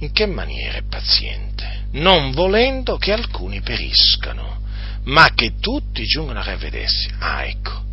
In 0.00 0.12
che 0.12 0.26
maniera 0.26 0.76
è 0.76 0.82
paziente? 0.82 1.86
Non 1.92 2.32
volendo 2.32 2.98
che 2.98 3.12
alcuni 3.12 3.62
periscano 3.62 4.59
ma 5.04 5.30
che 5.34 5.54
tutti 5.60 6.04
giungano 6.04 6.40
a 6.40 6.44
ravvedersi. 6.44 7.10
Ah, 7.18 7.44
ecco. 7.44 7.84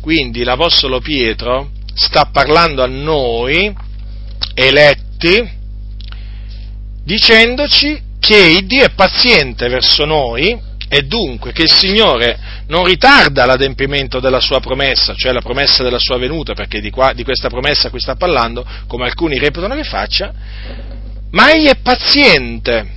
Quindi 0.00 0.44
l'Apostolo 0.44 1.00
Pietro 1.00 1.70
sta 1.94 2.26
parlando 2.26 2.82
a 2.82 2.86
noi, 2.86 3.74
eletti, 4.54 5.50
dicendoci 7.02 8.02
che 8.18 8.62
Dio 8.64 8.84
è 8.84 8.90
paziente 8.90 9.68
verso 9.68 10.04
noi 10.04 10.64
e 10.88 11.02
dunque 11.02 11.52
che 11.52 11.62
il 11.62 11.70
Signore 11.70 12.38
non 12.68 12.84
ritarda 12.84 13.46
l'adempimento 13.46 14.20
della 14.20 14.40
sua 14.40 14.60
promessa, 14.60 15.14
cioè 15.14 15.32
la 15.32 15.40
promessa 15.40 15.82
della 15.82 15.98
sua 15.98 16.18
venuta, 16.18 16.54
perché 16.54 16.80
di, 16.80 16.90
qua, 16.90 17.12
di 17.12 17.24
questa 17.24 17.48
promessa 17.48 17.88
a 17.88 17.90
cui 17.90 18.00
sta 18.00 18.14
parlando, 18.14 18.66
come 18.86 19.04
alcuni 19.04 19.38
reputano 19.38 19.74
che 19.74 19.84
faccia, 19.84 20.32
ma 21.30 21.52
egli 21.52 21.66
è 21.66 21.76
paziente 21.76 22.94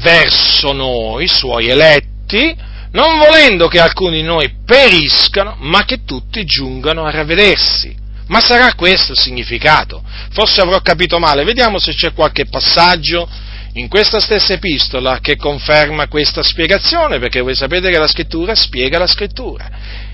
verso 0.00 0.72
noi, 0.72 1.26
suoi 1.26 1.68
eletti, 1.68 2.56
non 2.92 3.18
volendo 3.18 3.68
che 3.68 3.80
alcuni 3.80 4.20
di 4.20 4.22
noi 4.22 4.54
periscano, 4.64 5.56
ma 5.60 5.84
che 5.84 6.04
tutti 6.04 6.44
giungano 6.44 7.04
a 7.04 7.10
ravvedersi. 7.10 8.00
Ma 8.28 8.40
sarà 8.40 8.74
questo 8.74 9.12
il 9.12 9.18
significato? 9.18 10.02
Forse 10.30 10.60
avrò 10.60 10.80
capito 10.80 11.18
male, 11.18 11.44
vediamo 11.44 11.78
se 11.78 11.92
c'è 11.92 12.12
qualche 12.12 12.46
passaggio 12.46 13.28
in 13.74 13.88
questa 13.88 14.20
stessa 14.20 14.54
epistola 14.54 15.18
che 15.20 15.36
conferma 15.36 16.08
questa 16.08 16.42
spiegazione, 16.42 17.18
perché 17.18 17.40
voi 17.40 17.54
sapete 17.54 17.90
che 17.90 17.98
la 17.98 18.06
scrittura 18.06 18.54
spiega 18.54 18.98
la 18.98 19.06
scrittura. 19.06 19.70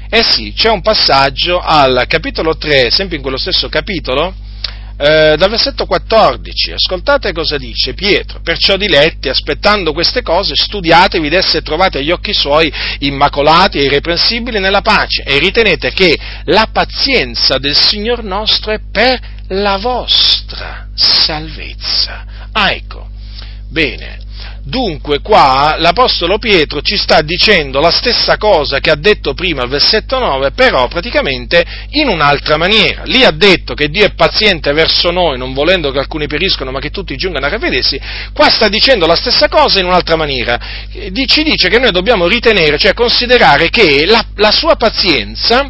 Eh 0.08 0.22
sì, 0.22 0.52
c'è 0.56 0.70
un 0.70 0.80
passaggio 0.80 1.60
al 1.60 2.04
capitolo 2.08 2.56
3, 2.56 2.90
sempre 2.90 3.16
in 3.16 3.22
quello 3.22 3.36
stesso 3.36 3.68
capitolo, 3.68 4.34
eh, 5.00 5.36
dal 5.36 5.48
versetto 5.48 5.86
14, 5.86 6.72
ascoltate 6.72 7.32
cosa 7.32 7.56
dice 7.56 7.94
Pietro, 7.94 8.40
perciò 8.42 8.76
diletti, 8.76 9.28
aspettando 9.28 9.92
queste 9.92 10.22
cose, 10.22 10.54
studiatevi 10.56 11.28
d'essere 11.28 11.62
trovati 11.62 11.98
agli 11.98 12.10
occhi 12.10 12.34
suoi 12.34 12.72
immacolati 12.98 13.78
e 13.78 13.84
irreprensibili 13.84 14.58
nella 14.58 14.80
pace 14.80 15.22
e 15.22 15.38
ritenete 15.38 15.92
che 15.92 16.18
la 16.46 16.68
pazienza 16.72 17.58
del 17.58 17.76
Signor 17.76 18.24
nostro 18.24 18.72
è 18.72 18.80
per 18.90 19.20
la 19.50 19.76
vostra 19.76 20.88
salvezza. 20.94 22.24
Ah, 22.50 22.72
ecco, 22.72 23.08
bene, 23.68 24.26
Dunque 24.68 25.20
qua 25.20 25.76
l'Apostolo 25.78 26.36
Pietro 26.36 26.82
ci 26.82 26.98
sta 26.98 27.22
dicendo 27.22 27.80
la 27.80 27.90
stessa 27.90 28.36
cosa 28.36 28.80
che 28.80 28.90
ha 28.90 28.96
detto 28.96 29.32
prima 29.32 29.62
al 29.62 29.70
versetto 29.70 30.18
9, 30.18 30.50
però 30.50 30.88
praticamente 30.88 31.64
in 31.92 32.08
un'altra 32.08 32.58
maniera. 32.58 33.04
Lì 33.04 33.24
ha 33.24 33.30
detto 33.30 33.72
che 33.72 33.88
Dio 33.88 34.04
è 34.04 34.12
paziente 34.12 34.70
verso 34.74 35.10
noi, 35.10 35.38
non 35.38 35.54
volendo 35.54 35.90
che 35.90 35.98
alcuni 35.98 36.26
periscono, 36.26 36.70
ma 36.70 36.80
che 36.80 36.90
tutti 36.90 37.16
giungano 37.16 37.46
a 37.46 37.48
ravvedersi. 37.48 37.98
Qua 38.34 38.50
sta 38.50 38.68
dicendo 38.68 39.06
la 39.06 39.16
stessa 39.16 39.48
cosa 39.48 39.78
in 39.78 39.86
un'altra 39.86 40.16
maniera. 40.16 40.60
Ci 40.90 41.42
dice 41.44 41.70
che 41.70 41.78
noi 41.78 41.90
dobbiamo 41.90 42.26
ritenere, 42.26 42.76
cioè 42.76 42.92
considerare 42.92 43.70
che 43.70 44.04
la, 44.04 44.22
la 44.34 44.50
sua 44.52 44.76
pazienza 44.76 45.66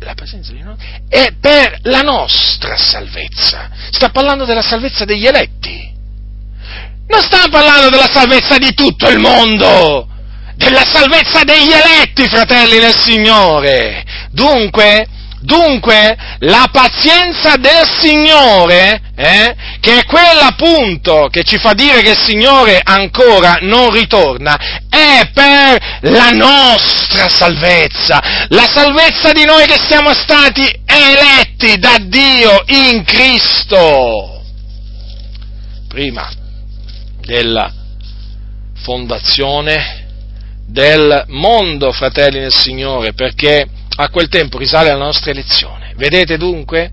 la 0.00 0.14
pazienza 0.14 0.52
di 0.52 0.62
noi 0.62 0.76
è 1.08 1.34
per 1.40 1.78
la 1.82 2.00
nostra 2.00 2.76
salvezza. 2.76 3.70
Sta 3.90 4.08
parlando 4.10 4.44
della 4.44 4.62
salvezza 4.62 5.04
degli 5.04 5.26
eletti. 5.26 5.94
Non 7.08 7.22
stiamo 7.22 7.48
parlando 7.50 7.88
della 7.88 8.10
salvezza 8.12 8.58
di 8.58 8.74
tutto 8.74 9.08
il 9.08 9.18
mondo, 9.20 10.08
della 10.56 10.84
salvezza 10.84 11.44
degli 11.44 11.70
eletti, 11.70 12.26
fratelli 12.28 12.80
del 12.80 12.94
Signore. 12.94 14.02
Dunque, 14.32 15.06
dunque, 15.40 16.16
la 16.40 16.68
pazienza 16.72 17.54
del 17.56 17.88
Signore, 18.00 19.00
eh, 19.14 19.54
che 19.80 20.00
è 20.00 20.04
quella 20.04 20.46
appunto 20.46 21.28
che 21.30 21.44
ci 21.44 21.58
fa 21.58 21.74
dire 21.74 22.02
che 22.02 22.10
il 22.10 22.18
Signore 22.18 22.80
ancora 22.82 23.58
non 23.60 23.92
ritorna, 23.92 24.58
è 24.90 25.30
per 25.32 26.00
la 26.10 26.30
nostra 26.30 27.28
salvezza, 27.28 28.20
la 28.48 28.66
salvezza 28.68 29.30
di 29.30 29.44
noi 29.44 29.64
che 29.66 29.78
siamo 29.88 30.12
stati 30.12 30.68
eletti 30.84 31.78
da 31.78 31.98
Dio 32.00 32.64
in 32.66 33.04
Cristo. 33.04 34.42
Prima 35.86 36.28
della 37.26 37.72
fondazione 38.74 40.04
del 40.66 41.24
mondo, 41.28 41.92
fratelli 41.92 42.38
nel 42.38 42.54
Signore, 42.54 43.12
perché 43.12 43.66
a 43.96 44.08
quel 44.08 44.28
tempo 44.28 44.58
risale 44.58 44.90
la 44.90 44.96
nostra 44.96 45.32
elezione. 45.32 45.92
Vedete 45.96 46.36
dunque? 46.38 46.90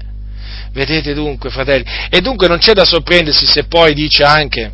Vedete 0.74 1.14
dunque, 1.14 1.50
fratelli? 1.50 1.86
E 2.10 2.20
dunque 2.22 2.48
non 2.48 2.58
c'è 2.58 2.74
da 2.74 2.84
sorprendersi 2.84 3.46
se 3.46 3.66
poi 3.66 3.94
dice 3.94 4.24
anche, 4.24 4.72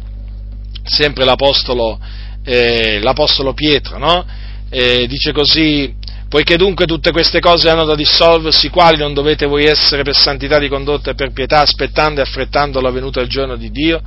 sempre 0.84 1.26
l'Apostolo, 1.26 2.00
eh, 2.44 3.00
l'Apostolo 3.02 3.54
Pietro, 3.54 3.98
no? 3.98 4.26
Eh, 4.70 5.08
dice 5.08 5.34
così, 5.34 5.94
Poiché 6.30 6.58
dunque 6.58 6.86
tutte 6.86 7.10
queste 7.10 7.40
cose 7.40 7.70
hanno 7.70 7.86
da 7.86 7.96
dissolversi, 7.96 8.70
quali 8.70 8.98
non 8.98 9.16
dovete 9.16 9.48
voi 9.48 9.66
essere 9.66 10.04
per 10.04 10.16
santità 10.16 10.60
di 10.60 10.68
condotta 10.68 11.10
e 11.10 11.16
per 11.16 11.32
pietà, 11.32 11.62
aspettando 11.62 12.20
e 12.20 12.24
affrettando 12.24 12.80
la 12.82 12.92
venuta 12.92 13.20
del 13.20 13.30
giorno 13.30 13.56
di 13.56 13.72
Dio, 13.72 14.00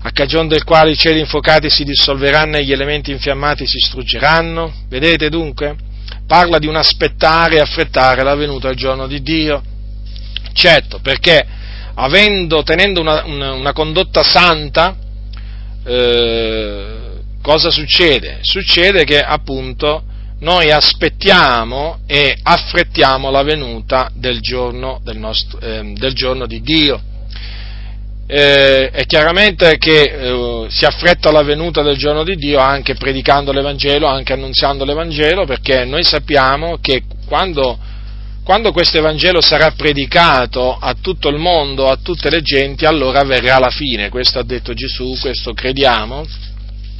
a 0.00 0.10
cagione 0.12 0.48
del 0.48 0.64
quale 0.64 0.92
i 0.92 0.96
cieli 0.96 1.20
infuocati 1.20 1.68
si 1.68 1.84
dissolveranno 1.84 2.56
e 2.56 2.64
gli 2.64 2.72
elementi 2.72 3.10
infiammati 3.10 3.66
si 3.66 3.78
struggeranno? 3.78 4.72
Vedete 4.88 5.28
dunque? 5.28 5.76
Parla 6.26 6.58
di 6.58 6.66
un 6.66 6.76
aspettare 6.76 7.56
e 7.56 7.60
affrettare 7.60 8.22
la 8.22 8.34
venuta 8.34 8.68
del 8.68 8.76
giorno 8.76 9.06
di 9.06 9.22
Dio. 9.22 9.62
Certo, 10.52 11.00
perché 11.00 11.44
avendo, 11.94 12.62
tenendo 12.62 13.00
una, 13.00 13.24
una, 13.24 13.52
una 13.52 13.72
condotta 13.72 14.22
santa, 14.22 14.96
eh, 15.84 16.96
cosa 17.42 17.70
succede? 17.70 18.38
Succede 18.42 19.04
che 19.04 19.20
appunto 19.20 20.04
noi 20.40 20.70
aspettiamo 20.70 22.00
e 22.06 22.36
affrettiamo 22.40 23.30
la 23.30 23.42
venuta 23.42 24.10
del 24.14 24.40
giorno, 24.40 25.00
del 25.02 25.18
nostro, 25.18 25.58
eh, 25.58 25.92
del 25.96 26.12
giorno 26.12 26.46
di 26.46 26.60
Dio. 26.60 27.00
Eh, 28.30 28.90
è 28.90 29.06
chiaramente 29.06 29.78
che 29.78 30.02
eh, 30.02 30.66
si 30.68 30.84
affretta 30.84 31.30
la 31.30 31.42
venuta 31.42 31.80
del 31.80 31.96
giorno 31.96 32.24
di 32.24 32.36
Dio 32.36 32.58
anche 32.58 32.94
predicando 32.94 33.52
l'Evangelo, 33.52 34.06
anche 34.06 34.34
annunziando 34.34 34.84
l'Evangelo, 34.84 35.46
perché 35.46 35.86
noi 35.86 36.04
sappiamo 36.04 36.76
che 36.78 37.04
quando, 37.24 37.78
quando 38.44 38.70
questo 38.70 38.98
Evangelo 38.98 39.40
sarà 39.40 39.70
predicato 39.70 40.76
a 40.78 40.94
tutto 41.00 41.30
il 41.30 41.38
mondo, 41.38 41.88
a 41.88 41.96
tutte 41.96 42.28
le 42.28 42.42
genti, 42.42 42.84
allora 42.84 43.22
verrà 43.24 43.58
la 43.58 43.70
fine. 43.70 44.10
Questo 44.10 44.38
ha 44.38 44.44
detto 44.44 44.74
Gesù, 44.74 45.16
questo 45.18 45.54
crediamo. 45.54 46.26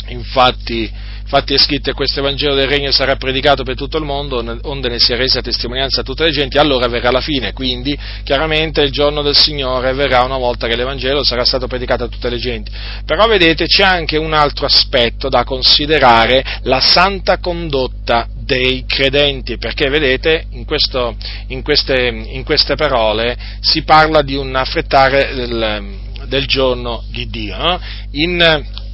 Infatti, 0.09 0.91
Infatti 1.31 1.53
è 1.53 1.59
scritto 1.59 1.93
questo 1.93 2.21
Evangelo 2.21 2.55
del 2.55 2.69
Regno 2.69 2.91
sarà 2.91 3.17
predicato 3.17 3.63
per 3.63 3.77
tutto 3.77 3.99
il 3.99 4.05
mondo, 4.05 4.43
onde 4.63 4.89
ne 4.89 4.99
sia 4.99 5.15
resa 5.15 5.43
testimonianza 5.43 6.01
a 6.01 6.03
tutte 6.03 6.25
le 6.25 6.31
genti, 6.31 6.57
allora 6.57 6.89
verrà 6.89 7.11
la 7.11 7.21
fine. 7.21 7.53
Quindi, 7.53 7.97
chiaramente, 8.25 8.81
il 8.81 8.91
giorno 8.91 9.21
del 9.21 9.37
Signore 9.37 9.93
verrà 9.93 10.23
una 10.23 10.39
volta 10.39 10.67
che 10.67 10.75
l'Evangelo 10.75 11.23
sarà 11.23 11.45
stato 11.45 11.67
predicato 11.67 12.05
a 12.05 12.09
tutte 12.09 12.31
le 12.31 12.39
genti. 12.39 12.71
Però, 13.05 13.27
vedete, 13.27 13.67
c'è 13.67 13.83
anche 13.83 14.17
un 14.17 14.33
altro 14.33 14.65
aspetto 14.65 15.29
da 15.29 15.45
considerare, 15.45 16.43
la 16.63 16.81
santa 16.81 17.37
condotta 17.41 18.27
dei 18.35 18.87
credenti, 18.87 19.59
perché 19.59 19.91
vedete, 19.91 20.47
in, 20.53 20.65
questo, 20.65 21.15
in, 21.49 21.63
queste, 21.63 22.09
in 22.09 22.43
queste, 22.43 22.75
parole 22.75 23.37
si 23.61 23.83
parla 23.83 24.23
di 24.23 24.35
un 24.35 24.57
affrettare 24.57 25.35
del, 25.35 25.95
del 26.25 26.47
giorno 26.47 27.05
di 27.11 27.29
Dio. 27.29 27.55
No? 27.59 27.81
In, 28.13 28.87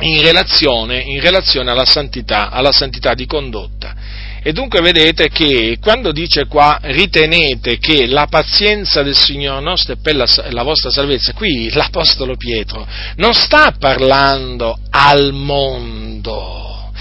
in 0.00 0.20
relazione, 0.22 1.00
in 1.00 1.20
relazione 1.20 1.70
alla, 1.70 1.84
santità, 1.84 2.50
alla 2.50 2.72
santità 2.72 3.14
di 3.14 3.26
condotta. 3.26 3.94
E 4.42 4.52
dunque 4.52 4.80
vedete 4.80 5.28
che 5.28 5.78
quando 5.80 6.12
dice 6.12 6.46
qua 6.46 6.78
ritenete 6.82 7.78
che 7.78 8.06
la 8.06 8.28
pazienza 8.28 9.02
del 9.02 9.16
Signore 9.16 9.60
nostro 9.60 9.94
è 9.94 9.96
per 10.00 10.14
la, 10.14 10.26
la, 10.50 10.62
vostra 10.62 10.90
salvezza, 10.90 11.32
qui 11.32 11.68
l'Apostolo 11.72 12.36
Pietro 12.36 12.86
non 13.16 13.34
sta 13.34 13.74
parlando 13.76 14.78
al 14.90 15.32
mondo, 15.32 16.92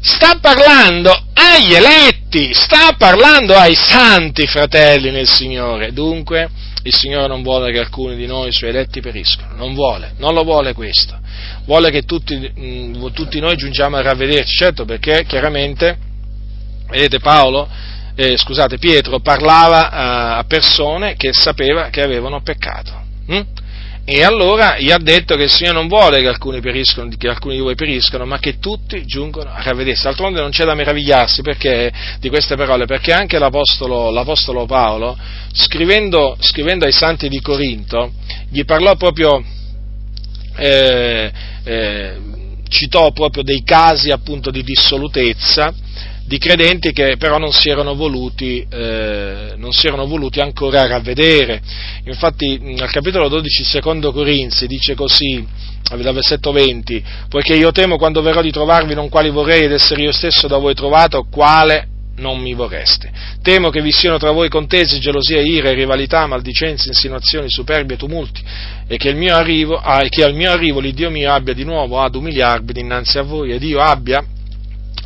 sta 0.00 0.38
parlando 0.40 1.26
agli 1.34 1.74
eletti, 1.74 2.54
sta 2.54 2.94
parlando 2.96 3.54
ai 3.54 3.74
santi 3.74 4.46
fratelli 4.46 5.10
nel 5.10 5.28
Signore. 5.28 5.92
Dunque 5.92 6.48
il 6.84 6.94
Signore 6.94 7.26
non 7.26 7.42
vuole 7.42 7.72
che 7.72 7.78
alcuni 7.78 8.16
di 8.16 8.26
noi, 8.26 8.52
suoi 8.52 8.70
eletti, 8.70 9.00
periscano, 9.00 9.56
non 9.56 9.74
vuole, 9.74 10.12
non 10.18 10.34
lo 10.34 10.42
vuole 10.44 10.72
questo 10.72 11.18
vuole 11.64 11.90
che 11.90 12.02
tutti, 12.02 12.36
mh, 12.36 12.62
mm, 12.64 13.06
tutti 13.12 13.40
noi 13.40 13.56
giungiamo 13.56 13.96
a 13.96 14.02
ravvederci, 14.02 14.56
certo 14.56 14.84
perché 14.84 15.24
chiaramente, 15.26 15.96
vedete 16.88 17.18
Paolo, 17.18 17.68
eh, 18.14 18.36
scusate, 18.36 18.78
Pietro 18.78 19.20
parlava 19.20 20.36
a 20.36 20.44
persone 20.44 21.16
che 21.16 21.32
sapeva 21.32 21.88
che 21.88 22.02
avevano 22.02 22.42
peccato. 22.42 23.02
Hm? 23.26 23.40
E 24.06 24.22
allora 24.22 24.78
gli 24.78 24.90
ha 24.90 24.98
detto 24.98 25.34
che 25.34 25.44
il 25.44 25.50
Signore 25.50 25.78
non 25.78 25.88
vuole 25.88 26.20
che 26.20 26.28
alcuni, 26.28 26.60
che 26.60 27.28
alcuni, 27.28 27.56
di 27.56 27.62
voi 27.62 27.74
periscano, 27.74 28.26
ma 28.26 28.38
che 28.38 28.58
tutti 28.58 29.02
giungono 29.06 29.50
a 29.50 29.62
ravvedersi. 29.62 30.02
D'altronde 30.02 30.40
non 30.40 30.50
c'è 30.50 30.66
da 30.66 30.74
meravigliarsi 30.74 31.40
perché, 31.40 31.90
di 32.20 32.28
queste 32.28 32.54
parole, 32.54 32.84
perché 32.84 33.12
anche 33.12 33.38
l'Apostolo, 33.38 34.10
l'Apostolo 34.10 34.66
Paolo, 34.66 35.16
scrivendo, 35.52 36.36
scrivendo, 36.38 36.84
ai 36.84 36.92
santi 36.92 37.30
di 37.30 37.40
Corinto, 37.40 38.12
gli 38.50 38.64
parlò 38.66 38.94
proprio 38.96 39.42
eh, 40.56 41.32
eh, 41.64 42.16
citò 42.68 43.10
proprio 43.12 43.42
dei 43.42 43.62
casi 43.64 44.10
appunto 44.10 44.50
di 44.50 44.62
dissolutezza 44.62 45.72
di 46.26 46.38
credenti 46.38 46.92
che 46.92 47.16
però 47.18 47.38
non 47.38 47.52
si 47.52 47.68
erano 47.68 47.94
voluti, 47.94 48.66
eh, 48.68 49.54
non 49.56 49.72
si 49.72 49.86
erano 49.86 50.06
voluti 50.06 50.40
ancora 50.40 50.86
ravvedere. 50.86 51.60
Infatti 52.04 52.60
al 52.78 52.90
capitolo 52.90 53.28
12 53.28 53.64
secondo 53.64 54.12
Corinzi 54.12 54.66
dice 54.66 54.94
così, 54.94 55.46
dal 55.88 56.14
versetto 56.14 56.50
20, 56.50 57.04
poiché 57.28 57.54
io 57.54 57.70
temo 57.72 57.98
quando 57.98 58.22
verrò 58.22 58.40
di 58.40 58.50
trovarvi 58.50 58.94
non 58.94 59.10
quali 59.10 59.30
vorrei 59.30 59.64
ed 59.64 59.72
essere 59.72 60.02
io 60.02 60.12
stesso 60.12 60.46
da 60.46 60.56
voi 60.56 60.74
trovato, 60.74 61.26
quale 61.30 61.88
non 62.16 62.40
mi 62.40 62.54
vorreste. 62.54 63.10
Temo 63.42 63.68
che 63.70 63.82
vi 63.82 63.92
siano 63.92 64.18
tra 64.18 64.30
voi 64.30 64.48
contesi, 64.48 65.00
gelosia, 65.00 65.40
ira, 65.40 65.72
rivalità, 65.72 66.26
maldicenze, 66.26 66.88
insinuazioni, 66.88 67.50
superbie, 67.50 67.96
tumulti, 67.96 68.42
e 68.86 68.96
che, 68.96 69.10
arrivo, 69.28 69.76
ah, 69.76 70.00
che 70.08 70.22
al 70.22 70.34
mio 70.34 70.50
arrivo 70.50 70.80
l'Iddio 70.80 71.10
mio 71.10 71.32
abbia 71.32 71.52
di 71.52 71.64
nuovo 71.64 72.00
ad 72.00 72.14
umiliarvi 72.14 72.72
dinanzi 72.72 73.18
a 73.18 73.22
voi, 73.22 73.52
ed 73.52 73.62
io 73.62 73.80
abbia 73.80 74.24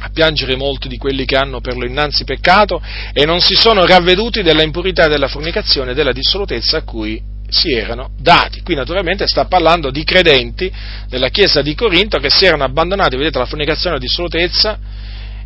a 0.01 0.11
piangere 0.13 0.57
molti 0.57 0.89
di 0.89 0.97
quelli 0.97 1.25
che 1.25 1.37
hanno 1.37 1.61
per 1.61 1.77
lo 1.77 1.87
innanzi 1.87 2.25
peccato 2.25 2.81
e 3.13 3.25
non 3.25 3.41
si 3.41 3.55
sono 3.55 3.85
ravveduti 3.85 4.43
della 4.43 4.63
impurità 4.63 5.09
della 5.09 5.29
fornicazione 5.29 5.93
e 5.93 5.95
della 5.95 6.13
dissolutezza 6.13 6.79
a 6.79 6.83
cui 6.83 7.37
si 7.49 7.73
erano 7.73 8.11
dati. 8.19 8.63
Qui 8.63 8.75
naturalmente 8.75 9.27
sta 9.27 9.47
parlando 9.47 9.91
di 9.91 10.05
credenti 10.05 10.71
della 11.09 11.29
chiesa 11.29 11.63
di 11.63 11.75
Corinto 11.75 12.19
che 12.19 12.31
si 12.31 12.45
erano 12.45 12.65
abbandonati, 12.65 13.17
vedete, 13.17 13.39
alla 13.39 13.47
fornicazione 13.47 13.97
e 13.97 13.99
alla 13.99 14.07
dissolutezza 14.07 14.79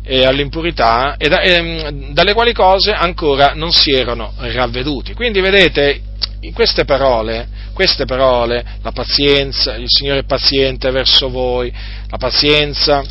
e 0.05 0.25
all'impurità 0.25 1.15
e, 1.17 1.29
da, 1.29 1.39
e, 1.39 2.09
dalle 2.11 2.33
quali 2.33 2.51
cose 2.51 2.91
ancora 2.91 3.53
non 3.55 3.71
si 3.71 3.91
erano 3.91 4.33
ravveduti. 4.37 5.13
Quindi 5.13 5.39
vedete, 5.39 6.01
in 6.41 6.53
queste 6.53 6.83
parole, 6.83 7.47
queste 7.73 8.05
parole, 8.05 8.63
la 8.81 8.91
pazienza, 8.91 9.75
il 9.75 9.87
Signore 9.87 10.19
è 10.19 10.25
paziente 10.25 10.91
verso 10.91 11.29
voi, 11.29 11.73
la 12.09 12.17
pazienza 12.17 13.03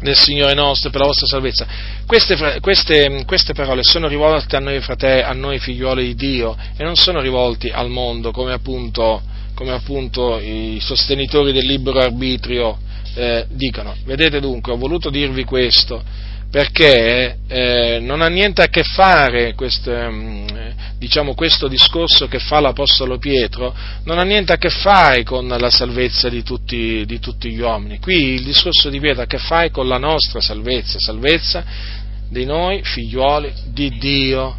del 0.00 0.16
Signore 0.16 0.54
nostro 0.54 0.90
per 0.90 1.00
la 1.00 1.06
vostra 1.06 1.26
salvezza, 1.26 1.66
queste, 2.06 2.60
queste, 2.60 3.24
queste 3.26 3.52
parole 3.52 3.82
sono 3.82 4.08
rivolte 4.08 4.56
a 4.56 4.60
noi 4.60 4.80
fratelli, 4.80 5.22
a 5.22 5.32
noi 5.32 5.58
figliuoli 5.58 6.06
di 6.06 6.14
Dio 6.14 6.56
e 6.76 6.82
non 6.82 6.96
sono 6.96 7.20
rivolte 7.20 7.70
al 7.70 7.90
mondo 7.90 8.30
come 8.30 8.52
appunto, 8.52 9.22
come 9.54 9.72
appunto 9.72 10.38
i 10.38 10.78
sostenitori 10.80 11.52
del 11.52 11.66
libero 11.66 11.98
arbitrio 12.00 12.78
eh, 13.14 13.46
dicono. 13.48 13.94
Vedete 14.04 14.40
dunque, 14.40 14.72
ho 14.72 14.76
voluto 14.76 15.10
dirvi 15.10 15.44
questo 15.44 16.28
perché 16.50 17.38
eh, 17.46 17.98
non 18.00 18.22
ha 18.22 18.28
niente 18.28 18.62
a 18.62 18.66
che 18.66 18.82
fare 18.82 19.54
questo, 19.54 19.92
mm, 19.92 20.46
diciamo, 20.98 21.34
questo 21.34 21.68
discorso 21.68 22.26
che 22.26 22.40
fa 22.40 22.58
l'Apostolo 22.58 23.18
Pietro, 23.18 23.74
non 24.04 24.18
ha 24.18 24.24
niente 24.24 24.52
a 24.52 24.56
che 24.56 24.70
fare 24.70 25.22
con 25.22 25.46
la 25.46 25.70
salvezza 25.70 26.28
di 26.28 26.42
tutti, 26.42 27.04
di 27.06 27.20
tutti 27.20 27.50
gli 27.50 27.60
uomini. 27.60 28.00
Qui 28.00 28.34
il 28.34 28.44
discorso 28.44 28.90
di 28.90 28.98
Pietro 28.98 29.20
ha 29.20 29.24
a 29.24 29.28
che 29.28 29.38
fare 29.38 29.70
con 29.70 29.86
la 29.86 29.98
nostra 29.98 30.40
salvezza, 30.40 30.98
salvezza 30.98 31.64
di 32.28 32.44
noi 32.44 32.80
figliuoli 32.82 33.52
di 33.66 33.96
Dio 33.98 34.56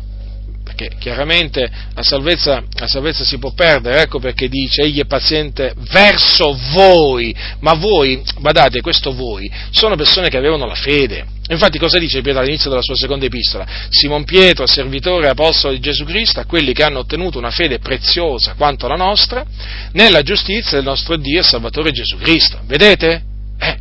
perché 0.63 0.95
chiaramente 0.99 1.69
la 1.93 2.03
salvezza, 2.03 2.63
la 2.73 2.87
salvezza, 2.87 3.23
si 3.23 3.37
può 3.37 3.51
perdere, 3.51 4.01
ecco 4.01 4.19
perché 4.19 4.47
dice 4.47 4.83
egli 4.83 4.99
è 4.99 5.05
paziente 5.05 5.73
verso 5.91 6.57
voi, 6.71 7.35
ma 7.59 7.73
voi, 7.73 8.21
badate, 8.39 8.81
questo 8.81 9.13
voi, 9.13 9.51
sono 9.71 9.95
persone 9.95 10.29
che 10.29 10.37
avevano 10.37 10.65
la 10.65 10.75
fede. 10.75 11.25
Infatti 11.51 11.77
cosa 11.77 11.99
dice 11.99 12.21
Pietro 12.21 12.41
all'inizio 12.41 12.69
della 12.69 12.81
sua 12.81 12.95
seconda 12.95 13.25
epistola? 13.25 13.67
Simon 13.89 14.23
Pietro, 14.23 14.65
servitore 14.65 15.27
e 15.27 15.29
apostolo 15.29 15.73
di 15.73 15.81
Gesù 15.81 16.05
Cristo, 16.05 16.39
a 16.39 16.45
quelli 16.45 16.71
che 16.71 16.81
hanno 16.81 16.99
ottenuto 16.99 17.37
una 17.37 17.51
fede 17.51 17.79
preziosa 17.79 18.53
quanto 18.53 18.87
la 18.87 18.95
nostra, 18.95 19.45
nella 19.91 20.21
giustizia 20.21 20.77
del 20.77 20.85
nostro 20.85 21.17
Dio 21.17 21.41
e 21.41 21.43
Salvatore 21.43 21.91
Gesù 21.91 22.17
Cristo. 22.17 22.61
Vedete? 22.65 23.23
Eh, 23.59 23.77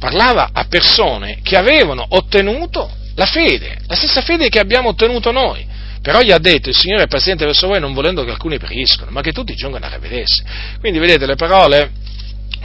parlava 0.00 0.50
a 0.52 0.64
persone 0.64 1.38
che 1.44 1.56
avevano 1.56 2.04
ottenuto 2.08 2.90
la 3.14 3.26
fede, 3.26 3.78
la 3.86 3.94
stessa 3.94 4.20
fede 4.22 4.48
che 4.48 4.58
abbiamo 4.58 4.88
ottenuto 4.88 5.30
noi. 5.30 5.64
Però 6.02 6.20
gli 6.22 6.32
ha 6.32 6.38
detto 6.38 6.70
il 6.70 6.76
Signore 6.76 7.04
è 7.04 7.06
paziente 7.06 7.44
verso 7.44 7.68
voi 7.68 7.78
non 7.78 7.92
volendo 7.92 8.24
che 8.24 8.32
alcuni 8.32 8.58
periscono, 8.58 9.12
ma 9.12 9.20
che 9.20 9.30
tutti 9.30 9.54
giungano 9.54 9.86
a 9.86 9.90
ravvedersi. 9.90 10.42
Quindi 10.80 10.98
vedete 10.98 11.24
le 11.24 11.36
parole 11.36 11.92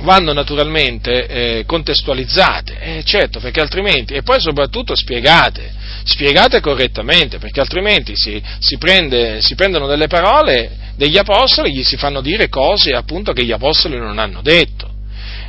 vanno 0.01 0.33
naturalmente 0.33 1.25
eh, 1.27 1.63
contestualizzate, 1.65 2.79
eh, 2.79 3.03
certo, 3.03 3.39
perché 3.39 3.61
altrimenti, 3.61 4.13
e 4.13 4.21
poi 4.21 4.39
soprattutto 4.39 4.95
spiegate, 4.95 5.71
spiegate 6.03 6.59
correttamente, 6.59 7.39
perché 7.39 7.59
altrimenti 7.59 8.13
si, 8.15 8.41
si, 8.59 8.77
prende, 8.77 9.41
si 9.41 9.55
prendono 9.55 9.87
delle 9.87 10.07
parole 10.07 10.85
degli 10.95 11.17
apostoli 11.17 11.69
e 11.69 11.73
gli 11.73 11.83
si 11.83 11.97
fanno 11.97 12.21
dire 12.21 12.49
cose 12.49 12.91
appunto 12.91 13.31
che 13.31 13.43
gli 13.43 13.51
apostoli 13.51 13.97
non 13.97 14.19
hanno 14.19 14.41
detto. 14.41 14.95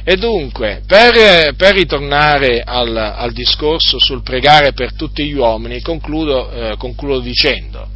E 0.04 0.16
dunque, 0.16 0.82
per, 0.86 1.54
per 1.54 1.74
ritornare 1.74 2.62
al, 2.64 2.96
al, 2.96 3.32
discorso 3.32 3.98
sul 3.98 4.22
pregare 4.22 4.72
per 4.72 4.94
tutti 4.94 5.24
gli 5.26 5.34
uomini, 5.34 5.82
concludo, 5.82 6.50
eh, 6.50 6.76
concludo 6.78 7.20
dicendo, 7.20 7.86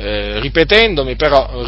eh, 0.00 0.40
ripetendomi, 0.40 1.14
però 1.14 1.62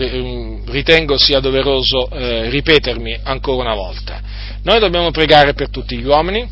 ritengo 0.66 1.18
sia 1.18 1.40
doveroso 1.40 2.08
eh, 2.10 2.48
ripetermi 2.48 3.20
ancora 3.24 3.62
una 3.62 3.74
volta. 3.74 4.20
Noi 4.62 4.80
dobbiamo 4.80 5.10
pregare 5.10 5.54
per 5.54 5.68
tutti 5.68 5.96
gli 5.96 6.04
uomini 6.04 6.48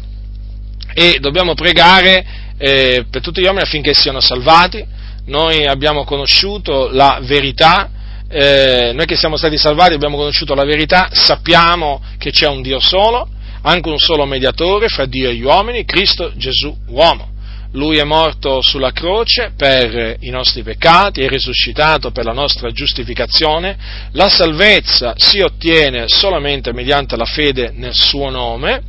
e 0.92 1.18
dobbiamo 1.20 1.54
pregare 1.54 2.24
eh, 2.58 3.06
per 3.10 3.22
tutti 3.22 3.40
gli 3.40 3.44
uomini 3.44 3.62
affinché 3.62 3.94
siano 3.94 4.20
salvati. 4.20 4.84
Noi 5.26 5.64
abbiamo 5.66 6.04
conosciuto 6.04 6.88
la 6.90 7.20
verità 7.22 7.90
eh, 8.32 8.92
noi 8.94 9.06
che 9.06 9.16
siamo 9.16 9.36
stati 9.36 9.58
salvati 9.58 9.94
abbiamo 9.94 10.16
conosciuto 10.16 10.54
la 10.54 10.64
verità, 10.64 11.08
sappiamo 11.10 12.00
che 12.16 12.30
c'è 12.30 12.46
un 12.46 12.62
Dio 12.62 12.78
solo, 12.78 13.28
anche 13.62 13.88
un 13.88 13.98
solo 13.98 14.24
mediatore 14.24 14.88
fra 14.88 15.04
Dio 15.04 15.30
e 15.30 15.34
gli 15.34 15.42
uomini, 15.42 15.84
Cristo 15.84 16.30
Gesù 16.36 16.72
uomo. 16.86 17.28
Lui 17.72 17.98
è 17.98 18.04
morto 18.04 18.62
sulla 18.62 18.90
croce 18.90 19.52
per 19.56 20.16
i 20.20 20.30
nostri 20.30 20.62
peccati, 20.62 21.20
è 21.20 21.28
risuscitato 21.28 22.10
per 22.10 22.24
la 22.24 22.32
nostra 22.32 22.72
giustificazione. 22.72 23.76
La 24.12 24.28
salvezza 24.28 25.14
si 25.16 25.38
ottiene 25.38 26.04
solamente 26.08 26.72
mediante 26.72 27.16
la 27.16 27.24
fede 27.24 27.72
nel 27.72 27.94
suo 27.94 28.28
nome 28.28 28.82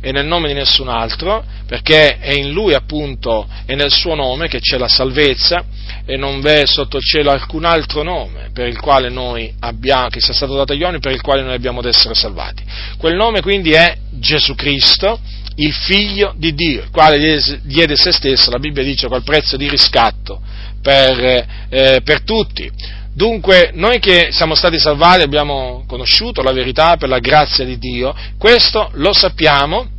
e 0.00 0.12
nel 0.12 0.26
nome 0.26 0.48
di 0.48 0.54
nessun 0.54 0.88
altro, 0.88 1.44
perché 1.66 2.18
è 2.18 2.32
in 2.32 2.52
Lui 2.52 2.72
appunto 2.72 3.48
e 3.66 3.74
nel 3.74 3.90
suo 3.90 4.14
nome 4.14 4.46
che 4.46 4.60
c'è 4.60 4.78
la 4.78 4.88
salvezza 4.88 5.64
e 6.06 6.16
non 6.16 6.40
v'è 6.40 6.66
sotto 6.66 6.96
il 6.96 7.02
cielo 7.02 7.30
alcun 7.30 7.64
altro 7.64 8.02
nome 8.02 8.50
per 8.52 8.68
il 8.68 8.78
quale 8.78 9.08
noi 9.08 9.52
abbiamo, 9.60 10.08
che 10.08 10.20
sia 10.20 10.34
stato 10.34 10.54
dato 10.54 10.72
agli 10.72 10.82
uomini 10.82 11.00
per 11.00 11.12
il 11.12 11.20
quale 11.20 11.42
noi 11.42 11.54
abbiamo 11.54 11.80
ad 11.80 11.86
essere 11.86 12.14
salvati. 12.14 12.62
Quel 12.96 13.16
nome 13.16 13.42
quindi 13.42 13.72
è 13.72 13.96
Gesù 14.10 14.54
Cristo, 14.54 15.20
il 15.56 15.72
figlio 15.72 16.34
di 16.36 16.54
Dio, 16.54 16.82
il 16.82 16.90
quale 16.90 17.18
diede 17.62 17.96
se 17.96 18.12
stesso, 18.12 18.50
la 18.50 18.58
Bibbia 18.58 18.82
dice, 18.82 19.08
col 19.08 19.22
prezzo 19.22 19.56
di 19.56 19.68
riscatto 19.68 20.40
per, 20.82 21.46
eh, 21.68 22.00
per 22.02 22.22
tutti. 22.22 22.70
Dunque, 23.12 23.70
noi 23.74 23.98
che 23.98 24.28
siamo 24.30 24.54
stati 24.54 24.78
salvati 24.78 25.22
abbiamo 25.22 25.84
conosciuto 25.86 26.42
la 26.42 26.52
verità 26.52 26.96
per 26.96 27.08
la 27.08 27.18
grazia 27.18 27.64
di 27.64 27.76
Dio, 27.76 28.14
questo 28.38 28.90
lo 28.94 29.12
sappiamo 29.12 29.98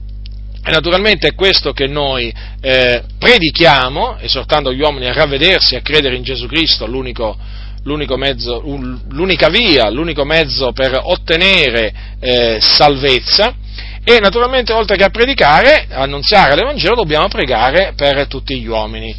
e 0.64 0.70
naturalmente 0.70 1.28
è 1.28 1.34
questo 1.34 1.74
che 1.74 1.88
noi 1.88 2.32
eh, 2.62 3.04
predichiamo, 3.18 4.20
esortando 4.20 4.72
gli 4.72 4.80
uomini 4.80 5.08
a 5.08 5.14
ravvedersi 5.14 5.76
a 5.76 5.82
credere 5.82 6.16
in 6.16 6.24
Gesù 6.24 6.46
Cristo, 6.46 6.86
l'unico, 6.86 7.36
l'unico 7.84 8.16
mezzo, 8.16 8.62
l'unica 9.10 9.50
via, 9.50 9.90
l'unico 9.90 10.24
mezzo 10.24 10.72
per 10.72 11.00
ottenere 11.02 11.94
eh, 12.20 12.58
salvezza. 12.62 13.56
E 14.04 14.20
naturalmente 14.20 14.74
oltre 14.74 14.98
che 14.98 15.04
a 15.04 15.10
predicare, 15.10 15.88
annunziare 15.90 16.56
l'Evangelo, 16.56 16.96
dobbiamo 16.96 17.28
pregare 17.28 17.94
per 17.96 18.28
tutti 18.28 18.60
gli 18.60 18.68
uomini. 18.68 19.16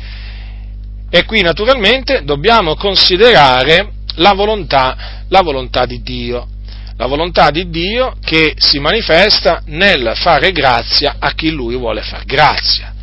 E 1.08 1.24
qui 1.24 1.42
naturalmente 1.42 2.22
dobbiamo 2.24 2.74
considerare 2.74 3.92
la 4.16 4.32
volontà, 4.32 5.24
la 5.28 5.42
volontà 5.42 5.86
di 5.86 6.02
Dio, 6.02 6.48
la 6.96 7.06
volontà 7.06 7.50
di 7.50 7.70
Dio 7.70 8.16
che 8.24 8.54
si 8.56 8.78
manifesta 8.78 9.62
nel 9.66 10.12
fare 10.16 10.52
grazia 10.52 11.16
a 11.18 11.32
chi 11.32 11.50
Lui 11.50 11.76
vuole 11.76 12.02
far 12.02 12.24
grazia. 12.24 12.94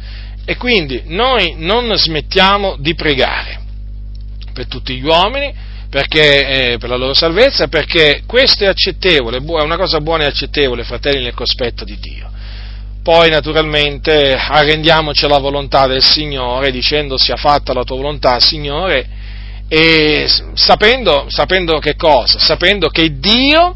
E 0.44 0.58
quindi 0.58 1.04
noi 1.06 1.56
non 1.58 1.96
smettiamo 1.96 2.76
di 2.80 2.96
pregare 2.96 3.60
per 4.54 4.68
tutti 4.68 4.98
gli 4.98 5.06
uomini, 5.06 5.54
perché, 5.90 6.74
eh, 6.74 6.78
per 6.78 6.90
la 6.90 6.98
loro 6.98 7.14
salvezza, 7.14 7.68
perché 7.68 8.22
questo 8.28 8.64
è 8.64 8.68
accettevole, 8.68 9.38
è 9.38 9.62
una 9.64 9.78
cosa 9.78 10.00
buona 10.00 10.24
e 10.24 10.28
accettevole, 10.28 10.84
fratelli, 10.84 11.24
nel 11.24 11.34
cospetto 11.34 11.84
di 11.84 11.98
Dio. 12.00 12.30
Poi 13.02 13.30
naturalmente 13.30 14.34
arrendiamoci 14.36 15.26
alla 15.26 15.40
volontà 15.40 15.88
del 15.88 16.04
Signore 16.04 16.70
dicendo 16.70 17.18
sia 17.18 17.38
fatta 17.38 17.74
la 17.74 17.84
tua 17.84 17.96
volontà, 17.96 18.40
Signore, 18.40 19.08
e 19.68 20.28
sapendo, 20.54 21.26
sapendo 21.30 21.80
che 21.80 21.96
cosa? 21.96 22.38
Sapendo 22.40 22.90
che 22.90 23.18
Dio 23.18 23.74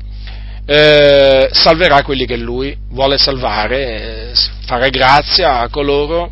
eh, 0.66 1.50
salverà 1.52 2.04
quelli 2.04 2.26
che 2.26 2.38
Lui 2.38 2.76
vuole 2.90 3.18
salvare, 3.18 4.32
eh, 4.32 4.32
farà 4.66 4.90
grazia 4.90 5.60
a 5.60 5.70
coloro, 5.70 6.32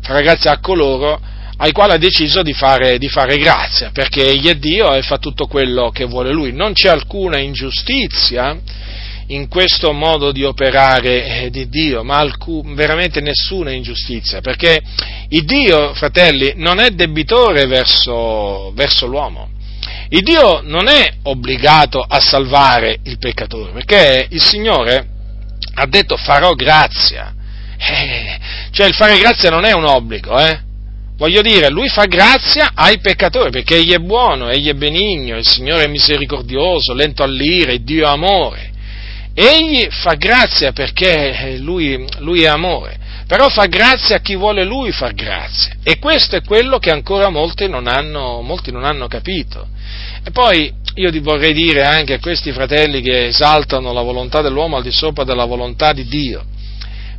farà 0.00 0.20
grazia 0.20 0.50
a 0.52 0.58
coloro 0.58 1.20
ai 1.62 1.70
quali 1.70 1.92
ha 1.92 1.96
deciso 1.96 2.42
di 2.42 2.52
fare, 2.52 2.98
di 2.98 3.08
fare 3.08 3.38
grazia, 3.38 3.90
perché 3.92 4.26
Egli 4.26 4.48
è 4.48 4.56
Dio 4.56 4.92
e 4.94 5.02
fa 5.02 5.18
tutto 5.18 5.46
quello 5.46 5.90
che 5.90 6.04
vuole 6.06 6.32
Lui. 6.32 6.52
Non 6.52 6.72
c'è 6.72 6.88
alcuna 6.88 7.38
ingiustizia 7.38 8.58
in 9.28 9.46
questo 9.46 9.92
modo 9.92 10.32
di 10.32 10.42
operare 10.42 11.24
eh, 11.24 11.50
di 11.50 11.68
Dio, 11.68 12.02
ma 12.02 12.18
alcun, 12.18 12.74
veramente 12.74 13.20
nessuna 13.20 13.70
ingiustizia, 13.70 14.40
perché 14.40 14.82
il 15.28 15.44
Dio, 15.44 15.94
fratelli, 15.94 16.54
non 16.56 16.80
è 16.80 16.90
debitore 16.90 17.66
verso, 17.66 18.72
verso 18.74 19.06
l'uomo. 19.06 19.50
Il 20.08 20.22
Dio 20.22 20.62
non 20.64 20.88
è 20.88 21.12
obbligato 21.22 22.00
a 22.00 22.18
salvare 22.18 22.98
il 23.04 23.18
peccatore, 23.18 23.70
perché 23.70 24.26
il 24.30 24.42
Signore 24.42 25.06
ha 25.74 25.86
detto 25.86 26.16
farò 26.16 26.54
grazia. 26.54 27.32
Eh, 27.78 28.38
cioè 28.72 28.88
il 28.88 28.94
fare 28.94 29.16
grazia 29.20 29.48
non 29.48 29.64
è 29.64 29.72
un 29.72 29.84
obbligo, 29.84 30.36
eh? 30.40 30.70
Voglio 31.22 31.40
dire, 31.40 31.70
lui 31.70 31.88
fa 31.88 32.06
grazia 32.06 32.72
ai 32.74 32.98
peccatori 32.98 33.52
perché 33.52 33.76
egli 33.76 33.92
è 33.92 33.98
buono, 33.98 34.48
egli 34.48 34.68
è 34.68 34.74
benigno, 34.74 35.36
il 35.36 35.46
Signore 35.46 35.84
è 35.84 35.86
misericordioso, 35.86 36.94
lento 36.94 37.22
all'ire, 37.22 37.84
Dio 37.84 38.06
è 38.06 38.10
amore. 38.10 38.72
Egli 39.32 39.86
fa 39.88 40.14
grazia 40.14 40.72
perché 40.72 41.58
lui, 41.60 42.04
lui, 42.18 42.42
è 42.42 42.48
amore, 42.48 42.98
però 43.28 43.48
fa 43.50 43.66
grazia 43.66 44.16
a 44.16 44.18
chi 44.18 44.34
vuole 44.34 44.64
lui 44.64 44.90
far 44.90 45.14
grazia. 45.14 45.76
E 45.84 46.00
questo 46.00 46.34
è 46.34 46.42
quello 46.42 46.80
che 46.80 46.90
ancora 46.90 47.28
molti 47.28 47.68
non 47.68 47.86
hanno, 47.86 48.40
molti 48.40 48.72
non 48.72 48.82
hanno 48.82 49.06
capito. 49.06 49.68
E 50.24 50.32
poi 50.32 50.74
io 50.96 51.12
vorrei 51.20 51.52
dire 51.52 51.84
anche 51.84 52.14
a 52.14 52.18
questi 52.18 52.50
fratelli 52.50 53.00
che 53.00 53.26
esaltano 53.26 53.92
la 53.92 54.02
volontà 54.02 54.42
dell'uomo 54.42 54.76
al 54.76 54.82
di 54.82 54.90
sopra 54.90 55.22
della 55.22 55.44
volontà 55.44 55.92
di 55.92 56.04
Dio, 56.04 56.44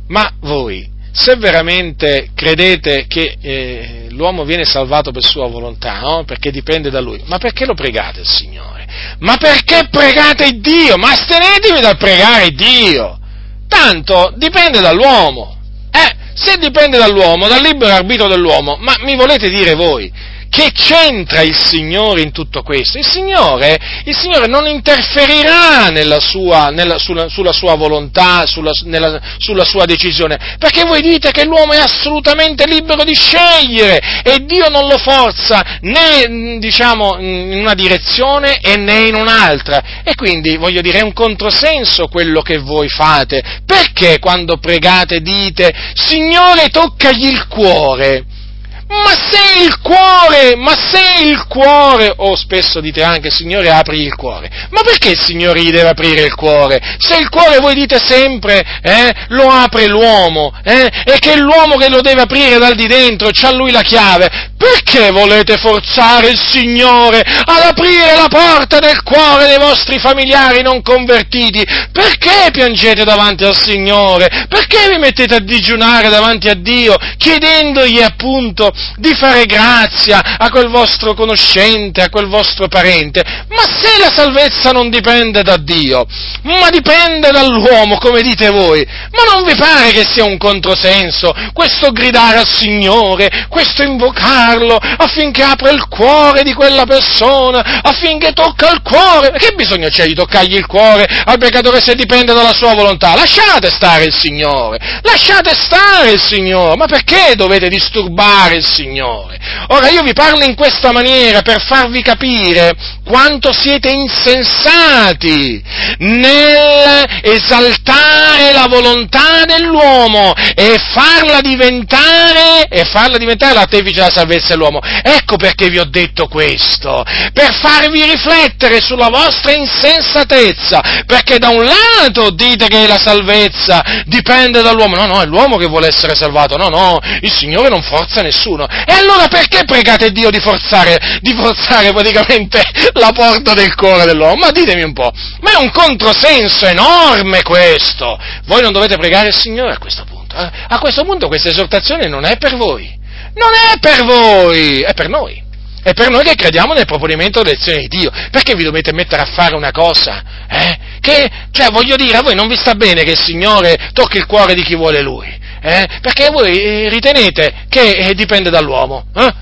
ma 0.08 0.30
voi, 0.40 0.92
se 1.16 1.36
veramente 1.36 2.30
credete 2.34 3.06
che 3.06 3.36
eh, 3.40 4.06
l'uomo 4.10 4.44
viene 4.44 4.64
salvato 4.64 5.12
per 5.12 5.22
sua 5.22 5.46
volontà, 5.46 6.00
no? 6.00 6.24
perché 6.24 6.50
dipende 6.50 6.90
da 6.90 7.00
lui, 7.00 7.22
ma 7.26 7.38
perché 7.38 7.64
lo 7.66 7.74
pregate 7.74 8.20
il 8.20 8.26
Signore? 8.26 8.84
Ma 9.20 9.36
perché 9.36 9.86
pregate 9.88 10.58
Dio? 10.58 10.96
Ma 10.96 11.12
astenetevi 11.12 11.80
dal 11.80 11.96
pregare 11.96 12.50
Dio! 12.50 13.20
Tanto 13.68 14.32
dipende 14.36 14.80
dall'uomo. 14.80 15.56
Eh, 15.92 16.16
se 16.34 16.56
dipende 16.58 16.98
dall'uomo, 16.98 17.46
dal 17.46 17.62
libero 17.62 17.94
arbitro 17.94 18.26
dell'uomo, 18.26 18.76
ma 18.80 18.96
mi 19.02 19.14
volete 19.14 19.48
dire 19.48 19.74
voi 19.74 20.12
che 20.54 20.70
c'entra 20.70 21.40
il 21.40 21.56
Signore 21.56 22.20
in 22.20 22.30
tutto 22.30 22.62
questo? 22.62 22.96
Il 22.96 23.04
Signore, 23.04 23.76
il 24.04 24.16
Signore 24.16 24.46
non 24.46 24.68
interferirà 24.68 25.88
nella 25.88 26.20
sua, 26.20 26.68
nella, 26.68 26.96
sulla, 26.96 27.28
sulla, 27.28 27.52
sua 27.52 27.74
volontà, 27.74 28.46
sulla, 28.46 28.70
nella, 28.84 29.20
sulla 29.38 29.64
sua 29.64 29.84
decisione, 29.84 30.56
perché 30.60 30.84
voi 30.84 31.00
dite 31.00 31.32
che 31.32 31.44
l'uomo 31.44 31.72
è 31.72 31.78
assolutamente 31.78 32.66
libero 32.68 33.02
di 33.02 33.14
scegliere 33.14 34.22
e 34.22 34.44
Dio 34.44 34.68
non 34.68 34.86
lo 34.86 34.96
forza 34.96 35.78
né 35.80 36.58
diciamo, 36.60 37.16
in 37.18 37.58
una 37.58 37.74
direzione 37.74 38.60
e 38.60 38.76
né 38.76 39.08
in 39.08 39.16
un'altra. 39.16 40.02
E 40.04 40.14
quindi, 40.14 40.56
voglio 40.56 40.82
dire, 40.82 41.00
è 41.00 41.02
un 41.02 41.12
controsenso 41.12 42.06
quello 42.06 42.42
che 42.42 42.58
voi 42.58 42.88
fate. 42.88 43.42
Perché 43.66 44.20
quando 44.20 44.58
pregate 44.58 45.20
dite, 45.20 45.74
Signore, 45.94 46.68
toccagli 46.68 47.26
il 47.26 47.48
cuore? 47.48 48.42
Ma 48.86 49.10
se 49.30 49.64
il 49.64 49.80
cuore, 49.80 50.56
ma 50.56 50.74
se 50.76 51.22
il 51.22 51.46
cuore, 51.46 52.12
o 52.14 52.30
oh, 52.30 52.36
spesso 52.36 52.80
dite 52.80 53.02
anche, 53.02 53.30
Signore 53.30 53.70
apri 53.70 54.02
il 54.02 54.14
cuore, 54.14 54.50
ma 54.70 54.82
perché 54.82 55.10
il 55.10 55.20
Signore 55.20 55.62
gli 55.62 55.70
deve 55.70 55.88
aprire 55.88 56.22
il 56.22 56.34
cuore? 56.34 56.80
Se 56.98 57.16
il 57.16 57.30
cuore 57.30 57.58
voi 57.58 57.74
dite 57.74 57.98
sempre, 57.98 58.62
eh, 58.82 59.14
lo 59.28 59.48
apre 59.48 59.86
l'uomo, 59.86 60.52
eh, 60.62 60.90
e 61.04 61.18
che 61.18 61.32
è 61.32 61.36
l'uomo 61.36 61.76
che 61.76 61.88
lo 61.88 62.02
deve 62.02 62.22
aprire 62.22 62.58
dal 62.58 62.74
di 62.74 62.86
dentro, 62.86 63.30
c'ha 63.32 63.52
lui 63.52 63.70
la 63.70 63.80
chiave, 63.80 64.52
perché 64.58 65.10
volete 65.10 65.56
forzare 65.56 66.28
il 66.28 66.38
Signore 66.38 67.20
ad 67.20 67.62
aprire 67.62 68.14
la 68.14 68.28
porta 68.28 68.80
del 68.80 69.02
cuore 69.02 69.46
dei 69.46 69.58
vostri 69.58 69.98
familiari 69.98 70.60
non 70.60 70.82
convertiti? 70.82 71.64
Perché 71.90 72.50
piangete 72.52 73.04
davanti 73.04 73.44
al 73.44 73.56
Signore? 73.56 74.46
Perché 74.48 74.90
vi 74.90 74.98
mettete 74.98 75.36
a 75.36 75.40
digiunare 75.40 76.10
davanti 76.10 76.48
a 76.48 76.54
Dio, 76.54 76.96
chiedendogli 77.16 78.02
appunto 78.02 78.72
di 78.96 79.14
fare 79.14 79.44
grazia 79.46 80.36
a 80.38 80.50
quel 80.50 80.68
vostro 80.68 81.14
conoscente, 81.14 82.02
a 82.02 82.08
quel 82.08 82.26
vostro 82.26 82.68
parente. 82.68 83.22
Ma 83.48 83.62
se 83.62 83.98
la 83.98 84.10
salvezza 84.12 84.70
non 84.70 84.90
dipende 84.90 85.42
da 85.42 85.56
Dio, 85.56 86.06
ma 86.42 86.70
dipende 86.70 87.30
dall'uomo, 87.30 87.98
come 87.98 88.22
dite 88.22 88.50
voi, 88.50 88.86
ma 89.12 89.32
non 89.32 89.44
vi 89.44 89.54
pare 89.54 89.90
che 89.90 90.04
sia 90.04 90.24
un 90.24 90.36
controsenso 90.38 91.34
questo 91.52 91.90
gridare 91.90 92.38
al 92.38 92.48
Signore, 92.48 93.46
questo 93.48 93.82
invocarlo 93.82 94.76
affinché 94.76 95.42
apra 95.42 95.70
il 95.70 95.86
cuore 95.88 96.42
di 96.42 96.52
quella 96.52 96.84
persona, 96.84 97.80
affinché 97.82 98.32
tocca 98.32 98.70
il 98.70 98.82
cuore? 98.82 99.32
Che 99.38 99.54
bisogno 99.54 99.88
c'è 99.88 100.06
di 100.06 100.14
toccargli 100.14 100.54
il 100.54 100.66
cuore 100.66 101.06
al 101.24 101.38
peccatore 101.38 101.80
se 101.80 101.94
dipende 101.94 102.32
dalla 102.32 102.54
sua 102.54 102.74
volontà? 102.74 103.14
Lasciate 103.14 103.70
stare 103.70 104.04
il 104.04 104.14
Signore, 104.14 105.00
lasciate 105.02 105.52
stare 105.54 106.10
il 106.10 106.20
Signore, 106.20 106.76
ma 106.76 106.86
perché 106.86 107.34
dovete 107.36 107.68
disturbare 107.68 108.56
il 108.56 108.63
Signore? 108.64 109.38
Ora 109.68 109.88
io 109.88 110.02
vi 110.02 110.12
parlo 110.12 110.44
in 110.44 110.54
questa 110.54 110.92
maniera 110.92 111.40
per 111.42 111.62
farvi 111.62 112.02
capire 112.02 112.74
quanto 113.04 113.52
siete 113.52 113.90
insensati 113.90 115.62
nell'esaltare 115.98 118.52
la 118.52 118.66
volontà 118.68 119.44
dell'uomo 119.44 120.32
e 120.54 120.78
farla 120.92 121.40
diventare, 121.40 122.66
e 122.68 122.84
farla 122.84 123.18
diventare 123.18 123.54
l'artefice 123.54 123.94
della 123.94 124.10
salvezza 124.10 124.48
dell'uomo. 124.48 124.80
Ecco 124.80 125.36
perché 125.36 125.68
vi 125.68 125.78
ho 125.78 125.84
detto 125.84 126.28
questo, 126.28 127.04
per 127.32 127.54
farvi 127.54 128.04
riflettere 128.04 128.80
sulla 128.80 129.08
vostra 129.08 129.52
insensatezza, 129.52 131.02
perché 131.06 131.38
da 131.38 131.48
un 131.48 131.64
lato 131.64 132.30
dite 132.30 132.68
che 132.68 132.86
la 132.86 132.98
salvezza 132.98 134.02
dipende 134.06 134.62
dall'uomo, 134.62 134.96
no, 134.96 135.06
no, 135.06 135.20
è 135.20 135.26
l'uomo 135.26 135.56
che 135.56 135.66
vuole 135.66 135.88
essere 135.88 136.14
salvato, 136.14 136.56
no, 136.56 136.68
no, 136.68 137.00
il 137.20 137.32
Signore 137.32 137.68
non 137.68 137.82
forza 137.82 138.22
nessuno. 138.22 138.53
E 138.62 138.92
allora 138.92 139.26
perché 139.26 139.64
pregate 139.64 140.12
Dio 140.12 140.30
di 140.30 140.38
forzare, 140.38 141.18
di 141.20 141.34
forzare 141.34 141.92
praticamente 141.92 142.62
la 142.94 143.10
porta 143.12 143.54
del 143.54 143.74
cuore 143.74 144.04
dell'uomo? 144.04 144.36
Ma 144.36 144.50
ditemi 144.50 144.82
un 144.82 144.92
po', 144.92 145.12
ma 145.40 145.52
è 145.52 145.56
un 145.56 145.70
controsenso 145.70 146.66
enorme 146.66 147.42
questo. 147.42 148.18
Voi 148.46 148.62
non 148.62 148.72
dovete 148.72 148.96
pregare 148.96 149.28
il 149.28 149.34
Signore 149.34 149.72
a 149.72 149.78
questo 149.78 150.04
punto. 150.04 150.36
Eh? 150.36 150.50
A 150.68 150.78
questo 150.78 151.04
punto 151.04 151.26
questa 151.26 151.48
esortazione 151.48 152.06
non 152.06 152.24
è 152.24 152.36
per 152.36 152.56
voi, 152.56 152.88
non 153.34 153.50
è 153.72 153.78
per 153.78 154.04
voi, 154.04 154.80
è 154.80 154.94
per 154.94 155.08
noi. 155.08 155.42
È 155.84 155.92
per 155.92 156.08
noi 156.08 156.24
che 156.24 156.34
crediamo 156.34 156.72
nel 156.72 156.86
proponimento 156.86 157.42
dell'elezione 157.42 157.80
di 157.80 157.88
Dio. 157.88 158.10
Perché 158.30 158.54
vi 158.54 158.64
dovete 158.64 158.90
mettere 158.94 159.20
a 159.20 159.26
fare 159.26 159.54
una 159.54 159.70
cosa? 159.70 160.22
Eh? 160.48 160.78
Che, 160.98 161.30
cioè, 161.50 161.68
voglio 161.70 161.94
dire, 161.96 162.16
a 162.16 162.22
voi 162.22 162.34
non 162.34 162.48
vi 162.48 162.56
sta 162.56 162.74
bene 162.74 163.02
che 163.02 163.10
il 163.10 163.18
Signore 163.18 163.90
tocchi 163.92 164.16
il 164.16 164.24
cuore 164.24 164.54
di 164.54 164.62
chi 164.62 164.76
vuole 164.76 165.02
Lui. 165.02 165.42
Eh? 165.66 165.86
Perché 166.02 166.28
voi 166.28 166.60
eh, 166.60 166.88
ritenete 166.90 167.64
che 167.70 167.92
eh, 167.92 168.14
dipende 168.14 168.50
dall'uomo. 168.50 169.06
Eh? 169.14 169.32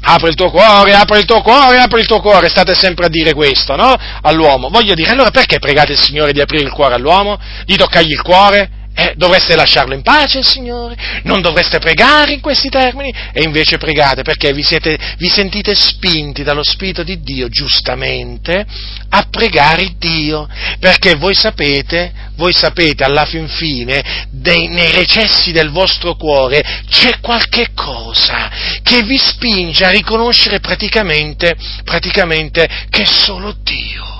Apri 0.00 0.30
il 0.30 0.34
tuo 0.34 0.50
cuore, 0.50 0.94
apri 0.94 1.20
il 1.20 1.26
tuo 1.26 1.42
cuore, 1.42 1.78
apri 1.78 2.00
il 2.00 2.06
tuo 2.06 2.20
cuore, 2.20 2.48
state 2.48 2.74
sempre 2.74 3.06
a 3.06 3.08
dire 3.08 3.34
questo, 3.34 3.76
no? 3.76 3.94
All'uomo. 4.22 4.68
Voglio 4.68 4.94
dire, 4.94 5.10
allora 5.10 5.30
perché 5.30 5.60
pregate 5.60 5.92
il 5.92 6.00
Signore 6.00 6.32
di 6.32 6.40
aprire 6.40 6.64
il 6.64 6.72
cuore 6.72 6.94
all'uomo? 6.94 7.38
Di 7.64 7.76
toccargli 7.76 8.10
il 8.10 8.22
cuore? 8.22 8.70
Eh, 9.00 9.12
dovreste 9.14 9.54
lasciarlo 9.54 9.94
in 9.94 10.02
pace 10.02 10.40
il 10.40 10.44
Signore, 10.44 10.96
non 11.22 11.40
dovreste 11.40 11.78
pregare 11.78 12.32
in 12.32 12.40
questi 12.40 12.68
termini. 12.68 13.14
E 13.32 13.44
invece 13.44 13.78
pregate 13.78 14.22
perché 14.22 14.52
vi, 14.52 14.64
siete, 14.64 14.98
vi 15.18 15.28
sentite 15.28 15.72
spinti 15.76 16.42
dallo 16.42 16.64
Spirito 16.64 17.04
di 17.04 17.20
Dio 17.20 17.48
giustamente 17.48 18.66
a 19.10 19.26
pregare 19.30 19.92
Dio, 19.98 20.48
perché 20.80 21.14
voi 21.14 21.34
sapete, 21.34 22.12
voi 22.34 22.52
sapete 22.52 23.04
alla 23.04 23.24
fin 23.24 23.46
fine, 23.46 24.26
dei, 24.30 24.66
nei 24.66 24.90
recessi 24.90 25.52
del 25.52 25.70
vostro 25.70 26.16
cuore 26.16 26.82
c'è 26.90 27.20
qualche 27.20 27.68
cosa 27.74 28.50
che 28.82 29.02
vi 29.04 29.16
spinge 29.16 29.84
a 29.84 29.90
riconoscere 29.90 30.58
praticamente, 30.58 31.56
praticamente 31.84 32.68
che 32.90 33.06
solo 33.06 33.54
Dio 33.62 34.17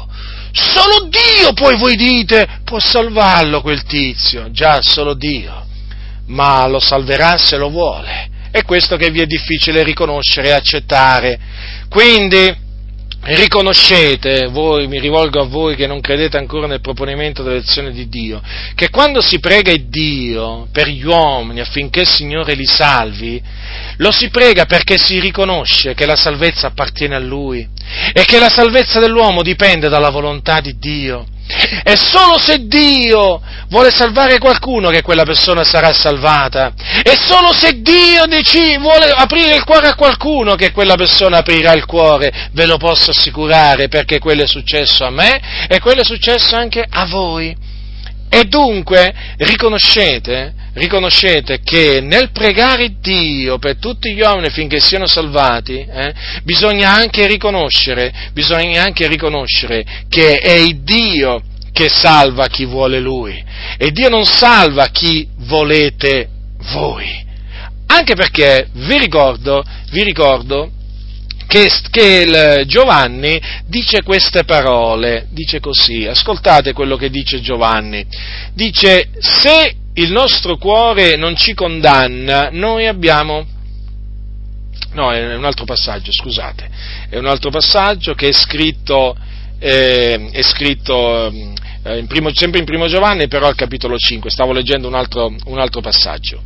Solo 0.59 1.09
Dio 1.09 1.52
poi 1.52 1.76
voi 1.76 1.94
dite 1.94 2.60
può 2.64 2.80
salvarlo 2.80 3.60
quel 3.60 3.85
tizio, 3.85 4.51
già 4.51 4.80
solo 4.82 5.14
Dio, 5.14 5.66
ma 6.26 6.66
lo 6.66 6.80
salverà 6.80 7.36
se 7.39 7.56
lo 7.56 7.70
vuole. 7.70 8.28
È 8.51 8.64
questo 8.64 8.97
che 8.97 9.10
vi 9.10 9.20
è 9.20 9.26
difficile 9.26 9.85
riconoscere 9.85 10.48
e 10.48 10.52
accettare. 10.52 11.39
Quindi 11.89 12.66
riconoscete, 13.23 14.47
voi, 14.47 14.86
mi 14.86 15.01
rivolgo 15.01 15.40
a 15.40 15.47
voi 15.47 15.74
che 15.77 15.86
non 15.86 16.01
credete 16.01 16.36
ancora 16.36 16.66
nel 16.66 16.81
proponimento 16.81 17.43
dell'elezione 17.43 17.90
di 17.90 18.09
Dio, 18.09 18.40
che 18.74 18.90
quando 18.90 19.20
si 19.20 19.39
prega 19.39 19.73
Dio 19.77 20.69
per 20.73 20.89
gli 20.89 21.05
uomini 21.05 21.61
affinché 21.61 22.01
il 22.01 22.09
Signore 22.09 22.55
li 22.55 22.66
salvi, 22.66 23.43
lo 23.97 24.12
si 24.12 24.31
prega 24.31 24.65
perché 24.65 24.97
si 24.99 25.20
riconosce 25.20 25.95
che 25.95 26.07
la 26.07 26.16
salvezza 26.16 26.69
appartiene 26.69 27.16
a 27.16 27.20
Lui 27.20 27.66
e 28.12 28.24
che 28.24 28.39
la 28.39 28.49
salvezza 28.49 29.01
dell'uomo 29.01 29.43
dipende 29.43 29.89
dalla 29.89 30.11
volontà 30.11 30.61
di 30.61 30.77
Dio. 30.78 31.27
È 31.83 31.97
solo 31.97 32.39
se 32.39 32.66
Dio 32.66 33.41
vuole 33.69 33.91
salvare 33.91 34.39
qualcuno 34.39 34.91
che 34.91 35.01
quella 35.01 35.25
persona 35.25 35.65
sarà 35.65 35.93
salvata. 35.93 36.73
È 37.03 37.15
solo 37.16 37.55
se 37.55 37.81
Dio 37.81 38.27
decide, 38.27 38.79
vuole 38.79 39.11
aprire 39.11 39.55
il 39.55 39.65
cuore 39.65 39.89
a 39.89 39.95
qualcuno 39.95 40.57
che 40.57 40.73
quella 40.73 40.97
persona 40.97 41.39
aprirà 41.39 41.73
il 41.73 41.87
cuore. 41.87 42.51
Ve 42.53 42.66
lo 42.66 42.77
posso 42.77 43.11
assicurare 43.11 43.89
perché 43.89 44.19
quello 44.19 44.43
è 44.43 44.47
successo 44.47 45.05
a 45.05 45.11
me 45.11 45.41
e 45.69 45.81
quello 45.81 46.03
è 46.03 46.05
successo 46.05 46.55
anche 46.55 46.85
a 46.89 47.07
voi. 47.07 47.57
E 48.31 48.45
dunque 48.45 49.13
riconoscete, 49.39 50.53
riconoscete 50.75 51.61
che 51.63 52.01
nel 52.01 52.31
pregare 52.31 52.97
Dio 53.01 53.59
per 53.59 53.77
tutti 53.79 54.13
gli 54.13 54.21
uomini 54.21 54.51
finché 54.51 54.81
siano 54.81 55.07
salvati, 55.07 55.79
eh, 55.79 56.15
bisogna, 56.43 56.93
anche 56.93 57.27
bisogna 58.33 58.83
anche 58.83 59.07
riconoscere 59.07 60.05
che 60.09 60.39
è 60.39 60.53
il 60.53 60.83
Dio 60.83 61.43
che 61.73 61.89
salva 61.89 62.49
chi 62.49 62.65
vuole 62.65 62.99
Lui 62.99 63.43
e 63.77 63.93
Dio 63.93 64.09
non 64.09 64.25
salva 64.25 64.87
chi 64.89 65.29
volete 65.37 66.29
voi. 66.73 67.27
Anche 67.87 68.15
perché 68.15 68.69
vi 68.73 68.99
ricordo, 68.99 69.65
vi 69.91 70.03
ricordo 70.03 70.73
che, 71.49 71.70
che 71.91 72.65
Giovanni 72.66 73.41
dice 73.65 74.03
queste 74.03 74.45
parole, 74.45 75.27
dice 75.31 75.59
così, 75.61 76.07
ascoltate 76.07 76.75
quello 76.75 76.97
che 76.97 77.09
dice 77.09 77.41
Giovanni, 77.41 78.07
dice 78.53 79.09
se 79.19 79.75
il 79.95 80.12
nostro 80.12 80.59
cuore 80.59 81.16
non 81.16 81.35
ci 81.35 81.55
condanna, 81.55 82.51
noi 82.53 82.87
abbiamo... 82.87 83.47
No, 84.93 85.12
è 85.12 85.35
un 85.35 85.45
altro 85.45 85.65
passaggio, 85.65 86.12
scusate, 86.12 86.69
è 87.09 87.16
un 87.16 87.27
altro 87.27 87.51
passaggio 87.51 88.15
che 88.15 88.29
è 88.29 88.33
scritto, 88.33 89.16
eh, 89.59 90.31
è 90.31 90.43
scritto 90.43 91.27
eh, 91.83 91.99
in 91.99 92.07
primo, 92.07 92.31
sempre 92.33 92.59
in 92.59 92.65
primo 92.65 92.89
Giovanni, 92.89 93.27
però 93.27 93.47
al 93.47 93.55
capitolo 93.55 93.97
5, 93.97 94.31
stavo 94.31 94.53
leggendo 94.53 94.87
un 94.87 94.95
altro, 94.95 95.35
un 95.45 95.59
altro 95.59 95.81
passaggio. 95.81 96.43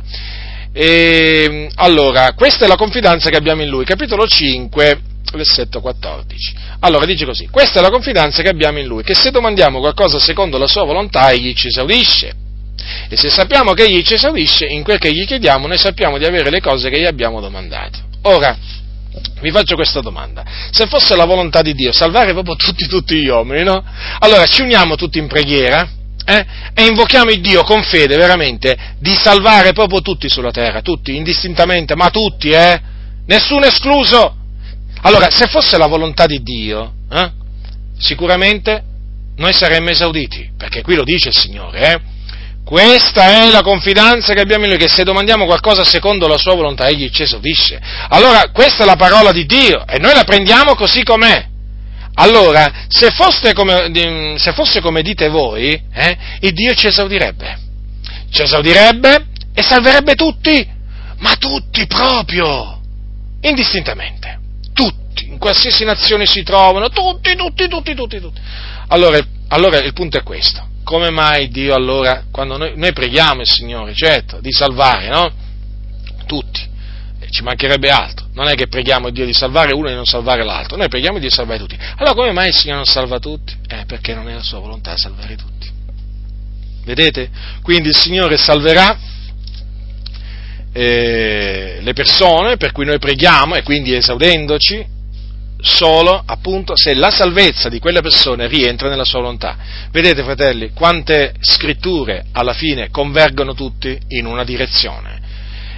E, 0.73 1.69
allora, 1.75 2.33
questa 2.33 2.65
è 2.65 2.67
la 2.67 2.75
confidenza 2.75 3.29
che 3.29 3.37
abbiamo 3.37 3.61
in 3.61 3.69
Lui, 3.69 3.85
capitolo 3.85 4.25
5, 4.25 4.99
versetto 5.31 5.81
14. 5.81 6.55
Allora 6.79 7.05
dice 7.05 7.25
così, 7.25 7.47
questa 7.49 7.79
è 7.79 7.81
la 7.81 7.89
confidenza 7.89 8.41
che 8.41 8.49
abbiamo 8.49 8.79
in 8.79 8.87
Lui, 8.87 9.03
che 9.03 9.13
se 9.13 9.31
domandiamo 9.31 9.79
qualcosa 9.79 10.19
secondo 10.19 10.57
la 10.57 10.67
sua 10.67 10.83
volontà, 10.83 11.31
Egli 11.31 11.53
ci 11.53 11.67
esaudisce. 11.67 12.33
E 13.07 13.15
se 13.15 13.29
sappiamo 13.29 13.73
che 13.73 13.83
Egli 13.83 14.01
ci 14.01 14.15
esaudisce, 14.15 14.65
in 14.65 14.83
quel 14.83 14.97
che 14.97 15.11
gli 15.11 15.25
chiediamo, 15.25 15.67
noi 15.67 15.77
sappiamo 15.77 16.17
di 16.17 16.25
avere 16.25 16.49
le 16.49 16.59
cose 16.59 16.89
che 16.89 16.99
gli 16.99 17.05
abbiamo 17.05 17.39
domandato. 17.39 17.99
Ora, 18.23 18.57
vi 19.41 19.51
faccio 19.51 19.75
questa 19.75 20.01
domanda. 20.01 20.43
Se 20.71 20.87
fosse 20.87 21.15
la 21.15 21.25
volontà 21.25 21.61
di 21.61 21.73
Dio 21.73 21.91
salvare 21.91 22.33
proprio 22.33 22.55
tutti, 22.55 22.87
tutti 22.87 23.15
gli 23.21 23.27
uomini, 23.27 23.63
no? 23.63 23.83
Allora 24.19 24.45
ci 24.45 24.61
uniamo 24.61 24.95
tutti 24.95 25.19
in 25.19 25.27
preghiera, 25.27 25.87
eh? 26.25 26.45
e 26.73 26.85
invochiamo 26.85 27.31
il 27.31 27.41
Dio 27.41 27.63
con 27.63 27.83
fede 27.83 28.15
veramente 28.15 28.77
di 28.99 29.13
salvare 29.15 29.73
proprio 29.73 30.01
tutti 30.01 30.29
sulla 30.29 30.51
terra, 30.51 30.81
tutti, 30.81 31.15
indistintamente, 31.15 31.95
ma 31.95 32.09
tutti, 32.09 32.49
eh? 32.49 32.81
Nessuno 33.25 33.65
escluso. 33.65 34.35
Allora, 35.01 35.29
se 35.29 35.47
fosse 35.47 35.77
la 35.77 35.87
volontà 35.87 36.25
di 36.25 36.41
Dio, 36.41 36.93
eh? 37.11 37.31
sicuramente 37.97 38.83
noi 39.35 39.53
saremmo 39.53 39.89
esauditi, 39.89 40.51
perché 40.57 40.81
qui 40.81 40.95
lo 40.95 41.03
dice 41.03 41.29
il 41.29 41.35
Signore, 41.35 41.91
eh? 41.91 42.01
Questa 42.63 43.43
è 43.43 43.51
la 43.51 43.61
confidenza 43.61 44.33
che 44.33 44.39
abbiamo 44.39 44.63
in 44.63 44.71
Lui, 44.71 44.79
che 44.79 44.87
se 44.87 45.03
domandiamo 45.03 45.45
qualcosa 45.45 45.83
secondo 45.83 46.27
la 46.27 46.37
Sua 46.37 46.55
volontà, 46.55 46.87
Egli 46.87 47.09
ci 47.09 47.23
esaudisce. 47.23 47.79
Allora, 48.07 48.49
questa 48.53 48.83
è 48.83 48.85
la 48.85 48.95
parola 48.95 49.33
di 49.33 49.45
Dio 49.45 49.85
e 49.85 49.99
noi 49.99 50.13
la 50.13 50.23
prendiamo 50.23 50.73
così 50.73 51.03
com'è. 51.03 51.51
Allora, 52.15 52.85
se 52.87 53.09
fosse 53.11 53.53
come, 53.53 54.35
se 54.37 54.53
fosse 54.53 54.81
come 54.81 55.01
dite 55.01 55.29
voi, 55.29 55.81
eh, 55.91 56.17
il 56.41 56.53
Dio 56.53 56.73
ci 56.75 56.87
esaudirebbe. 56.87 57.57
Ci 58.29 58.43
esaudirebbe 58.43 59.27
e 59.53 59.63
salverebbe 59.63 60.13
tutti, 60.13 60.67
ma 61.17 61.35
tutti 61.35 61.87
proprio, 61.87 62.79
indistintamente. 63.41 64.39
Tutti, 64.73 65.27
in 65.27 65.39
qualsiasi 65.39 65.85
nazione 65.85 66.25
si 66.25 66.43
trovano, 66.43 66.89
tutti, 66.89 67.35
tutti, 67.35 67.67
tutti, 67.67 67.95
tutti, 67.95 68.19
tutti. 68.19 68.41
Allora, 68.87 69.19
allora 69.47 69.77
il 69.79 69.93
punto 69.93 70.17
è 70.17 70.23
questo. 70.23 70.69
Come 70.83 71.09
mai 71.09 71.47
Dio 71.47 71.73
allora, 71.73 72.25
quando 72.29 72.57
noi, 72.57 72.73
noi 72.75 72.93
preghiamo 72.93 73.41
il 73.41 73.49
Signore, 73.49 73.93
certo, 73.95 74.39
di 74.39 74.51
salvare, 74.51 75.07
no? 75.07 75.31
Tutti 76.27 76.71
ci 77.33 77.43
mancherebbe 77.43 77.89
altro. 77.89 78.27
Non 78.33 78.47
è 78.47 78.53
che 78.53 78.67
preghiamo 78.67 79.09
Dio 79.09 79.25
di 79.25 79.33
salvare 79.33 79.73
uno 79.73 79.89
e 79.89 79.93
non 79.93 80.05
salvare 80.05 80.43
l'altro, 80.43 80.77
noi 80.77 80.87
preghiamo 80.87 81.17
Dio 81.17 81.27
di 81.27 81.33
salvare 81.33 81.59
tutti. 81.59 81.77
Allora 81.97 82.13
come 82.13 82.31
mai 82.31 82.49
il 82.49 82.53
Signore 82.53 82.77
non 82.77 82.85
salva 82.85 83.19
tutti? 83.19 83.53
Eh, 83.67 83.85
perché 83.85 84.13
non 84.13 84.29
è 84.29 84.33
la 84.33 84.43
sua 84.43 84.59
volontà 84.59 84.95
salvare 84.95 85.35
tutti. 85.35 85.71
Vedete? 86.85 87.29
Quindi 87.61 87.89
il 87.89 87.95
Signore 87.95 88.37
salverà 88.37 88.97
eh, 90.71 91.79
le 91.81 91.93
persone 91.93 92.57
per 92.57 92.71
cui 92.71 92.85
noi 92.85 92.99
preghiamo 92.99 93.55
e 93.55 93.63
quindi 93.63 93.95
esaudendoci 93.95 94.91
solo 95.59 96.21
appunto 96.25 96.75
se 96.75 96.93
la 96.93 97.09
salvezza 97.09 97.69
di 97.69 97.79
quelle 97.79 98.01
persone 98.01 98.47
rientra 98.47 98.89
nella 98.89 99.05
sua 99.05 99.19
volontà. 99.19 99.57
Vedete 99.91 100.21
fratelli, 100.21 100.71
quante 100.73 101.33
scritture 101.39 102.25
alla 102.33 102.53
fine 102.53 102.89
convergono 102.89 103.53
tutti 103.53 103.97
in 104.09 104.25
una 104.25 104.43
direzione. 104.43 105.21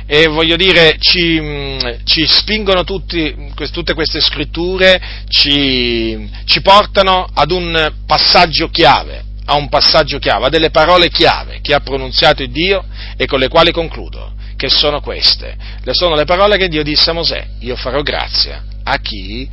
E 0.07 0.27
voglio 0.27 0.55
dire, 0.55 0.97
ci, 0.99 1.39
mm, 1.41 1.79
ci 2.03 2.25
spingono 2.27 2.83
tutti, 2.83 3.51
tutte 3.71 3.93
queste 3.93 4.19
scritture, 4.21 5.01
ci, 5.27 6.29
ci 6.45 6.61
portano 6.61 7.27
ad 7.33 7.51
un 7.51 7.93
passaggio 8.05 8.69
chiave, 8.69 9.23
a 9.45 9.55
un 9.55 9.67
passaggio 9.67 10.19
chiave, 10.19 10.45
a 10.45 10.49
delle 10.49 10.69
parole 10.69 11.09
chiave 11.09 11.59
che 11.61 11.73
ha 11.73 11.79
pronunziato 11.79 12.45
Dio 12.45 12.85
e 13.17 13.25
con 13.25 13.39
le 13.39 13.47
quali 13.47 13.71
concludo, 13.71 14.33
che 14.55 14.69
sono 14.69 15.01
queste. 15.01 15.55
Le 15.81 15.93
sono 15.93 16.15
le 16.15 16.25
parole 16.25 16.57
che 16.57 16.67
Dio 16.67 16.83
disse 16.83 17.09
a 17.09 17.13
Mosè, 17.13 17.47
io 17.61 17.75
farò 17.75 18.01
grazia 18.01 18.63
a 18.85 18.97
chi 18.99 19.49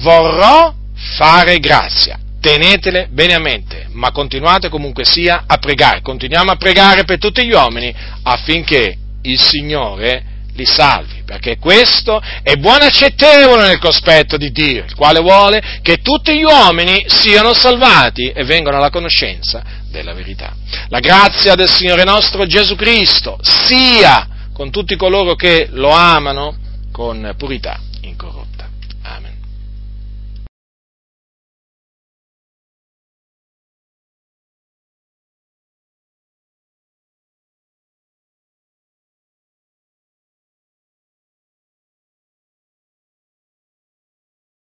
vorrò 0.00 0.72
fare 0.94 1.58
grazia. 1.58 2.18
Tenetele 2.40 3.08
bene 3.10 3.34
a 3.34 3.38
mente, 3.38 3.88
ma 3.90 4.12
continuate 4.12 4.70
comunque 4.70 5.04
sia 5.04 5.44
a 5.46 5.58
pregare, 5.58 6.00
continuiamo 6.00 6.50
a 6.50 6.56
pregare 6.56 7.04
per 7.04 7.18
tutti 7.18 7.44
gli 7.44 7.52
uomini 7.52 7.94
affinché 8.22 8.96
il 9.22 9.40
Signore 9.40 10.24
li 10.54 10.66
salvi, 10.66 11.22
perché 11.24 11.58
questo 11.58 12.20
è 12.42 12.56
buono 12.56 12.82
e 12.82 12.86
accettevole 12.86 13.66
nel 13.66 13.78
cospetto 13.78 14.36
di 14.36 14.50
Dio, 14.50 14.84
il 14.84 14.94
quale 14.94 15.20
vuole 15.20 15.80
che 15.82 15.98
tutti 15.98 16.36
gli 16.36 16.42
uomini 16.42 17.04
siano 17.06 17.54
salvati 17.54 18.30
e 18.30 18.44
vengano 18.44 18.76
alla 18.78 18.90
conoscenza 18.90 19.62
della 19.90 20.12
verità. 20.12 20.54
La 20.88 21.00
grazia 21.00 21.54
del 21.54 21.68
Signore 21.68 22.04
nostro 22.04 22.46
Gesù 22.46 22.74
Cristo 22.74 23.38
sia 23.42 24.26
con 24.52 24.70
tutti 24.70 24.96
coloro 24.96 25.34
che 25.34 25.68
lo 25.70 25.90
amano 25.90 26.56
con 26.92 27.34
purità 27.36 27.78
incorrotta. 28.02 28.39